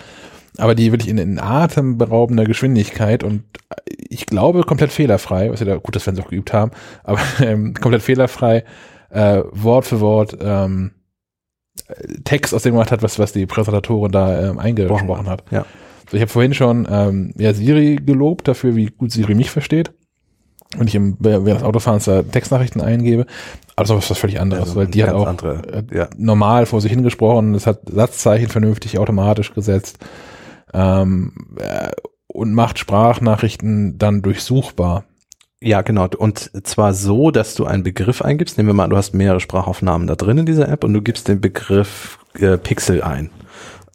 [0.58, 3.44] aber die wirklich in, in atemberaubender Geschwindigkeit und
[3.88, 6.72] ich glaube komplett fehlerfrei, was wir da, gut, dass wir es auch geübt haben,
[7.04, 8.64] aber ähm, komplett fehlerfrei,
[9.10, 10.92] äh, Wort für Wort ähm,
[12.24, 15.44] Text aus dem gemacht hat, was, was die Präsentatorin da ähm, eingesprochen hat.
[15.52, 15.66] Ja.
[16.10, 19.92] So, ich habe vorhin schon ähm, ja, Siri gelobt dafür, wie gut Siri mich versteht.
[20.78, 23.26] Wenn ich im, während des Autofahrens da Textnachrichten eingebe.
[23.82, 26.08] Ist auch was völlig anderes, Also weil die hat auch andere, äh, ja.
[26.18, 30.00] normal vor sich hingesprochen, es hat Satzzeichen vernünftig automatisch gesetzt
[30.74, 31.92] ähm, äh,
[32.28, 35.04] und macht Sprachnachrichten dann durchsuchbar.
[35.62, 36.08] Ja, genau.
[36.18, 38.58] Und zwar so, dass du einen Begriff eingibst.
[38.58, 41.28] Nehmen wir mal, du hast mehrere Sprachaufnahmen da drin in dieser App und du gibst
[41.28, 43.30] den Begriff äh, Pixel ein.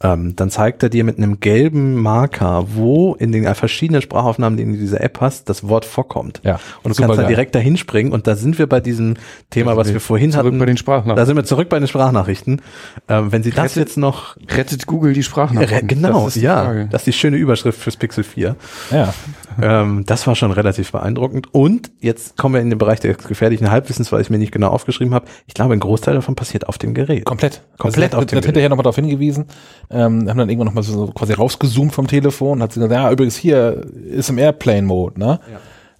[0.03, 4.63] Ähm, dann zeigt er dir mit einem gelben Marker, wo in den verschiedenen Sprachaufnahmen, die
[4.65, 6.41] du in dieser App hast, das Wort vorkommt.
[6.43, 9.15] Ja, Und du kannst dann direkt dahin springen und da sind wir bei diesem
[9.51, 10.59] Thema, was wir vorhin Zurück hatten.
[10.59, 11.15] bei den Sprachnachrichten.
[11.15, 12.61] da sind wir zurück bei den Sprachnachrichten.
[13.07, 15.87] Ähm, wenn Sie das Rettet- jetzt noch Rettet Google die Sprachnachrichten?
[15.87, 16.87] genau, Das ja, Frage.
[16.91, 18.55] das ist die schöne Überschrift fürs Pixel 4.
[18.91, 19.13] Ja,
[19.61, 21.53] Ähm, das war schon relativ beeindruckend.
[21.53, 24.69] Und jetzt kommen wir in den Bereich des gefährlichen Halbwissens, weil ich mir nicht genau
[24.69, 25.25] aufgeschrieben habe.
[25.45, 27.25] Ich glaube, ein Großteil davon passiert auf dem Gerät.
[27.25, 27.61] komplett.
[27.77, 29.45] Komplett also, auf dem hat hinterher nochmal darauf hingewiesen,
[29.91, 33.11] ähm, haben dann irgendwann nochmal so, so quasi rausgezoomt vom Telefon, hat sie gesagt, ja,
[33.11, 35.39] übrigens hier ist im Airplane-Mode, ne?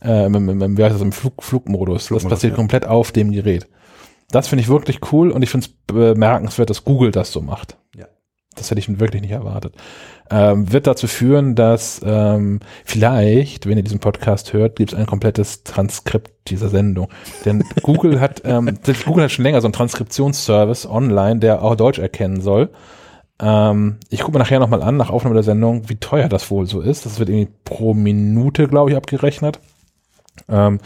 [0.04, 2.08] Äh, im, im, im, wie heißt das, im Flug, Flugmodus.
[2.08, 2.56] Das passiert ja.
[2.56, 3.68] komplett auf dem Gerät.
[4.32, 7.78] Das finde ich wirklich cool und ich finde es bemerkenswert, dass Google das so macht.
[7.96, 8.08] Ja.
[8.56, 9.76] Das hätte ich wirklich nicht erwartet.
[10.30, 15.06] Ähm, wird dazu führen, dass ähm, vielleicht, wenn ihr diesen Podcast hört, gibt es ein
[15.06, 17.10] komplettes Transkript dieser Sendung.
[17.46, 22.00] Denn Google hat, ähm, Google hat schon länger so einen Transkriptionsservice online, der auch Deutsch
[22.00, 22.70] erkennen soll.
[23.42, 26.68] Ähm, ich gucke mir nachher nochmal an, nach Aufnahme der Sendung, wie teuer das wohl
[26.68, 27.06] so ist.
[27.06, 29.60] Das wird irgendwie pro Minute, glaube ich, abgerechnet.
[30.48, 30.80] Ähm,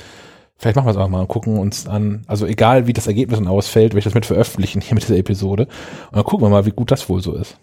[0.57, 3.39] vielleicht machen wir es auch mal und gucken uns an, also egal wie das Ergebnis
[3.39, 5.63] dann ausfällt, werde ich das mit veröffentlichen hier mit dieser Episode.
[6.11, 7.57] Und dann gucken wir mal, wie gut das wohl so ist.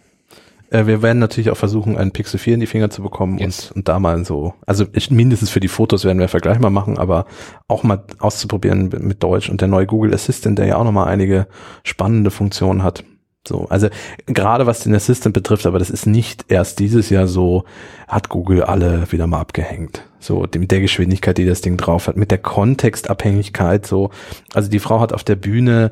[0.70, 3.70] Äh, wir werden natürlich auch versuchen, einen Pixel 4 in die Finger zu bekommen Yes.
[3.70, 6.70] und, und da mal so, also ich, mindestens für die Fotos werden wir Vergleich mal
[6.70, 7.26] machen, aber
[7.68, 11.08] auch mal auszuprobieren mit, mit Deutsch und der neue Google Assistant, der ja auch nochmal
[11.08, 11.46] einige
[11.84, 13.04] spannende Funktionen hat.
[13.46, 13.88] So, also
[14.26, 17.64] gerade was den Assistant betrifft, aber das ist nicht erst dieses Jahr so,
[18.06, 20.04] hat Google alle wieder mal abgehängt.
[20.20, 24.10] So, mit der Geschwindigkeit, die das Ding drauf hat, mit der Kontextabhängigkeit, so.
[24.54, 25.90] Also die Frau hat auf der Bühne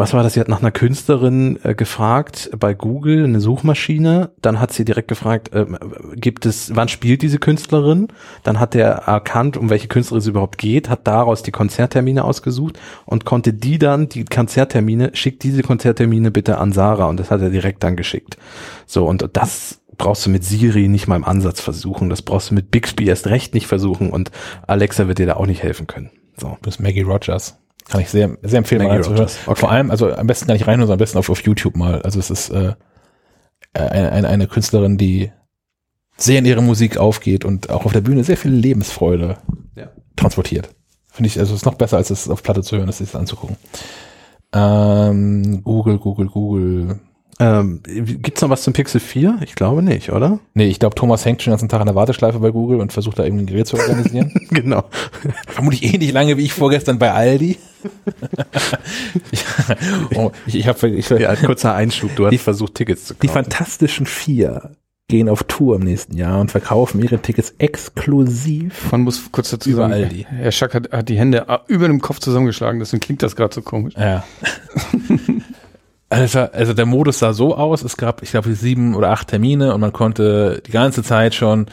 [0.00, 0.32] was war das?
[0.32, 4.30] Sie hat nach einer Künstlerin äh, gefragt bei Google, eine Suchmaschine.
[4.40, 5.66] Dann hat sie direkt gefragt, äh,
[6.14, 8.08] gibt es, wann spielt diese Künstlerin?
[8.42, 12.78] Dann hat er erkannt, um welche Künstlerin es überhaupt geht, hat daraus die Konzerttermine ausgesucht
[13.04, 17.42] und konnte die dann, die Konzerttermine, schickt diese Konzerttermine bitte an Sarah und das hat
[17.42, 18.38] er direkt dann geschickt.
[18.86, 22.08] So, und das brauchst du mit Siri nicht mal im Ansatz versuchen.
[22.08, 24.30] Das brauchst du mit Bixby erst recht nicht versuchen und
[24.66, 26.10] Alexa wird dir da auch nicht helfen können.
[26.38, 26.56] So.
[26.62, 27.58] Das ist Maggie Rogers.
[27.90, 29.00] Kann ich sehr, sehr empfehlen, mal.
[29.00, 29.58] Rogers, okay.
[29.60, 32.00] Vor allem, also am besten gar nicht reinhören, sondern am besten auf, auf YouTube mal.
[32.02, 32.74] Also es ist äh,
[33.74, 35.32] eine, eine, eine Künstlerin, die
[36.16, 39.38] sehr in ihre Musik aufgeht und auch auf der Bühne sehr viel Lebensfreude
[39.74, 39.88] Ja.
[40.16, 40.70] transportiert.
[41.10, 43.56] Finde ich, also es ist noch besser, als es auf Platte zu hören, es anzugucken.
[44.52, 47.00] Ähm, Google, Google, Google.
[47.40, 49.38] Ähm, gibt's noch was zum Pixel 4?
[49.42, 50.38] Ich glaube nicht, oder?
[50.52, 52.92] Nee, ich glaube, Thomas hängt schon den ganzen Tag an der Warteschleife bei Google und
[52.92, 54.30] versucht da irgendwie ein Gerät zu organisieren.
[54.50, 54.84] genau.
[55.48, 57.56] Vermutlich ähnlich lange wie ich vorgestern bei Aldi.
[59.30, 59.44] ich
[60.16, 62.14] oh, ich, ich habe ich, Ja, ein kurzer Einschub.
[62.14, 63.44] Du hast Die- versucht, Tickets zu Die kaufen.
[63.44, 64.72] Fantastischen Vier
[65.08, 68.92] gehen auf Tour im nächsten Jahr und verkaufen ihre Tickets exklusiv.
[68.92, 70.26] Man muss kurz dazu Über sagen, Aldi.
[70.28, 73.52] Herr Schack hat, hat die Hände äh, über dem Kopf zusammengeschlagen, deswegen klingt das gerade
[73.54, 73.94] so komisch.
[73.96, 74.24] Ja.
[76.12, 79.72] Also, also der Modus sah so aus, es gab, ich glaube, sieben oder acht Termine
[79.72, 81.66] und man konnte die ganze Zeit schon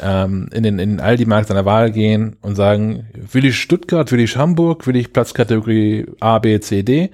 [0.00, 4.20] ähm, in den, in den Aldi-Markt seiner Wahl gehen und sagen, will ich Stuttgart, will
[4.20, 7.10] ich Hamburg, will ich Platzkategorie A, B, C, D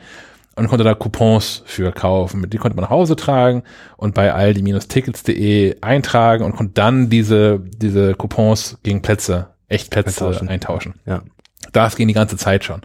[0.55, 2.49] und konnte da Coupons für kaufen.
[2.49, 3.65] Die konnte man nach Hause tragen
[3.97, 10.49] und bei aldi-tickets.de eintragen und konnte dann diese, diese Coupons gegen Plätze, Echtplätze Eintauschen.
[10.49, 10.95] eintauschen.
[11.07, 11.23] Ja.
[11.73, 12.83] Das ging die ganze Zeit schon.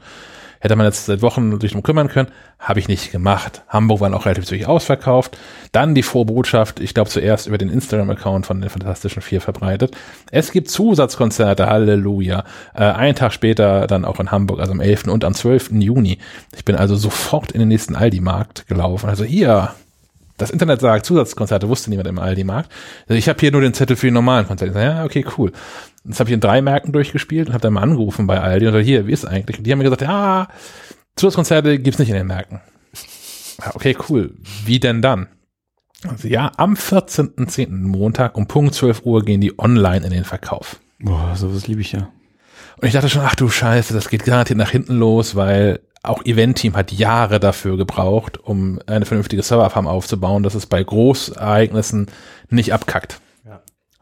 [0.63, 3.63] Hätte man jetzt seit Wochen sich drum kümmern können, habe ich nicht gemacht.
[3.67, 5.37] Hamburg waren auch relativ zügig ausverkauft.
[5.73, 9.93] Dann die frohe Botschaft, ich glaube zuerst über den Instagram-Account von den Fantastischen Vier verbreitet.
[10.31, 12.45] Es gibt Zusatzkonzerte, Halleluja.
[12.73, 15.07] Äh, einen Tag später dann auch in Hamburg, also am 11.
[15.07, 15.71] und am 12.
[15.73, 16.19] Juni.
[16.55, 19.09] Ich bin also sofort in den nächsten Aldi-Markt gelaufen.
[19.09, 19.73] Also hier,
[20.37, 22.71] das Internet sagt Zusatzkonzerte, wusste niemand im Aldi-Markt.
[23.09, 24.79] Also ich habe hier nur den Zettel für die normalen Konzerte.
[24.79, 25.51] Ja, okay, cool.
[26.05, 28.73] Das habe ich in drei Märkten durchgespielt und habe dann mal angerufen bei Aldi und
[28.73, 29.57] gesagt, hier, wie ist es eigentlich?
[29.57, 30.47] Und die haben mir gesagt, ja,
[31.15, 32.59] Zusatzkonzerte gibt's nicht in den Märkten.
[33.61, 34.33] Ja, okay, cool.
[34.65, 35.27] Wie denn dann?
[36.07, 37.69] Also ja, am 14.10.
[37.71, 40.79] Montag um Punkt 12 Uhr gehen die online in den Verkauf.
[40.99, 42.09] Boah, sowas liebe ich ja.
[42.81, 46.25] Und ich dachte schon, ach du Scheiße, das geht garantiert nach hinten los, weil auch
[46.25, 52.07] Event-Team hat Jahre dafür gebraucht, um eine vernünftige Serverfarm aufzubauen, dass es bei Großereignissen
[52.49, 53.21] nicht abkackt.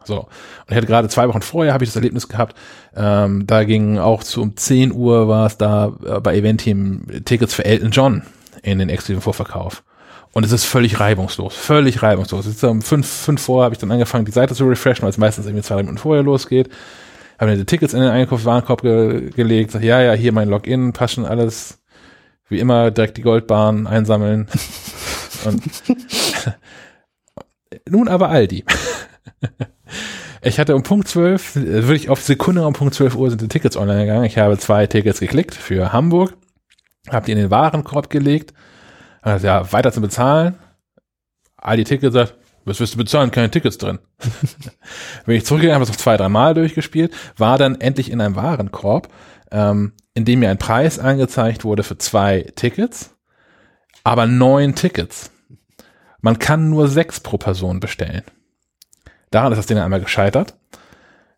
[0.04, 0.20] So.
[0.20, 0.28] Und
[0.68, 2.56] ich hatte gerade zwei Wochen vorher habe ich das Erlebnis gehabt,
[2.96, 7.54] ähm, da ging auch zu um 10 Uhr war es da äh, bei Event-Team Tickets
[7.54, 8.22] für Elton John
[8.62, 9.82] in den exklusiven Vorverkauf.
[10.32, 12.46] Und es ist völlig reibungslos, völlig reibungslos.
[12.46, 15.18] Jetzt um fünf, fünf vor habe ich dann angefangen, die Seite zu refreshen, weil es
[15.18, 16.70] meistens irgendwie zwei drei Minuten vorher losgeht.
[17.38, 20.92] habe mir die Tickets in den Einkaufswarenkorb ge gelegt, sag, ja, ja, hier mein Login,
[20.92, 21.78] passt schon alles.
[22.48, 24.48] Wie immer direkt die Goldbahn einsammeln.
[25.44, 25.62] Und
[27.88, 28.64] nun aber Aldi.
[30.44, 33.40] Ich hatte um Punkt 12, äh, würde ich auf Sekunde um Punkt 12 Uhr sind
[33.40, 34.24] die Tickets online gegangen.
[34.24, 36.36] Ich habe zwei Tickets geklickt für Hamburg,
[37.08, 38.52] habe die in den Warenkorb gelegt,
[39.22, 40.58] also ja, weiter zu bezahlen.
[41.56, 43.30] Aldi Ticket sagt, was wirst du bezahlen?
[43.30, 44.00] Keine Tickets drin.
[45.26, 48.34] Bin ich zurückgegangen, habe es noch zwei, drei Mal durchgespielt, war dann endlich in einem
[48.34, 49.08] Warenkorb,
[49.52, 53.16] ähm, in dem mir ein Preis angezeigt wurde für zwei Tickets,
[54.02, 55.30] aber neun Tickets.
[56.20, 58.22] Man kann nur sechs pro Person bestellen.
[59.32, 60.54] Daran ist das Ding einmal gescheitert.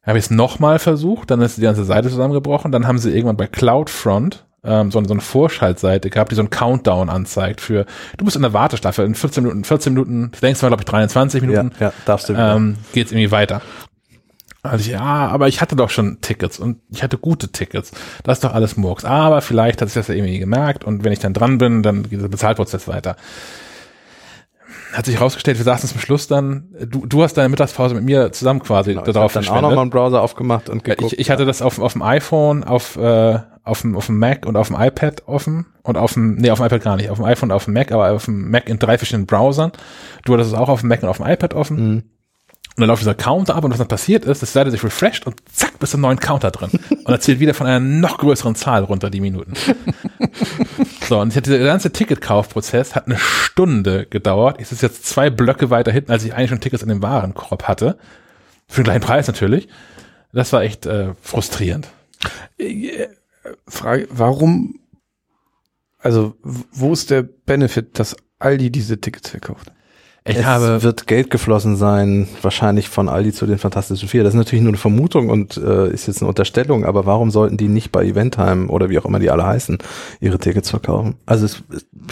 [0.03, 2.71] Habe ich es nochmal versucht, dann ist die ganze Seite zusammengebrochen.
[2.71, 6.51] Dann haben sie irgendwann bei CloudFront ähm, so, so eine Vorschaltseite gehabt, die so einen
[6.51, 10.67] Countdown anzeigt für, du bist in der Wartestaffel, in 14 Minuten, 14 Minuten, denkst du
[10.67, 13.63] mal, glaube ich, 23 Minuten, Ja, ja, darfst du ähm, geht's irgendwie weiter.
[14.63, 17.93] Also ich, ja, aber ich hatte doch schon Tickets und ich hatte gute Tickets.
[18.23, 19.05] Das ist doch alles Murks.
[19.05, 22.09] Aber vielleicht hat sich das ja irgendwie gemerkt und wenn ich dann dran bin, dann
[22.09, 23.17] geht der Bezahlprozess weiter.
[24.93, 28.31] Hat sich herausgestellt, wir saßen zum Schluss dann, du, du hast deine Mittagspause mit mir
[28.33, 31.15] zusammen quasi Genau, ich darauf habe dann auch nochmal einen Browser aufgemacht und ja, geguckt.
[31.15, 34.47] ich, ich hatte das auf, auf dem iPhone, auf, äh, auf, dem, auf dem Mac
[34.47, 37.19] und auf dem iPad offen und auf dem, nee, auf dem iPad gar nicht, auf
[37.19, 39.73] dem iPhone und auf dem Mac, aber auf dem Mac in drei verschiedenen Browsern.
[40.25, 41.77] Du hattest es auch auf dem Mac und auf dem iPad offen.
[41.77, 42.03] Mhm.
[42.77, 45.27] Und dann läuft dieser Counter ab und was dann passiert ist, das Seite sich refresht
[45.27, 46.71] und zack, bist du im neuen Counter drin.
[46.91, 49.55] Und erzählt wieder von einer noch größeren Zahl runter die Minuten.
[51.09, 54.61] so, und ich hatte der ganze Ticketkaufprozess hat eine Stunde gedauert.
[54.61, 57.69] Ich sitze jetzt zwei Blöcke weiter hinten, als ich eigentlich schon Tickets in dem Warenkorb
[57.69, 57.97] hatte.
[58.67, 59.69] Für den gleichen Preis natürlich.
[60.33, 61.89] Das war echt äh, frustrierend.
[62.59, 63.07] Äh,
[63.69, 64.81] Frage, warum,
[66.01, 69.71] also wo ist der Benefit, dass Aldi diese Tickets verkauft?
[70.27, 74.25] Ich es habe wird Geld geflossen sein, wahrscheinlich von Aldi zu den Fantastischen Vier.
[74.25, 77.59] Das ist natürlich nur eine Vermutung und äh, ist jetzt eine Unterstellung, aber warum sollten
[77.59, 79.77] die nicht bei Eventheim oder wie auch immer die alle heißen,
[80.21, 81.17] ihre Tickets verkaufen?
[81.27, 81.63] Also es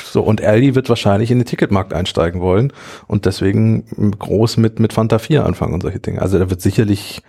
[0.05, 2.75] so, und Aldi wird wahrscheinlich in den Ticketmarkt einsteigen wollen
[3.07, 3.87] und deswegen
[4.19, 6.21] groß mit, mit Fanta 4 anfangen und solche Dinge.
[6.21, 7.23] Also da wird sicherlich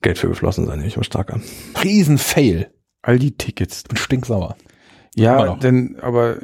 [0.00, 1.42] Geld für geflossen sein, nehme ich mal stark an.
[1.82, 2.72] Riesen-Fail.
[3.02, 3.84] Aldi-Tickets.
[3.84, 4.56] Bin stinksauer.
[5.14, 6.36] Ja, denn, aber,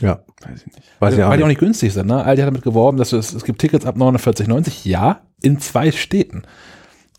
[0.00, 0.82] Ja, weiß ich nicht.
[1.00, 1.60] weiß ich auch Weil die auch nicht.
[1.60, 2.06] günstig sind.
[2.06, 2.22] Ne?
[2.22, 4.86] Aldi hat damit geworben, dass es, es gibt Tickets ab 49,90.
[4.88, 6.42] Ja, in zwei Städten.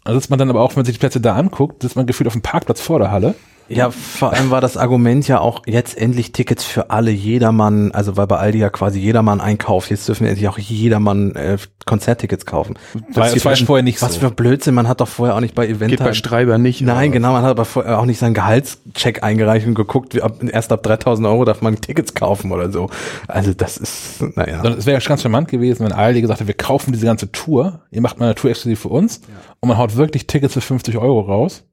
[0.04, 2.06] Also sitzt man dann aber auch, wenn man sich die Plätze da anguckt, sitzt man
[2.06, 3.36] gefühlt auf dem Parkplatz vor der Halle.
[3.70, 8.16] Ja, vor allem war das Argument ja auch jetzt endlich Tickets für alle, jedermann, also
[8.16, 12.76] weil bei Aldi ja quasi jedermann einkauft, jetzt dürfen endlich auch jedermann äh, Konzerttickets kaufen.
[13.14, 14.20] War- das war ja vorher nicht Was so.
[14.22, 16.82] für Blödsinn, man hat doch vorher auch nicht bei Event Geht bei Streiber nicht.
[16.82, 20.38] Nein, genau, man hat aber vorher auch nicht seinen Gehaltscheck eingereicht und geguckt, wie ab,
[20.44, 22.90] erst ab 3000 Euro darf man Tickets kaufen oder so.
[23.28, 24.62] Also das ist, naja.
[24.62, 27.82] Sondern es wäre ganz charmant gewesen, wenn Aldi gesagt hätte, wir kaufen diese ganze Tour,
[27.92, 29.22] ihr macht mal eine Tour exklusiv für uns
[29.60, 31.64] und man haut wirklich Tickets für 50 Euro raus.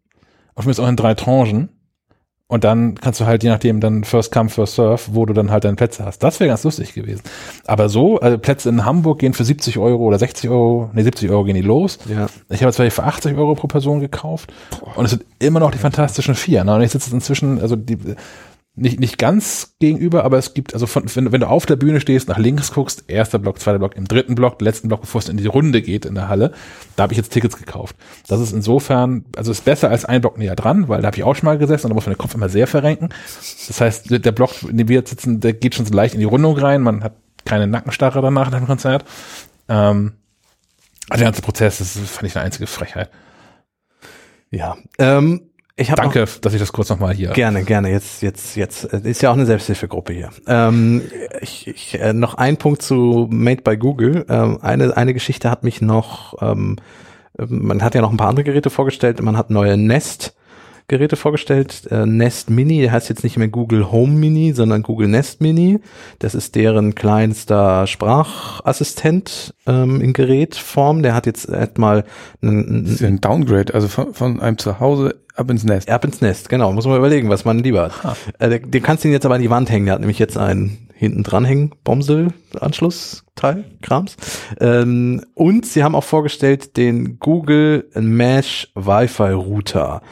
[0.56, 1.68] Und zumindest auch in drei Tranchen.
[2.46, 5.50] Und dann kannst du halt, je nachdem, dann First Come, First Serve, wo du dann
[5.50, 6.22] halt deine Plätze hast.
[6.22, 7.22] Das wäre ganz lustig gewesen.
[7.66, 11.30] Aber so, also Plätze in Hamburg gehen für 70 Euro oder 60 Euro, nee, 70
[11.30, 11.98] Euro gehen die los.
[12.06, 12.26] Ja.
[12.50, 14.52] Ich habe zwar für 80 Euro pro Person gekauft
[14.94, 16.64] und es sind immer noch die fantastischen vier.
[16.64, 16.74] Ne?
[16.74, 17.96] Und ich sitze inzwischen, also die,
[18.76, 22.00] nicht, nicht ganz gegenüber, aber es gibt, also von, wenn, wenn du auf der Bühne
[22.00, 25.28] stehst, nach links guckst, erster Block, zweiter Block, im dritten Block, letzten Block, bevor es
[25.28, 26.52] in die Runde geht in der Halle,
[26.96, 27.94] da habe ich jetzt Tickets gekauft.
[28.26, 31.22] Das ist insofern, also ist besser als ein Block näher dran, weil da habe ich
[31.22, 33.10] auch schon mal gesessen und da muss man den Kopf immer sehr verrenken.
[33.68, 36.20] Das heißt, der Block, in dem wir jetzt sitzen, der geht schon so leicht in
[36.20, 39.04] die Rundung rein, man hat keine Nackenstarre danach nach dem Konzert.
[39.68, 40.14] Ähm,
[41.10, 43.10] also der ganze Prozess, das fand ich eine einzige Frechheit.
[44.50, 44.76] Ja.
[44.98, 47.28] Ähm, Danke, dass ich das kurz nochmal hier.
[47.28, 47.90] Noch, gerne, gerne.
[47.90, 50.30] Jetzt, jetzt, jetzt ist ja auch eine Selbsthilfegruppe hier.
[50.46, 51.02] Ähm,
[51.40, 54.24] ich, ich, äh, noch ein Punkt zu Made by Google.
[54.28, 56.40] Ähm, eine, eine Geschichte hat mich noch.
[56.40, 56.76] Ähm,
[57.36, 59.20] man hat ja noch ein paar andere Geräte vorgestellt.
[59.20, 60.36] Man hat neue Nest.
[60.88, 61.86] Geräte vorgestellt.
[61.90, 65.80] Äh, Nest Mini, der heißt jetzt nicht mehr Google Home Mini, sondern Google Nest Mini.
[66.18, 71.02] Das ist deren kleinster Sprachassistent ähm, in Gerätform.
[71.02, 72.04] Der hat jetzt erstmal
[72.42, 75.88] einen, Das ist ja ein Downgrade, also von, von einem Zuhause ab ins Nest.
[75.88, 76.72] Erb ins Nest, genau.
[76.72, 78.16] Muss man überlegen, was man lieber hat.
[78.38, 79.86] Äh, der- den kannst du ihn jetzt aber an die Wand hängen.
[79.86, 84.16] Der hat nämlich jetzt einen hinten dranhängen, Bomsel-Anschlussteil, Krams.
[84.60, 90.02] Ähm, und sie haben auch vorgestellt den Google Mesh Wi-Fi Router.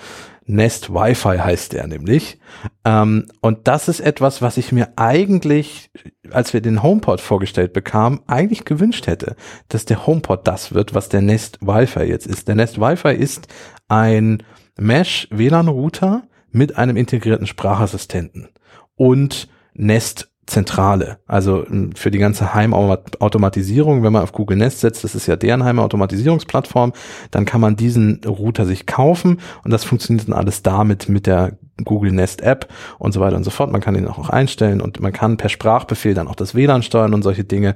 [0.46, 2.38] Nest Wi-Fi heißt der nämlich.
[2.84, 5.90] Ähm, und das ist etwas, was ich mir eigentlich,
[6.30, 9.36] als wir den HomePod vorgestellt bekamen, eigentlich gewünscht hätte,
[9.68, 12.48] dass der HomePod das wird, was der Nest Wi-Fi jetzt ist.
[12.48, 13.48] Der Nest Wi-Fi ist
[13.88, 14.42] ein
[14.78, 18.48] Mesh WLAN Router mit einem integrierten Sprachassistenten
[18.96, 21.18] und Nest Zentrale.
[21.26, 21.64] Also
[21.94, 26.92] für die ganze Heimautomatisierung, wenn man auf Google Nest setzt, das ist ja deren Heimautomatisierungsplattform,
[27.30, 31.58] dann kann man diesen Router sich kaufen und das funktioniert dann alles damit mit der
[31.84, 32.68] Google Nest App
[32.98, 33.72] und so weiter und so fort.
[33.72, 37.14] Man kann ihn auch einstellen und man kann per Sprachbefehl dann auch das WLAN steuern
[37.14, 37.74] und solche Dinge.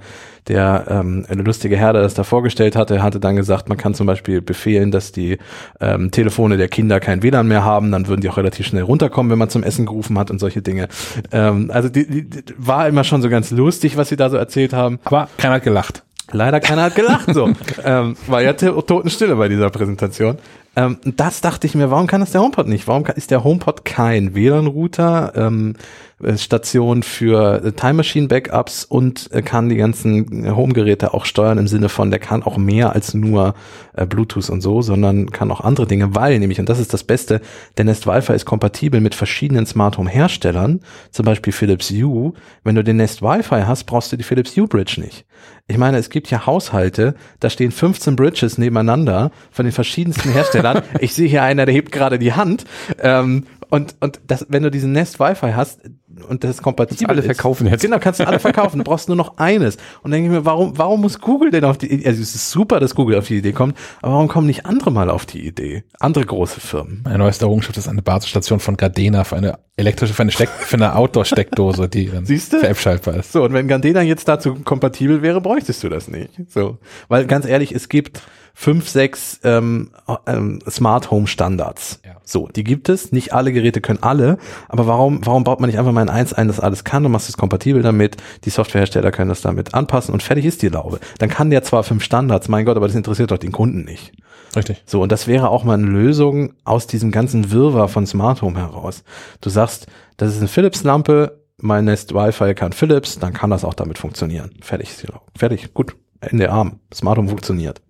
[0.48, 3.94] Der ähm, eine lustige Herr, der das da vorgestellt hatte, hatte dann gesagt, man kann
[3.94, 5.38] zum Beispiel befehlen, dass die
[5.80, 9.30] ähm, Telefone der Kinder kein WLAN mehr haben, dann würden die auch relativ schnell runterkommen,
[9.30, 10.88] wenn man zum Essen gerufen hat und solche Dinge.
[11.32, 14.72] Ähm, also die, die, war immer schon so ganz lustig, was sie da so erzählt
[14.72, 15.00] haben.
[15.04, 16.04] Aber keiner hat gelacht.
[16.32, 17.50] Leider keiner hat gelacht so.
[17.84, 20.38] ähm, war ja to- Totenstille bei dieser Präsentation.
[20.76, 22.86] Ähm, das dachte ich mir, warum kann das der HomePod nicht?
[22.86, 25.74] Warum kann, ist der HomePod kein WLAN-Router, ähm,
[26.15, 31.26] äh, Station für äh, Time Machine Backups und äh, kann die ganzen äh, Home-Geräte auch
[31.26, 33.54] steuern im Sinne von, der kann auch mehr als nur
[33.92, 37.04] äh, Bluetooth und so, sondern kann auch andere Dinge, weil nämlich, und das ist das
[37.04, 37.42] Beste,
[37.76, 40.80] der Nest Wi-Fi ist kompatibel mit verschiedenen Smart Home Herstellern,
[41.10, 42.32] zum Beispiel Philips Hue.
[42.64, 45.26] Wenn du den Nest Wi-Fi hast, brauchst du die Philips Hue Bridge nicht.
[45.68, 50.82] Ich meine, es gibt ja Haushalte, da stehen 15 Bridges nebeneinander von den verschiedensten Herstellern.
[51.00, 52.64] ich sehe hier einer, der hebt gerade die Hand.
[53.00, 53.44] Ähm,
[53.76, 55.80] und und das, wenn du diesen Nest Wi-Fi hast
[56.28, 57.82] und das kompatibel alle ist, verkaufen jetzt.
[57.82, 58.78] Genau, kannst du alle verkaufen.
[58.78, 59.76] Du brauchst nur noch eines.
[60.02, 62.06] Und dann denke ich mir, warum warum muss Google denn auf die Idee?
[62.06, 64.90] Also es ist super, dass Google auf die Idee kommt, aber warum kommen nicht andere
[64.90, 65.84] mal auf die Idee?
[66.00, 67.02] Andere große Firmen.
[67.04, 70.76] Meine neueste Errungenschaft ist eine Basisstation von Gardena für eine elektrische, für eine, Steck, für
[70.76, 72.60] eine Outdoor-Steckdose, die dann Siehste?
[72.60, 73.32] für App schaltbar ist.
[73.32, 76.30] So, und wenn Gardena jetzt dazu kompatibel wäre, bräuchtest du das nicht.
[76.48, 78.22] So, weil ganz ehrlich, es gibt
[78.58, 79.90] fünf, sechs ähm,
[80.26, 82.00] ähm, Smart Home Standards.
[82.04, 82.12] Ja.
[82.24, 83.12] So, die gibt es.
[83.12, 86.32] Nicht alle Geräte können alle, aber warum, warum baut man nicht einfach mal in eins
[86.32, 88.16] ein, das alles kann und machst es kompatibel damit?
[88.44, 91.00] Die Softwarehersteller können das damit anpassen und fertig ist die Laube.
[91.18, 94.12] Dann kann der zwar fünf Standards, mein Gott, aber das interessiert doch den Kunden nicht.
[94.56, 94.82] Richtig.
[94.86, 98.58] So, und das wäre auch mal eine Lösung aus diesem ganzen Wirrwarr von Smart Home
[98.58, 99.04] heraus.
[99.42, 99.86] Du sagst,
[100.16, 104.52] das ist eine Philips-Lampe, mein Nest Wi-Fi kann Philips, dann kann das auch damit funktionieren.
[104.62, 105.26] Fertig, ist die Lampe.
[105.36, 106.80] fertig, gut, Ende Arm.
[106.94, 107.82] Smart Home funktioniert.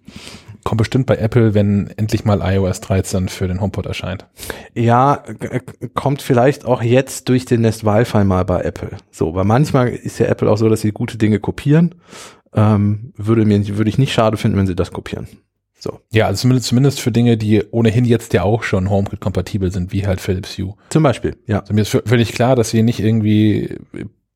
[0.67, 4.27] Kommt bestimmt bei Apple, wenn endlich mal iOS 13 für den HomePod erscheint.
[4.75, 5.61] Ja, g-
[5.95, 8.97] kommt vielleicht auch jetzt durch den Nest Wi-Fi mal bei Apple.
[9.13, 11.95] So, weil manchmal ist ja Apple auch so, dass sie gute Dinge kopieren.
[12.53, 15.29] Ähm, würde mir, würde ich nicht schade finden, wenn sie das kopieren.
[15.79, 16.01] So.
[16.11, 20.05] Ja, also zumindest, zumindest für Dinge, die ohnehin jetzt ja auch schon HomeKit-kompatibel sind, wie
[20.05, 20.75] halt Philips Hue.
[20.89, 21.61] Zum Beispiel, ja.
[21.61, 23.77] Also mir ist völlig klar, dass sie nicht irgendwie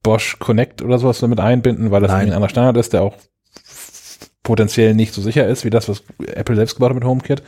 [0.05, 2.29] Bosch Connect oder sowas damit einbinden, weil das Nein.
[2.29, 3.17] ein anderer Standard ist, der auch
[4.51, 7.41] potenziell nicht so sicher ist, wie das, was Apple selbst gebaut hat mit HomeKit.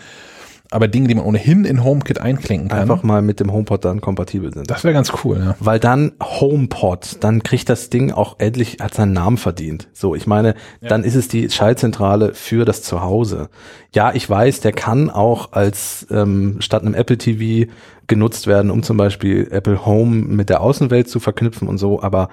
[0.71, 4.01] Aber Dinge, die man ohnehin in HomeKit einklinken kann, Einfach mal mit dem HomePod dann
[4.01, 4.71] kompatibel sind.
[4.71, 5.57] das wäre ganz cool, ja.
[5.59, 9.89] Weil dann HomePod, dann kriegt das Ding auch endlich, hat seinen Namen verdient.
[9.93, 13.49] So, ich meine, dann ist es die Schaltzentrale für das Zuhause.
[13.93, 17.69] Ja, ich weiß, der kann auch als ähm, statt einem Apple TV
[18.07, 22.29] genutzt werden, um zum Beispiel Apple Home mit der Außenwelt zu verknüpfen und so, aber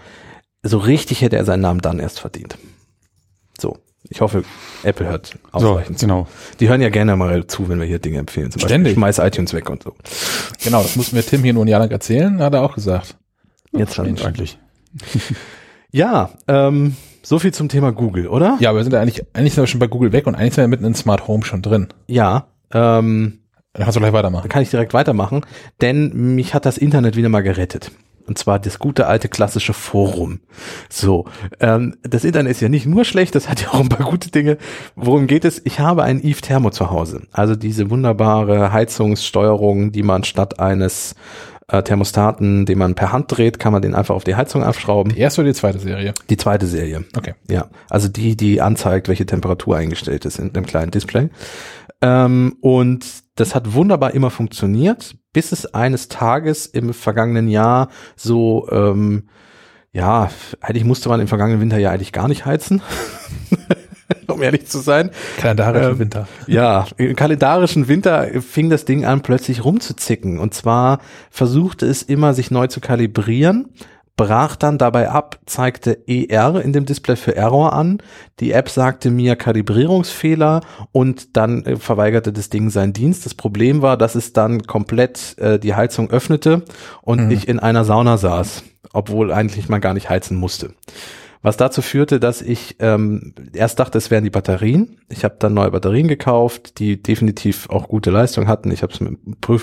[0.62, 2.58] so richtig hätte er seinen Namen dann erst verdient.
[4.04, 4.10] So.
[4.12, 4.44] Ich hoffe,
[4.84, 5.38] Apple hört So,
[5.72, 6.06] ausreichend zu.
[6.06, 6.28] genau.
[6.60, 8.50] Die hören ja gerne mal zu, wenn wir hier Dinge empfehlen.
[8.52, 8.96] Zum Ständig.
[8.96, 9.94] Beispiel schmeiß iTunes weg und so.
[10.64, 13.18] Genau, das mussten wir Tim hier nur ein Jahr lang erzählen, hat er auch gesagt.
[13.72, 14.58] Jetzt Mensch, eigentlich.
[15.92, 18.58] Ja, ähm, so viel zum Thema Google, oder?
[18.60, 20.64] Ja, wir sind ja eigentlich, eigentlich sind wir schon bei Google weg und eigentlich sind
[20.64, 21.88] wir mitten in Smart Home schon drin.
[22.06, 23.40] Ja, ähm,
[23.74, 24.44] Dann kannst du gleich weitermachen.
[24.44, 25.42] dann kann ich direkt weitermachen,
[25.82, 27.92] denn mich hat das Internet wieder mal gerettet.
[28.30, 30.40] Und zwar das gute alte klassische Forum.
[30.88, 31.26] So,
[31.60, 34.30] ähm, das Internet ist ja nicht nur schlecht, das hat ja auch ein paar gute
[34.30, 34.60] Dinge.
[34.96, 35.60] Worum geht es?
[35.66, 37.24] Ich habe ein Eve Thermo zu Hause.
[37.32, 41.16] Also diese wunderbare Heizungssteuerung, die man statt eines
[41.70, 45.14] äh, Thermostaten, den man per Hand dreht, kann man den einfach auf die Heizung abschrauben.
[45.14, 46.14] Die erste oder die zweite Serie?
[46.30, 47.06] Die zweite Serie.
[47.18, 47.34] Okay.
[47.50, 51.30] Ja, also die, die anzeigt, welche Temperatur eingestellt ist in dem kleinen Display.
[52.02, 53.06] Ähm, und
[53.36, 59.30] das hat wunderbar immer funktioniert, bis es eines Tages im vergangenen Jahr so, ähm,
[59.92, 60.30] ja,
[60.62, 62.82] eigentlich musste man im vergangenen Winter ja eigentlich gar nicht heizen,
[64.28, 65.12] um ehrlich zu sein.
[65.40, 66.28] Kalendarische Ähm, Winter.
[66.48, 70.40] Ja, im kalendarischen Winter fing das Ding an, plötzlich rumzuzicken.
[70.40, 71.00] Und zwar
[71.32, 73.74] versuchte es immer, sich neu zu kalibrieren,
[74.20, 78.00] brach dann dabei ab, zeigte ER in dem Display für Error an.
[78.42, 80.60] Die App sagte mir Kalibrierungsfehler
[80.92, 83.26] und dann äh, verweigerte das Ding seinen Dienst.
[83.26, 86.64] Das Problem war, dass es dann komplett äh, die Heizung öffnete
[87.02, 87.32] und Mhm.
[87.32, 90.74] ich in einer Sauna saß, obwohl eigentlich man gar nicht heizen musste.
[91.42, 94.98] Was dazu führte, dass ich ähm, erst dachte, es wären die Batterien.
[95.08, 98.72] Ich habe dann neue Batterien gekauft, die definitiv auch gute Leistung hatten.
[98.72, 99.18] Ich habe es mit,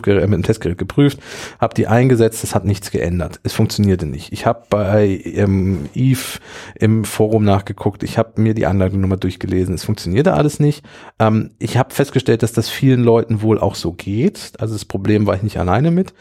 [0.07, 1.19] äh, mit dem Testgerät geprüft,
[1.61, 3.41] habe die eingesetzt, es hat nichts geändert.
[3.43, 4.33] Es funktionierte nicht.
[4.33, 6.39] Ich habe bei ähm, Eve
[6.77, 10.83] im Forum nachgeguckt, ich habe mir die nochmal durchgelesen, es funktionierte alles nicht.
[11.19, 14.53] Ähm, ich habe festgestellt, dass das vielen Leuten wohl auch so geht.
[14.59, 16.15] Also das Problem war ich nicht alleine mit.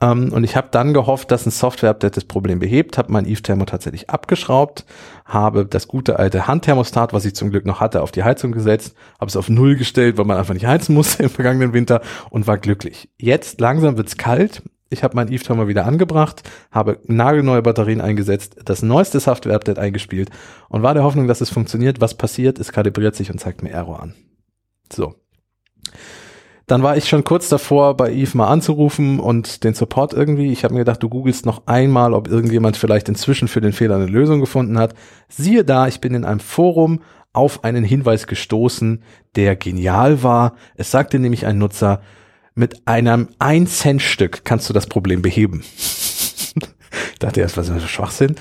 [0.00, 3.42] Ähm, und ich habe dann gehofft, dass ein Software-Update das Problem behebt, habe mein Eve
[3.42, 4.84] Thermo tatsächlich abgeschraubt,
[5.24, 8.94] habe das gute alte Handthermostat, was ich zum Glück noch hatte, auf die Heizung gesetzt,
[9.18, 12.46] habe es auf Null gestellt, weil man einfach nicht heizen musste im vergangenen Winter und
[12.46, 13.10] war glücklich.
[13.18, 14.62] Jetzt langsam wird's kalt.
[14.90, 20.30] Ich habe mein Eve Thermo wieder angebracht, habe nagelneue Batterien eingesetzt, das neueste Software-Update eingespielt
[20.70, 22.00] und war der Hoffnung, dass es funktioniert.
[22.00, 22.58] Was passiert?
[22.58, 24.14] Es kalibriert sich und zeigt mir Error an.
[24.90, 25.14] So.
[26.68, 30.52] Dann war ich schon kurz davor, bei Eve mal anzurufen und den Support irgendwie.
[30.52, 33.96] Ich habe mir gedacht, du googelst noch einmal, ob irgendjemand vielleicht inzwischen für den Fehler
[33.96, 34.94] eine Lösung gefunden hat.
[35.28, 37.00] Siehe da, ich bin in einem Forum
[37.32, 39.02] auf einen Hinweis gestoßen,
[39.34, 40.56] der genial war.
[40.76, 42.02] Es sagte nämlich ein Nutzer,
[42.54, 45.64] mit einem 1-Cent-Stück kannst du das Problem beheben.
[47.18, 48.36] dachte erst, was ist das Schwachsinn?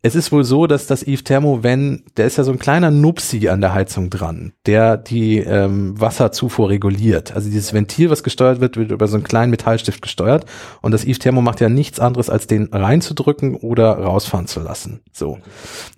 [0.00, 2.92] Es ist wohl so, dass das Eve Thermo, wenn, der ist ja so ein kleiner
[2.92, 7.34] Nupsi an der Heizung dran, der die ähm, Wasserzufuhr reguliert.
[7.34, 10.46] Also dieses Ventil, was gesteuert wird, wird über so einen kleinen Metallstift gesteuert.
[10.82, 15.00] Und das Eve Thermo macht ja nichts anderes, als den reinzudrücken oder rausfahren zu lassen.
[15.12, 15.38] So.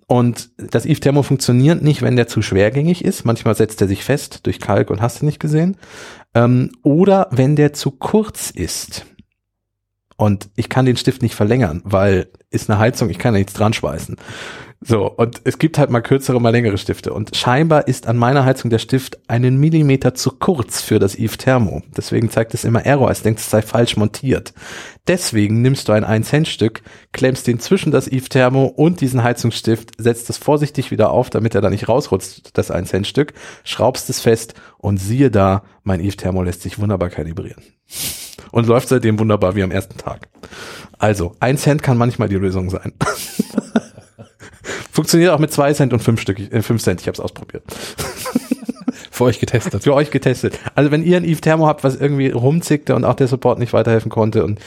[0.07, 3.27] Und das Eve Thermo funktioniert nicht, wenn der zu schwergängig ist.
[3.27, 5.77] Manchmal setzt er sich fest durch Kalk und hast du nicht gesehen.
[6.35, 9.05] Ähm, oder wenn der zu kurz ist.
[10.21, 13.55] Und ich kann den Stift nicht verlängern, weil ist eine Heizung, ich kann da nichts
[13.55, 14.17] dran schweißen.
[14.83, 17.15] So, und es gibt halt mal kürzere, mal längere Stifte.
[17.15, 21.39] Und scheinbar ist an meiner Heizung der Stift einen Millimeter zu kurz für das Eve
[21.39, 21.81] Thermo.
[21.97, 24.53] Deswegen zeigt es immer Error, als denkt es sei falsch montiert.
[25.09, 26.83] Deswegen nimmst du ein 1-Cent-Stück,
[27.13, 31.55] klemmst den zwischen das Eve Thermo und diesen Heizungsstift, setzt es vorsichtig wieder auf, damit
[31.55, 33.33] er da nicht rausrutscht, das 1-Cent-Stück,
[33.65, 37.63] schraubst es fest und siehe da, mein Eve Thermo lässt sich wunderbar kalibrieren
[38.51, 40.29] und läuft seitdem wunderbar wie am ersten Tag.
[40.99, 42.93] Also, ein Cent kann manchmal die Lösung sein.
[44.93, 47.01] Funktioniert auch mit zwei Cent und fünf Stück, äh, fünf Cent.
[47.01, 47.63] Ich habe es ausprobiert.
[49.11, 49.83] Für euch getestet.
[49.83, 50.59] Für euch getestet.
[50.75, 53.73] Also wenn ihr ein Eve Thermo habt, was irgendwie rumzickte und auch der Support nicht
[53.73, 54.59] weiterhelfen konnte und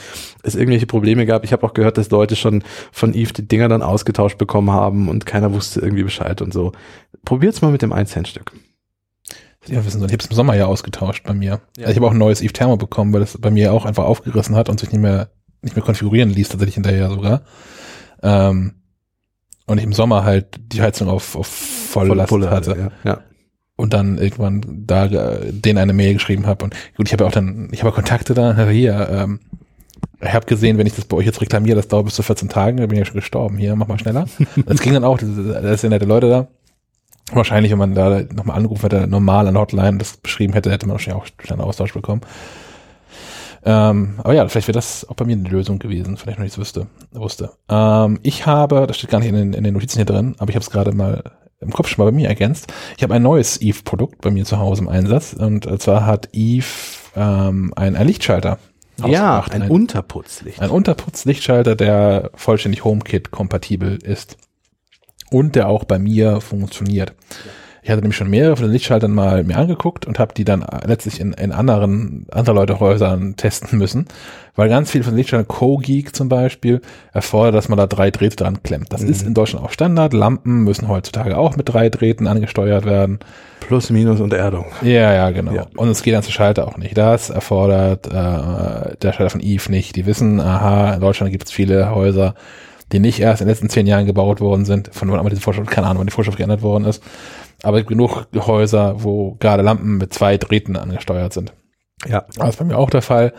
[0.42, 2.62] es irgendwelche Probleme gab, ich habe auch gehört, dass Leute schon
[2.92, 6.72] von Eve die Dinger dann ausgetauscht bekommen haben und keiner wusste irgendwie Bescheid und so.
[7.24, 8.52] Probiert's mal mit dem 1 Cent Stück.
[9.66, 11.60] Ja, wissen Sie, ich habe es im Sommer ja ausgetauscht bei mir.
[11.76, 11.86] Ja.
[11.86, 14.04] Also ich habe auch ein neues Eve Thermo bekommen, weil es bei mir auch einfach
[14.04, 15.28] aufgerissen hat und sich nicht mehr
[15.64, 17.42] nicht mehr konfigurieren ließ, tatsächlich hinterher sogar.
[18.22, 18.74] Ähm,
[19.66, 22.92] und ich im Sommer halt die Heizung auf, auf volle Last Pulle hatte.
[23.04, 23.10] Ja.
[23.10, 23.20] ja.
[23.76, 26.64] Und dann irgendwann da äh, den eine Mail geschrieben habe.
[26.64, 29.40] Und gut, ich habe ja auch dann, ich habe Kontakte da, hier, ähm,
[30.20, 32.48] ich habe gesehen, wenn ich das bei euch jetzt reklamiere, das dauert bis zu 14
[32.48, 33.56] Tagen, dann bin ich ja schon gestorben.
[33.56, 34.26] Hier, mach mal schneller.
[34.66, 36.48] das ging dann auch, da sind nette Leute da.
[37.32, 40.94] Wahrscheinlich, wenn man da nochmal angerufen hätte, normal an Hotline das beschrieben hätte, hätte man
[40.94, 42.20] wahrscheinlich auch einen Austausch bekommen.
[43.64, 46.58] Ähm, aber ja, vielleicht wäre das auch bei mir eine Lösung gewesen, vielleicht noch nichts
[46.58, 47.52] wüsste, wusste.
[47.70, 50.50] Ähm, ich habe, das steht gar nicht in den, in den Notizen hier drin, aber
[50.50, 51.22] ich habe es gerade mal
[51.60, 52.72] im Kopf schon mal bei mir ergänzt.
[52.98, 56.66] Ich habe ein neues Eve-Produkt bei mir zu Hause im Einsatz und zwar hat Eve
[57.16, 58.58] ähm, ein, ein Lichtschalter.
[59.04, 60.60] Ja, ein, ein Unterputzlicht.
[60.60, 64.36] Ein Unterputzlichtschalter, der vollständig HomeKit-kompatibel ist
[65.34, 67.12] und der auch bei mir funktioniert.
[67.82, 70.64] Ich hatte nämlich schon mehrere von den Lichtschaltern mal mir angeguckt und habe die dann
[70.86, 74.06] letztlich in, in anderen, andere Leute Häusern testen müssen,
[74.56, 76.80] weil ganz viele von den Lichtschaltern, Co-Geek zum Beispiel,
[77.12, 78.90] erfordert, dass man da drei Drähte dran klemmt.
[78.90, 79.10] Das mhm.
[79.10, 80.14] ist in Deutschland auch Standard.
[80.14, 83.18] Lampen müssen heutzutage auch mit drei Drähten angesteuert werden.
[83.60, 84.66] Plus, Minus und Erdung.
[84.80, 85.52] Ja, ja, genau.
[85.52, 85.66] Ja.
[85.76, 86.96] Und es geht ans Schalter auch nicht.
[86.96, 89.94] Das erfordert äh, der Schalter von Eve nicht.
[89.96, 92.34] Die wissen, aha, in Deutschland gibt es viele Häuser,
[92.92, 95.42] die nicht erst in den letzten zehn Jahren gebaut worden sind, von wann aber diese
[95.42, 97.02] Vorschrift, keine Ahnung, wann die Vorschrift geändert worden ist.
[97.62, 101.52] Aber genug Häuser, wo gerade Lampen mit zwei Drähten angesteuert sind.
[102.06, 102.24] Ja.
[102.36, 103.32] Das ist bei mir auch der Fall.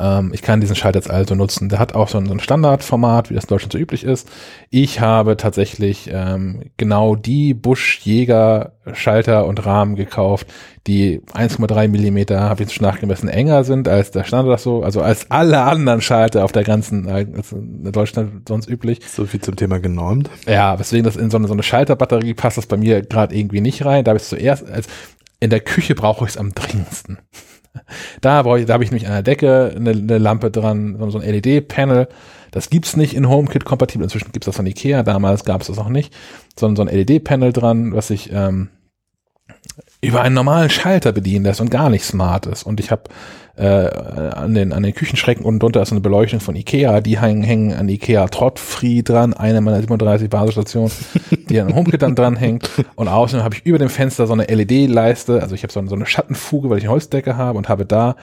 [0.00, 1.68] Ähm, ich kann diesen Schalter jetzt also nutzen.
[1.68, 4.28] Der hat auch so ein, so ein Standardformat, wie das in Deutschland so üblich ist.
[4.70, 10.46] Ich habe tatsächlich ähm, genau die Busch-Jäger-Schalter und Rahmen gekauft,
[10.86, 15.02] die 1,3 Millimeter, habe ich jetzt schon nachgemessen, enger sind als der Standard so, also
[15.02, 19.00] als alle anderen Schalter auf der ganzen, also in Deutschland sonst üblich.
[19.06, 20.30] So viel zum Thema genormt.
[20.46, 23.60] Ja, weswegen das in so eine, so eine Schalterbatterie passt das bei mir gerade irgendwie
[23.60, 24.04] nicht rein.
[24.04, 24.86] Da habe ich zuerst, als
[25.38, 27.18] in der Küche brauche ich es am dringendsten.
[28.20, 31.18] Da, brauche ich, da habe ich nämlich an der Decke eine, eine Lampe dran, so
[31.18, 32.08] ein LED-Panel.
[32.50, 34.04] Das gibt's nicht in HomeKit kompatibel.
[34.04, 35.02] Inzwischen gibt's das von Ikea.
[35.02, 36.12] Damals gab's das auch nicht.
[36.58, 38.68] Sondern so ein LED-Panel dran, was ich ähm,
[40.00, 42.62] über einen normalen Schalter bedienen lässt und gar nicht smart ist.
[42.62, 43.04] Und ich habe
[43.56, 47.42] äh, an, den, an den Küchenschrecken unten drunter ist eine Beleuchtung von Ikea, die hängen,
[47.42, 50.90] hängen an Ikea Trotfree dran, eine meiner 37 Basisstationen,
[51.50, 52.70] die an HomeKit dann dran hängt.
[52.94, 55.94] Und außerdem habe ich über dem Fenster so eine LED-Leiste, also ich habe so, so
[55.94, 58.16] eine Schattenfuge, weil ich eine Holzdecke habe und habe da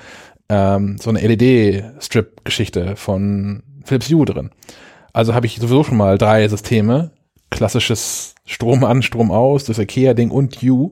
[0.49, 4.49] ähm, so eine LED-Strip-Geschichte von Philips Hue drin.
[5.13, 7.11] Also habe ich sowieso schon mal drei Systeme,
[7.51, 10.91] klassisches Strom an, Strom aus, das Ikea-Ding und Hue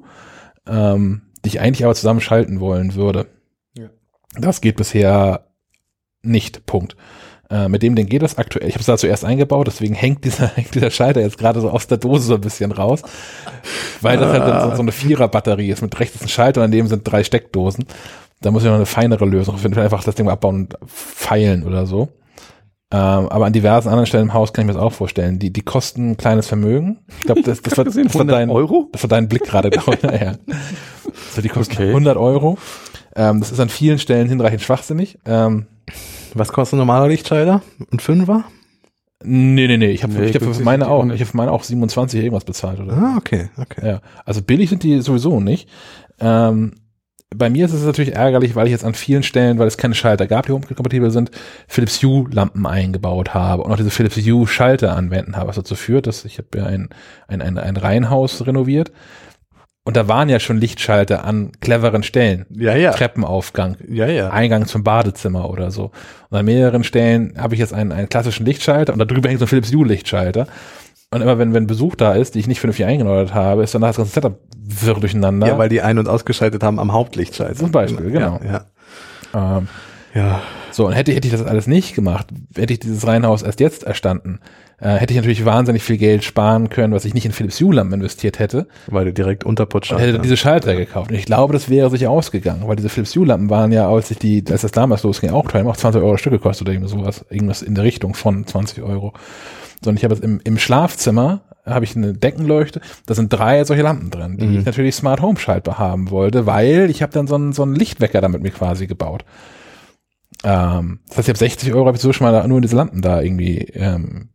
[0.68, 3.27] ähm, die ich eigentlich aber zusammenschalten wollen würde.
[3.74, 3.90] Ja.
[4.38, 5.45] Das geht bisher
[6.22, 6.66] nicht.
[6.66, 6.95] Punkt.
[7.50, 8.68] Äh, mit dem Ding geht das aktuell.
[8.68, 11.69] Ich habe es da zuerst eingebaut, deswegen hängt dieser, hängt dieser Schalter jetzt gerade so
[11.69, 13.03] aus der Dose so ein bisschen raus,
[14.02, 15.82] weil das halt so, so eine Vierer-Batterie ist.
[15.82, 17.85] Mit rechts ist ein Schalter und daneben sind drei Steckdosen.
[18.42, 21.64] Da muss ich noch eine feinere Lösung finden, einfach das Ding mal abbauen und feilen
[21.64, 22.10] oder so.
[22.92, 25.40] Ähm, aber an diversen anderen Stellen im Haus kann ich mir das auch vorstellen.
[25.40, 27.00] Die, die kosten ein kleines Vermögen.
[27.20, 28.90] Ich glaube, das, das, war, das, war dein, Euro?
[28.92, 29.70] das war dein Blick gerade.
[29.72, 30.22] glaube ich.
[30.22, 30.34] ja.
[31.34, 31.90] So, die kosten Okay.
[31.90, 32.58] 100 Euro.
[33.16, 35.18] Ähm, das ist an vielen Stellen hinreichend schwachsinnig.
[35.26, 35.66] Ähm,
[36.36, 37.62] Was kostet ein normaler Lichtschalter?
[37.92, 38.44] Ein Fünfer?
[39.24, 39.90] nee, nee, nee.
[39.92, 42.44] Ich habe Nee, ich hab für meine auch, ich habe für meine auch 27 irgendwas
[42.46, 42.94] bezahlt oder.
[42.94, 43.88] Ah, okay, okay.
[43.88, 45.68] Ja, also billig sind die sowieso nicht.
[46.20, 46.74] Ähm,
[47.34, 49.95] bei mir ist es natürlich ärgerlich, weil ich jetzt an vielen Stellen, weil es keine
[49.95, 51.32] Schalter gab, die HomeKit-kompatibel sind,
[51.68, 56.24] Philips Hue-Lampen eingebaut habe und auch diese Philips Hue-Schalter anwenden habe, was dazu führt, dass
[56.26, 56.90] ich habe ja ein,
[57.28, 58.92] ein, ein, ein Reihenhaus renoviert
[59.88, 62.48] und da waren ja schon Lichtschalter an cleveren Stellen.
[62.50, 62.92] Ja, ja.
[62.92, 64.32] Treppenaufgang, Ja, ja.
[64.32, 65.92] Eingang zum Badezimmer oder so.
[66.30, 69.40] Und an mehreren Stellen habe ich jetzt einen, einen klassischen Lichtschalter und da drüber hängt
[69.40, 70.48] so ein Philips Hue-Lichtschalter.
[71.11, 73.90] Und immer wenn, wenn Besuch da ist, die ich nicht vernünftig eingenordet habe, ist danach
[73.90, 75.48] das ganze Setup wirr durcheinander.
[75.48, 77.56] Ja, weil die ein- und ausgeschaltet haben am Hauptlichtschalter.
[77.56, 78.40] Zum Beispiel, genau.
[78.43, 78.66] Ja,
[79.34, 79.58] ja.
[79.58, 79.67] ähm,
[80.14, 80.42] ja.
[80.72, 83.84] so, und hätte, hätte ich das alles nicht gemacht, hätte ich dieses Reihenhaus erst jetzt
[83.84, 84.40] erstanden,
[84.80, 87.93] äh, hätte ich natürlich wahnsinnig viel Geld sparen können, was ich nicht in Philips Hue-Lampen
[87.93, 91.11] investiert hätte Weil du direkt und Unterputschalter hätte dann diese Schalter gekauft.
[91.11, 94.17] Und ich glaube, das wäre sich ausgegangen, weil diese Philips Hue-Lampen waren ja, als ich
[94.17, 97.61] die, als das damals losging, auch teuer, auch 20 Euro Stück gekostet oder irgendwas irgendwas
[97.61, 99.14] in der Richtung von 20 Euro.
[99.84, 103.64] So, und ich habe jetzt im, im Schlafzimmer habe ich eine Deckenleuchte, da sind drei
[103.64, 107.26] solche Lampen drin, die ich natürlich Smart Home schaltbar haben wollte, weil ich habe dann
[107.26, 109.26] so einen, so einen Lichtwecker damit mir quasi gebaut.
[110.44, 112.76] Ähm, das heißt, ich habe 60 Euro habe ich so schon mal nur in diese
[112.76, 114.30] Lampen da irgendwie ähm,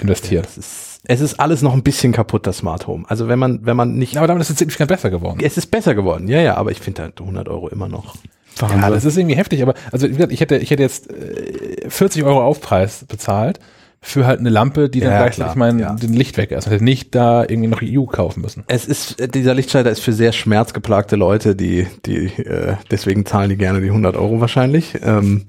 [0.00, 0.46] investiert.
[0.46, 3.04] Es ist, es ist alles noch ein bisschen kaputt, das Smart Home.
[3.08, 5.40] Also wenn man, wenn man nicht, Ja, aber damit ist es signifikant besser geworden.
[5.42, 6.28] es ist besser geworden.
[6.28, 8.16] Ja, ja, aber ich finde halt 100 Euro immer noch.
[8.60, 11.88] Ja, das ist irgendwie heftig, aber also wie gesagt, ich hätte, ich hätte jetzt äh,
[11.88, 13.58] 40 Euro Aufpreis bezahlt
[14.02, 15.94] für halt eine Lampe, die dann Ja, gleichzeitig meinen ja.
[15.94, 16.66] den Lichtwecker ist.
[16.66, 18.64] Und hätte nicht da irgendwie noch EU kaufen müssen.
[18.66, 23.56] Es ist, dieser Lichtschalter ist für sehr schmerzgeplagte Leute, die, die, äh, deswegen zahlen die
[23.56, 24.98] gerne die 100 Euro wahrscheinlich.
[25.02, 25.44] Ähm,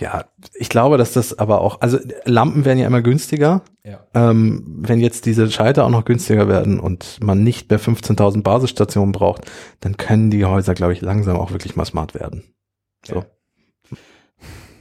[0.00, 3.62] ja, ich glaube, dass das aber auch, also Lampen werden ja immer günstiger.
[3.84, 4.00] Ja.
[4.14, 9.12] Ähm, wenn jetzt diese Schalter auch noch günstiger werden und man nicht mehr 15.000 Basisstationen
[9.12, 9.50] braucht,
[9.80, 12.44] dann können die Häuser, glaube ich, langsam auch wirklich mal smart werden.
[13.06, 13.24] So.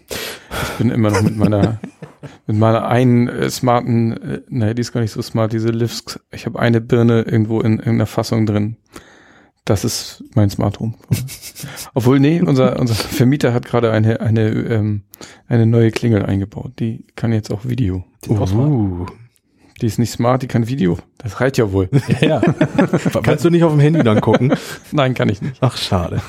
[0.10, 1.80] Ich bin immer noch mit meiner,
[2.48, 6.20] mit meiner einen äh, smarten, äh, nee, die ist gar nicht so smart, diese Livs.
[6.32, 8.78] Ich habe eine Birne irgendwo in irgendeiner Fassung drin.
[9.66, 10.96] Das ist mein Smart Home.
[11.94, 15.04] Obwohl, nee, unser, unser Vermieter hat gerade eine, eine, ähm,
[15.48, 16.74] eine neue Klingel eingebaut.
[16.80, 18.04] Die kann jetzt auch Video.
[18.26, 18.32] Die.
[18.32, 19.06] Uh.
[19.82, 20.98] Die ist nicht smart, die kann Video.
[21.20, 21.90] Das reicht ja wohl.
[22.22, 22.42] Ja.
[23.24, 24.54] Kannst du nicht auf dem Handy dann gucken?
[24.92, 25.56] Nein, kann ich nicht.
[25.62, 26.22] Ach, schade.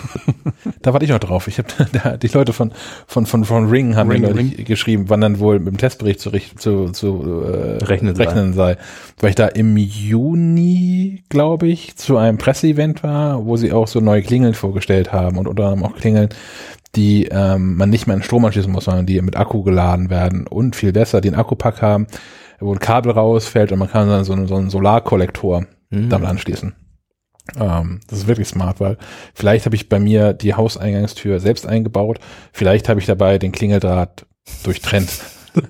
[0.83, 1.49] Da warte ich noch drauf.
[1.49, 2.73] Ich habe da, die Leute von
[3.07, 6.21] von von von Ring haben Ring, mir neulich geschrieben, wann dann wohl mit dem Testbericht
[6.21, 8.25] zu zu, zu äh, Rechnen sei.
[8.25, 8.77] rechnen sei.
[9.19, 14.01] Weil ich da im Juni, glaube ich, zu einem Presseevent war, wo sie auch so
[14.01, 16.29] neue Klingeln vorgestellt haben und unter anderem auch Klingeln,
[16.97, 20.47] die ähm, man nicht mehr an Strom anschließen muss, sondern die mit Akku geladen werden
[20.47, 22.07] und viel besser, die einen Akkupack haben,
[22.61, 25.67] wo ein Kabel rausfällt und man kann dann so, einen- so einen Solarkollektor
[26.09, 26.75] damit anschließen.
[27.59, 28.97] Ähm, das ist wirklich smart, weil
[29.35, 32.21] vielleicht habe ich bei mir die Hauseingangstür selbst eingebaut,
[32.53, 34.25] vielleicht habe ich dabei den Klingeldraht
[34.63, 35.11] durchtrennt.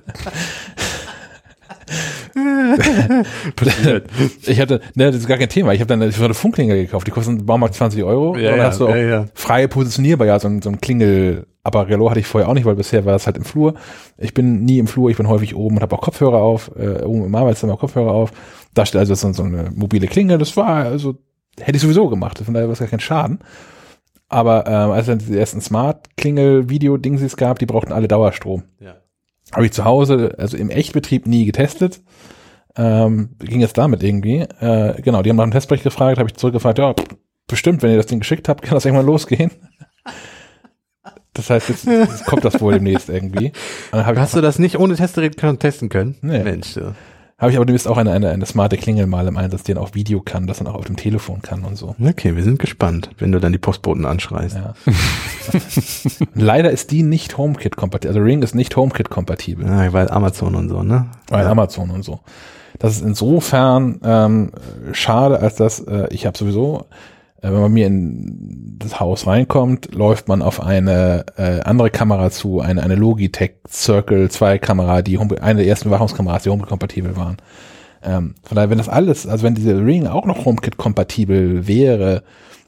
[4.47, 5.73] ich hatte, ne, das ist gar kein Thema.
[5.73, 8.37] Ich habe dann so eine Funkklingel gekauft, die kosten im Baumarkt 20 Euro.
[8.37, 9.27] Ja, und ja, hast du auch ja, ja.
[9.35, 13.05] frei positionierbar, ja, so ein, so ein Klingel-Apparello hatte ich vorher auch nicht, weil bisher
[13.05, 13.75] war es halt im Flur.
[14.19, 17.03] Ich bin nie im Flur, ich bin häufig oben und habe auch Kopfhörer auf, äh,
[17.03, 18.33] oben im Arbeitszimmer Kopfhörer auf.
[18.75, 21.17] Da steht also so, so eine mobile Klingel, das war, also,
[21.59, 23.41] hätte ich sowieso gemacht, von daher war es gar kein Schaden.
[24.29, 28.63] Aber ähm, als es dann diese ersten Smart-Klingel-Video-Dingsies gab, die brauchten alle Dauerstrom.
[28.79, 28.95] Ja.
[29.53, 32.01] Habe ich zu Hause, also im Echtbetrieb nie getestet.
[32.77, 34.41] Ähm, ging jetzt damit irgendwie.
[34.61, 36.95] Äh, genau, die haben nach dem Testbericht gefragt, habe ich zurückgefragt, ja,
[37.49, 39.51] bestimmt, wenn ihr das Ding geschickt habt, kann das irgendwann losgehen.
[41.33, 43.53] Das heißt, jetzt, jetzt kommt das wohl demnächst irgendwie.
[43.93, 46.17] Hast du das nicht ohne Testgerät testen können?
[46.23, 46.43] Nee.
[46.43, 46.77] Mensch.
[46.77, 46.93] äh,
[47.41, 49.83] hab ich aber demnächst auch eine, eine, eine smarte Klingel mal im Einsatz, die dann
[49.83, 51.97] auch Video kann, das dann auch auf dem Telefon kann und so.
[51.99, 54.57] Okay, wir sind gespannt, wenn du dann die Postboten anschreist.
[54.57, 54.75] Ja.
[56.35, 58.15] Leider ist die nicht HomeKit-kompatibel.
[58.15, 59.67] Also Ring ist nicht HomeKit-kompatibel.
[59.67, 61.07] Ja, weil Amazon und so, ne?
[61.31, 62.21] bei Amazon und so.
[62.79, 64.53] Das ist insofern ähm,
[64.93, 66.87] schade, als dass äh, ich habe sowieso,
[67.43, 72.61] wenn man mir in das Haus reinkommt, läuft man auf eine äh, andere Kamera zu,
[72.61, 77.37] eine, eine Logitech Circle 2 Kamera, die Home, eine der ersten Überwachungskameras, die HomeKit-kompatibel waren.
[78.03, 82.23] Ähm, von daher, wenn das alles, also wenn diese Ring auch noch HomeKit-kompatibel wäre,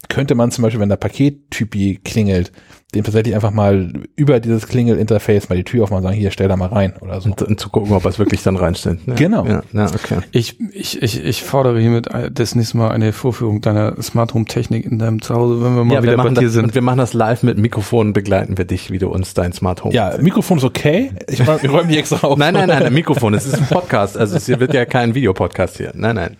[0.08, 2.52] könnte man zum Beispiel, wenn der Pakettypi klingelt,
[2.94, 6.48] dem tatsächlich einfach mal über dieses Klingel-Interface mal die Tür aufmachen und sagen, hier, stell
[6.48, 7.30] da mal rein oder so.
[7.30, 8.98] Und, und zu gucken, ob er es wirklich dann reinstellt.
[9.06, 9.14] Ja.
[9.14, 9.46] Genau.
[9.46, 10.18] Ja, ja, okay.
[10.32, 14.84] Ich, ich, ich, ich fordere hiermit das nächste Mal eine Vorführung deiner Smart Home Technik
[14.84, 16.64] in deinem Zuhause, wenn wir mal Ja, wir wieder bei machen dir das, sind.
[16.64, 19.84] und wir machen das live mit Mikrofon, begleiten wir dich, wie du uns dein Smart
[19.84, 19.94] Home.
[19.94, 21.12] Ja, Mikrofon ist okay.
[21.28, 22.36] Ich räum- wir räumen die extra auf.
[22.36, 23.32] Nein, nein, nein, ein Mikrofon.
[23.32, 24.18] Es ist ein Podcast.
[24.18, 25.92] Also es wird ja kein Videopodcast hier.
[25.94, 26.36] Nein, nein.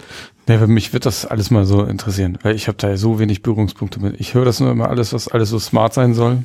[0.48, 3.18] Ja, für mich wird das alles mal so interessieren, weil ich habe da ja so
[3.18, 4.20] wenig Berührungspunkte mit.
[4.20, 6.38] Ich höre das nur immer alles, was alles so smart sein soll.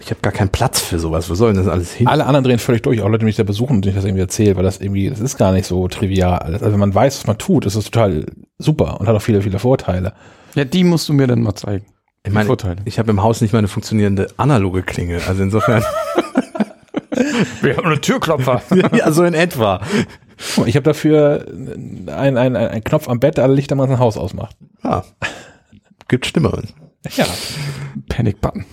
[0.00, 1.28] Ich habe gar keinen Platz für sowas.
[1.28, 2.06] Wo soll denn das alles hin?
[2.06, 4.04] Alle anderen drehen völlig durch, auch Leute, die mich da besuchen und denen ich das
[4.04, 6.38] irgendwie erzähle, weil das irgendwie, das ist gar nicht so trivial.
[6.38, 6.62] alles.
[6.62, 8.26] Also wenn man weiß, was man tut, ist das total
[8.58, 10.12] super und hat auch viele, viele Vorteile.
[10.54, 11.86] Ja, die musst du mir dann mal zeigen.
[12.24, 12.76] Ich meine, Vorteile.
[12.84, 15.20] ich habe im Haus nicht mal eine funktionierende analoge Klingel.
[15.26, 15.82] Also insofern,
[17.62, 18.62] Wir haben eine Türklopfer.
[18.92, 19.80] ja, so in etwa.
[20.66, 23.98] Ich habe dafür einen ein, ein, ein Knopf am Bett, der alle Lichter mal ein
[23.98, 24.56] Haus ausmacht.
[24.84, 25.04] Ja.
[26.08, 26.68] Gibt Schlimmeren.
[27.16, 27.26] Ja,
[28.08, 28.64] Panic Button.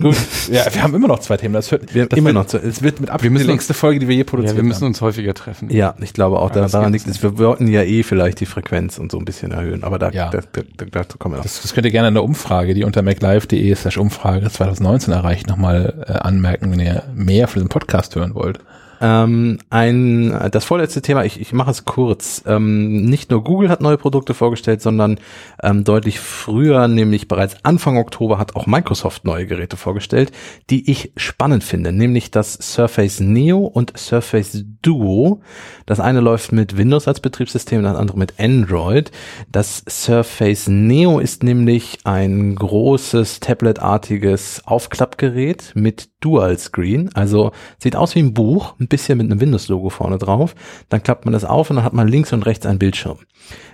[0.00, 0.16] gut.
[0.50, 1.54] Ja, wir haben immer noch zwei Themen.
[1.54, 3.42] Das hört Wir haben das immer wird, noch zwei- Es wird mit Abstand Wir müssen
[3.46, 5.70] die längste Folge, die wir je produziert Ja, wir müssen uns häufiger treffen.
[5.70, 7.22] Ja, ich glaube auch, da, das daran liegt es.
[7.22, 10.30] Wir wollten ja eh vielleicht die Frequenz und so ein bisschen erhöhen, aber da, Ja.
[10.30, 11.44] da, da, da, dazu kommen wir noch.
[11.44, 15.48] Das, das könnt ihr gerne in der Umfrage, die unter maclive.de slash Umfrage 2019 erreicht,
[15.48, 18.60] nochmal äh, anmerken, wenn ihr mehr für diesen Podcast hören wollt.
[19.00, 22.42] Ähm, ein, das vorletzte Thema, ich, ich mache es kurz.
[22.46, 25.18] Ähm, nicht nur Google hat neue Produkte vorgestellt, sondern
[25.62, 30.32] ähm, deutlich früher, nämlich bereits Anfang Oktober, hat auch Microsoft neue Geräte vorgestellt,
[30.68, 35.40] die ich spannend finde, nämlich das Surface Neo und Surface Duo.
[35.86, 39.10] Das eine läuft mit Windows als Betriebssystem, das andere mit Android.
[39.50, 48.14] Das Surface Neo ist nämlich ein großes Tablet-artiges Aufklappgerät mit Dual Screen, also sieht aus
[48.14, 50.54] wie ein Buch, ein bisschen mit einem Windows-Logo vorne drauf.
[50.88, 53.18] Dann klappt man das auf und dann hat man links und rechts einen Bildschirm.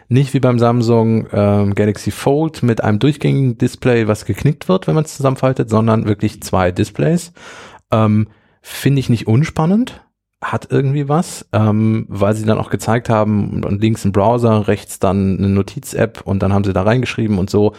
[0.08, 4.94] Nicht wie beim Samsung ähm, Galaxy Fold mit einem durchgängigen Display, was geknickt wird, wenn
[4.94, 7.32] man es zusammenfaltet, sondern wirklich zwei Displays.
[7.90, 8.28] Ähm,
[8.62, 10.02] Finde ich nicht unspannend,
[10.42, 14.98] hat irgendwie was, ähm, weil sie dann auch gezeigt haben, und links ein Browser, rechts
[14.98, 17.74] dann eine Notiz-App und dann haben sie da reingeschrieben und so.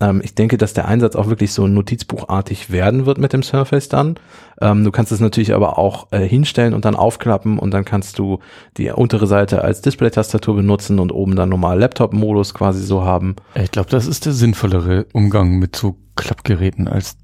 [0.00, 3.88] Ähm, ich denke, dass der Einsatz auch wirklich so notizbuchartig werden wird mit dem Surface
[3.88, 4.16] dann.
[4.60, 8.18] Ähm, du kannst es natürlich aber auch äh, hinstellen und dann aufklappen und dann kannst
[8.18, 8.40] du
[8.76, 13.36] die untere Seite als Display-Tastatur benutzen und oben dann normal Laptop-Modus quasi so haben.
[13.54, 17.16] Ich glaube, das ist der sinnvollere Umgang mit so Klappgeräten als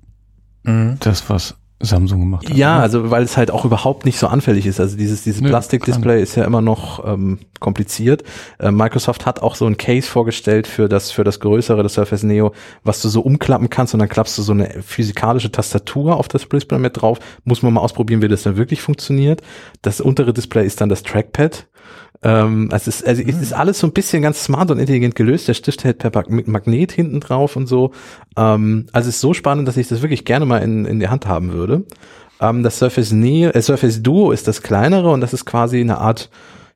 [0.64, 2.56] das, was Samsung gemacht hat.
[2.56, 2.82] Ja, oder?
[2.82, 4.80] also weil es halt auch überhaupt nicht so anfällig ist.
[4.80, 8.22] Also dieses, dieses Nö, Plastikdisplay ist ja immer noch ähm, kompliziert.
[8.58, 12.22] Äh, Microsoft hat auch so ein Case vorgestellt für das, für das größere, das Surface
[12.22, 12.52] Neo,
[12.84, 16.48] was du so umklappen kannst und dann klappst du so eine physikalische Tastatur auf das
[16.48, 17.18] Display mit drauf.
[17.44, 19.42] Muss man mal ausprobieren, wie das dann wirklich funktioniert.
[19.82, 21.68] Das untere Display ist dann das Trackpad.
[22.24, 25.48] Ähm, es ist, also es ist alles so ein bisschen ganz smart und intelligent gelöst.
[25.48, 27.92] Der Stift hält per Magnet hinten drauf und so.
[28.36, 31.10] Ähm, also es ist so spannend, dass ich das wirklich gerne mal in, in der
[31.10, 31.84] Hand haben würde.
[32.40, 35.98] Ähm, das Surface Neo, äh, Surface Duo ist das kleinere und das ist quasi eine
[35.98, 36.30] Art,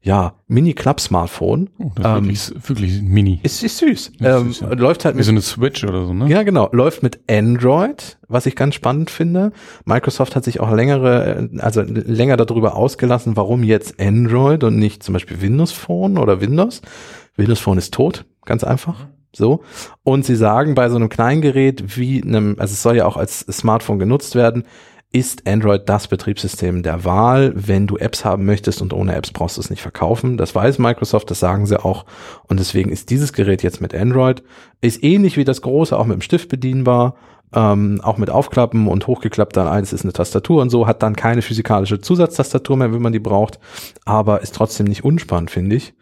[0.07, 1.69] ja, Mini-Klapp-Smartphone.
[1.81, 3.41] Oh, das ist ähm, wirklich, wirklich mini.
[3.43, 4.13] Ist, ist süß.
[4.21, 4.73] Ja, ähm, süß, ja.
[4.75, 6.29] Läuft halt Wie mit so eine Switch oder so, ne?
[6.29, 6.69] ja, genau.
[6.71, 9.51] Läuft mit Android, was ich ganz spannend finde.
[9.85, 15.13] Microsoft hat sich auch längere, also länger darüber ausgelassen, warum jetzt Android und nicht zum
[15.13, 16.83] Beispiel Windows Phone oder Windows.
[17.35, 19.09] Windows Phone ist tot, ganz einfach.
[19.35, 19.65] So.
[20.05, 23.17] Und sie sagen bei so einem kleinen Gerät wie einem, also es soll ja auch
[23.17, 24.63] als Smartphone genutzt werden,
[25.13, 29.57] ist Android das Betriebssystem der Wahl, wenn du Apps haben möchtest und ohne Apps brauchst
[29.57, 30.37] du es nicht verkaufen.
[30.37, 32.05] Das weiß Microsoft, das sagen sie auch.
[32.49, 34.43] Und deswegen ist dieses Gerät jetzt mit Android,
[34.81, 37.15] ist ähnlich wie das große, auch mit dem Stift bedienbar,
[37.55, 41.17] ähm, auch mit Aufklappen und hochgeklappt dann eins ist eine Tastatur und so, hat dann
[41.17, 43.59] keine physikalische Zusatztastatur mehr, wenn man die braucht,
[44.05, 45.95] aber ist trotzdem nicht unspannend, finde ich.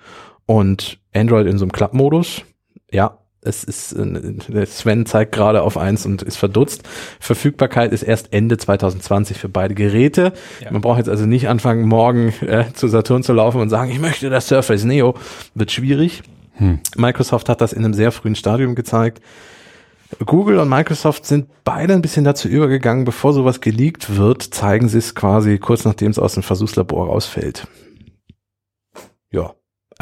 [0.47, 2.43] Und Android in so einem Klappmodus,
[2.91, 6.83] ja, es ist, äh, Sven zeigt gerade auf eins und ist verdutzt.
[7.21, 10.33] Verfügbarkeit ist erst Ende 2020 für beide Geräte.
[10.63, 10.71] Ja.
[10.71, 14.01] Man braucht jetzt also nicht anfangen, morgen äh, zu Saturn zu laufen und sagen, ich
[14.01, 15.15] möchte das Surface Neo.
[15.55, 16.23] Wird schwierig.
[16.57, 16.81] Hm.
[16.97, 19.21] Microsoft hat das in einem sehr frühen Stadium gezeigt.
[20.25, 24.99] Google und Microsoft sind beide ein bisschen dazu übergegangen, bevor sowas geleakt wird, zeigen sie
[24.99, 27.67] es quasi kurz nachdem es aus dem Versuchslabor rausfällt.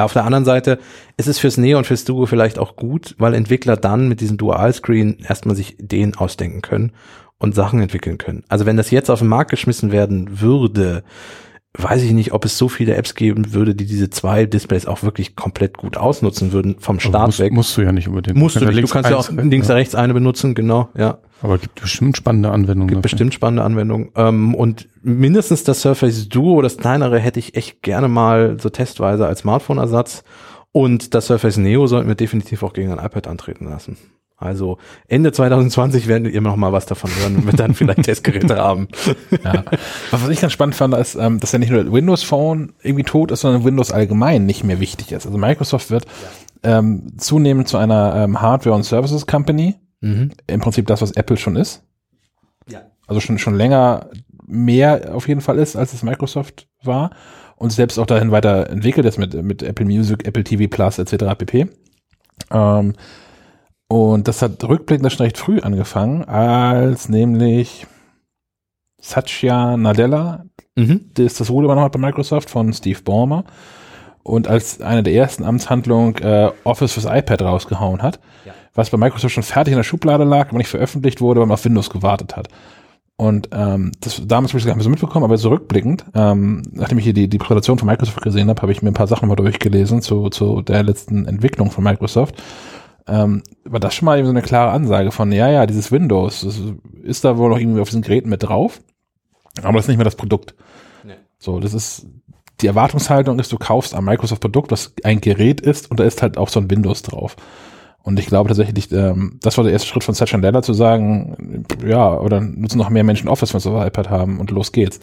[0.05, 0.79] Auf der anderen Seite
[1.17, 4.37] ist es fürs Neo und fürs Duo vielleicht auch gut, weil Entwickler dann mit diesem
[4.37, 6.93] Dual-Screen erstmal sich Ideen ausdenken können
[7.39, 8.45] und Sachen entwickeln können.
[8.49, 11.03] Also wenn das jetzt auf den Markt geschmissen werden würde,
[11.75, 15.03] weiß ich nicht, ob es so viele Apps geben würde, die diese zwei Displays auch
[15.03, 17.53] wirklich komplett gut ausnutzen würden vom Start musst, weg.
[17.53, 18.37] musst du ja nicht unbedingt.
[18.37, 18.83] Musst du nicht.
[18.83, 21.19] Du kannst ja auch links, rechts eine benutzen, genau, ja.
[21.43, 22.89] Aber es gibt bestimmt spannende Anwendungen.
[22.89, 23.17] Gibt dafür.
[23.17, 24.11] bestimmt spannende Anwendungen.
[24.15, 29.27] Ähm, und mindestens das Surface Duo, das kleinere, hätte ich echt gerne mal so testweise
[29.27, 30.23] als Smartphone-Ersatz.
[30.71, 33.97] Und das Surface Neo sollten wir definitiv auch gegen ein iPad antreten lassen.
[34.43, 38.03] Also Ende 2020 werden wir immer noch mal was davon hören, wenn wir dann vielleicht
[38.05, 38.89] Testgeräte haben.
[39.45, 39.65] Ja.
[40.11, 43.31] Was ich ganz spannend fand, ist, ähm, dass ja nicht nur Windows Phone irgendwie tot
[43.31, 45.27] ist, sondern Windows allgemein nicht mehr wichtig ist.
[45.27, 46.07] Also Microsoft wird
[46.65, 49.77] ähm, zunehmend zu einer ähm, Hardware- und Services Company.
[50.03, 50.33] Mhm.
[50.47, 51.83] Im Prinzip das, was Apple schon ist.
[52.69, 52.83] Ja.
[53.07, 54.11] Also schon, schon länger
[54.47, 57.11] mehr auf jeden Fall ist, als es Microsoft war.
[57.57, 61.25] Und selbst auch dahin weiterentwickelt ist mit, mit Apple Music, Apple TV Plus etc.
[61.39, 61.69] pp.
[62.51, 62.95] Ähm,
[63.89, 67.87] und das hat rückblickend schon recht früh angefangen, als nämlich
[69.01, 71.11] Satya Nadella Mhm.
[71.15, 73.45] das, das Ruder übernommen hat bei Microsoft von Steve Ballmer
[74.23, 78.55] und als eine der ersten Amtshandlungen äh, Office fürs iPad rausgehauen hat, Ja.
[78.75, 81.55] Was bei Microsoft schon fertig in der Schublade lag, aber nicht veröffentlicht wurde, weil man
[81.55, 82.49] auf Windows gewartet hat.
[83.17, 86.63] Und ähm, das damals habe ich das gar nicht so mitbekommen, aber so rückblickend, ähm,
[86.73, 89.07] nachdem ich hier die, die Präsentation von Microsoft gesehen habe, habe ich mir ein paar
[89.07, 92.43] Sachen mal durchgelesen zu, zu der letzten Entwicklung von Microsoft.
[93.07, 96.41] Ähm, war das schon mal eben so eine klare Ansage von, ja, ja, dieses Windows,
[96.41, 96.61] das
[97.03, 98.81] ist da wohl noch irgendwie auf diesen Geräten mit drauf,
[99.63, 100.55] aber das ist nicht mehr das Produkt.
[101.05, 101.15] Nee.
[101.39, 102.07] So, das ist,
[102.61, 106.39] die Erwartungshaltung ist, du kaufst ein Microsoft-Produkt, was ein Gerät ist und da ist halt
[106.39, 107.37] auch so ein Windows drauf.
[108.03, 111.65] Und ich glaube tatsächlich, ähm, das war der erste Schritt von Satya Nadella zu sagen,
[111.87, 114.99] ja, oder nutzen noch mehr Menschen Office, wenn sie auf iPad haben und los geht's.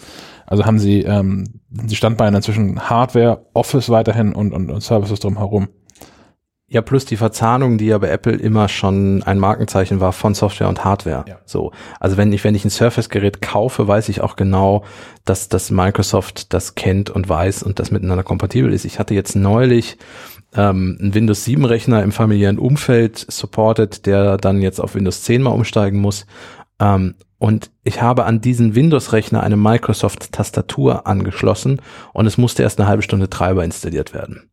[0.46, 5.70] Also haben sie ähm, die Standbeine zwischen Hardware, Office weiterhin und, und, und Services drumherum.
[6.72, 10.70] Ja, plus die Verzahnung, die ja bei Apple immer schon ein Markenzeichen war von Software
[10.70, 11.26] und Hardware.
[11.28, 11.40] Ja.
[11.46, 11.72] So.
[12.00, 14.84] Also wenn ich, wenn ich ein Surface-Gerät kaufe, weiß ich auch genau,
[15.26, 18.86] dass das Microsoft das kennt und weiß und das miteinander kompatibel ist.
[18.86, 19.98] Ich hatte jetzt neulich
[20.56, 25.42] ähm, einen Windows 7 Rechner im familiären Umfeld supported, der dann jetzt auf Windows 10
[25.42, 26.26] mal umsteigen muss.
[26.80, 32.90] Ähm, und ich habe an diesen Windows-Rechner eine Microsoft-Tastatur angeschlossen und es musste erst eine
[32.90, 34.50] halbe Stunde Treiber installiert werden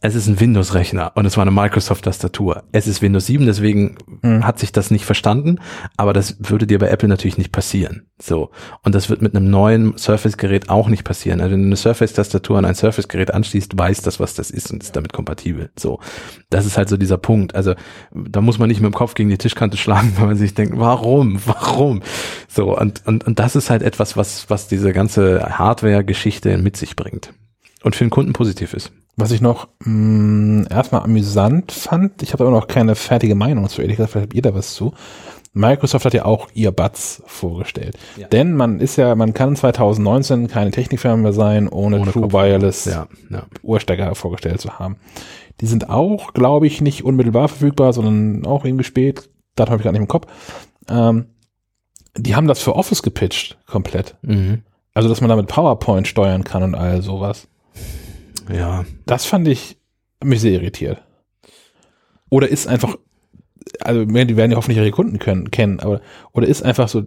[0.00, 2.62] es ist ein Windows-Rechner und es war eine Microsoft-Tastatur.
[2.70, 4.46] Es ist Windows 7, deswegen Mhm.
[4.46, 5.58] hat sich das nicht verstanden,
[5.96, 8.06] aber das würde dir bei Apple natürlich nicht passieren.
[8.20, 8.50] So.
[8.84, 11.40] Und das wird mit einem neuen Surface-Gerät auch nicht passieren.
[11.40, 14.84] Also wenn du eine Surface-Tastatur an ein Surface-Gerät anschließt, weiß das, was das ist und
[14.84, 15.70] ist damit kompatibel.
[15.76, 15.98] So.
[16.48, 17.56] Das ist halt so dieser Punkt.
[17.56, 17.74] Also
[18.14, 20.74] da muss man nicht mit dem Kopf gegen die Tischkante schlagen, weil man sich denkt,
[20.78, 21.40] warum?
[21.44, 22.02] Warum?
[22.48, 22.78] So.
[22.78, 27.32] Und, und, und das ist halt etwas, was, was diese ganze Hardware-Geschichte mit sich bringt.
[27.82, 28.92] Und für den Kunden positiv ist.
[29.20, 33.82] Was ich noch mh, erstmal amüsant fand, ich habe aber noch keine fertige Meinung zu,
[33.82, 34.94] ehrlich gesagt, vielleicht hat jeder was zu.
[35.54, 37.98] Microsoft hat ja auch Earbuds vorgestellt.
[38.16, 38.28] Ja.
[38.28, 42.44] Denn man ist ja, man kann 2019 keine Technikfirma mehr sein, ohne, Ohne True Kopfhörer.
[42.44, 43.42] Wireless Ja, ja.
[43.62, 44.98] Ohrstecker vorgestellt zu haben.
[45.60, 49.28] Die sind auch, glaube ich, nicht unmittelbar verfügbar, sondern auch irgendwie spät.
[49.56, 50.28] Datum habe ich gar nicht im Kopf.
[50.88, 51.26] Ähm,
[52.16, 54.14] die haben das für Office gepitcht, komplett.
[54.22, 54.62] Mhm.
[54.94, 57.48] Also, dass man damit PowerPoint steuern kann und all sowas.
[58.50, 58.84] Ja.
[59.06, 59.78] Das fand ich
[60.22, 61.02] mich sehr irritiert.
[62.30, 62.96] Oder ist einfach,
[63.80, 66.00] also die werden ja hoffentlich ihre Kunden können, kennen, aber
[66.32, 67.04] oder ist einfach so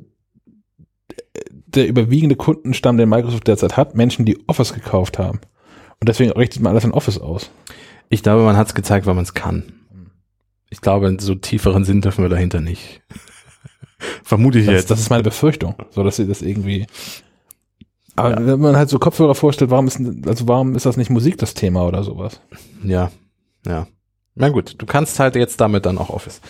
[1.68, 5.40] der überwiegende Kundenstamm, den Microsoft derzeit hat, Menschen, die Office gekauft haben.
[6.00, 7.52] Und deswegen richtet man alles in Office aus.
[8.10, 9.72] Ich glaube, man hat es gezeigt, weil man es kann.
[10.70, 13.02] Ich glaube, so tieferen Sinn dürfen wir dahinter nicht.
[14.24, 14.92] Vermute ich Das, jetzt.
[14.92, 16.88] das ist meine Befürchtung, so dass sie das irgendwie.
[18.16, 21.38] Aber wenn man halt so Kopfhörer vorstellt, warum ist, also warum ist das nicht Musik
[21.38, 22.42] das Thema oder sowas?
[22.84, 23.12] Ja,
[23.66, 23.88] ja.
[24.36, 26.42] Na gut, du kannst halt jetzt damit dann auch Office.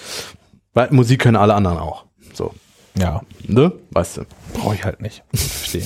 [0.73, 2.05] Weil Musik können alle anderen auch.
[2.33, 2.53] So,
[2.97, 3.71] Ja, ne?
[3.91, 4.21] Weißt du.
[4.53, 5.23] brauche ich halt nicht.
[5.35, 5.85] Verstehe.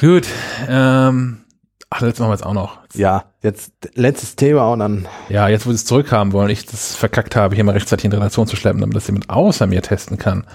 [0.00, 0.26] Gut,
[0.68, 1.44] ähm,
[1.90, 2.78] ach, das machen wir jetzt auch noch.
[2.94, 5.08] Ja, jetzt letztes Thema und dann.
[5.28, 8.12] Ja, jetzt wo sie es zurückhaben wollen, ich das verkackt habe, hier mal rechtzeitig in
[8.12, 10.46] Relation zu schleppen, damit das jemand außer mir testen kann.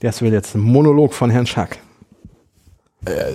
[0.00, 1.78] Das wird jetzt ein Monolog von Herrn Schack.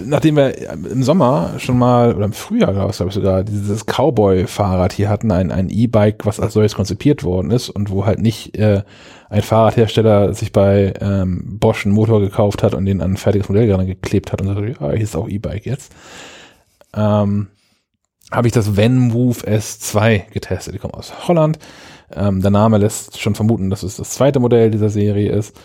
[0.06, 5.10] Nachdem wir im Sommer schon mal, oder im Frühjahr, glaube ich sogar, dieses Cowboy-Fahrrad hier
[5.10, 8.84] hatten, ein, ein E-Bike, was als solches konzipiert worden ist und wo halt nicht äh,
[9.30, 13.50] ein Fahrradhersteller sich bei ähm, Bosch einen Motor gekauft hat und den an ein fertiges
[13.50, 15.92] Modell gerade geklebt hat und sagt, ja, hier ist auch E-Bike jetzt.
[16.96, 17.48] Ähm,
[18.32, 20.76] habe ich das Venmove S2 getestet.
[20.76, 21.58] Die kommen aus Holland.
[22.14, 25.56] Ähm, der Name lässt schon vermuten, dass es das zweite Modell dieser Serie ist.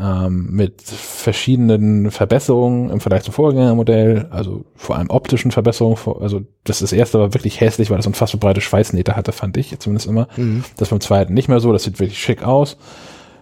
[0.00, 5.98] Ähm, mit verschiedenen Verbesserungen im Vergleich zum Vorgängermodell, also vor allem optischen Verbesserungen.
[6.20, 9.76] Also das, das erste war wirklich hässlich, weil es unfassbar breite Schweißnähte hatte, fand ich
[9.80, 10.28] zumindest immer.
[10.76, 11.72] Das beim zweiten nicht mehr so.
[11.72, 12.76] Das sieht wirklich schick aus.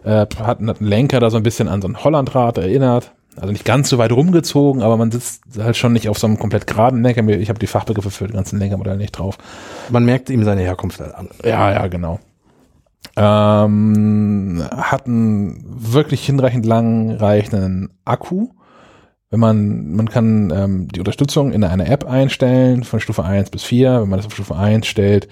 [0.02, 3.12] Äh, hat, einen- hat einen Lenker da so ein bisschen an so ein Hollandrad erinnert.
[3.38, 6.38] Also nicht ganz so weit rumgezogen, aber man sitzt halt schon nicht auf so einem
[6.38, 7.22] komplett geraden Lenker.
[7.28, 9.36] Ich habe die Fachbegriffe für die ganzen Lenkermodelle nicht drauf.
[9.90, 11.28] Man merkt ihm seine Herkunft an.
[11.44, 12.18] Ja, ja, genau.
[13.16, 18.48] Ähm, hat einen wirklich hinreichend langreichenden Akku.
[19.30, 23.64] Wenn man, man kann ähm, die Unterstützung in einer App einstellen, von Stufe 1 bis
[23.64, 24.02] 4.
[24.02, 25.28] Wenn man das auf Stufe 1 stellt,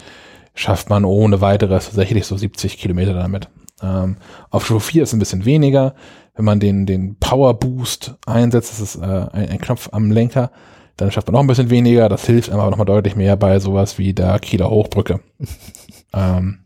[0.55, 3.49] schafft man ohne weiteres tatsächlich so 70 Kilometer damit.
[3.83, 4.17] Ähm,
[4.51, 5.95] auf Stufe 4 ist es ein bisschen weniger.
[6.35, 10.51] Wenn man den, den Power Boost einsetzt, das ist äh, ein, ein Knopf am Lenker,
[10.97, 12.09] dann schafft man noch ein bisschen weniger.
[12.09, 15.21] Das hilft aber nochmal deutlich mehr bei sowas wie der Kieler Hochbrücke.
[16.13, 16.64] ähm,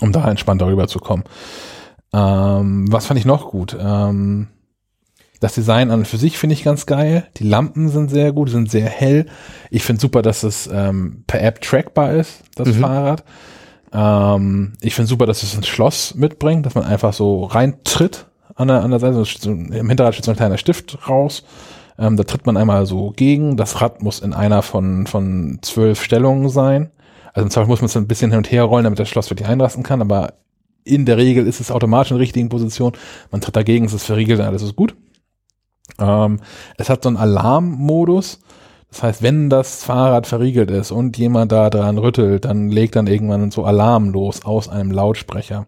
[0.00, 1.24] um da entspannt darüber zu kommen.
[2.12, 3.76] Ähm, was fand ich noch gut?
[3.78, 4.48] Ähm,
[5.40, 7.26] das Design an und für sich finde ich ganz geil.
[7.36, 9.26] Die Lampen sind sehr gut, sind sehr hell.
[9.70, 12.74] Ich finde super, dass es ähm, per App trackbar ist, das Mhm.
[12.80, 13.24] Fahrrad.
[13.92, 18.68] Ähm, ich finde super, dass es ein Schloss mitbringt, dass man einfach so reintritt an
[18.68, 19.24] der, an der Seite.
[19.24, 21.44] So, Im Hinterrad steht so ein kleiner Stift raus.
[21.98, 23.56] Ähm, da tritt man einmal so gegen.
[23.56, 26.90] Das Rad muss in einer von, von zwölf Stellungen sein.
[27.34, 29.28] Also im Zweifel muss man es ein bisschen hin und her rollen, damit das Schloss
[29.28, 30.34] wirklich einrasten kann, aber
[30.84, 32.92] in der Regel ist es automatisch in der richtigen Position.
[33.30, 34.94] Man tritt dagegen, es ist verriegelt und alles ist gut.
[35.98, 36.40] Ähm,
[36.76, 38.40] es hat so einen Alarmmodus.
[38.90, 43.08] Das heißt, wenn das Fahrrad verriegelt ist und jemand da dran rüttelt, dann legt dann
[43.08, 45.66] irgendwann so Alarm los aus einem Lautsprecher.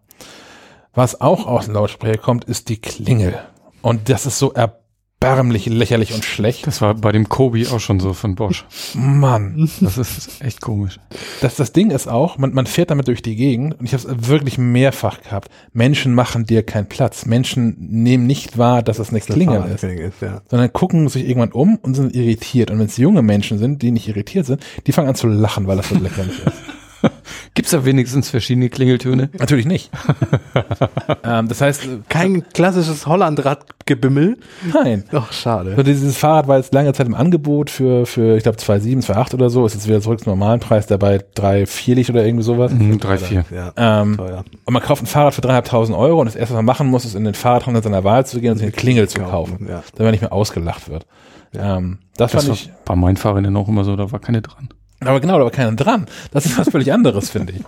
[0.94, 3.34] Was auch aus dem Lautsprecher kommt, ist die Klingel.
[3.82, 4.85] Und das ist so erbärmlich,
[5.22, 6.66] lächerlich und schlecht.
[6.66, 8.64] Das war bei dem Kobi auch schon so von Bosch.
[8.94, 9.68] Mann.
[9.80, 11.00] Das ist echt komisch.
[11.40, 14.02] Das, das Ding ist auch, man, man fährt damit durch die Gegend und ich habe
[14.02, 15.50] es wirklich mehrfach gehabt.
[15.72, 17.26] Menschen machen dir keinen Platz.
[17.26, 20.42] Menschen nehmen nicht wahr, dass es eine Klingel ist, ist, ja.
[20.48, 22.70] sondern gucken sich irgendwann um und sind irritiert.
[22.70, 25.66] Und wenn es junge Menschen sind, die nicht irritiert sind, die fangen an zu lachen,
[25.66, 26.75] weil das so lächerlich ist.
[27.54, 29.30] Gibt's da wenigstens verschiedene Klingeltöne?
[29.38, 29.90] Natürlich nicht.
[31.24, 34.36] ähm, das heißt, Kein klassisches Hollandradgebimmel.
[34.72, 35.04] nein.
[35.12, 35.74] Ach, schade.
[35.76, 39.34] So dieses Fahrrad war jetzt lange Zeit im Angebot für, für ich glaube, 2,7, 2,8
[39.34, 39.64] oder so.
[39.66, 42.72] Ist jetzt wieder zurück zum normalen Preis, der bei 3, 4 liegt oder irgendwie sowas.
[42.72, 43.44] Mhm, drei, vier.
[43.50, 44.44] Ja, Ähm, teuer.
[44.64, 47.04] und man kauft ein Fahrrad für 3.500 Euro und das erste, was man machen muss,
[47.04, 49.82] ist in den Fahrradhandel seiner Wahl zu gehen und sich eine Klingel zu kaufen, Ja.
[49.92, 51.06] damit man nicht mehr ausgelacht wird.
[51.54, 54.42] Ähm, das, Das fand war ich, bei meinen Fahrrädern auch immer so, da war keine
[54.42, 54.68] dran.
[55.00, 56.06] Aber genau, da war keiner dran.
[56.30, 57.62] Das ist was völlig anderes, finde ich.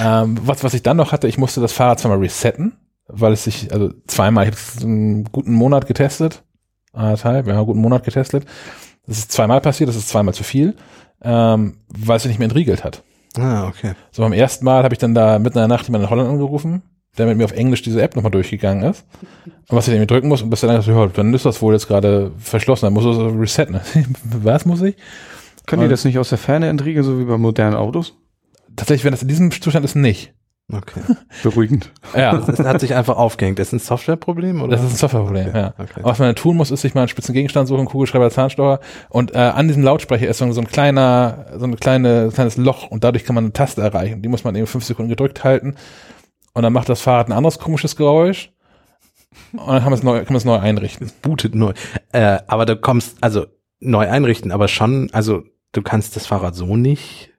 [0.00, 3.44] Ähm, was, was ich dann noch hatte, ich musste das Fahrrad zweimal resetten, weil es
[3.44, 6.42] sich, also zweimal, ich habe es einen guten Monat getestet,
[6.92, 8.44] anderthalb, ja, einen guten Monat getestet.
[9.06, 10.76] Das ist zweimal passiert, das ist zweimal zu viel,
[11.22, 13.02] ähm, weil es sich nicht mehr entriegelt hat.
[13.36, 13.92] Ah, okay.
[14.10, 16.28] So beim ersten Mal habe ich dann da mitten in der Nacht jemanden in Holland
[16.28, 16.82] angerufen,
[17.16, 19.06] der mit mir auf Englisch diese App nochmal durchgegangen ist.
[19.46, 21.72] Und was ich irgendwie drücken muss und bis dann gesagt ja, dann ist das wohl
[21.72, 23.80] jetzt gerade verschlossen, dann muss es resetten.
[24.24, 24.96] was muss ich?
[25.68, 28.16] Können die das nicht aus der Ferne entriegeln, so wie bei modernen Autos?
[28.76, 30.34] Tatsächlich, wenn das in diesem Zustand ist, nicht.
[30.70, 31.00] Okay.
[31.42, 31.92] Beruhigend.
[32.14, 33.58] Ja, Das hat sich einfach aufgehängt.
[33.58, 34.72] Das ist ein Softwareproblem, oder?
[34.76, 35.74] das ist ein Softwareproblem, Okay, ja.
[35.78, 36.00] okay.
[36.00, 38.80] Aber was man dann tun muss, ist sich mal einen spitzen Gegenstand suchen, Kugelschreiber, Zahnstocher
[39.08, 42.90] und äh, an diesem Lautsprecher ist so, so ein kleiner, so ein kleine, kleines Loch
[42.90, 44.20] und dadurch kann man eine Taste erreichen.
[44.20, 45.76] Die muss man eben fünf Sekunden gedrückt halten
[46.52, 48.52] und dann macht das Fahrrad ein anderes komisches Geräusch
[49.52, 51.10] und dann kann man es neu, kann man es neu einrichten.
[51.22, 51.72] bootet neu.
[52.12, 53.46] Äh, aber du kommst, also
[53.80, 57.30] neu einrichten, aber schon, also du kannst das Fahrrad so nicht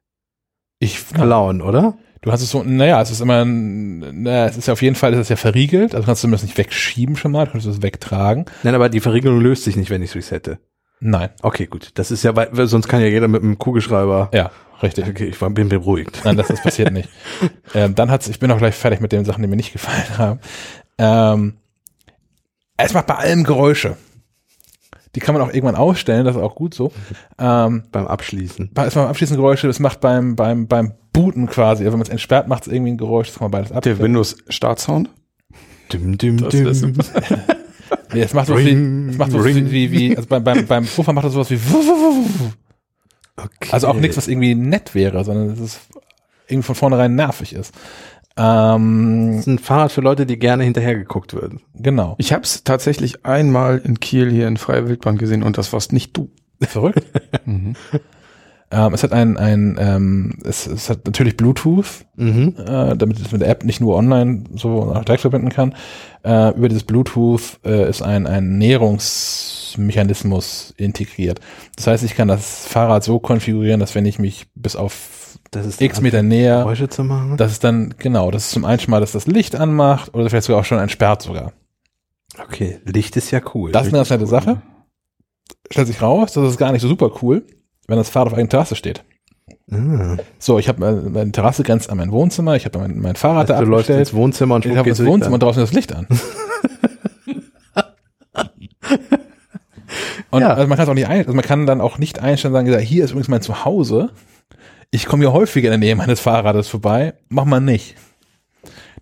[0.79, 1.97] Ich, klauen, oder?
[2.21, 4.95] du hast es so, naja, es ist immer, ein- naja, es ist ja auf jeden
[4.95, 7.65] Fall, es ist ja verriegelt, also kannst du das nicht wegschieben schon mal, du kannst
[7.67, 8.45] es wegtragen.
[8.63, 10.59] Nein, aber die Verriegelung löst sich nicht, wenn ich es resette.
[11.01, 11.91] Nein, Okay, gut.
[11.93, 14.29] Das ist ja, weil, weil sonst kann ja jeder mit einem Kugelschreiber.
[14.33, 14.51] ja,
[14.83, 15.07] richtig.
[15.07, 16.21] Okay, ich war, bin beruhigt.
[16.25, 17.09] Nein, das, das passiert nicht.
[17.73, 20.17] Ähm, dann hat's, ich bin auch gleich fertig mit den Sachen, die mir nicht gefallen
[20.17, 20.39] haben.
[20.97, 21.53] Ähm,
[22.77, 23.95] es macht bei allem Geräusche.
[25.15, 26.91] Die kann man auch irgendwann ausstellen, das ist auch gut so.
[27.39, 28.69] Ähm, Beim Abschließen.
[28.73, 32.05] bei- es macht abschließend Geräusche, das macht beim, beim, beim Booten quasi, also wenn man
[32.05, 33.81] es entsperrt, macht es irgendwie ein Geräusch, das kann man beides ab.
[33.83, 35.09] Der Windows Start Sound?
[35.91, 36.85] Düm, düm, Das ist-
[38.13, 39.71] Nee, es macht so wie, Ring, es macht so ring.
[39.71, 41.59] wie, wie, also beim, beim, beim Puffer macht das sowas wie,
[43.37, 43.69] Okay.
[43.71, 45.79] also auch nichts, was irgendwie nett wäre, sondern es ist
[46.47, 47.73] irgendwie von vornherein nervig ist.
[48.39, 51.61] Ähm, Das ist ein Fahrrad für Leute, die gerne hinterher geguckt würden.
[51.75, 52.15] genau.
[52.17, 55.91] Ich habe es tatsächlich einmal in Kiel hier in freier Wildbahn gesehen und das warst
[55.93, 56.29] nicht du.
[56.61, 57.03] Verrückt.
[57.45, 57.75] Mhm.
[58.71, 62.53] Ähm, es hat ein, ein ähm, es, es hat natürlich Bluetooth, Mhm.
[62.57, 65.73] äh, damit es mit der App nicht nur online so auch direkt verbinden kann.
[66.23, 71.39] Äh, über dieses Bluetooth äh, ist ein, ein Näherungsmechanismus integriert.
[71.75, 75.65] Das heißt, ich kann das Fahrrad so konfigurieren, dass wenn ich mich bis auf Das
[75.65, 77.37] ist x Meter näher, Geräusche zu machen.
[77.37, 80.29] dass es dann, genau, das ist zum einen schon mal, dass das Licht anmacht oder
[80.29, 81.53] vielleicht sogar auch schon entsperrt sogar.
[82.47, 83.71] Okay, Licht ist ja cool.
[83.71, 84.61] Das ist eine ganz nette Sache.
[85.71, 87.45] Stellt sich raus, das ist gar nicht so super cool,
[87.89, 89.03] wenn das Fahrrad auf einer Terrasse steht.
[89.71, 90.17] Ah.
[90.39, 93.49] So, ich habe meine, meine Terrasse grenzt an mein Wohnzimmer, ich habe mein, mein Fahrrad
[93.49, 94.07] da Also, du läufst abgestellt.
[94.09, 96.07] ins Wohnzimmer und Ich habe Licht Wohnzimmer und draußen das Licht an.
[100.31, 100.53] und Ja.
[100.53, 102.57] also man kann es auch nicht ein, also man kann dann auch nicht einstellen und
[102.59, 104.09] sagen, ja, hier ist übrigens mein Zuhause.
[104.91, 107.13] Ich komme hier häufiger in der Nähe meines Fahrrades vorbei.
[107.29, 107.95] Mach mal nicht.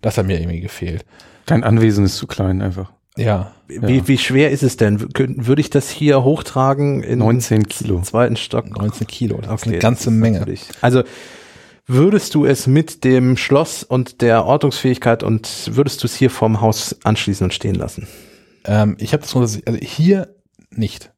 [0.02, 1.04] Das hat mir irgendwie gefehlt.
[1.46, 2.92] Dein Anwesen ist zu klein einfach.
[3.18, 3.52] Ja.
[3.66, 5.00] Wie, wie schwer ist es denn?
[5.16, 7.96] Würde ich das hier hochtragen in 19 Kilo.
[7.96, 8.70] den zweiten Stock?
[8.70, 9.36] 19 Kilo.
[9.36, 10.46] Das ist Okay, eine ganze ist Menge.
[10.80, 11.02] Also
[11.90, 16.60] Würdest du es mit dem Schloss und der Ortungsfähigkeit und würdest du es hier vorm
[16.60, 18.06] Haus anschließen und stehen lassen?
[18.66, 20.28] Ähm, ich habe das also hier
[20.70, 21.12] nicht.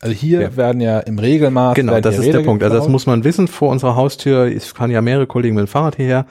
[0.00, 0.56] Also hier Ja.
[0.56, 1.74] werden ja im Regelmaß.
[1.74, 2.62] Genau, das ist Räder der Punkt.
[2.62, 2.92] Also das gebaut.
[2.92, 4.44] muss man wissen vor unserer Haustür.
[4.46, 6.26] Es fahren ja mehrere Kollegen mit dem Fahrrad hierher.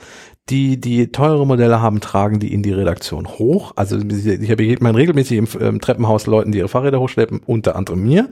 [0.51, 3.71] Die, die teure Modelle haben, tragen die in die Redaktion hoch.
[3.77, 8.03] Also ich begegnet man regelmäßig im, ähm, Treppenhaus Leuten, die ihre Fahrräder hochschleppen, unter anderem
[8.03, 8.29] mir.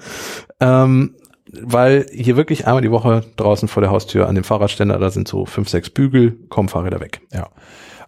[0.59, 1.15] Ähm,
[1.51, 5.27] weil hier wirklich einmal die Woche draußen vor der Haustür an dem Fahrradständer, da sind
[5.27, 7.22] so fünf, sechs Bügel, kommen Fahrräder weg.
[7.33, 7.48] Ja.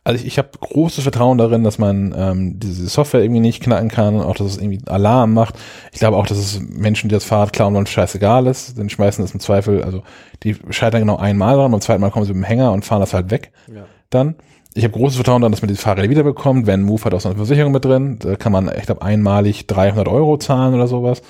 [0.04, 3.90] Also ich, ich habe großes Vertrauen darin, dass man ähm, diese Software irgendwie nicht knacken
[3.90, 5.56] kann, auch dass es irgendwie Alarm macht.
[5.92, 8.78] Ich glaube auch, dass es Menschen, die das Fahrrad klauen wollen, scheißegal ist.
[8.80, 10.04] Dann schmeißen es im Zweifel, also
[10.44, 13.02] die scheitern genau einmal dran, beim zweiten Mal kommen sie mit dem Hänger und fahren
[13.02, 13.52] das halt weg.
[13.68, 13.86] Ja.
[14.12, 14.36] Dann.
[14.74, 16.66] Ich habe großes Vertrauen daran, dass man diese Fahrräder wiederbekommt.
[16.66, 18.20] Van Move hat auch so eine Versicherung mit drin.
[18.20, 21.22] Da kann man, ich glaube, einmalig 300 Euro zahlen oder sowas.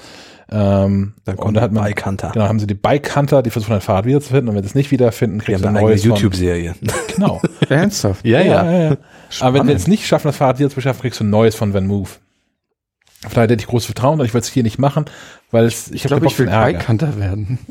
[0.52, 2.32] Ähm, Dann und kommt da hat man, Bike Hunter.
[2.34, 4.76] Genau, haben sie die Bike Hunter, die versuchen ein Fahrrad wiederzufinden und wenn sie es
[4.76, 6.76] nicht wiederfinden, Die kriegst du eine ein eigene neues von- YouTube-Serie.
[7.16, 7.42] Genau.
[7.70, 8.26] Ernsthaft?
[8.26, 8.72] ja, ja.
[8.90, 8.98] ja.
[9.40, 11.56] Aber wenn wir es nicht schaffen, das Fahrrad hier zu beschaffen, kriegst du ein neues
[11.56, 12.10] von Van Move.
[13.24, 15.06] Von daher hätte ich großes Vertrauen und ich will es hier nicht machen,
[15.52, 16.48] weil es, ich, Ich habe glaube, ich will.
[16.48, 17.60] Bike-Hunter werden.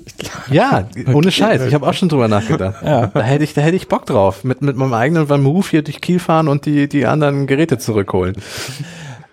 [0.50, 1.62] Ja, ohne Scheiß.
[1.66, 2.82] Ich habe auch schon drüber nachgedacht.
[2.84, 3.06] Ja.
[3.08, 4.42] Da hätte ich, da hätte ich Bock drauf.
[4.42, 7.78] Mit, mit meinem eigenen Van Move hier durch Kiel fahren und die, die anderen Geräte
[7.78, 8.36] zurückholen.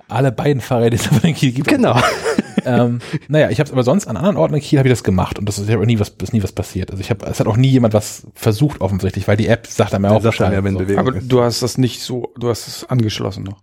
[0.08, 1.68] Alle beiden Fahrräder, die es aber in Kiel gibt.
[1.68, 2.00] Genau.
[2.66, 5.04] ähm, naja, ich habe es aber sonst an anderen Orten in Kiel habe ich das
[5.04, 6.92] gemacht und das ist ja nie was, ist nie was passiert.
[6.92, 9.94] Also ich habe, es hat auch nie jemand was versucht offensichtlich, weil die App sagt
[9.94, 10.80] einem ja auch sagt einem ja, wenn so.
[10.80, 11.32] Bewegung Aber ist.
[11.32, 13.58] du hast das nicht so, du hast es angeschlossen noch.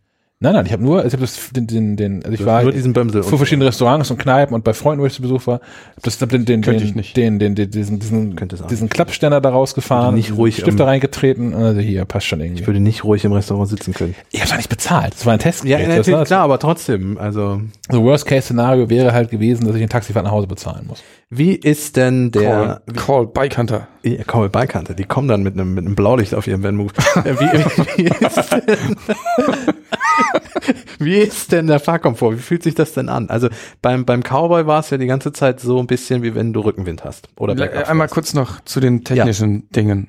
[0.45, 2.63] Nein, nein, ich habe nur, ich habe das den, den, den, also ich Du war
[2.63, 5.47] nur diesen Bömsel vor verschiedenen Restaurants und Kneipen und bei Freunden, wo ich zu Besuch
[5.47, 5.55] war,
[5.97, 7.17] hab das hab den, den, den, ich nicht.
[7.17, 11.55] den, den, den, diesen, diesen, auch diesen Klappständer da rausgefahren, Nicht ruhig Stifter am- reingetreten,
[11.55, 12.61] also hier passt schon irgendwie.
[12.61, 14.15] Ich würde nicht ruhig im Restaurant sitzen können.
[14.33, 15.15] Ich habe nicht bezahlt.
[15.15, 15.65] Das war ein Test.
[15.65, 17.17] Ja, das natürlich, war, klar, aber trotzdem.
[17.17, 20.87] Also, So Worst Case Szenario wäre halt gewesen, dass ich ein Taxifahrt nach Hause bezahlen
[20.87, 21.03] muss.
[21.31, 23.89] wie ist denn der, Call, Call Bike-Hunter.
[24.03, 26.77] Ja, Call Bike Hunter, die kommen dann mit einem, mit einem Blaulicht auf ihrem Van
[26.77, 26.91] Move.
[27.25, 28.97] Wie, wie, wie, ist denn,
[30.99, 32.33] wie ist denn der Fahrkomfort?
[32.37, 33.29] Wie fühlt sich das denn an?
[33.31, 33.49] Also
[33.83, 36.61] beim, beim Cowboy war es ja die ganze Zeit so ein bisschen wie wenn du
[36.61, 37.29] Rückenwind hast.
[37.37, 37.55] Oder
[37.89, 40.09] Einmal kurz noch zu den technischen Dingen.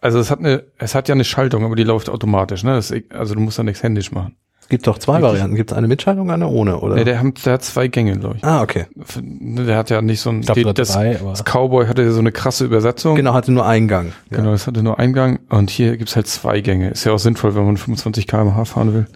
[0.00, 2.74] Also es hat eine, es hat ja eine Schaltung, aber die läuft automatisch, ne?
[2.74, 4.36] Das, ist- also du musst da nichts händisch machen.
[4.66, 5.54] Es gibt doch zwei Varianten.
[5.54, 6.96] Gibt es eine mit Schaltung, eine ohne, oder?
[6.96, 8.44] Nee, der, hat, der hat zwei Gänge, glaube ich.
[8.44, 8.86] ah, okay.
[9.22, 12.10] Der hat ja nicht so ein, Ich glaub, die, das, drei, aber- das Cowboy hatte
[12.10, 13.14] so eine krasse Übersetzung.
[13.14, 14.08] Genau, hatte nur einen Gang.
[14.30, 14.38] Ja.
[14.38, 16.90] Genau, das hatte nur Eingang und hier gibt's halt zwei Gänge.
[16.90, 19.06] Ist ja auch sinnvoll, wenn man 25 km/h fahren will.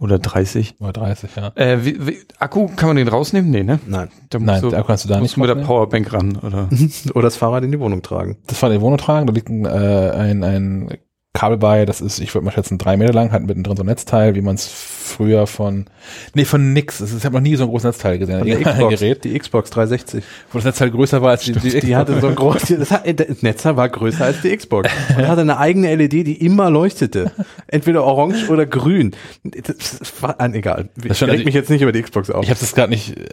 [0.00, 0.74] Oder 30.
[0.80, 1.52] Oder 30, ja.
[1.54, 3.50] Äh, wie, wie, Akku, kann man den rausnehmen?
[3.52, 3.78] Nee, ne?
[3.86, 4.08] Nein.
[4.30, 5.64] Da Nein, musst da kannst du da musst nicht du mit der.
[5.64, 6.68] Powerbank ran, oder?
[7.14, 8.36] Oder das Fahrrad in die Wohnung tragen.
[8.48, 10.88] Das war in der Wohnung tragen, da liegt ein, äh, ein, ein
[11.38, 13.86] Kabel bei, das ist, ich würde mal schätzen, drei Meter lang, hat mittendrin so ein
[13.86, 15.84] Netzteil, wie man es früher von,
[16.34, 19.22] nee, von nix, ich habe noch nie so ein großes Netzteil gesehen, ein Xbox, Gerät,
[19.22, 20.24] die Xbox 360.
[20.50, 23.20] wo das Netzteil größer war als die, die, Die hatte so ein großes, das, hat,
[23.20, 24.90] das Netzteil war größer als die Xbox.
[25.16, 27.30] Und hatte eine eigene LED, die immer leuchtete.
[27.68, 29.14] Entweder orange oder grün.
[29.44, 30.88] Das war, egal.
[31.00, 32.42] Ich Das schon- also mich jetzt nicht über die Xbox auf.
[32.42, 33.26] Ich habe das gerade nicht, äh,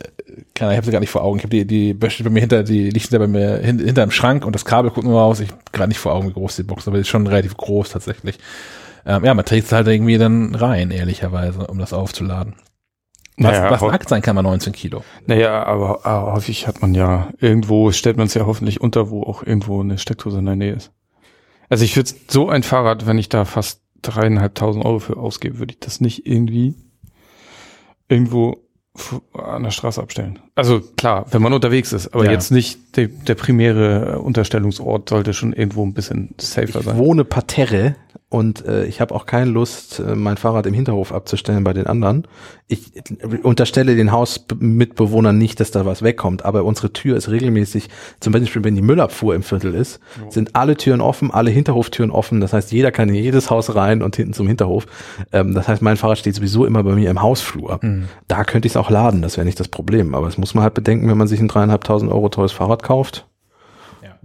[0.54, 1.38] keine Ahnung, ich habe sie gar nicht vor Augen.
[1.40, 4.12] Ich habe die, die bei mir hinter, die liegt hinter bei mir hin, hinter im
[4.12, 5.40] Schrank und das Kabel guckt nur raus.
[5.40, 7.58] Ich gerade nicht vor Augen, wie groß die Box, ist, aber die ist schon relativ
[7.58, 8.38] groß tatsächlich.
[9.06, 12.56] Ähm, ja, man trägt es halt irgendwie dann rein, ehrlicherweise, um das aufzuladen.
[13.38, 15.04] Was, Naja, was nackt sein kann bei 19 Kilo.
[15.26, 19.24] Naja, aber, aber häufig hat man ja irgendwo, stellt man es ja hoffentlich unter, wo
[19.24, 20.92] auch irgendwo eine Steckdose in der Nähe ist.
[21.70, 25.74] Also ich würde so ein Fahrrad, wenn ich da fast dreieinhalbtausend Euro für ausgebe, würde
[25.74, 26.76] ich das nicht irgendwie
[28.08, 28.65] irgendwo
[29.34, 30.40] an der Straße abstellen.
[30.56, 32.32] Also klar, wenn man unterwegs ist, aber Ja.
[32.32, 36.98] jetzt nicht der, der primäre Unterstellungsort sollte schon irgendwo ein bisschen safer ich sein.
[36.98, 37.96] wohne parterre
[38.30, 41.86] und äh, ich habe auch keine Lust, äh, mein Fahrrad im Hinterhof abzustellen bei den
[41.86, 42.28] anderen.
[42.68, 42.92] Ich
[43.44, 47.90] unterstelle den Hausmitbewohnern nicht, dass da was wegkommt, aber unsere Tür ist regelmäßig,
[48.20, 52.42] zum Beispiel wenn die Müllabfuhr im Viertel ist, sind alle Türen offen, alle Hinterhoftüren offen.
[52.42, 54.88] Das heißt, jeder kann in jedes Haus rein und hinten zum Hinterhof.
[55.32, 57.80] Ähm, das heißt, mein Fahrrad steht sowieso immer bei mir im Hausflur.
[58.28, 60.16] Da könnte ich es auch laden, das wäre nicht das Problem.
[60.16, 63.28] Aber das muss man halt bedenken, wenn man sich ein dreieinhalbtausend Euro teures Fahrrad kauft.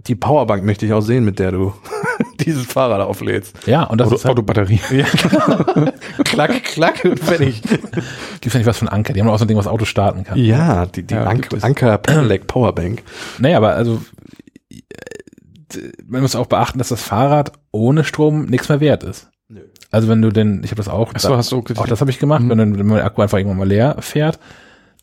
[0.07, 1.73] Die Powerbank möchte ich auch sehen, mit der du
[2.39, 3.55] dieses Fahrrad auflädst.
[3.67, 4.79] Ja, und das Auto, ist halt, Autobatterie.
[4.91, 5.91] Ja, genau.
[6.23, 7.61] klack, klack und fertig.
[7.61, 9.13] gibt's ja nicht was von Anker.
[9.13, 10.37] Die haben auch so ein Ding, was Auto starten kann.
[10.39, 11.63] Ja, die, die Ja, Ank gibt es.
[11.63, 13.03] Anker Pedelec Powerbank.
[13.37, 14.01] Naja, aber also
[16.05, 19.29] man muss auch beachten, dass das Fahrrad ohne Strom nichts mehr wert ist.
[19.47, 19.61] Nö.
[19.89, 22.11] Also wenn du denn, ich habe das auch, Achso, hast du auch auch das habe
[22.11, 22.49] ich gemacht, Mhm.
[22.49, 24.39] wenn, wenn man der Akku einfach irgendwann mal leer fährt,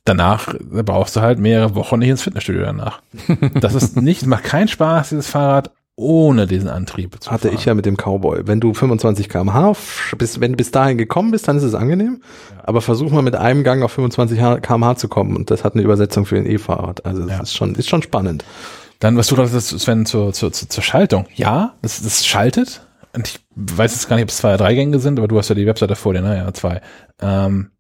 [0.09, 3.01] danach brauchst du halt mehrere Wochen nicht ins Fitnessstudio danach.
[3.61, 5.71] Das ist nicht, macht keinen Spaß, dieses Fahrrad
[6.01, 7.57] ohne diesen Antrieb zu Hatte fahren.
[7.59, 8.43] ich ja mit dem Cowboy.
[8.47, 9.73] Wenn du 25 km/h,
[10.17, 12.23] bis, wenn du bis dahin gekommen bist, dann ist es angenehm.
[12.63, 15.35] Aber versuch mal mit einem Gang auf 25 km/h zu kommen.
[15.35, 17.05] Und das hat eine Übersetzung für ein E-Fahrrad.
[17.05, 17.43] Also das Ja.
[17.43, 18.45] ist schon, ist schon spannend.
[19.01, 21.27] Dann, was du sagst, Sven, zur, zur, zur zur Schaltung.
[21.35, 22.83] Ja, das, das schaltet.
[23.13, 25.37] Und ich weiß jetzt gar nicht, ob es zwei oder drei Gänge sind, aber du
[25.37, 26.81] hast ja die Webseite vor dir, naja, zwei.
[27.21, 27.71] Ähm,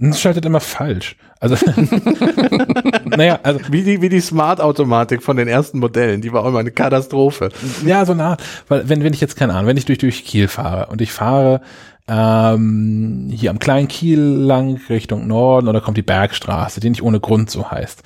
[0.00, 1.16] es schaltet immer falsch.
[1.40, 1.56] Also,
[3.04, 6.58] naja, also, Wie die, wie die Smart-Automatik von den ersten Modellen, die war auch immer
[6.58, 7.50] eine Katastrophe.
[7.84, 8.36] ja, so nah,
[8.68, 11.12] weil wenn, wenn ich jetzt, keine Ahnung, wenn ich durch, durch Kiel fahre und ich
[11.12, 11.60] fahre
[12.08, 17.20] ähm, hier am kleinen Kiel lang Richtung Norden oder kommt die Bergstraße, die nicht ohne
[17.20, 18.02] Grund so heißt.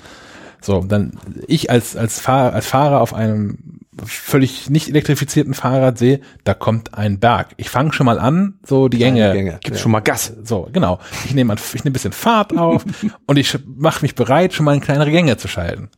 [0.61, 1.13] So, dann
[1.47, 3.57] ich als, als, Fahrer, als Fahrer auf einem
[4.03, 7.49] völlig nicht elektrifizierten Fahrrad sehe, da kommt ein Berg.
[7.57, 9.59] Ich fange schon mal an, so die Gänge, Gänge.
[9.63, 10.33] Gib schon mal Gas.
[10.43, 10.99] so, genau.
[11.25, 12.83] Ich nehme ich nehme ein bisschen Fahrt auf
[13.25, 15.89] und ich mache mich bereit, schon mal in kleinere Gänge zu schalten.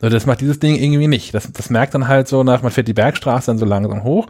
[0.00, 1.34] So, das macht dieses Ding irgendwie nicht.
[1.34, 4.26] Das, das merkt dann halt so nach, man fährt die Bergstraße dann so langsam hoch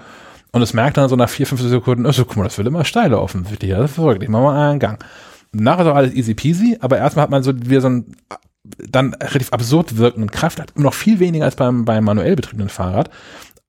[0.53, 2.67] und es merkt dann so nach vier, fünf Sekunden, oh, so, guck mal, das wird
[2.67, 3.70] immer steiler offensichtlich.
[3.70, 4.23] Ja, das ist verrückt.
[4.23, 5.03] Ich mach mal einen Gang.
[5.53, 8.17] Nachher ist auch alles easy peasy, aber erstmal hat man so wieder so einen
[8.64, 13.10] dann relativ absurd wirkenden Kraft, hat noch viel weniger als beim, beim manuell betriebenen Fahrrad.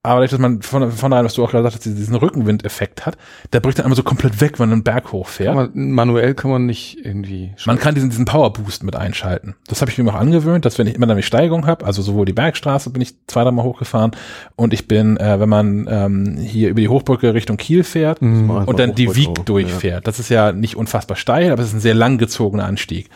[0.04, 3.16] Aber dadurch, dass man von, von daher, was du auch gerade sagst, diesen Rückenwindeffekt hat,
[3.52, 5.54] der bricht dann einmal so komplett weg, wenn man einen Berg hochfährt.
[5.54, 7.54] Man, manuell kann man nicht irgendwie.
[7.66, 9.54] Man kann diesen, diesen Power Boost mit einschalten.
[9.68, 12.02] Das habe ich mir auch angewöhnt, dass wenn ich immer dann die Steigung habe, also
[12.02, 14.10] sowohl die Bergstraße bin ich zwei, dreimal hochgefahren
[14.56, 18.80] und ich bin, äh, wenn man ähm, hier über die Hochbrücke Richtung Kiel fährt und
[18.80, 20.08] dann die Wieg durchfährt.
[20.08, 23.08] Das ist ja nicht unfassbar steil, aber es ist ein sehr langgezogener Anstieg.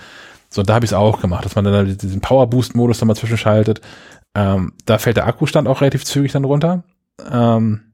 [0.56, 3.08] So, da habe ich es auch gemacht, dass man dann diesen Power Boost Modus dann
[3.08, 3.82] mal zwischenschaltet.
[4.34, 6.82] Ähm, da fällt der Akkustand auch relativ zügig dann runter.
[7.30, 7.92] Ähm,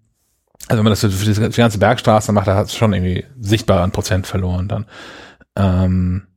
[0.68, 3.24] also wenn man das für die die ganze Bergstraße macht, da hat es schon irgendwie
[3.40, 4.86] sichtbar an Prozent verloren dann.
[5.56, 6.28] Ähm,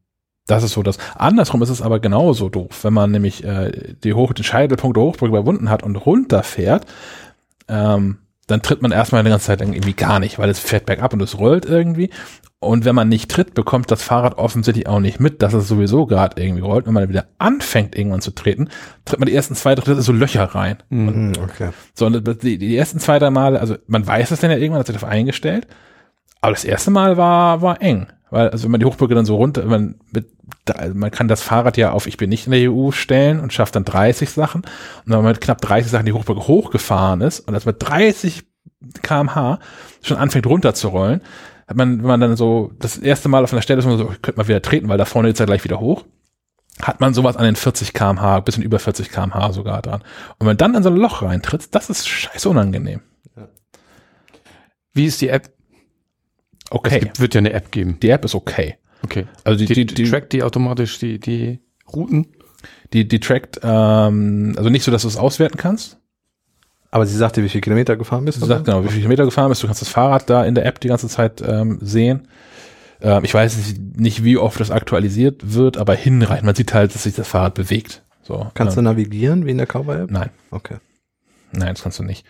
[0.47, 0.97] das ist so das.
[1.15, 5.03] Andersrum ist es aber genauso doof, wenn man nämlich äh, die Hoch den Scheitelpunkt der
[5.03, 6.87] Hochbrücke überwunden hat und runterfährt,
[7.67, 11.13] ähm, dann tritt man erstmal eine ganze Zeit irgendwie gar nicht, weil es fährt bergab
[11.13, 12.09] und es rollt irgendwie.
[12.65, 16.05] Und wenn man nicht tritt, bekommt das Fahrrad offensichtlich auch nicht mit, dass es sowieso
[16.05, 16.85] gerade irgendwie rollt.
[16.85, 18.69] Wenn man dann wieder anfängt, irgendwann zu treten,
[19.05, 20.77] tritt man die ersten zwei, drei so Löcher rein.
[20.89, 21.69] Mhm, okay.
[21.93, 24.79] So, und die, die ersten zwei, drei Male, also man weiß es dann ja irgendwann,
[24.79, 25.67] hat sich darauf eingestellt.
[26.41, 28.07] Aber das erste Mal war, war eng.
[28.29, 30.27] Weil, also wenn man die Hochbrücke dann so runter, man, mit,
[30.73, 33.53] also man kann das Fahrrad ja auf Ich bin nicht in der EU stellen und
[33.53, 34.61] schafft dann 30 Sachen.
[34.61, 38.43] Und wenn man mit knapp 30 Sachen die Hochbrücke hochgefahren ist und das mit 30
[39.01, 39.59] kmh
[40.01, 41.21] schon anfängt runterzurollen,
[41.67, 44.05] hat man, wenn man dann so das erste Mal auf einer Stelle ist, man so,
[44.05, 46.05] könnte man wieder treten, weil da vorne geht's ja gleich wieder hoch,
[46.81, 50.01] hat man sowas an den 40 kmh, bisschen über 40 kmh sogar dran.
[50.01, 53.01] Und wenn man dann in so ein Loch reintritt, das ist scheiße unangenehm.
[54.93, 55.47] Wie ist die App?
[56.65, 56.99] Es Okay.
[56.99, 57.99] gibt, wird ja eine App geben.
[58.01, 58.77] Die App ist okay.
[59.03, 59.27] Okay.
[59.43, 61.59] Also die, Die, die, die, trackt die automatisch die, die
[61.93, 62.27] Routen.
[62.93, 65.99] die, die trackt, ähm, also nicht so, dass du es auswerten kannst.
[66.95, 69.49] Aber sie sagte, wie viele Kilometer gefahren bist Du sagst genau, wie viele Kilometer gefahren
[69.49, 69.61] bist.
[69.61, 72.29] Du kannst das Fahrrad da in der App die ganze Zeit ähm, sehen.
[73.01, 76.45] Ähm, ich weiß nicht- nicht, wie oft das aktualisiert wird, aber hinreichend.
[76.45, 78.03] Man sieht halt, dass sich das Fahrrad bewegt.
[78.23, 78.47] So.
[78.53, 80.09] Kannst du ähm, navigieren wie in der Cowboy-App?
[80.09, 80.77] Nein, Okay.
[81.51, 82.25] nein, das kannst du nicht.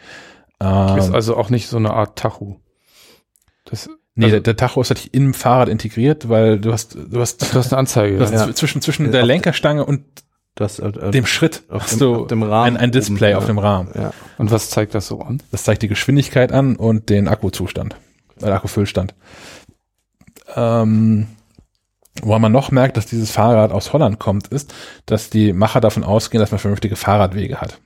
[0.59, 2.59] Ist Ähm, also auch nicht so eine Art Tacho.
[3.65, 7.19] Das, nee, also- der, der Tacho ist natürlich im Fahrrad integriert, weil du hast, du
[7.19, 8.17] hast, du hast eine Anzeige.
[8.17, 8.45] du hast ja.
[8.45, 10.03] zw- zwischen, zwischen der Lenkerstange und
[10.55, 12.91] Du hast, äh, äh, dem Schritt auf hast dem- du auf dem Rahmen ein, ein
[12.91, 13.47] Display oben, auf ja.
[13.47, 13.89] dem Rahmen.
[13.93, 14.11] ja.
[14.37, 15.41] Und was zeigt das so an?
[15.51, 17.95] Das zeigt die Geschwindigkeit an und den Akkuzustand,
[18.41, 19.13] äh, Akkufüllstand.
[20.55, 21.27] Ähm,
[22.21, 24.73] woran man noch merkt, dass dieses Fahrrad aus Holland kommt, ist,
[25.05, 27.79] dass die Macher davon ausgehen, dass man vernünftige Fahrradwege hat.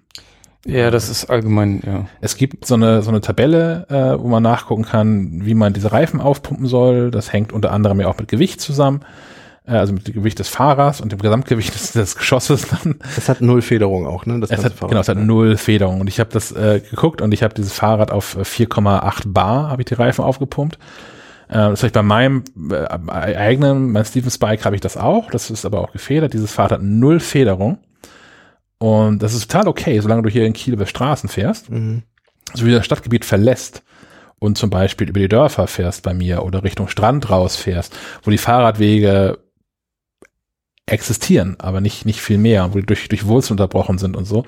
[0.66, 2.06] Ja, das ist allgemein, ja.
[2.20, 5.92] Es gibt so eine, so eine Tabelle, äh, wo man nachgucken kann, wie man diese
[5.94, 7.12] Reifen aufpumpen soll.
[7.12, 9.00] Das hängt unter anderem ja auch mit Gewicht zusammen,
[9.78, 12.96] also mit dem Gewicht des Fahrers und dem Gesamtgewicht des, des Geschosses dann.
[13.18, 14.40] Es hat null Federung auch, ne?
[14.40, 14.90] Das Es hat, Fahrrad.
[14.90, 16.02] genau, es hat null Federung.
[16.02, 19.70] Und ich habe das äh, geguckt und ich habe dieses Fahrrad auf äh, 4,8 Bar,
[19.70, 20.76] habe ich die Reifen aufgepumpt.
[21.50, 25.30] Äh, das habe ich bei meinem äh, eigenen, mein Steven Spike habe ich das auch.
[25.32, 26.34] Das ist aber auch gefedert.
[26.34, 27.80] Dieses Fahrrad hat null Federung.
[28.78, 32.04] Und das ist total okay, solange du hier in Kiel über Straßen fährst, Mhm.
[32.54, 33.84] so wie das Stadtgebiet verlässt
[34.40, 38.38] und zum Beispiel über die Dörfer fährst bei mir oder Richtung Strand rausfährst, wo die
[38.38, 39.38] Fahrradwege
[40.92, 44.46] existieren, aber nicht, nicht viel mehr, wo die durch, durch Wurzeln unterbrochen sind und so.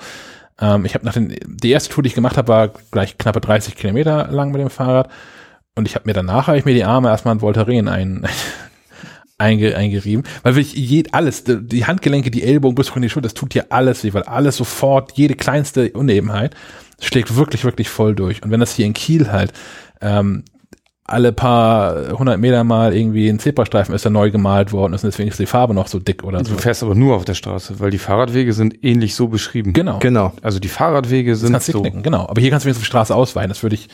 [0.60, 3.42] Ähm, ich habe nach den, die erste Tour, die ich gemacht habe, war gleich knappe
[3.42, 5.10] 30 Kilometer lang mit dem Fahrrad.
[5.76, 8.28] Und ich habe mir danach, habe ich mir die Arme erstmal in Voltaren ein,
[9.38, 13.34] einge, eingerieben, weil wirklich je, alles, die Handgelenke, die Ellbogen bis von die Schulter, das
[13.34, 16.56] tut dir alles weh, weil alles sofort, jede kleinste Unebenheit
[17.00, 18.44] schlägt wirklich, wirklich voll durch.
[18.44, 19.54] Und wenn das hier in Kiel halt
[20.02, 20.44] ähm,
[21.12, 25.10] alle paar hundert Meter mal irgendwie ein Zebrastreifen ist da neu gemalt worden ist und
[25.12, 26.54] deswegen ist die Farbe noch so dick oder so.
[26.54, 29.74] Du fährst aber nur auf der Straße, weil die Fahrradwege sind ähnlich so beschrieben.
[29.74, 30.00] Genau.
[30.00, 30.34] Genau.
[30.42, 31.82] Also die Fahrradwege Das sind kannst du so.
[31.82, 32.28] knicken, genau.
[32.28, 33.50] Aber hier kannst du wenigstens auf die Straße ausweichen.
[33.50, 33.88] Das würde ich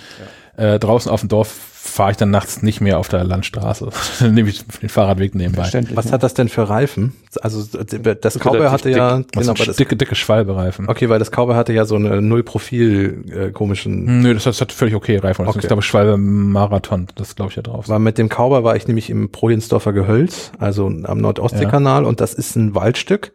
[0.58, 1.48] Äh, draußen auf dem Dorf
[1.88, 3.90] fahre ich dann nachts nicht mehr auf der Landstraße.
[4.19, 5.69] dann nehme ich den Fahrradweg nebenbei.
[5.94, 6.11] Was ja.
[6.11, 7.14] hat das denn für Reifen?
[7.42, 10.90] Also das Cowboy hatte ja, dick, genau, also weil das, dicke, dicke Schwalbereifen.
[10.90, 14.08] okay, weil das Cowboy hatte ja so eine Null-Profil äh, komischen.
[14.08, 15.45] Hm, Nö, das, das hat völlig okay Reifen.
[15.45, 15.60] Das Okay.
[15.60, 17.88] ist, ich glaube, Schwalbe Marathon, das glaube ich ja drauf.
[17.88, 22.34] War mit dem Cowboy war ich nämlich im Prolinsdorfer Gehölz, also am Nordostseekanal und das
[22.34, 23.32] ist ein Waldstück.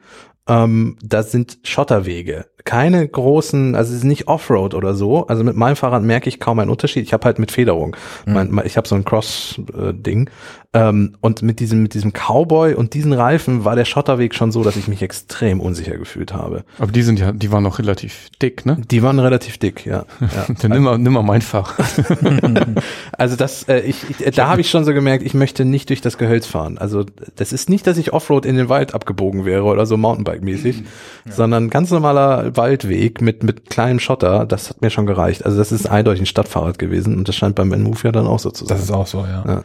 [0.49, 2.47] Ähm, da sind Schotterwege.
[2.65, 5.27] Keine großen, also es ist nicht Offroad oder so.
[5.27, 7.05] Also mit meinem Fahrrad merke ich kaum einen Unterschied.
[7.05, 7.97] Ich habe halt mit Federung.
[8.27, 10.31] Mein, mein, ich habe so ein Cross-Ding.
[10.75, 14.63] Ähm, und mit diesem, mit diesem Cowboy und diesen Reifen war der Schotterweg schon so,
[14.63, 16.65] dass ich mich extrem unsicher gefühlt habe.
[16.79, 18.79] Aber die sind ja, die waren noch relativ dick, ne?
[18.91, 20.07] Die waren relativ dick, ja.
[20.21, 20.55] ja.
[20.63, 21.85] Dann nimm mal, nimm mal mein Fahrrad.
[23.19, 26.01] Also das, äh, ich, ich, da habe ich schon so gemerkt, ich möchte nicht durch
[26.01, 26.79] das Gehölz fahren.
[26.79, 27.05] Also
[27.37, 30.83] das ist nicht, dass ich Offroad in den Wald abgebogen wäre oder so Mountainbike-mäßig,
[31.29, 34.47] sondern ganz normaler Waldweg mit mit kleinem Schotter.
[34.47, 35.45] Das hat mir schon gereicht.
[35.45, 38.39] Also das ist eindeutig ein Stadtfahrrad gewesen und das scheint beim Move ja dann auch
[38.39, 38.77] so zu sein.
[38.77, 39.65] Das ist auch so, ja.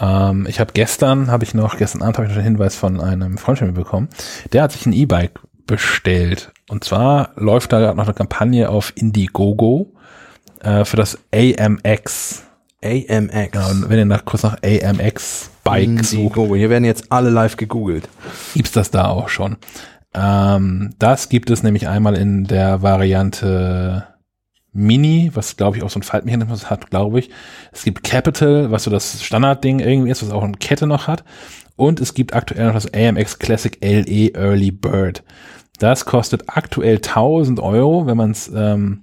[0.00, 3.00] Ähm, ich habe gestern, habe ich noch, gestern Abend habe ich noch einen Hinweis von
[3.00, 4.08] einem Freund von mir bekommen.
[4.52, 6.52] Der hat sich ein E-Bike bestellt.
[6.68, 9.92] Und zwar läuft da gerade noch eine Kampagne auf Indiegogo
[10.60, 12.42] äh, für das AMX.
[12.82, 13.54] AMX.
[13.54, 16.54] Ja, und wenn ihr nach, kurz nach AMX Bike sucht, Indiegogo.
[16.54, 18.08] Hier werden jetzt alle live gegoogelt.
[18.54, 19.56] gibt's das da auch schon.
[20.14, 24.06] Ähm, das gibt es nämlich einmal in der Variante
[24.72, 27.30] Mini, was glaube ich auch so ein Faltmechanismus hat, glaube ich.
[27.72, 31.24] Es gibt Capital, was so das Standardding irgendwie ist, was auch eine Kette noch hat.
[31.76, 35.24] Und es gibt aktuell noch das AMX Classic LE Early Bird.
[35.78, 39.02] Das kostet aktuell 1000 Euro, wenn man es ähm,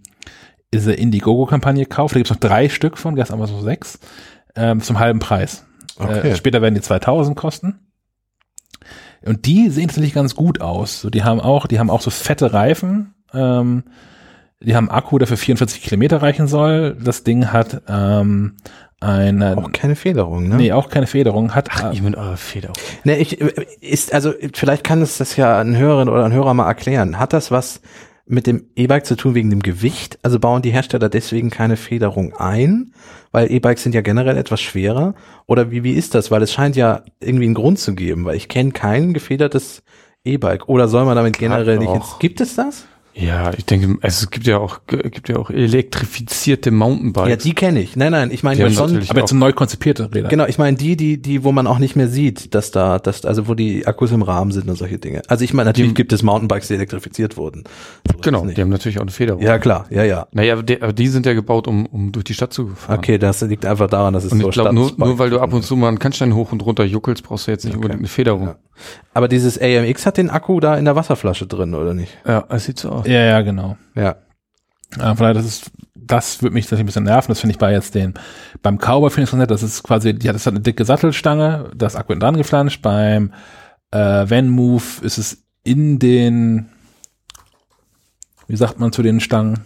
[0.74, 2.16] diese Indiegogo-Kampagne kauft.
[2.16, 4.00] Da gibt's noch drei Stück von, gestern aber so sechs,
[4.56, 5.66] ähm, zum halben Preis.
[5.98, 6.30] Okay.
[6.30, 7.80] Äh, später werden die 2000 kosten.
[9.26, 11.02] Und die sehen tatsächlich ganz gut aus.
[11.02, 13.14] So, die haben auch, die haben auch so fette Reifen.
[13.34, 13.84] Ähm,
[14.60, 16.96] die haben Akku, der für 44 Kilometer reichen soll.
[17.00, 18.58] Das Ding hat ähm,
[19.00, 20.56] eine, Auch keine Federung, ne?
[20.56, 21.56] nee, auch keine Federung.
[21.56, 22.72] Hat äh, Ihr mit eurer Feder.
[23.04, 26.68] Ne, ich, ist, also, vielleicht kann es das ja ein Hörerin oder ein Hörer mal
[26.68, 27.18] erklären.
[27.18, 27.82] Hat das was
[28.32, 30.18] mit dem E-Bike zu tun wegen dem Gewicht?
[30.24, 32.94] Also bauen die Hersteller deswegen keine Federung ein?
[33.32, 35.14] Weil E-Bikes sind ja generell etwas schwerer?
[35.48, 36.32] Oder wie, wie ist das?
[36.32, 39.84] Weil es scheint ja irgendwie einen Grund zu geben, weil ich kenne kein gefedertes
[40.24, 40.70] E-Bike.
[40.70, 41.96] Oder soll man damit generell nicht doch.
[41.96, 42.86] ins, gibt es das?
[43.14, 47.30] Ja, ich denke, es gibt ja auch, gibt ja auch elektrifizierte Mountainbikes.
[47.30, 47.96] Ja, die kenne ich.
[47.96, 50.30] Nein, nein, ich meine schon, aber jetzt neu konzipierte Räder.
[50.30, 53.26] Genau, ich meine die, die, die, wo man auch nicht mehr sieht, dass da, dass,
[53.26, 55.22] also wo die Akkus im Rahmen sind und solche Dinge.
[55.28, 57.64] Also ich meine, natürlich Die- gibt es Mountainbikes, die elektrifiziert wurden.
[58.12, 59.42] So Genau, die haben natürlich auch eine Federung.
[59.42, 60.28] Ja, klar, ja, ja.
[60.32, 62.98] Naja, aber die, aber die sind ja gebaut, um, um durch die Stadt zu fahren.
[63.00, 65.40] Okay, das liegt einfach daran, dass es Und so ich glaube, nur, nur weil du
[65.40, 68.00] ab und zu mal einen Kannstein hoch und runter juckelst, brauchst du jetzt nicht unbedingt
[68.00, 68.48] eine Federung.
[68.48, 68.56] Ja.
[69.14, 72.18] Aber dieses AMX hat den Akku da in der Wasserflasche drin, oder nicht?
[72.26, 73.01] Ja, es sieht so aus.
[73.06, 73.78] Ja, ja, genau.
[73.96, 74.16] Ja.
[74.98, 77.32] Ja, von daher, das ist, das wird mich tatsächlich ein bisschen nerven.
[77.32, 78.14] Das finde ich bei jetzt den,
[78.62, 79.52] beim Cowboy finde ich es nett.
[79.52, 82.82] Das ist quasi, ja, das hat eine dicke Sattelstange, das Akku dran geflanscht.
[82.82, 83.34] Beim
[83.92, 86.70] äh, Van Move ist es in den,
[88.48, 89.62] wie sagt man zu den Stangen?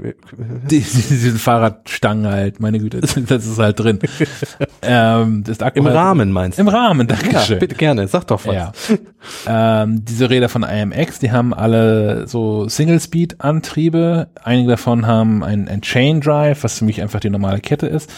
[0.00, 3.98] Die, die, diese Fahrradstangen halt, meine Güte, das ist halt drin.
[4.82, 6.62] ähm, das Akku Im halt, Rahmen meinst du?
[6.62, 7.58] Im Rahmen, Ja, Dankeschön.
[7.58, 8.54] bitte gerne, sag doch was.
[8.54, 8.72] Ja.
[9.82, 14.28] ähm, diese Räder von IMX, die haben alle so Single-Speed-Antriebe.
[14.42, 18.10] Einige davon haben ein, ein Chain Drive, was für mich einfach die normale Kette ist.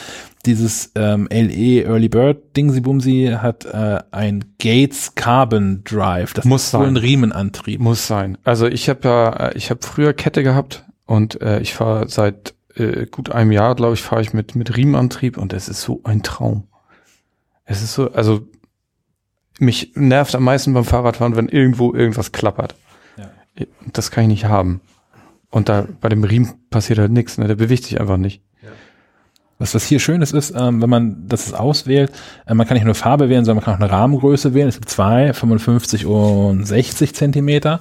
[0.44, 6.34] Dieses ähm, LE Early Bird Dingsy Bumsy hat äh, ein Gates Carbon Drive.
[6.34, 6.96] Das Muss ist wohl ein sein.
[6.98, 7.80] Riemenantrieb.
[7.80, 8.38] Muss sein.
[8.44, 12.54] Also ich habe ja, äh, ich habe früher Kette gehabt und äh, ich fahre seit
[12.74, 16.00] äh, gut einem Jahr, glaube ich, fahre ich mit mit Riemenantrieb und es ist so
[16.04, 16.64] ein Traum.
[17.64, 18.46] Es ist so, also
[19.58, 22.74] mich nervt am meisten beim Fahrradfahren, wenn irgendwo irgendwas klappert.
[23.16, 23.30] Ja.
[23.92, 24.80] Das kann ich nicht haben.
[25.50, 27.48] Und da bei dem Riemen passiert halt nichts, ne?
[27.48, 28.42] Der bewegt sich einfach nicht.
[29.58, 32.12] Was das hier schön ist, ist, ähm, wenn man das auswählt,
[32.46, 34.68] äh, man kann nicht nur Farbe wählen, sondern man kann auch eine Rahmengröße wählen.
[34.68, 37.80] Es gibt zwei, 55 und 60 Zentimeter.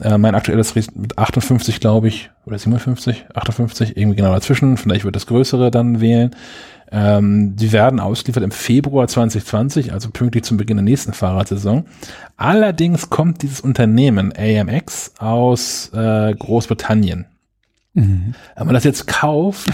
[0.00, 4.76] Äh, mein aktuelles mit 58, glaube ich, oder 57, 58, irgendwie genau dazwischen.
[4.76, 6.34] Vielleicht wird das größere dann wählen.
[6.92, 11.86] Ähm, die werden ausgeliefert im Februar 2020, also pünktlich zum Beginn der nächsten Fahrradsaison.
[12.36, 17.26] Allerdings kommt dieses Unternehmen AMX aus äh, Großbritannien.
[17.98, 19.70] Wenn man das jetzt kauft,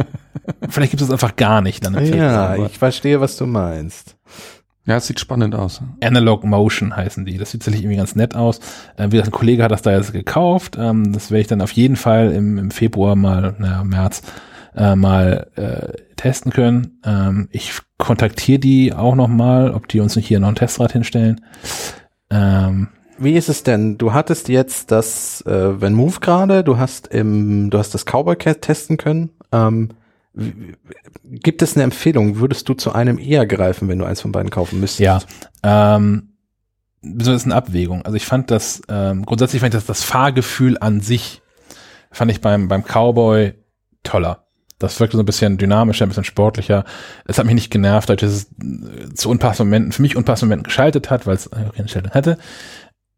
[0.70, 1.84] vielleicht gibt es einfach gar nicht.
[1.84, 2.70] Dann im Ja, Februar.
[2.70, 4.16] ich verstehe, was du meinst.
[4.90, 5.80] Ja, es sieht spannend aus.
[6.02, 7.38] Analog Motion heißen die.
[7.38, 8.58] Das sieht tatsächlich irgendwie ganz nett aus.
[8.96, 10.76] Äh, wie gesagt, ein Kollege hat das da jetzt gekauft.
[10.76, 14.22] Ähm, das werde ich dann auf jeden Fall im, im Februar mal, naja, März,
[14.74, 16.98] äh, mal äh, testen können.
[17.04, 20.90] Ähm, ich kontaktiere die auch noch mal, ob die uns nicht hier noch ein Testrad
[20.90, 21.40] hinstellen.
[22.28, 23.96] Ähm, Wie ist es denn?
[23.96, 28.34] Du hattest jetzt das äh, Van Move gerade, du hast im, du hast das Cowboy
[28.34, 29.30] Cat testen können.
[29.52, 29.90] Ähm,
[31.24, 32.38] gibt es eine Empfehlung?
[32.38, 35.00] Würdest du zu einem eher greifen, wenn du eins von beiden kaufen müsstest?
[35.00, 35.20] Ja.
[35.62, 36.30] Ähm,
[37.02, 38.02] besonders eine Abwägung.
[38.02, 41.42] Also ich fand das, ähm, grundsätzlich fand ich das, das Fahrgefühl an sich,
[42.10, 43.54] fand ich beim, beim Cowboy
[44.02, 44.46] toller.
[44.78, 46.84] Das wirkte so ein bisschen dynamischer, ein bisschen sportlicher.
[47.26, 48.48] Es hat mich nicht genervt, dadurch, dass
[49.10, 52.12] es zu unpassenden Momenten, für mich unpassenden Momenten geschaltet hat, weil es äh, keine Schaltung
[52.12, 52.38] hatte.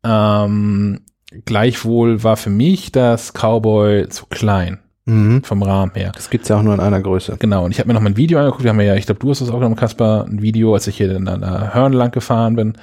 [0.03, 1.03] Ähm,
[1.45, 5.43] gleichwohl war für mich das Cowboy zu klein Mhm.
[5.43, 6.13] vom Rahmen her.
[6.15, 7.37] Das gibt's ja auch nur in einer Größe.
[7.39, 9.19] Genau, und ich habe mir noch mal ein Video angeguckt, wir haben ja, ich glaube,
[9.19, 12.13] du hast das auch genommen, Kasper, ein Video, als ich hier in einer Hörn lang
[12.13, 12.75] gefahren bin.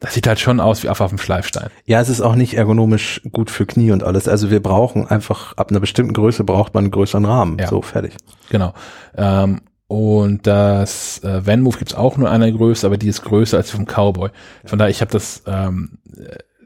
[0.00, 1.70] Das sieht halt schon aus wie auf, auf dem Schleifstein.
[1.86, 4.28] Ja, es ist auch nicht ergonomisch gut für Knie und alles.
[4.28, 7.58] Also wir brauchen einfach, ab einer bestimmten Größe braucht man einen größeren Rahmen.
[7.58, 7.68] Ja.
[7.68, 8.16] So, fertig.
[8.50, 8.74] Genau.
[9.16, 13.56] Ähm, und das äh, Van Move gibt's auch nur eine Größe, aber die ist größer
[13.56, 14.30] als vom Cowboy.
[14.64, 15.98] Von daher, ich habe das, ähm,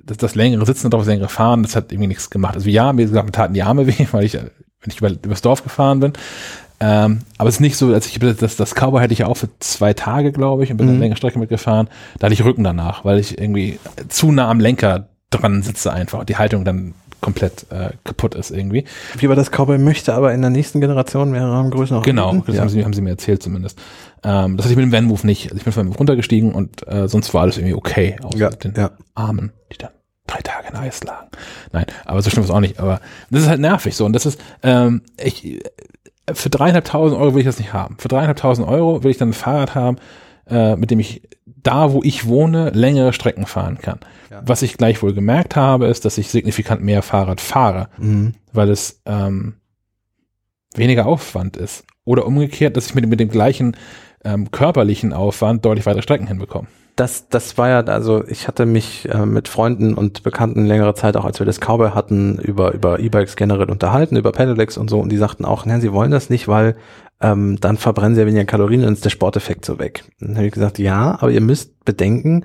[0.04, 2.54] das, das längere Sitzen drauf, das längere Fahren, das hat irgendwie nichts gemacht.
[2.54, 4.50] Also ja, mir gesagt, mir taten die Arme weh, weil ich, äh,
[4.82, 6.12] wenn ich über, übers Dorf gefahren bin.
[6.80, 9.36] Ähm, aber es ist nicht so, als ich das, das Cowboy hätte ich ja auch
[9.36, 10.92] für zwei Tage, glaube ich, und bin Mhm.
[10.92, 11.88] eine längere Strecke mitgefahren.
[12.18, 16.20] Da hatte ich Rücken danach, weil ich irgendwie zu nah am Lenker dran sitze einfach
[16.20, 18.84] und die Haltung dann komplett äh, kaputt ist irgendwie.
[19.18, 22.46] Wie war das Cowboy möchte, aber in der nächsten Generation mehr Rahmengröße noch Genau, anbieten?
[22.46, 22.60] das ja.
[22.62, 23.76] haben, sie, haben sie mir erzählt zumindest.
[24.22, 25.46] Ähm, das hatte ich mit dem Van Move nicht.
[25.46, 28.50] Also ich bin von dem runtergestiegen und äh, sonst war alles irgendwie okay, außer Ja,
[28.50, 28.92] mit den ja.
[29.16, 29.90] Armen, die dann
[30.28, 31.28] drei Tage in Eis lagen.
[31.72, 32.78] Nein, aber so schlimm ist auch nicht.
[32.78, 33.00] Aber
[33.30, 34.04] das ist halt nervig so.
[34.04, 35.60] Und das ist, ähm, ich,
[36.32, 37.96] für dreieinhalbtausend Euro will ich das nicht haben.
[37.98, 39.96] Für dreieinhalbtausend Euro will ich dann ein Fahrrad haben,
[40.48, 43.98] äh, mit dem ich da, wo ich wohne, längere Strecken fahren kann.
[44.30, 44.42] Ja.
[44.44, 48.34] Was ich gleichwohl gemerkt habe, ist, dass ich signifikant mehr Fahrrad fahre Mhm.
[48.52, 49.54] weil es ähm,
[50.74, 51.84] weniger Aufwand ist.
[52.04, 53.76] Oder umgekehrt, dass ich mit, mit dem gleichen
[54.24, 56.68] ähm, körperlichen Aufwand deutlich weitere Strecken hinbekomme.
[56.98, 61.16] Das, das war ja, also ich hatte mich äh, mit Freunden und Bekannten längere Zeit,
[61.16, 64.98] auch als wir das Cowboy hatten, über, über E-Bikes generell unterhalten, über Pedelecs und so,
[64.98, 66.74] und die sagten auch, nein, sie wollen das nicht, weil
[67.20, 70.06] ähm, dann verbrennen sie ja weniger Kalorien, dann ist der Sporteffekt so weg.
[70.18, 72.44] Dann habe ich gesagt, ja, aber ihr müsst bedenken,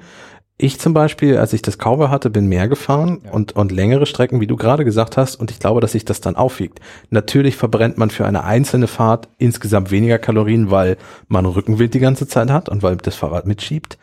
[0.59, 3.32] ich zum Beispiel, als ich das Cowboy hatte, bin mehr gefahren Ja.
[3.32, 6.22] und, und längere Strecken, wie du gerade gesagt hast, und ich glaube, dass sich das
[6.22, 6.80] dann aufwiegt.
[7.09, 12.27] Natürlich verbrennt man für eine einzelne Fahrt insgesamt weniger Kalorien, weil man Rückenwind die ganze
[12.27, 13.98] Zeit hat und weil das Fahrrad mitschiebt.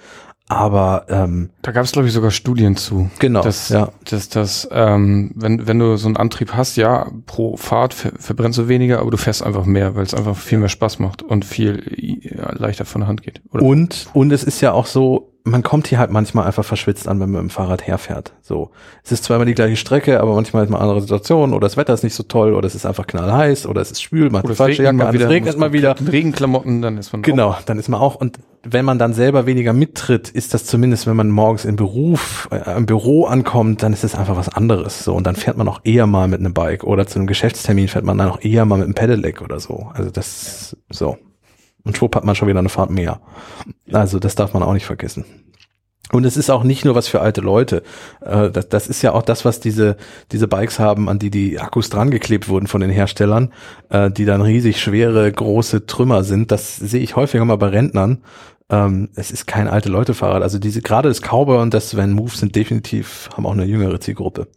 [0.51, 3.09] Aber ähm, Da gab es, glaube ich, sogar Studien zu.
[3.21, 3.91] genau, dass, ja.
[4.05, 8.59] dass, dass ähm, wenn, wenn du so einen Antrieb hast, ja, pro Fahrt ver verbrennst
[8.59, 11.45] du weniger, aber du fährst einfach mehr, weil es einfach viel mehr Spaß macht und
[11.45, 13.41] viel ja, leichter von der Hand geht.
[13.53, 13.63] Oder?
[13.63, 17.21] Und, und es ist ja auch so, man kommt hier halt manchmal einfach verschwitzt an,
[17.21, 18.33] wenn man mit dem Fahrrad herfährt.
[18.43, 18.71] So.
[19.03, 21.77] Es ist zwar immer die gleiche Strecke, aber manchmal ist mal andere Situation oder das
[21.77, 24.43] Wetter ist nicht so toll oder es ist einfach knallheiß oder es ist schwül, man
[24.43, 25.95] hat falsche Jacke an, es regnet mal wieder.
[26.01, 29.73] Regenklamotten, dann ist man Genau, dann ist man auch, und wenn man dann selber weniger
[29.73, 34.05] mittritt, ist das zumindest, wenn man morgens im Beruf, äh, im Büro ankommt, dann ist
[34.05, 35.05] es einfach was anderes.
[35.05, 37.89] So, und dann fährt man auch eher mal mit einem Bike oder zu einem Geschäftstermin
[37.89, 39.91] fährt man dann auch eher mal mit einem Pedelec oder so.
[39.95, 41.17] Also das, so.
[41.85, 43.21] Und schwupp hat man schon wieder eine Fahrt mehr.
[43.93, 45.25] Also das darf man auch nicht vergessen.
[46.13, 47.83] Und es ist auch nicht nur was für alte Leute.
[48.21, 49.97] Äh, Das, das ist ja auch das, was diese,
[50.33, 53.53] diese Bikes haben, an die die Akkus drangeklebt wurden von den Herstellern,
[53.91, 56.51] äh, die dann riesig schwere, große Trümmer sind.
[56.51, 58.23] Das sehe ich häufiger mal bei Rentnern.
[58.71, 60.43] Ähm, Es ist kein alte Leute-Fahrrad.
[60.43, 64.01] Also diese, gerade das Cowboy und das Van Move sind definitiv, haben auch eine jüngere
[64.01, 64.49] Zielgruppe.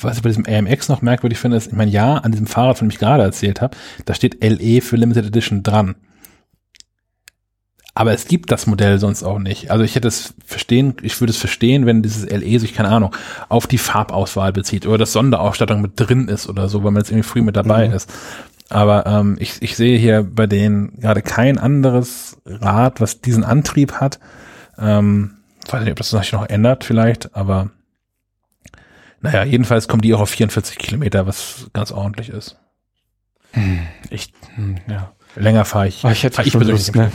[0.00, 2.78] Was ich bei diesem AMX noch merkwürdig finde, ist, ich meine, ja, an diesem Fahrrad,
[2.78, 5.94] von dem ich gerade erzählt habe, da steht LE für Limited Edition dran.
[7.96, 9.70] Aber es gibt das Modell sonst auch nicht.
[9.70, 13.14] Also ich hätte es verstehen, ich würde es verstehen, wenn dieses LE sich, keine Ahnung,
[13.48, 17.10] auf die Farbauswahl bezieht oder dass Sonderausstattung mit drin ist oder so, weil man jetzt
[17.10, 17.94] irgendwie früh mit dabei Mhm.
[17.94, 18.12] ist.
[18.68, 23.92] Aber ähm, ich, ich sehe hier bei denen gerade kein anderes Rad, was diesen Antrieb
[23.92, 24.18] hat.
[24.76, 25.36] Ähm,
[25.70, 27.70] weiß nicht, ob das sich noch ändert vielleicht, aber
[29.20, 32.58] naja, jedenfalls kommen die auch auf 44 Kilometer, was ganz ordentlich ist.
[34.10, 35.12] Ich, hm, ja.
[35.36, 36.04] Länger fahre ich.
[36.04, 37.10] Aber ich hätte fahr schon persönlich Lust, ne?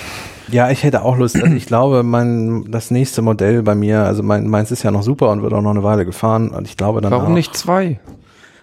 [0.51, 1.35] Ja, ich hätte auch Lust.
[1.41, 5.03] Also ich glaube, mein, das nächste Modell bei mir, also mein, meins ist ja noch
[5.03, 6.49] super und wird auch noch eine Weile gefahren.
[6.49, 7.11] Und ich glaube dann.
[7.11, 7.99] Warum nicht zwei?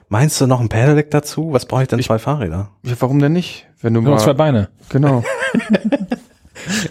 [0.08, 1.52] Meinst du noch ein Pedelec dazu?
[1.52, 2.70] Was brauche ich denn Ich- zwei Fahrräder?
[2.84, 3.66] Ja, warum denn nicht?
[3.80, 4.68] Wenn du Nur mal, zwei Beine.
[4.88, 5.22] genau.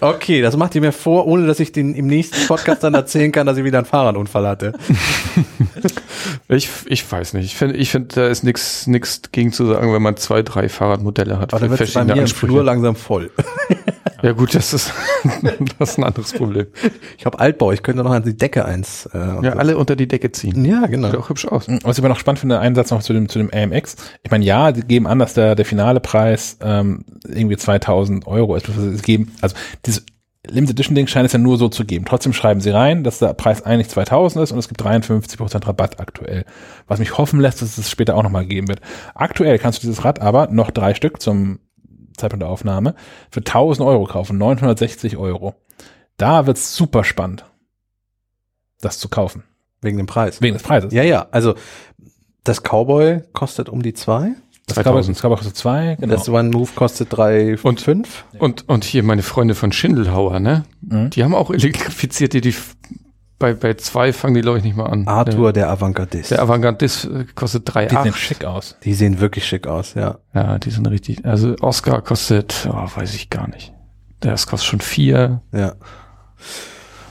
[0.02, 3.32] Okay, das macht ihr mir vor, ohne dass ich den im nächsten Podcast dann erzählen
[3.32, 4.74] kann, dass ich wieder einen Fahrradunfall hatte.
[6.48, 7.46] Ich, ich weiß nicht.
[7.46, 10.70] Ich finde, ich finde, da ist nichts nix gegen zu sagen, wenn man zwei, drei
[10.70, 11.54] Fahrradmodelle hat.
[11.54, 12.28] Aber dann wird es bei mir im.
[12.28, 13.32] Flur langsam voll.
[14.26, 14.92] Ja gut, das ist,
[15.78, 16.66] das ist ein anderes Problem.
[17.16, 19.08] Ich habe Altbau, ich könnte noch an die Decke eins.
[19.14, 20.66] Äh, Ja, alle unter die Decke ziehen.
[20.66, 21.12] ja, genau.
[21.12, 21.68] Sieht auch hübsch aus.
[21.84, 23.98] Was ich aber noch spannend finde, einen Satz noch zu dem, zu dem AMX.
[24.24, 28.56] Ich meine, ja, die geben an, dass der, der finale Preis ähm, irgendwie 2000 Euro
[28.56, 28.66] ist.
[28.66, 29.56] Sie geben, also
[29.86, 30.04] dieses,
[30.48, 32.06] Limited Edition Ding scheint es ja nur so zu geben.
[32.06, 36.00] Trotzdem schreiben sie rein, dass der Preis eigentlich 2000 ist und es gibt 53% Rabatt
[36.00, 36.46] aktuell.
[36.88, 38.82] Was mich hoffen lässt, dass es später auch nochmal geben wird.
[39.14, 41.60] Aktuell kannst du dieses Rad aber noch drei Stück zum
[42.18, 42.96] Zeitpunkt der Aufnahme
[43.32, 45.56] für 1000 Euro kaufen, 960 Euro.
[46.18, 47.46] Da wird's super spannend,
[48.82, 49.44] das zu kaufen.
[49.82, 50.42] Wegen dem Preis.
[50.42, 50.94] Wegen des Preises.
[50.94, 51.56] Ja, ja, also
[52.44, 54.32] das Cowboy kostet um die zwei.
[54.68, 56.14] das Cowboy, das Cowboy kostet zwei, genau.
[56.16, 58.26] Das One Move kostet drei Und- fünf.
[58.40, 60.64] Und, und hier meine Freunde von Schindelhauer, ne?
[60.82, 61.10] Mhm.
[61.12, 62.56] Die haben auch elektrifizierte, die
[63.38, 65.08] bei, bei zwei fangen die, glaube ich, nicht mal an.
[65.08, 66.32] Arthur, der Avantgardist.
[66.32, 68.16] Der, der Avantgardist äh, kostet Die sehen 3,8.
[68.16, 68.78] schick aus.
[68.84, 70.20] die sehen wirklich schick aus, ja.
[70.34, 71.26] Ja, die sind richtig.
[71.26, 73.74] Also Oscar kostet, oh, weiß ich gar nicht.
[74.24, 75.42] Der ist kostet schon vier.
[75.52, 75.74] Ja.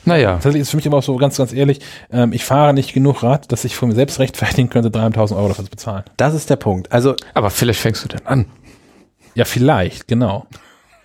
[0.07, 1.81] Naja, Tatsächlich ist für mich aber auch so ganz, ganz ehrlich,
[2.11, 5.49] ähm, ich fahre nicht genug Rad, dass ich von mir selbst rechtfertigen könnte, 300.000 Euro
[5.49, 6.05] dafür zu bezahlen.
[6.17, 6.93] Das ist der Punkt.
[6.93, 8.47] Also aber vielleicht fängst du dann an.
[9.35, 10.47] Ja, vielleicht, genau.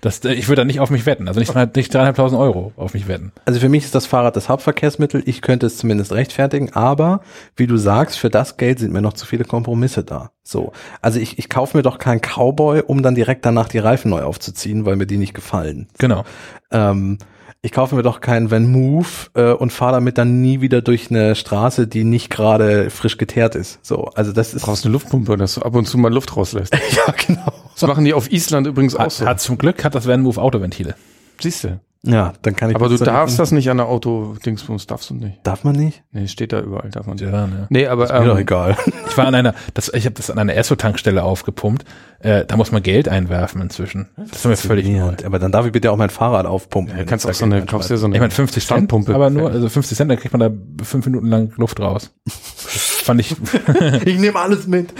[0.01, 1.27] Das, äh, ich würde da nicht auf mich wetten.
[1.27, 3.31] Also nicht, nicht 3.500 Euro auf mich wetten.
[3.45, 5.23] Also für mich ist das Fahrrad das Hauptverkehrsmittel.
[5.25, 7.21] Ich könnte es zumindest rechtfertigen, aber
[7.55, 10.31] wie du sagst, für das Geld sind mir noch zu viele Kompromisse da.
[10.43, 10.71] So.
[11.01, 14.23] Also ich, ich kaufe mir doch keinen Cowboy, um dann direkt danach die Reifen neu
[14.23, 15.87] aufzuziehen, weil mir die nicht gefallen.
[15.97, 16.23] Genau.
[16.71, 17.17] Ähm,
[17.61, 21.11] ich kaufe mir doch keinen Van Move äh, und fahre damit dann nie wieder durch
[21.11, 23.79] eine Straße, die nicht gerade frisch geteert ist.
[23.85, 26.37] So, also das ist Du brauchst eine Luftpumpe, dass du ab und zu mal Luft
[26.37, 26.73] rauslässt.
[26.95, 27.51] ja genau.
[27.79, 29.25] Das machen die auf Island übrigens auch Hat, so.
[29.25, 30.95] hat zum Glück hat das Van Move Autoventile.
[31.39, 31.79] Siehst du.
[32.05, 32.75] Ja, dann kann ich.
[32.77, 35.39] Aber du das dann- darfst das nicht an der Auto-Dingsbums, darfst du nicht.
[35.43, 36.01] Darf man nicht?
[36.13, 37.25] Nee, steht da überall, darf man nicht.
[37.29, 37.67] Ja, ne.
[37.69, 38.77] Nee, aber Mir doch ähm, egal.
[39.09, 41.83] Ich war an einer, das, ich habe das an einer Esso-Tankstelle aufgepumpt.
[42.21, 44.07] Äh, da muss man Geld einwerfen inzwischen.
[44.15, 45.13] Das ist mir völlig neu.
[45.25, 46.93] Aber dann darf ich bitte auch mein Fahrrad aufpumpen.
[46.93, 48.63] ja, wenn kannst ich auch so eine, kaufst dir so eine Ich meine 50 Cent,
[48.65, 49.13] Standpumpe.
[49.15, 50.39] aber nur, also 50 Cent, da kriegt man
[50.77, 52.13] da fünf Minuten lang Luft raus.
[52.29, 53.35] fand ich,
[54.05, 54.93] Ich nehme alles mit.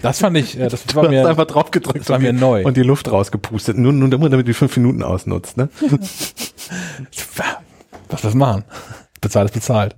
[0.00, 2.32] das fand ich, äh, das Du war hast mir, einfach drauf gedrückt das war mir
[2.32, 2.64] neu.
[2.64, 3.78] und die Luft rausgepustet.
[3.78, 5.56] Nur, nur damit du die fünf Minuten ausnutzt.
[5.56, 5.68] Ne?
[8.08, 8.64] was das machen?
[9.20, 9.96] Bezahlt ist bezahlt.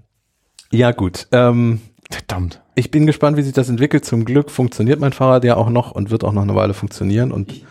[0.70, 1.26] Ja gut.
[1.32, 1.80] Ähm,
[2.10, 2.62] Verdammt.
[2.74, 4.04] ich bin gespannt, wie sich das entwickelt.
[4.04, 7.32] Zum Glück funktioniert mein Fahrrad ja auch noch und wird auch noch eine Weile funktionieren
[7.32, 7.64] und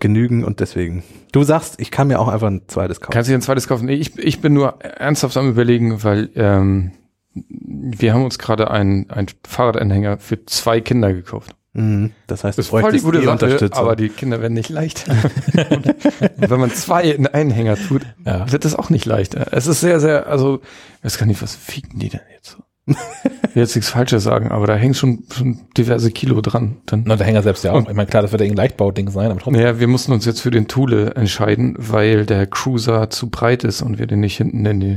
[0.00, 1.02] genügen und deswegen.
[1.32, 3.12] Du sagst, ich kann mir auch einfach ein zweites kaufen.
[3.12, 3.86] Kannst du dir ein zweites kaufen?
[3.86, 6.92] Nee, ich, ich bin nur ernsthaft am überlegen, weil ähm,
[7.34, 11.54] wir haben uns gerade einen, einen Fahrradanhänger für zwei Kinder gekauft.
[11.78, 12.10] Mhm.
[12.26, 13.78] Das heißt, Das ist voll die gute die Sache, Unterstützung.
[13.84, 15.12] aber die Kinder werden nicht leichter.
[15.70, 18.50] und wenn man zwei in einen Hänger tut, Ja.
[18.50, 19.46] wird es auch nicht leichter.
[19.52, 20.60] Es ist sehr, sehr, also,
[20.98, 22.58] ich weiß gar nicht, was fieken die denn jetzt so?
[22.86, 26.78] Ich will jetzt nichts Falsches sagen, aber da hängt schon, schon diverse Kilo dran.
[26.86, 27.04] Dann.
[27.06, 27.80] Na, der Hänger selbst ja auch.
[27.86, 29.60] Ich meine, klar, das wird irgendein Leichtbauding sein, aber trotzdem.
[29.60, 33.82] Naja, wir mussten uns jetzt für den Thule entscheiden, weil der Cruiser zu breit ist
[33.82, 34.92] und wir den nicht hinten in, die,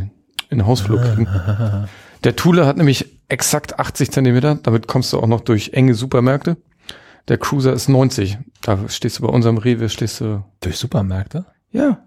[0.50, 1.28] in den Hausflur kriegen.
[2.24, 6.56] Der Thule hat nämlich exakt 80 Zentimeter, damit kommst du auch noch durch enge Supermärkte.
[7.28, 8.38] Der Cruiser ist 90.
[8.62, 11.46] Da stehst du bei unserem Rewe, stehst du, Durch Supermärkte?
[11.72, 12.00] ja,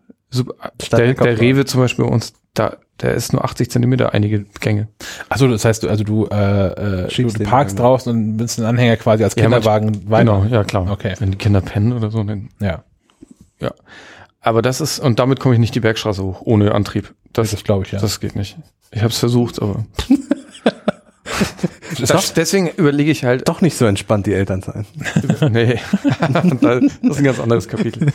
[0.92, 4.88] Der, der Rewe zum Beispiel bei uns, da, der ist nur 80 Zentimeter einige Gänge.
[5.28, 8.38] Achso, das heißt, du, also du, äh, äh, du, Schiebst du den parkst draußen und
[8.38, 10.40] willst den Anhänger quasi als Ja, Kinderwagen weiter.
[10.40, 10.90] Genau, ja klar.
[10.90, 11.14] Okay.
[11.18, 12.84] Wenn die Kinder pennen oder so, dann Ja,
[14.40, 17.14] Aber das ist, und damit komme ich nicht die Bergstraße hoch, ohne Antrieb.
[17.32, 17.98] Das, das glaube ich, ja.
[17.98, 18.56] das geht nicht.
[18.90, 19.84] Ich habe es versucht, aber.
[22.08, 24.84] Das, deswegen überlege ich halt, Doch nicht so entspannt, die Eltern sein.
[25.52, 25.78] nee,
[26.20, 28.12] das ist ein ganz anderes Kapitel.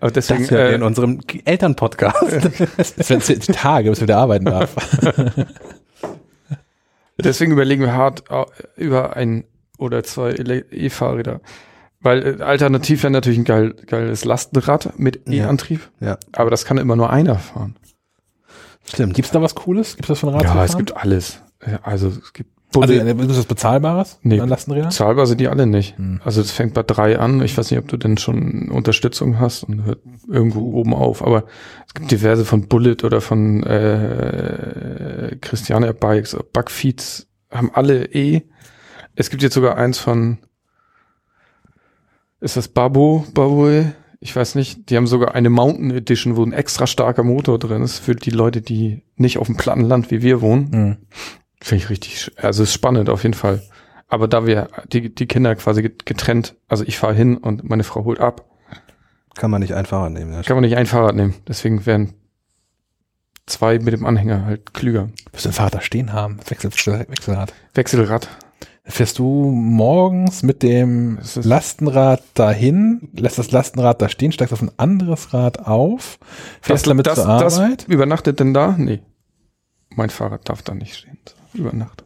[0.00, 2.50] Aber deswegen, Das ihr in äh, unserem Elternpodcast.
[2.76, 4.74] Das zehn Tage, bis du wieder arbeiten darf.
[7.18, 8.44] deswegen überlegen wir hart äh,
[8.76, 9.44] über ein
[9.78, 11.40] oder zwei E-Fahrräder.
[12.00, 15.44] Weil äh, alternativ wäre natürlich ein geil, geiles Lastenrad mit Ja.
[15.44, 17.76] E-Antrieb, ja, aber das kann immer nur einer fahren.
[18.86, 19.14] stimmt.
[19.14, 19.96] Gibt's da was Cooles?
[19.96, 21.40] Gibt's das von Rad Ja, es gibt alles.
[21.82, 24.18] Also es gibt Also, Bulle- äh, ist das Bezahlbares?
[24.22, 24.40] Nee.
[24.40, 24.90] An Lastenrädern?
[24.90, 25.96] Zahlbar sind die alle nicht.
[25.98, 26.20] Hm.
[26.24, 27.40] Also es fängt bei drei an.
[27.42, 31.22] Ich weiß nicht, ob du denn schon Unterstützung hast und hört irgendwo oben auf.
[31.24, 31.44] Aber
[31.86, 38.42] es gibt diverse von Bullet oder von äh, Christiania Bikes, Bugfeeds, haben alle E.
[39.14, 40.38] Es gibt jetzt sogar eins von,
[42.40, 43.94] ist das Babo, Baboe?
[44.20, 44.88] Ich weiß nicht.
[44.90, 48.30] Die haben sogar eine Mountain Edition, wo ein extra starker Motor drin ist für die
[48.30, 50.72] Leute, die nicht auf dem platten Land wie wir wohnen.
[50.72, 50.96] Hm.
[51.60, 53.62] Finde ich richtig, also ist spannend auf jeden Fall.
[54.08, 57.84] Aber da wir die, die Kinder quasi get- getrennt, also ich fahre hin und meine
[57.84, 58.44] Frau holt ab,
[59.34, 60.32] Kann man nicht ein Fahrrad nehmen.
[60.32, 60.42] Ja.
[60.42, 61.34] kann man nicht ein Fahrrad nehmen.
[61.48, 62.14] Deswegen wären
[63.46, 65.08] zwei mit dem Anhänger halt klüger.
[65.32, 66.38] Wirst du den Vater stehen haben?
[66.48, 67.52] Wechsel, Wechselrad.
[67.74, 68.28] Wechselrad.
[68.86, 74.60] Fährst du morgens mit dem Das Lastenrad dahin, lässt das Lastenrad da stehen, steigst auf
[74.60, 76.18] ein anderes Rad auf,
[76.60, 77.86] fährst damit das, zur das Arbeit?
[77.88, 78.74] übernachtet denn da?
[78.78, 79.00] Nee.
[79.88, 81.16] Mein Fahrrad darf da nicht stehen.
[81.54, 82.02] Über Nacht.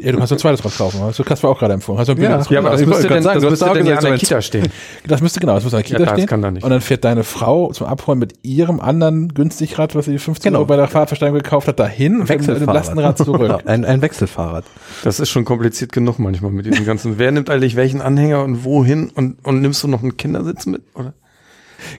[0.00, 1.00] Ja, du kannst ein zweites Rad kaufen.
[1.00, 1.98] Hast du Kasper auch gerade empfohlen.
[1.98, 2.28] Hast du ein Ja.
[2.28, 4.40] billiges Ja, aber das müsste gerade denn, sagen, das müsste denn ja an der Kita
[4.40, 4.68] stehen.
[5.08, 6.26] Das müsste genau, das muss an der Kita Ja, das stehen.
[6.28, 6.62] kann da nicht.
[6.62, 10.60] Und dann fährt deine Frau zum Abholen mit ihrem anderen Günstigrad, was sie 15 Genau.
[10.60, 12.66] Euro bei der Fahrtversteigerung gekauft hat, dahin und mit dem.
[12.68, 13.62] Lastenrad zurück.
[13.66, 14.64] ein, ein Wechselfahrrad.
[15.02, 17.18] Das ist schon kompliziert genug manchmal mit diesem ganzen.
[17.18, 20.82] Wer nimmt eigentlich welchen Anhänger und wohin und, und nimmst du noch einen Kindersitz mit?
[20.94, 21.14] Oder?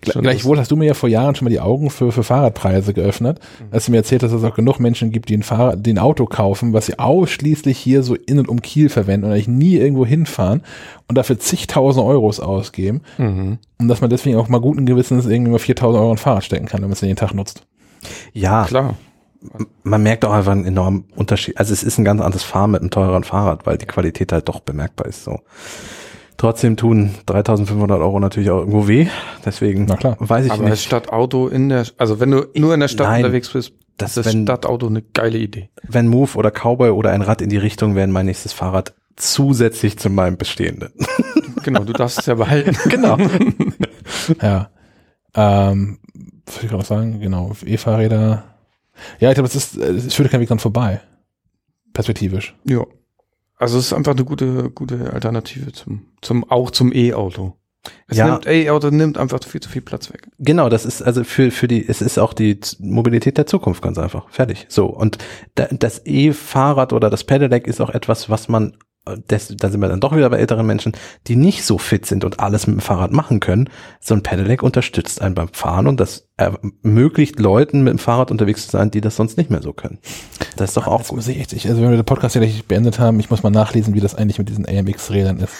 [0.02, 3.40] Gleichwohl hast du mir ja vor Jahren schon mal die Augen für, für Fahrradpreise geöffnet,
[3.72, 5.94] als du mir erzählt hast, dass es auch genug Menschen gibt, die ein Fahrrad, die
[5.94, 9.48] ein Auto kaufen, was sie ausschließlich hier so in und um Kiel verwenden und eigentlich
[9.48, 10.62] nie irgendwo hinfahren
[11.08, 13.58] und dafür zigtausend Euros ausgeben Mhm.
[13.80, 16.44] und dass man deswegen auch mal guten Gewissens irgendwie mal 4000 Euro in ein Fahrrad
[16.44, 17.64] stecken kann, wenn man es jeden Tag nutzt.
[18.34, 18.96] Ja, Klar.
[19.84, 21.58] man merkt auch einfach einen enormen Unterschied.
[21.58, 24.48] Also es ist ein ganz anderes Fahren mit einem teureren Fahrrad, weil die Qualität halt
[24.50, 25.24] doch bemerkbar ist.
[25.24, 25.40] So.
[26.42, 29.06] Trotzdem tun 3.500 Euro natürlich auch irgendwo weh.
[29.46, 30.16] Deswegen Na klar.
[30.18, 30.86] weiß ich Aber das nicht.
[30.86, 33.24] Stadtauto in der, also wenn du nur in der Stadt Nein.
[33.24, 35.70] unterwegs bist, Das, ist das wenn, Stadtauto eine geile Idee.
[35.88, 40.00] wenn Move oder Cowboy oder ein Rad in die Richtung wären mein nächstes Fahrrad zusätzlich
[40.00, 40.92] zu meinem bestehenden.
[41.64, 42.76] Genau, du darfst es ja behalten.
[42.90, 43.18] genau.
[44.42, 44.72] Ja.
[45.36, 46.00] Ähm,
[46.48, 47.20] was soll ich gerade noch sagen?
[47.20, 48.46] Genau, E-Fahrräder.
[49.20, 51.02] Ja, ich glaube, es ist, äh, es führt kein Weg dran vorbei.
[51.94, 52.56] Perspektivisch.
[52.64, 52.84] Ja.
[53.62, 57.54] Also es ist einfach eine gute, gute Alternative zum, zum, auch zum E-Auto.
[58.08, 58.26] Es Ja.
[58.32, 60.30] nimmt, E-Auto nimmt einfach viel zu viel Platz weg.
[60.40, 64.00] Genau, das ist also für, für die, es ist auch die Mobilität der Zukunft ganz
[64.00, 64.28] einfach.
[64.32, 64.66] Fertig.
[64.68, 64.88] So.
[64.88, 65.20] Und
[65.54, 68.78] da, das E-Fahrrad oder das Pedelec ist auch etwas, was man,
[69.28, 70.94] das, da sind wir dann doch wieder bei älteren Menschen,
[71.28, 73.70] die nicht so fit sind und alles mit dem Fahrrad machen können.
[74.00, 78.66] So ein Pedelec unterstützt einen beim Fahren und das ermöglicht Leuten mit dem Fahrrad unterwegs
[78.66, 79.98] zu sein, die das sonst nicht mehr so können.
[80.56, 81.18] Das ist doch auch Jetzt gut.
[81.18, 83.42] muss ich echt, ich, also wenn wir den Podcast ja gleich beendet haben, ich muss
[83.42, 85.54] mal nachlesen, wie das eigentlich mit diesen AMX-Rädern ist.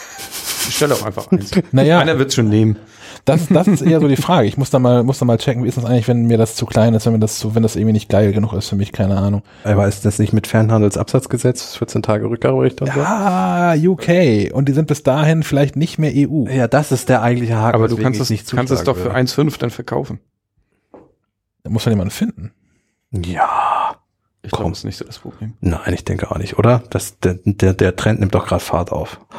[0.70, 1.52] Ich stelle auch einfach eins.
[1.72, 2.78] Naja, Einer wird's schon nehmen.
[3.26, 4.48] Das, das ist eher so die Frage.
[4.48, 6.56] Ich muss da mal, muss da mal checken, wie ist das eigentlich, wenn mir das
[6.56, 8.76] zu klein ist, wenn mir das so, wenn das irgendwie nicht geil genug ist für
[8.76, 9.44] mich, keine Ahnung.
[9.64, 13.00] Aber ist das nicht mit Fernhandelsabsatzgesetz 14 Tage Rückgaberecht und so?
[13.02, 14.54] Ah, UK.
[14.54, 16.46] Und die sind bis dahin vielleicht nicht mehr EU.
[16.48, 17.76] Ja, das ist der eigentliche Haken.
[17.76, 20.20] Aber du kannst es, nicht kannst es doch für zuschlagen 1,5 dann verkaufen.
[21.64, 22.52] Da muss man jemanden finden.
[23.12, 23.71] Ja.
[24.44, 25.54] Ich glaube, das ist nicht so das Problem.
[25.62, 26.82] Nein, ich denke auch nicht, oder?
[26.90, 29.20] Das, der, der, der Trend nimmt doch gerade Fahrt auf.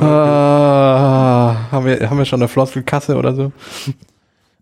[0.00, 3.52] Ah, haben, wir, haben wir schon eine Floskelkasse oder so?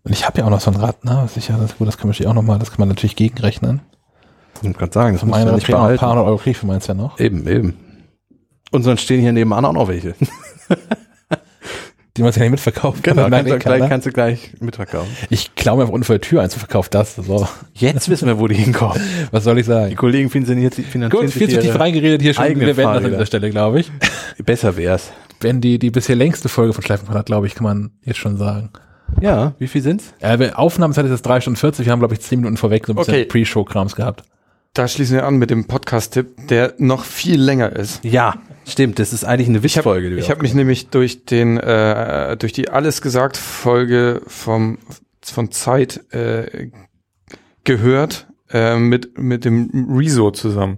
[0.03, 1.27] Und ich habe ja auch noch so ein Rad, ne?
[1.27, 3.81] Sicher, das, gut, das kann man natürlich auch nochmal, das kann man natürlich gegenrechnen.
[4.55, 6.05] Ich muss gerade sagen, das muss man nicht man ein paar behalten.
[6.05, 7.19] hundert Euro krieg für meins ja noch.
[7.19, 7.77] Eben, eben.
[8.71, 10.15] Und sonst stehen hier nebenan auch noch welche.
[12.17, 13.03] Die man sich ja nicht mitverkauft.
[13.03, 15.09] Genau, Nein, kannst, du gleich, kannst du gleich mitverkaufen.
[15.29, 17.15] Ich klaue mir einfach unten vor der Tür eins und verkaufe das.
[17.15, 18.99] So, Jetzt wissen wir, wo die hinkommen.
[19.31, 19.95] was soll ich Die sagen?
[19.95, 22.59] Kollegen finanzieren finanzieren Gut, viel zu tief reingeredet hier schon.
[22.59, 23.91] Wir werden das an dieser Stelle, glaube ich.
[24.43, 25.11] Besser wär's.
[25.39, 28.71] Wenn die, die bisher längste Folge von Schleifenquadrat, glaube ich, kann man jetzt schon sagen.
[29.21, 30.13] Ja, wie viel sind's?
[30.19, 31.85] Äh, Aufnahmezeit ist jetzt 3 Stunden 40.
[31.85, 33.25] Wir haben, glaube ich, 10 Minuten vorweg so ein bisschen Okay.
[33.25, 34.23] Pre-Show-Krams gehabt.
[34.73, 38.01] Da schließen wir an mit dem Podcast-Tipp, der noch viel länger ist.
[38.05, 38.35] Ja,
[38.65, 38.99] stimmt.
[38.99, 40.09] Das ist eigentlich eine Wischfolge.
[40.11, 44.77] wir Ich habe mich nämlich durch den äh, durch die alles gesagt Folge vom
[45.21, 46.69] von Zeit äh,
[47.65, 50.77] gehört äh, mit mit dem Rezo zusammen.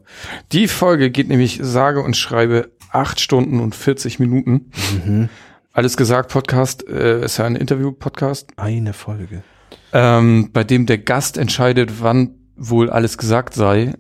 [0.52, 4.72] Die Folge geht nämlich sage und schreibe acht Stunden und 40 Minuten.
[5.06, 5.30] Mhm.
[5.72, 9.44] Alles gesagt Podcast äh, ist ja ein Interview Podcast, Eine Folge.
[9.92, 13.94] ähm, bei dem der Gast entscheidet, wann wohl alles gesagt sei.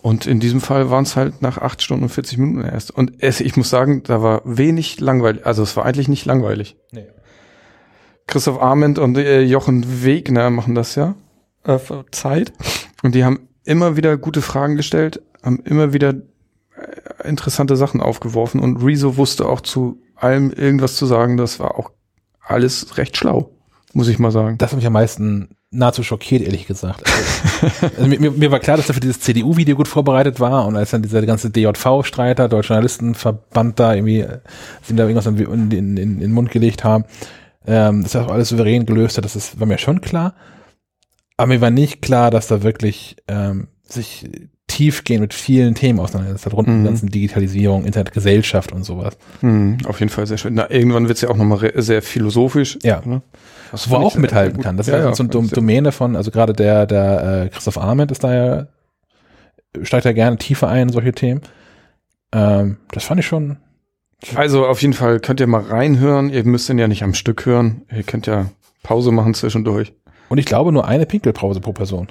[0.00, 2.90] Und in diesem Fall waren es halt nach acht Stunden und 40 Minuten erst.
[2.90, 5.44] Und es, ich muss sagen, da war wenig langweilig.
[5.44, 6.76] Also es war eigentlich nicht langweilig.
[6.92, 7.08] Nee.
[8.26, 11.14] Christoph Arment und äh, Jochen Wegner machen das ja
[11.64, 12.52] äh, für Zeit.
[13.02, 18.60] Und die haben immer wieder gute Fragen gestellt, haben immer wieder äh, interessante Sachen aufgeworfen.
[18.60, 21.36] Und Rezo wusste auch zu allem irgendwas zu sagen.
[21.36, 21.90] Das war auch
[22.40, 23.50] alles recht schlau,
[23.92, 24.58] muss ich mal sagen.
[24.58, 27.02] Das hat mich am meisten nahezu schockiert, ehrlich gesagt.
[27.04, 30.76] Also, also mir, mir- war klar, dass er für dieses CDU-Video gut vorbereitet war und
[30.76, 34.38] als dann dieser ganze DJV-Streiter, Deutscher Journalistenverband da irgendwie, äh,
[34.82, 35.36] sie da irgendwas in,
[35.70, 37.04] in, in, den Mund gelegt haben,
[37.66, 40.34] ähm, dass er auch alles souverän gelöst hat, das ist, war mir schon klar.
[41.36, 44.24] Aber mir war nicht klar, dass da wirklich ähm, sich
[44.68, 46.82] tiefgehend mit vielen Themen auseinandersetzt hat, rund um Mhm.
[46.84, 49.16] die ganzen Digitalisierung, Internetgesellschaft und sowas.
[49.40, 50.54] Hm, auf jeden Fall sehr schön.
[50.54, 52.78] Na, irgendwann wird's ja auch nochmal sehr philosophisch.
[52.82, 53.00] Ja.
[53.04, 53.22] Ne?
[53.70, 54.76] Das wo er auch ich mithalten kann.
[54.76, 57.78] Das Ja, ist ja, so eine Dom Domäne von, also gerade der, der äh, Christoph
[57.78, 58.66] Arment ist da ja,
[59.82, 61.42] steigt da gerne tiefer ein in solche Themen.
[62.32, 63.58] Ähm, das fand ich schon.
[64.34, 66.30] Also auf jeden Fall könnt ihr mal reinhören.
[66.30, 67.82] Ihr müsst ihn ja nicht am Stück hören.
[67.94, 68.46] Ihr könnt ja
[68.82, 69.92] Pause machen zwischendurch.
[70.28, 72.08] Und ich glaube nur eine Pinkelpause pro Person.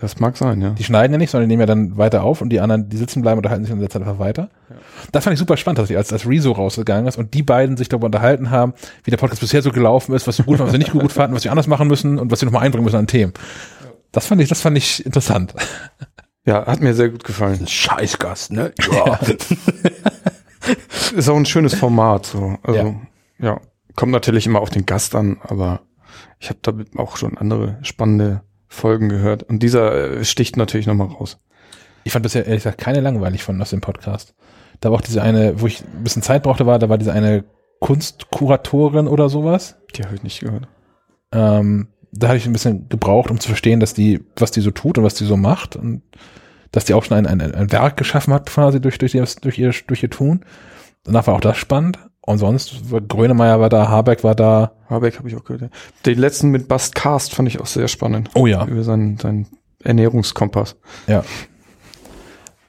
[0.00, 0.70] Das mag sein, ja.
[0.70, 2.96] Die schneiden ja nicht, sondern die nehmen ja dann weiter auf und die anderen, die
[2.96, 4.48] sitzen bleiben, unterhalten sich der Zeit einfach weiter.
[5.10, 7.76] Das fand ich super spannend, dass ich als, als Rezo rausgegangen ist und die beiden
[7.76, 10.68] sich darüber unterhalten haben, wie der Podcast bisher so gelaufen ist, was sie gut fanden,
[10.68, 12.84] was sie nicht gut fanden, was sie anders machen müssen und was sie nochmal einbringen
[12.84, 13.32] müssen an Themen.
[14.12, 15.52] Das fand ich, das fand ich interessant.
[16.44, 17.66] Ja, hat mir sehr gut gefallen.
[17.66, 18.72] Scheißgast, ne?
[18.92, 19.18] Ja.
[21.14, 22.26] Ist auch ein schönes Format.
[22.26, 22.56] So.
[22.62, 22.96] Also,
[23.38, 23.46] Ja.
[23.46, 23.60] ja.
[23.96, 25.80] Kommt natürlich immer auf den Gast an, aber
[26.38, 29.42] ich habe da auch schon andere spannende Folgen gehört.
[29.42, 31.38] Und dieser äh, sticht natürlich nochmal raus.
[32.04, 34.34] Ich fand bisher ehrlich gesagt keine langweilig von aus dem Podcast.
[34.80, 37.12] Da war auch diese eine, wo ich ein bisschen Zeit brauchte, war, da war diese
[37.12, 37.44] eine
[37.80, 39.76] Kunstkuratorin oder sowas.
[39.94, 40.68] Die habe ich nicht gehört.
[41.32, 44.70] Ähm, da hatte ich ein bisschen gebraucht, um zu verstehen, dass die, was die so
[44.70, 46.02] tut und was die so macht und
[46.72, 49.58] dass die auch schon ein, ein, ein Werk geschaffen hat, quasi durch, durch, ihr, durch,
[49.58, 50.44] ihr, durch ihr Tun.
[51.04, 51.98] Danach war auch das spannend.
[52.28, 54.72] Und sonst, war- Grönemeyer war da, Habeck war da.
[54.90, 55.72] Habeck habe ich auch gehört.
[56.04, 58.28] Den letzten mit Bast Cast fand ich auch sehr spannend.
[58.34, 58.66] Oh ja.
[58.66, 59.46] Über seinen, seinen
[59.82, 60.76] Ernährungskompass.
[61.06, 61.24] Ja.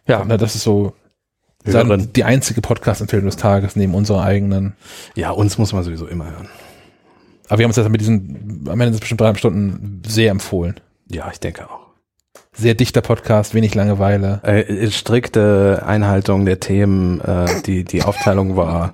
[0.08, 0.94] Ja, Na, das ist so
[1.66, 1.88] Hören.
[1.90, 4.76] sagen, die einzige Podcast-Empfehlung des Tages neben unserer eigenen.
[5.16, 6.48] ja, uns muss man sowieso immer hören.
[7.50, 10.32] Aber wir haben uns das mit diesen, am Ende sind es bestimmt dreieinhalb Stunden sehr
[10.32, 10.80] empfohlen.
[11.10, 11.90] Ja, ich denke auch.
[12.54, 14.42] Sehr dichter Podcast, wenig Langeweile.
[14.44, 18.94] Äh, strikte Einhaltung der Themen, äh, die, die Aufteilung war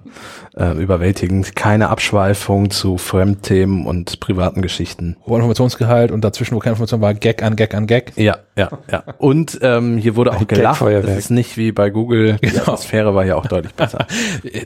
[0.57, 1.55] äh, überwältigend.
[1.55, 5.17] Keine Abschweifung zu Fremdthemen und privaten Geschichten.
[5.25, 8.13] Hoher Informationsgehalt und dazwischen, wo keine Information war, Gag an Gag an Gag.
[8.15, 9.03] Ja, ja, ja.
[9.17, 10.81] Und ähm, hier wurde auch gelacht.
[10.81, 12.37] Das ist nicht wie bei Google.
[12.41, 12.61] Die Genau.
[12.63, 14.07] Atmosphäre war hier auch deutlich besser.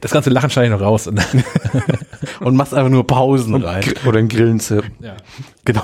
[0.01, 1.07] Das ganze Lachen schneide ich noch raus.
[1.07, 1.19] Und
[2.41, 3.81] Und machst einfach nur Pausen rein.
[3.81, 4.85] Gr- oder ein Grillenzirp.
[4.99, 5.15] ja.
[5.65, 5.81] Genau,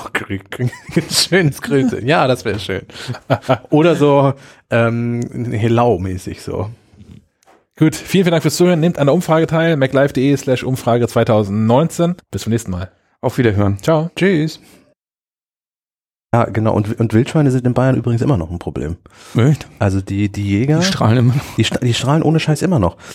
[1.12, 2.04] schönes Grüße.
[2.06, 2.82] Ja, das wäre schön.
[3.70, 4.34] Oder so
[4.70, 6.70] ähm, Helau-mäßig so.
[7.78, 8.80] Gut, vielen, vielen Dank fürs Zuhören.
[8.80, 9.76] Nehmt an der Umfrage teil.
[9.76, 12.16] maclife.de slash Umfrage 2019.
[12.32, 12.92] Bis zum nächsten Mal.
[13.20, 13.80] Auf Wiederhören.
[13.82, 14.10] Ciao.
[14.16, 14.62] Tschüss.
[16.34, 16.74] Ja, genau.
[16.74, 18.98] Und, und Wildschweine sind in Bayern übrigens immer noch ein Problem.
[19.36, 19.68] Echt?
[19.80, 21.56] Also die, die Jäger, Die strahlen immer noch.
[21.58, 22.98] die, die strahlen ohne Scheiß immer noch.